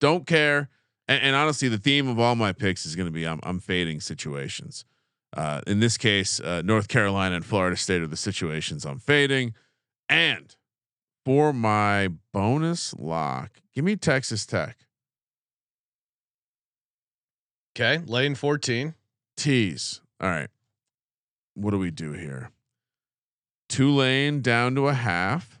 Don't 0.00 0.26
care. 0.26 0.68
And, 1.08 1.22
and 1.22 1.36
honestly, 1.36 1.68
the 1.68 1.78
theme 1.78 2.08
of 2.08 2.18
all 2.18 2.36
my 2.36 2.52
picks 2.52 2.86
is 2.86 2.96
going 2.96 3.06
to 3.06 3.12
be 3.12 3.26
I'm, 3.26 3.40
I'm 3.42 3.58
fading 3.60 4.00
situations. 4.00 4.84
Uh, 5.36 5.60
in 5.66 5.80
this 5.80 5.98
case, 5.98 6.40
uh, 6.40 6.62
North 6.64 6.88
Carolina 6.88 7.36
and 7.36 7.44
Florida 7.44 7.76
State 7.76 8.00
are 8.02 8.06
the 8.06 8.16
situations 8.16 8.86
I'm 8.86 8.98
fading. 8.98 9.52
And 10.08 10.54
for 11.28 11.52
my 11.52 12.08
bonus 12.32 12.94
lock, 12.94 13.60
give 13.74 13.84
me 13.84 13.96
Texas 13.96 14.46
Tech. 14.46 14.78
Okay, 17.76 18.02
lane 18.06 18.34
14. 18.34 18.94
Tease. 19.36 20.00
All 20.22 20.30
right. 20.30 20.48
What 21.52 21.72
do 21.72 21.78
we 21.78 21.90
do 21.90 22.12
here? 22.12 22.48
Tulane 23.68 24.40
down 24.40 24.74
to 24.76 24.88
a 24.88 24.94
half. 24.94 25.60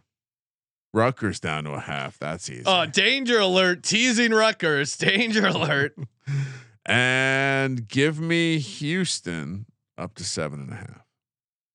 Rutgers 0.94 1.38
down 1.38 1.64
to 1.64 1.72
a 1.72 1.80
half. 1.80 2.18
That's 2.18 2.48
easy. 2.48 2.62
Oh, 2.64 2.86
danger 2.86 3.38
alert. 3.38 3.82
Teasing 3.82 4.30
Rutgers. 4.32 4.96
Danger 4.96 5.48
alert. 5.48 5.94
and 6.86 7.86
give 7.86 8.18
me 8.18 8.58
Houston 8.58 9.66
up 9.98 10.14
to 10.14 10.24
seven 10.24 10.60
and 10.60 10.72
a 10.72 10.76
half. 10.76 11.04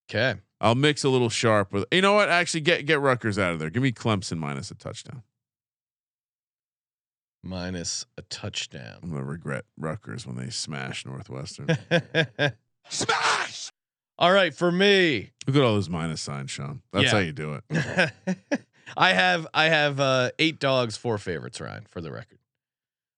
Okay. 0.10 0.40
I'll 0.64 0.76
mix 0.76 1.04
a 1.04 1.10
little 1.10 1.30
sharp 1.30 1.72
with. 1.74 1.86
You 1.92 2.02
know 2.02 2.14
what? 2.14 2.30
Actually, 2.30 2.62
get 2.62 2.86
get 2.88 3.00
Rutgers 3.02 3.38
out 3.38 3.52
of 3.54 3.60
there. 3.60 3.70
Give 3.70 3.84
me 3.84 3.92
Clemson 3.92 4.38
minus 4.40 4.72
a 4.72 4.76
touchdown. 4.76 5.22
Minus 7.44 8.06
a 8.18 8.22
touchdown. 8.24 9.00
I'm 9.04 9.10
gonna 9.12 9.24
regret 9.26 9.66
Rutgers 9.78 10.26
when 10.26 10.38
they 10.38 10.50
smash 10.50 11.06
Northwestern. 11.06 11.68
Smash. 12.90 13.72
All 14.18 14.32
right, 14.32 14.54
for 14.54 14.72
me. 14.72 15.32
Look 15.48 15.56
at 15.56 15.62
all 15.62 15.74
those 15.74 15.90
minus 15.90 16.22
signs, 16.22 16.52
Sean. 16.52 16.82
That's 16.92 17.06
Yeah. 17.06 17.12
how 17.12 17.18
you 17.20 17.32
do 17.34 17.60
it. 17.70 18.12
I 18.98 19.14
have 19.14 19.48
I 19.54 19.66
have 19.66 20.00
uh, 20.00 20.32
eight 20.40 20.60
dogs, 20.60 20.96
four 20.96 21.18
favorites, 21.18 21.60
Ryan, 21.60 21.86
for 21.90 22.00
the 22.02 22.12
record. 22.12 22.40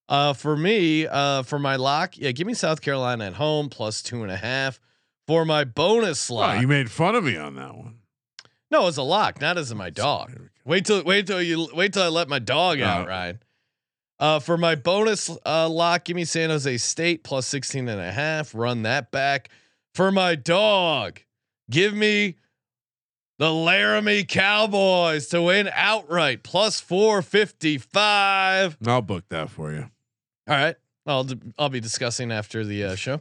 Uh, 0.08 0.34
for 0.34 0.56
me, 0.56 1.06
uh, 1.08 1.41
for 1.43 1.58
my 1.60 1.76
lock, 1.78 2.18
yeah, 2.18 2.32
give 2.32 2.46
me 2.48 2.54
South 2.54 2.82
Carolina 2.82 3.26
at 3.26 3.34
home 3.34 3.70
plus 3.70 4.02
two 4.04 4.22
and 4.24 4.32
a 4.32 4.38
half. 4.38 4.80
For 5.28 5.44
my 5.46 5.64
bonus 5.64 6.30
Oh, 6.32 6.54
you 6.54 6.68
made 6.68 6.92
fun 6.92 7.16
of 7.16 7.24
me 7.24 7.36
on 7.38 7.56
that 7.56 7.76
one. 7.76 7.96
no, 8.70 8.88
as 8.88 8.98
a 8.98 9.04
lock, 9.04 9.42
not 9.42 9.58
as 9.58 9.74
my 9.74 9.90
dog. 9.90 10.30
There 10.30 10.40
we 10.40 10.46
go. 10.48 10.52
Wait 10.66 10.86
till 10.86 11.04
wait 11.04 11.28
till 11.28 11.42
you 11.42 11.68
wait 11.74 11.94
till 11.94 12.04
I 12.04 12.08
let 12.10 12.28
my 12.30 12.40
dog 12.40 12.80
out, 12.80 13.06
Oh. 13.06 13.10
Ryan. 13.10 13.40
Uh, 14.18 14.40
for 14.40 14.58
my 14.58 14.76
bonus 14.76 15.30
uh, 15.46 15.68
lock, 15.68 16.06
give 16.06 16.16
me 16.16 16.24
San 16.26 16.50
Jose 16.50 16.78
State 16.78 17.24
plus 17.24 17.46
16 17.48 17.90
and 17.90 18.00
a 18.00 18.12
half. 18.12 18.56
Run 18.56 18.84
that 18.84 19.12
back. 19.12 19.50
For 19.94 20.10
my 20.12 20.36
dog, 20.36 21.20
give 21.70 21.94
me 21.94 22.36
the 23.40 23.52
Laramie 23.54 24.24
Cowboys 24.24 25.28
to 25.28 25.42
win 25.42 25.70
outright 25.74 26.44
plus 26.44 26.80
455. 26.80 28.78
I'll 28.88 29.02
book 29.02 29.26
that 29.30 29.50
for 29.50 29.72
you. 29.74 29.90
All 30.48 30.56
right. 30.56 30.76
I'll 31.06 31.24
d- 31.26 31.40
I'll 31.60 31.70
be 31.70 31.80
discussing 31.82 32.32
after 32.32 32.64
the 32.64 32.84
uh, 32.86 32.96
show. 32.96 33.20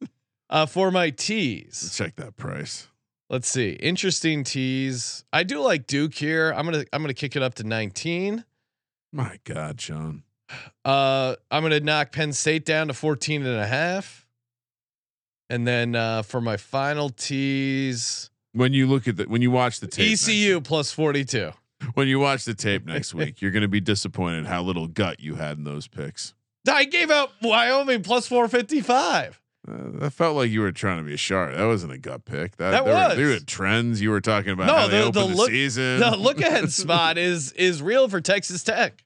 Uh, 0.50 0.66
for 0.66 0.90
my 0.90 1.10
teas, 1.10 1.80
Let's 1.82 1.96
check 1.96 2.16
that 2.16 2.36
price. 2.36 2.88
let's 3.28 3.48
see. 3.48 3.70
Interesting 3.72 4.44
teas. 4.44 5.24
I 5.32 5.42
do 5.42 5.60
like 5.60 5.86
Duke 5.86 6.14
here. 6.14 6.52
I'm 6.56 6.64
gonna 6.64 6.84
I'm 6.92 7.02
gonna 7.02 7.14
kick 7.14 7.36
it 7.36 7.42
up 7.42 7.54
to 7.56 7.64
19. 7.64 8.44
My 9.12 9.38
God, 9.44 9.80
Sean. 9.80 10.22
Uh, 10.84 11.36
I'm 11.50 11.62
gonna 11.62 11.80
knock 11.80 12.12
Penn 12.12 12.32
State 12.32 12.64
down 12.64 12.88
to 12.88 12.94
14 12.94 13.44
and 13.44 13.58
a 13.60 13.66
half. 13.66 14.26
And 15.50 15.66
then 15.66 15.94
uh, 15.94 16.22
for 16.22 16.40
my 16.40 16.56
final 16.58 17.08
teas, 17.10 18.30
When 18.52 18.72
you 18.74 18.86
look 18.86 19.08
at 19.08 19.16
the 19.16 19.24
when 19.24 19.40
you 19.42 19.50
watch 19.50 19.80
the 19.80 19.86
tape, 19.86 20.12
ECU 20.12 20.60
plus 20.60 20.92
42. 20.92 21.52
when 21.94 22.08
you 22.08 22.18
watch 22.18 22.44
the 22.44 22.54
tape 22.54 22.84
next 22.86 23.14
week, 23.14 23.40
you're 23.40 23.50
going 23.50 23.62
to 23.62 23.68
be 23.68 23.80
disappointed 23.80 24.46
how 24.46 24.62
little 24.62 24.86
gut 24.86 25.20
you 25.20 25.36
had 25.36 25.56
in 25.58 25.64
those 25.64 25.86
picks. 25.88 26.34
I 26.70 26.84
gave 26.84 27.10
out 27.10 27.30
Wyoming 27.40 28.02
plus 28.02 28.26
455. 28.26 29.40
Uh, 29.68 29.98
that 30.00 30.10
felt 30.12 30.36
like 30.36 30.50
you 30.50 30.60
were 30.60 30.72
trying 30.72 30.96
to 30.98 31.02
be 31.02 31.12
a 31.14 31.18
shark. 31.18 31.54
That 31.54 31.64
wasn't 31.66 31.92
a 31.92 31.98
gut 31.98 32.24
pick. 32.24 32.56
That, 32.56 32.70
That 32.70 32.84
there 32.84 32.94
Were, 32.94 33.08
was. 33.08 33.16
there 33.16 33.26
were 33.28 33.38
trends 33.40 34.00
you 34.00 34.10
were 34.10 34.20
talking 34.20 34.52
about. 34.52 34.66
No, 34.68 34.74
how 34.76 34.86
they 34.88 34.98
the- 35.02 35.10
the 35.10 35.20
opened 35.20 35.32
the, 35.34 35.36
look- 35.36 35.50
season. 35.50 36.00
The 36.00 36.16
look 36.16 36.40
ahead 36.40 36.70
spot 36.72 37.18
is 37.18 37.52
is 37.52 37.82
real 37.82 38.08
for 38.08 38.20
Texas 38.20 38.62
Tech. 38.62 39.04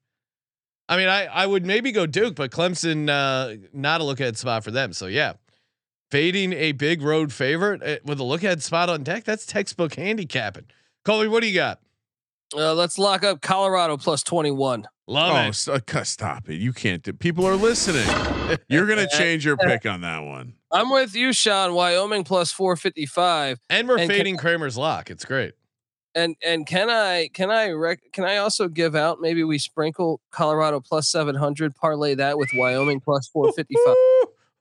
I 0.89 0.97
mean, 0.97 1.09
I 1.09 1.25
I 1.27 1.47
would 1.47 1.65
maybe 1.67 1.91
go 1.91 2.07
Duke, 2.07 2.37
but 2.37 2.51
Clemson 2.51 3.09
uh, 3.09 3.57
not 3.73 4.01
a 4.01 4.05
look 4.05 4.21
ahead 4.21 4.37
spot 4.37 4.63
for 4.63 4.71
them. 4.71 4.93
So 4.93 5.07
yeah, 5.07 5.33
fading 6.11 6.53
a 6.53 6.73
big 6.73 7.03
road 7.03 7.33
favorite 7.33 7.83
uh, 7.83 7.97
with 8.05 8.21
a 8.21 8.25
look 8.25 8.43
ahead 8.45 8.63
spot 8.63 8.91
on 8.91 9.03
deck. 9.03 9.25
That's 9.25 9.47
textbook 9.47 9.95
handicapping. 9.95 10.67
Colby, 11.05 11.29
what 11.29 11.41
do 11.43 11.49
you 11.49 11.55
got? 11.55 11.81
Uh, 12.55 12.75
let's 12.75 12.99
lock 12.99 13.25
up 13.25 13.41
Colorado 13.41 13.97
plus 13.97 14.23
21. 14.23 14.85
Love 15.13 15.33
oh, 15.37 15.49
it. 15.49 15.53
st- 15.55 15.95
uh, 15.97 16.05
stop 16.05 16.49
it! 16.49 16.57
You 16.57 16.73
can't. 16.73 17.03
Do, 17.03 17.13
people 17.13 17.47
are 17.47 17.57
listening. 17.57 18.07
You're 18.69 18.87
going 18.87 18.99
to 19.07 19.09
change 19.17 19.45
your 19.45 19.57
pick 19.57 19.85
on 19.87 20.01
that 20.01 20.21
one. 20.21 20.55
I'm 20.71 20.91
with 20.91 21.15
you, 21.15 21.33
Sean. 21.33 21.75
Wyoming 21.75 22.25
plus 22.25 22.51
455. 22.53 23.59
And 23.69 23.89
we're 23.89 23.99
and 23.99 24.09
can- 24.11 24.19
fading 24.19 24.37
Kramer's 24.39 24.79
lock. 24.79 25.11
It's 25.11 25.25
great. 25.25 25.53
And 26.15 26.37
and 26.45 26.67
can 26.67 26.91
I 26.91 27.29
can 27.33 27.51
I 27.51 27.71
rec- 27.71 28.13
can 28.13 28.25
I 28.25 28.37
also 28.37 28.69
give 28.69 28.95
out 28.95 29.21
maybe 29.21 29.45
we 29.45 29.59
sprinkle 29.59 30.21
Colorado 30.31 30.79
plus 30.81 31.11
700 31.11 31.75
parlay 31.75 32.15
that 32.17 32.37
with 32.37 32.51
Wyoming 32.55 33.01
plus 33.01 33.29
455. 33.29 33.95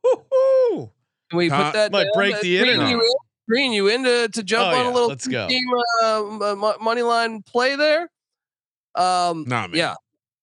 Woo, 0.04 0.92
Can 1.30 1.38
we 1.38 1.50
put 1.50 1.74
that? 1.74 1.92
Might 1.92 2.04
down? 2.06 2.12
break 2.14 2.36
Uh, 2.36 2.40
the 2.42 2.58
green 2.58 2.70
internet. 2.70 2.90
You 2.90 3.02
in, 3.02 3.08
green 3.50 3.74
you 3.74 3.88
in 3.90 4.04
to, 4.06 4.30
to 4.30 4.44
jump 4.44 4.68
Oh, 4.74 4.78
on 4.80 4.86
yeah, 4.86 4.92
a 4.92 4.94
little 4.94 5.10
let's 5.10 5.28
go. 5.28 5.48
team 5.50 5.66
uh, 6.04 6.52
m- 6.52 6.84
money 6.84 7.02
line 7.02 7.42
play 7.42 7.76
there. 7.76 8.10
Um, 8.96 9.44
Not 9.48 9.72
me. 9.72 9.78
yeah, 9.80 9.96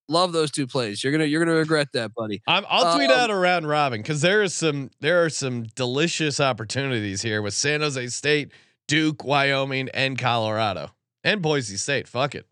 love 0.08 0.32
those 0.32 0.50
two 0.50 0.66
plays. 0.66 1.02
You're 1.02 1.12
gonna 1.12 1.24
you're 1.24 1.44
gonna 1.44 1.56
regret 1.58 1.88
that, 1.92 2.14
buddy. 2.14 2.42
I'm, 2.46 2.64
I'll 2.68 2.94
tweet 2.96 3.10
Um, 3.10 3.18
out 3.18 3.30
a 3.30 3.36
round 3.36 3.68
robin 3.68 4.00
because 4.00 4.20
there 4.20 4.42
is 4.42 4.54
some 4.54 4.90
there 5.00 5.24
are 5.24 5.30
some 5.30 5.64
delicious 5.74 6.40
opportunities 6.40 7.22
here 7.22 7.42
with 7.42 7.54
San 7.54 7.80
Jose 7.80 8.08
State, 8.08 8.52
Duke, 8.86 9.24
Wyoming, 9.24 9.88
and 9.94 10.18
Colorado, 10.18 10.90
and 11.24 11.42
Boise 11.42 11.76
State. 11.76 12.08
Fuck 12.08 12.34
it. 12.34 12.46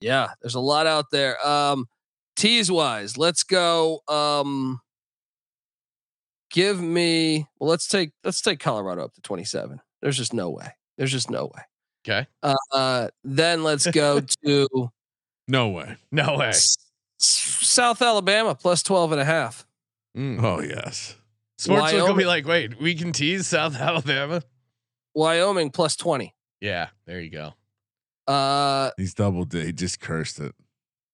Yeah, 0.00 0.28
there's 0.42 0.54
a 0.54 0.60
lot 0.60 0.86
out 0.86 1.06
there. 1.10 1.44
Um, 1.46 1.86
tease 2.36 2.70
wise, 2.70 3.16
let's 3.16 3.42
go. 3.44 4.00
Um, 4.08 4.80
give 6.50 6.80
me. 6.80 7.46
Well, 7.58 7.70
let's 7.70 7.88
take 7.88 8.10
let's 8.24 8.40
take 8.40 8.60
Colorado 8.60 9.04
up 9.04 9.14
to 9.14 9.20
27. 9.22 9.80
There's 10.02 10.16
just 10.16 10.34
no 10.34 10.50
way. 10.50 10.68
There's 10.98 11.12
just 11.12 11.30
no 11.30 11.46
way. 11.46 11.62
Okay. 12.06 12.26
Uh, 12.42 12.54
uh 12.72 13.08
then 13.24 13.64
let's 13.64 13.86
go 13.86 14.20
to 14.44 14.68
No 15.48 15.68
way. 15.70 15.96
No 16.12 16.36
way. 16.36 16.52
S- 17.20 17.58
South 17.62 18.02
Alabama 18.02 18.54
plus 18.54 18.82
12 18.82 19.12
and 19.12 19.20
a 19.20 19.24
half. 19.24 19.66
Mm. 20.16 20.42
Oh 20.42 20.60
yes. 20.60 21.16
Sports 21.58 21.92
will 21.92 22.14
be 22.14 22.24
like, 22.26 22.46
wait, 22.46 22.80
we 22.80 22.94
can 22.94 23.12
tease 23.12 23.46
South 23.46 23.74
Alabama. 23.80 24.42
Wyoming 25.14 25.70
plus 25.70 25.96
20. 25.96 26.34
Yeah, 26.60 26.88
there 27.06 27.20
you 27.20 27.30
go. 27.30 27.54
Uh, 28.32 28.90
He's 28.96 29.14
double 29.14 29.44
D. 29.44 29.64
He 29.66 29.72
just 29.72 30.00
cursed 30.00 30.40
it. 30.40 30.54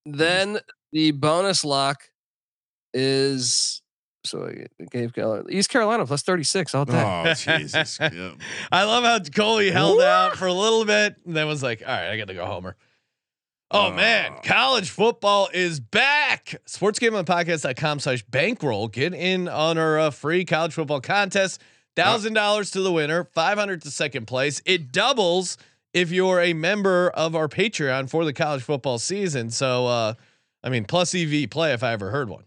then 0.06 0.58
the 0.92 1.10
bonus 1.12 1.64
lock 1.64 2.04
is 2.94 3.82
so 4.24 4.46
I 4.46 4.66
gave 4.90 5.12
Carolina, 5.14 5.44
East 5.50 5.68
Carolina 5.68 6.06
plus 6.06 6.22
36 6.22 6.74
all 6.76 6.84
day. 6.84 6.92
Oh 7.26 7.34
Jesus. 7.34 7.98
Yeah. 8.00 8.32
I 8.70 8.84
love 8.84 9.02
how 9.04 9.18
Colby 9.18 9.70
held 9.70 10.00
out 10.00 10.36
for 10.36 10.46
a 10.46 10.52
little 10.52 10.84
bit 10.84 11.16
and 11.26 11.34
then 11.36 11.46
was 11.48 11.62
like, 11.62 11.82
all 11.84 11.88
right, 11.92 12.10
I 12.10 12.16
got 12.16 12.28
to 12.28 12.34
go 12.34 12.46
homer. 12.46 12.76
Oh 13.74 13.90
man, 13.92 14.32
Oh. 14.36 14.40
college 14.44 14.90
football 14.90 15.48
is 15.52 15.80
back. 15.80 16.54
Sportsgamblingpodcast.com 16.66 18.00
slash 18.00 18.22
bankroll. 18.24 18.88
Get 18.88 19.14
in 19.14 19.48
on 19.48 19.78
our 19.78 19.98
uh, 19.98 20.10
free 20.10 20.44
college 20.44 20.74
football 20.74 21.00
contest. 21.00 21.60
Thousand 21.96 22.34
dollars 22.34 22.70
to 22.72 22.80
the 22.80 22.92
winner, 22.92 23.24
five 23.24 23.58
hundred 23.58 23.82
to 23.82 23.90
second 23.90 24.26
place. 24.26 24.62
It 24.64 24.92
doubles 24.92 25.58
if 25.92 26.10
you're 26.10 26.40
a 26.40 26.52
member 26.54 27.10
of 27.10 27.34
our 27.36 27.48
Patreon 27.48 28.08
for 28.08 28.24
the 28.24 28.32
college 28.32 28.62
football 28.62 28.98
season. 28.98 29.50
So 29.50 29.86
uh 29.86 30.14
I 30.62 30.68
mean 30.70 30.84
plus 30.84 31.14
EV 31.14 31.50
play 31.50 31.72
if 31.72 31.82
I 31.82 31.92
ever 31.92 32.10
heard 32.10 32.30
one. 32.30 32.44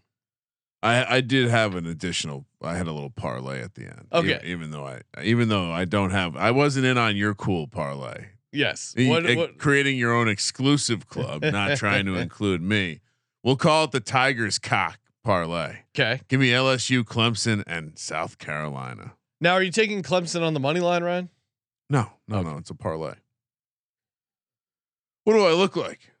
I 0.82 1.16
I 1.16 1.20
did 1.20 1.48
have 1.48 1.74
an 1.76 1.86
additional. 1.86 2.44
I 2.60 2.76
had 2.76 2.88
a 2.88 2.92
little 2.92 3.10
parlay 3.10 3.60
at 3.62 3.74
the 3.76 3.82
end. 3.86 4.06
Okay. 4.12 4.40
Even, 4.44 4.70
though 4.72 4.84
I 4.84 5.02
even 5.22 5.48
though 5.48 5.70
I 5.70 5.84
don't 5.84 6.10
have 6.10 6.36
I 6.36 6.50
wasn't 6.50 6.86
in 6.86 6.98
on 6.98 7.14
your 7.16 7.34
cool 7.34 7.68
parlay. 7.68 8.26
Yes. 8.56 8.94
E- 8.98 9.08
What, 9.08 9.28
e- 9.28 9.36
what, 9.36 9.58
creating 9.58 9.96
your 9.98 10.12
own 10.12 10.28
exclusive 10.28 11.06
club, 11.08 11.42
not 11.42 11.76
trying 11.78 12.06
to 12.06 12.14
include 12.16 12.62
me. 12.62 13.00
We'll 13.44 13.56
call 13.56 13.84
it 13.84 13.92
the 13.92 14.00
Tigers 14.00 14.58
cock 14.58 14.98
parlay. 15.22 15.78
okay. 15.94 16.20
Give 16.28 16.40
me 16.40 16.50
LSU, 16.50 17.02
Clemson, 17.04 17.62
and 17.66 17.98
South 17.98 18.38
Carolina. 18.38 19.12
Now 19.40 19.52
are 19.54 19.62
you 19.62 19.70
taking 19.70 20.02
Clemson 20.02 20.42
on 20.42 20.54
the 20.54 20.60
money 20.60 20.80
line, 20.80 21.04
Ryan? 21.04 21.28
No, 21.90 22.10
no, 22.26 22.42
no. 22.42 22.56
It's 22.56 22.70
a 22.70 22.74
parlay. 22.74 23.14
What 25.24 25.34
do 25.34 25.44
I 25.44 25.52
look 25.52 25.76
like? 25.76 26.12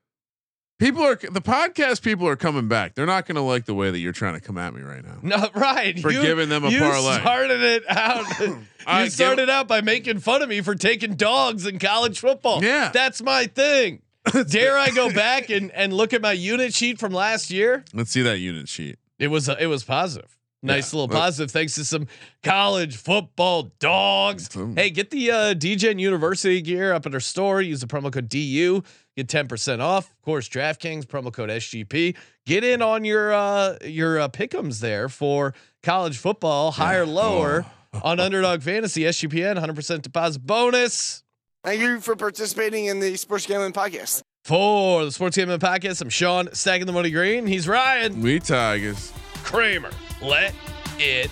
People 0.78 1.02
are 1.02 1.16
the 1.16 1.40
podcast 1.40 2.02
people 2.02 2.28
are 2.28 2.36
coming 2.36 2.68
back. 2.68 2.94
They're 2.94 3.06
not 3.06 3.26
going 3.26 3.36
to 3.36 3.40
like 3.40 3.64
the 3.64 3.74
way 3.74 3.90
that 3.90 3.98
you're 3.98 4.12
trying 4.12 4.34
to 4.34 4.40
come 4.40 4.58
at 4.58 4.74
me 4.74 4.82
right 4.82 5.02
now. 5.02 5.18
No, 5.22 5.48
right. 5.54 5.98
For 5.98 6.10
giving 6.10 6.50
them 6.50 6.64
a 6.64 6.68
you 6.68 6.80
parlay. 6.80 7.18
started 7.18 7.62
it 7.62 7.84
out. 7.88 8.26
I 8.86 9.04
you 9.04 9.10
started 9.10 9.48
out 9.48 9.68
by 9.68 9.80
making 9.80 10.20
fun 10.20 10.42
of 10.42 10.50
me 10.50 10.60
for 10.60 10.74
taking 10.74 11.14
dogs 11.14 11.66
in 11.66 11.78
college 11.78 12.20
football. 12.20 12.62
Yeah. 12.62 12.90
That's 12.92 13.22
my 13.22 13.46
thing. 13.46 14.02
Dare 14.50 14.76
I 14.76 14.90
go 14.90 15.10
back 15.14 15.48
and, 15.48 15.70
and 15.72 15.94
look 15.94 16.12
at 16.12 16.20
my 16.20 16.32
unit 16.32 16.74
sheet 16.74 16.98
from 16.98 17.12
last 17.12 17.50
year? 17.50 17.82
Let's 17.94 18.10
see 18.10 18.22
that 18.22 18.38
unit 18.38 18.68
sheet. 18.68 18.98
It 19.18 19.28
was 19.28 19.48
it 19.48 19.66
was 19.68 19.82
positive. 19.82 20.36
Nice 20.62 20.92
Yeah, 20.92 21.00
little 21.00 21.16
positive 21.16 21.50
thanks 21.50 21.74
to 21.76 21.84
some 21.84 22.06
college 22.42 22.96
football 22.96 23.70
dogs. 23.78 24.48
Hey, 24.74 24.90
get 24.90 25.10
the 25.10 25.30
uh, 25.30 25.54
Degen 25.54 25.98
University 25.98 26.60
gear 26.60 26.92
up 26.92 27.06
at 27.06 27.14
our 27.14 27.20
store. 27.20 27.62
Use 27.62 27.80
the 27.80 27.86
promo 27.86 28.12
code 28.12 28.28
DU. 28.28 28.82
Get 29.16 29.28
10% 29.28 29.80
off. 29.80 30.10
Of 30.10 30.22
course, 30.22 30.48
DraftKings 30.48 31.06
promo 31.06 31.32
code 31.32 31.48
SGP. 31.48 32.14
Get 32.44 32.64
in 32.64 32.82
on 32.82 33.04
your 33.04 33.32
uh, 33.32 33.78
your 33.84 34.20
uh, 34.20 34.28
pickums 34.28 34.80
there 34.80 35.08
for 35.08 35.54
college 35.82 36.18
football, 36.18 36.70
higher, 36.72 37.06
lower 37.06 37.64
Oh. 37.94 38.00
on 38.04 38.20
Underdog 38.20 38.60
Fantasy 38.60 39.02
SGPN, 39.02 39.58
100% 39.58 40.02
deposit 40.02 40.40
bonus. 40.44 41.22
Thank 41.64 41.80
you 41.80 41.98
for 42.00 42.14
participating 42.14 42.86
in 42.86 43.00
the 43.00 43.16
Sports 43.16 43.46
Gambling 43.46 43.72
Podcast. 43.72 44.20
For 44.44 45.04
the 45.06 45.10
Sports 45.12 45.36
Gambling 45.36 45.60
Podcast, 45.60 46.02
I'm 46.02 46.10
Sean, 46.10 46.48
stacking 46.52 46.86
the 46.86 46.92
money 46.92 47.10
green. 47.10 47.46
He's 47.46 47.66
Ryan 47.66 48.20
We 48.20 48.38
Tigers. 48.38 49.12
Kramer. 49.44 49.90
Let 50.20 50.54
it 50.98 51.30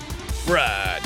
ride. 0.48 1.00